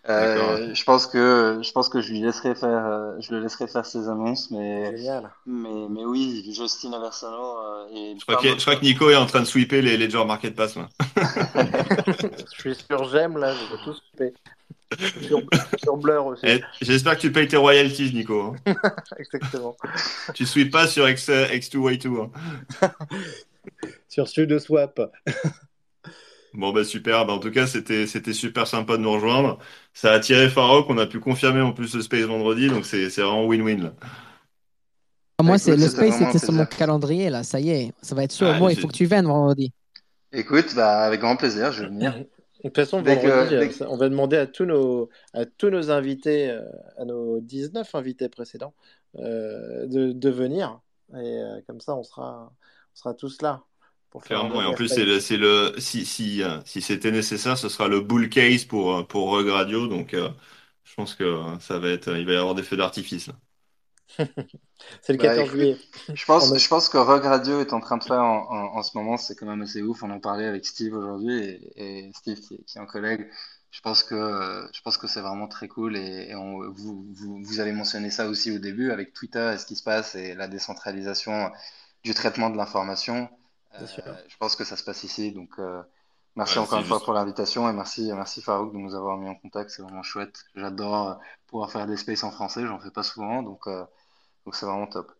Euh, 0.09 0.72
je 0.72 0.84
pense 0.84 1.07
que 1.07 1.61
je 1.62 1.72
pense 1.72 1.90
que 1.90 2.01
je 2.01 2.12
lui 2.12 2.20
laisserai 2.20 2.55
faire, 2.55 2.86
euh, 2.86 3.12
je 3.20 3.34
le 3.34 3.40
laisserai 3.40 3.66
faire 3.66 3.84
ses 3.84 4.09
annonces, 4.09 4.51
mais 4.51 4.96
Génial. 4.96 5.30
mais 5.44 5.86
mais 5.90 6.05
oui, 6.07 6.51
Justin 6.51 6.94
Aversano 6.94 7.59
euh, 7.59 7.86
et 7.94 8.16
je 8.18 8.24
crois, 8.24 8.40
que, 8.40 8.48
je 8.48 8.61
crois 8.62 8.76
que 8.76 8.82
Nico 8.82 9.11
est 9.11 9.16
en 9.16 9.26
train 9.26 9.40
de 9.40 9.46
sweeper 9.46 9.82
les 9.82 9.98
Ledger 9.98 10.24
Market 10.24 10.55
Pass. 10.55 10.76
je 12.07 12.61
suis 12.61 12.74
sur 12.74 13.05
J'aime 13.11 13.36
là, 13.36 13.53
je 13.53 13.76
vais 13.76 13.82
tout 13.84 13.92
sweeper. 13.92 14.30
Sur, 14.99 15.43
sur 15.82 15.97
Blur 15.97 16.26
aussi. 16.26 16.43
Eh, 16.47 16.61
j'espère 16.80 17.16
que 17.16 17.20
tu 17.20 17.32
payes 17.32 17.47
tes 17.47 17.57
royalties, 17.57 18.12
Nico. 18.12 18.55
Hein. 18.66 18.74
Exactement. 19.18 19.76
Tu 20.34 20.45
suis 20.47 20.68
pas 20.68 20.86
sur 20.86 21.09
X, 21.09 21.28
X2Y2. 21.28 22.30
Hein. 22.82 22.91
sur 24.09 24.28
SudoSwap. 24.28 25.01
Bon, 26.53 26.72
bah 26.72 26.82
super. 26.82 27.26
Bah, 27.26 27.34
en 27.34 27.38
tout 27.38 27.53
cas, 27.53 27.68
c'était 27.68 28.32
super 28.32 28.66
sympa 28.66 28.97
de 28.97 29.03
nous 29.03 29.12
rejoindre. 29.12 29.61
Ça 29.95 30.11
a 30.11 30.14
attiré 30.14 30.49
Farouk. 30.49 30.86
On 30.88 30.99
a 30.99 31.07
pu 31.07 31.20
confirmer 31.20 31.61
en 31.61 31.70
plus 31.70 31.95
le 31.95 32.03
Space 32.03 32.22
vendredi. 32.24 32.66
Donc, 32.68 32.84
c'est 32.86 33.07
vraiment 33.07 33.47
win-win. 33.47 33.93
Ah, 35.38 35.45
moi, 35.45 35.59
c'est 35.59 35.76
le 35.76 35.86
Space, 35.86 36.18
c'était 36.18 36.41
sur 36.41 36.53
mon 36.53 36.66
calendrier. 36.66 37.30
là. 37.30 37.45
Ça 37.45 37.61
y 37.61 37.70
est, 37.70 37.93
ça 38.03 38.16
va 38.16 38.24
être 38.24 38.32
sûr. 38.32 38.49
Ah, 38.49 38.59
moi, 38.59 38.72
il 38.72 38.80
faut 38.80 38.88
que 38.88 38.93
tu 38.93 39.05
viennes 39.05 39.26
vendredi. 39.26 39.72
Écoute, 40.32 40.74
bah, 40.74 41.03
avec 41.03 41.20
grand 41.20 41.36
plaisir, 41.36 41.70
je 41.70 41.82
vais 41.84 41.88
venir. 41.88 42.14
De 42.62 42.68
toute 42.68 42.76
façon, 42.76 43.00
vendredi, 43.02 43.78
que, 43.78 43.84
on 43.84 43.96
va 43.96 44.08
demander 44.11 44.36
à 44.36 44.46
tous 44.46 44.66
nos, 44.66 45.08
à 45.32 45.46
tous 45.46 45.70
nos 45.70 45.90
invités, 45.90 46.50
euh, 46.50 46.61
à 46.98 47.06
nos 47.06 47.40
19 47.40 47.94
invités 47.94 48.28
précédents, 48.28 48.74
euh, 49.16 49.86
de, 49.86 50.12
de, 50.12 50.30
venir. 50.30 50.80
Et 51.14 51.16
euh, 51.16 51.61
comme 51.66 51.80
ça, 51.80 51.96
on 51.96 52.02
sera, 52.02 52.52
on 52.52 52.96
sera 52.96 53.14
tous 53.14 53.40
là. 53.40 53.64
Pour 54.11 54.24
faire 54.24 54.40
Clairement, 54.40 54.61
et 54.61 54.66
en 54.66 54.74
plus, 54.74 54.88
c'est 54.88 55.04
le, 55.04 55.20
c'est 55.20 55.38
le, 55.38 55.72
si, 55.78 56.04
si, 56.04 56.42
si 56.64 56.82
c'était 56.82 57.12
nécessaire, 57.12 57.56
ce 57.56 57.68
sera 57.68 57.88
le 57.88 58.00
bull 58.00 58.28
case 58.28 58.64
pour, 58.64 59.06
pour 59.06 59.30
Rug 59.32 59.48
Radio. 59.48 59.86
Donc, 59.86 60.14
je 60.14 60.94
pense 60.96 61.14
que 61.14 61.40
ça 61.61 61.78
va 61.78 61.88
être, 61.90 62.14
il 62.16 62.26
va 62.26 62.32
y 62.32 62.36
avoir 62.36 62.56
des 62.56 62.64
feux 62.64 62.76
d'artifice. 62.76 63.30
c'est 65.02 65.12
le 65.12 65.18
14 65.18 65.38
bah, 65.38 65.44
juillet. 65.44 65.76
Je 66.12 66.24
pense, 66.24 66.56
je 66.56 66.68
pense 66.68 66.88
que 66.88 66.98
Rogue 66.98 67.24
Radio 67.24 67.61
est 67.61 67.72
en 67.72 67.80
train 67.80 67.96
de 67.96 68.04
faire 68.04 68.22
en, 68.22 68.50
en, 68.50 68.76
en 68.76 68.82
ce 68.82 68.96
moment, 68.96 69.16
c'est 69.16 69.34
quand 69.34 69.46
même 69.46 69.62
assez 69.62 69.82
ouf. 69.82 70.02
On 70.02 70.11
en 70.11 70.20
parlait 70.20 70.46
avec 70.46 70.64
Steve 70.66 70.94
aujourd'hui 70.94 71.38
et, 71.38 72.06
et, 72.06 72.12
Steve 72.14 72.40
qui, 72.40 72.62
qui, 72.64 72.78
est 72.78 72.80
un 72.80 72.86
collègue. 72.86 73.30
Je 73.70 73.80
pense 73.80 74.02
que 74.02 74.68
je 74.72 74.80
pense 74.82 74.96
que 74.96 75.06
c'est 75.06 75.20
vraiment 75.20 75.46
très 75.46 75.68
cool 75.68 75.96
et, 75.96 76.30
et 76.30 76.34
on, 76.34 76.70
vous, 76.72 77.06
vous, 77.12 77.40
vous, 77.42 77.61
avez 77.61 77.72
mentionné 77.72 78.11
ça 78.11 78.26
aussi 78.26 78.50
au 78.50 78.58
début 78.58 78.90
avec 78.90 79.12
Twitter 79.12 79.52
et 79.54 79.58
ce 79.58 79.66
qui 79.66 79.76
se 79.76 79.84
passe 79.84 80.16
et 80.16 80.34
la 80.34 80.48
décentralisation 80.48 81.50
du 82.02 82.14
traitement 82.14 82.50
de 82.50 82.56
l'information. 82.56 83.28
Euh, 83.80 83.86
je 84.26 84.36
pense 84.38 84.56
que 84.56 84.64
ça 84.64 84.76
se 84.76 84.82
passe 84.82 85.04
ici. 85.04 85.30
Donc 85.30 85.50
euh, 85.58 85.82
merci 86.34 86.58
ouais, 86.58 86.64
encore 86.64 86.80
une 86.80 86.84
fois 86.84 87.00
pour 87.00 87.12
l'invitation 87.12 87.70
et 87.70 87.72
merci 87.72 88.11
merci 88.12 88.42
Farouk 88.42 88.72
de 88.72 88.78
nous 88.78 88.96
avoir 88.96 89.16
mis 89.18 89.28
en 89.28 89.36
contact. 89.36 89.70
C'est 89.70 89.82
vraiment 89.82 90.02
chouette. 90.02 90.44
J'adore 90.56 91.20
pouvoir 91.46 91.70
faire 91.70 91.86
des 91.86 91.96
spaces 91.96 92.24
en 92.24 92.32
français. 92.32 92.66
J'en 92.66 92.80
fais 92.80 92.90
pas 92.90 93.04
souvent 93.04 93.42
donc 93.44 93.68
euh, 93.68 93.84
donc 94.45 94.55
c'est 94.55 94.66
vraiment 94.66 94.86
top. 94.86 95.12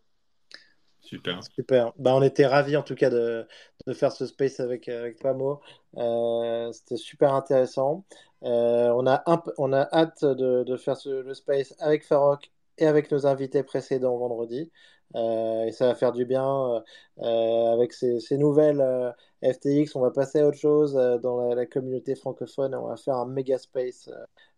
Super. 1.01 1.39
Super. 1.43 1.93
Bah, 1.97 2.15
on 2.15 2.21
était 2.21 2.45
ravis 2.45 2.77
en 2.77 2.83
tout 2.83 2.95
cas 2.95 3.09
de, 3.09 3.47
de 3.87 3.93
faire 3.93 4.11
ce 4.11 4.25
space 4.27 4.59
avec, 4.59 4.87
avec 4.87 5.19
Pamo. 5.19 5.59
Euh, 5.97 6.71
C'était 6.71 6.97
super 6.97 7.33
intéressant. 7.33 8.05
Euh, 8.43 8.89
on, 8.95 9.07
a 9.07 9.23
un, 9.25 9.41
on 9.57 9.73
a 9.73 9.87
hâte 9.91 10.23
de, 10.23 10.63
de 10.63 10.77
faire 10.77 10.97
ce, 10.97 11.09
le 11.09 11.33
space 11.33 11.73
avec 11.79 12.05
Farok 12.05 12.51
et 12.77 12.85
avec 12.87 13.11
nos 13.11 13.25
invités 13.25 13.63
précédents 13.63 14.17
vendredi. 14.17 14.71
Euh, 15.15 15.65
et 15.65 15.71
ça 15.71 15.87
va 15.87 15.95
faire 15.95 16.13
du 16.13 16.25
bien 16.25 16.83
euh, 17.19 17.73
avec 17.73 17.93
ces, 17.93 18.19
ces 18.19 18.37
nouvelles 18.37 18.79
euh, 18.81 19.11
FTX. 19.43 19.95
On 19.95 20.01
va 20.01 20.11
passer 20.11 20.39
à 20.39 20.47
autre 20.47 20.57
chose 20.57 20.95
euh, 20.95 21.17
dans 21.17 21.49
la, 21.49 21.55
la, 21.55 21.65
communauté 21.65 22.15
francophone. 22.15 22.73
On 22.75 22.87
va 22.87 22.95
faire 22.95 23.15
un 23.15 23.25
méga 23.25 23.57
space 23.57 24.09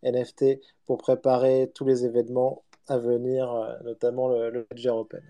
NFT 0.03 0.59
pour 0.85 0.97
préparer 0.97 1.71
tous 1.73 1.85
les 1.85 2.05
événements 2.05 2.63
à 2.87 2.97
venir, 2.97 3.77
notamment 3.83 4.27
le, 4.27 4.49
le 4.49 4.67
Ledger 4.71 4.89
Open. 4.89 5.21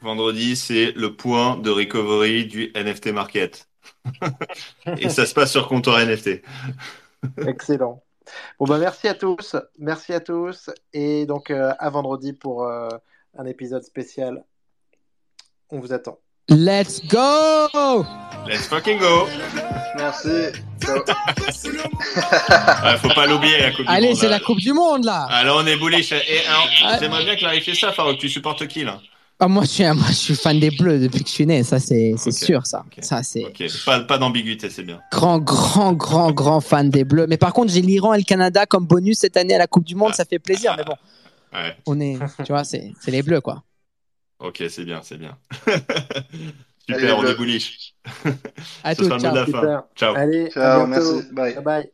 Vendredi, 0.00 0.56
c'est 0.56 0.92
le 0.92 1.16
point 1.16 1.56
de 1.56 1.70
recovery 1.70 2.46
du 2.46 2.72
NFT 2.74 3.08
market. 3.08 3.68
Et 4.98 5.08
ça 5.08 5.26
se 5.26 5.34
passe 5.34 5.50
sur 5.50 5.68
comptoir 5.68 6.04
NFT. 6.04 6.42
Excellent. 7.46 8.02
Bon, 8.58 8.66
bah, 8.66 8.78
merci 8.78 9.08
à 9.08 9.14
tous. 9.14 9.56
Merci 9.78 10.12
à 10.12 10.20
tous. 10.20 10.70
Et 10.92 11.26
donc, 11.26 11.50
euh, 11.50 11.72
à 11.78 11.90
vendredi 11.90 12.32
pour 12.32 12.64
euh, 12.64 12.88
un 13.36 13.46
épisode 13.46 13.82
spécial. 13.82 14.44
On 15.70 15.80
vous 15.80 15.92
attend. 15.92 16.20
Let's 16.48 17.02
go 17.06 17.68
Let's 18.46 18.66
fucking 18.68 18.98
go 18.98 19.26
Merci. 19.96 20.52
Ah, 22.48 22.96
Faut 23.02 23.08
pas 23.10 23.26
l'oublier, 23.26 23.58
la 23.60 23.70
Coupe 23.72 23.84
du 23.84 23.92
Allez, 23.92 24.08
Monde. 24.08 24.16
c'est 24.16 24.28
la 24.28 24.40
Coupe 24.40 24.58
du 24.58 24.72
Monde 24.72 25.04
là 25.04 25.26
Alors, 25.30 25.60
on 25.62 25.66
est 25.66 25.76
bullish. 25.76 26.12
Et 26.12 26.46
alors, 26.48 26.66
Ah. 26.86 26.96
j'aimerais 27.00 27.24
bien 27.24 27.36
clarifier 27.36 27.74
ça, 27.74 27.92
Farouk. 27.92 28.16
Tu 28.18 28.28
supportes 28.28 28.66
qui, 28.68 28.84
là? 28.84 29.00
Ah, 29.40 29.48
moi, 29.48 29.64
je 29.64 29.68
suis, 29.68 29.84
moi, 29.84 30.06
je 30.08 30.14
suis 30.14 30.34
fan 30.36 30.58
des 30.58 30.70
Bleus 30.70 30.98
depuis 31.00 31.22
que 31.22 31.28
je 31.28 31.34
suis 31.34 31.46
né, 31.46 31.62
ça 31.62 31.78
c'est 31.78 32.16
sûr, 32.32 32.64
ça. 32.66 32.84
ok. 32.86 33.04
Ça 33.04 33.22
c'est 33.22 33.44
Ok, 33.44 33.62
pas, 33.84 34.00
pas 34.00 34.18
d'ambiguïté, 34.18 34.70
c'est 34.70 34.82
bien. 34.82 34.98
grand, 35.12 35.38
grand, 35.38 35.92
grand, 35.92 36.32
grand 36.32 36.60
fan 36.60 36.88
des 36.90 37.04
Bleus. 37.04 37.26
Mais 37.28 37.36
par 37.36 37.52
contre, 37.52 37.72
j'ai 37.72 37.82
l'Iran 37.82 38.14
et 38.14 38.18
le 38.18 38.24
Canada 38.24 38.64
comme 38.66 38.86
bonus 38.86 39.18
cette 39.18 39.36
année 39.36 39.54
à 39.54 39.58
la 39.58 39.66
Coupe 39.66 39.84
du 39.84 39.94
Monde, 39.94 40.14
ça 40.14 40.24
fait 40.24 40.38
plaisir. 40.38 40.74
Mais 40.78 40.84
bon, 40.84 40.94
Ouais, 41.52 41.76
on 41.86 41.98
est, 42.00 42.18
tu 42.44 42.52
vois, 42.52 42.64
c'est 42.64 42.92
c'est 43.00 43.10
les 43.10 43.22
Bleus 43.22 43.40
quoi. 43.40 43.62
Ok, 44.38 44.64
c'est 44.68 44.84
bien, 44.84 45.02
c'est 45.02 45.18
bien. 45.18 45.38
Allez, 46.90 47.06
Super, 47.06 47.18
on 47.18 47.22
le- 47.22 47.28
est 47.28 47.34
bullish. 47.34 47.94
À 48.82 48.96
Ce 48.96 49.02
sera 49.02 49.14
tous, 49.14 49.16
le 49.16 49.22
mot 49.22 49.30
de 49.30 49.34
ciao. 49.34 49.38
la 49.38 49.46
fin. 49.46 49.70
Super. 49.70 49.84
Ciao. 49.94 50.14
Allez, 50.14 50.56
à 50.60 50.70
Ciao, 50.70 50.86
bientôt. 50.86 51.22
merci. 51.22 51.28
Bye. 51.30 51.54
Bye 51.54 51.62
bye. 51.62 51.92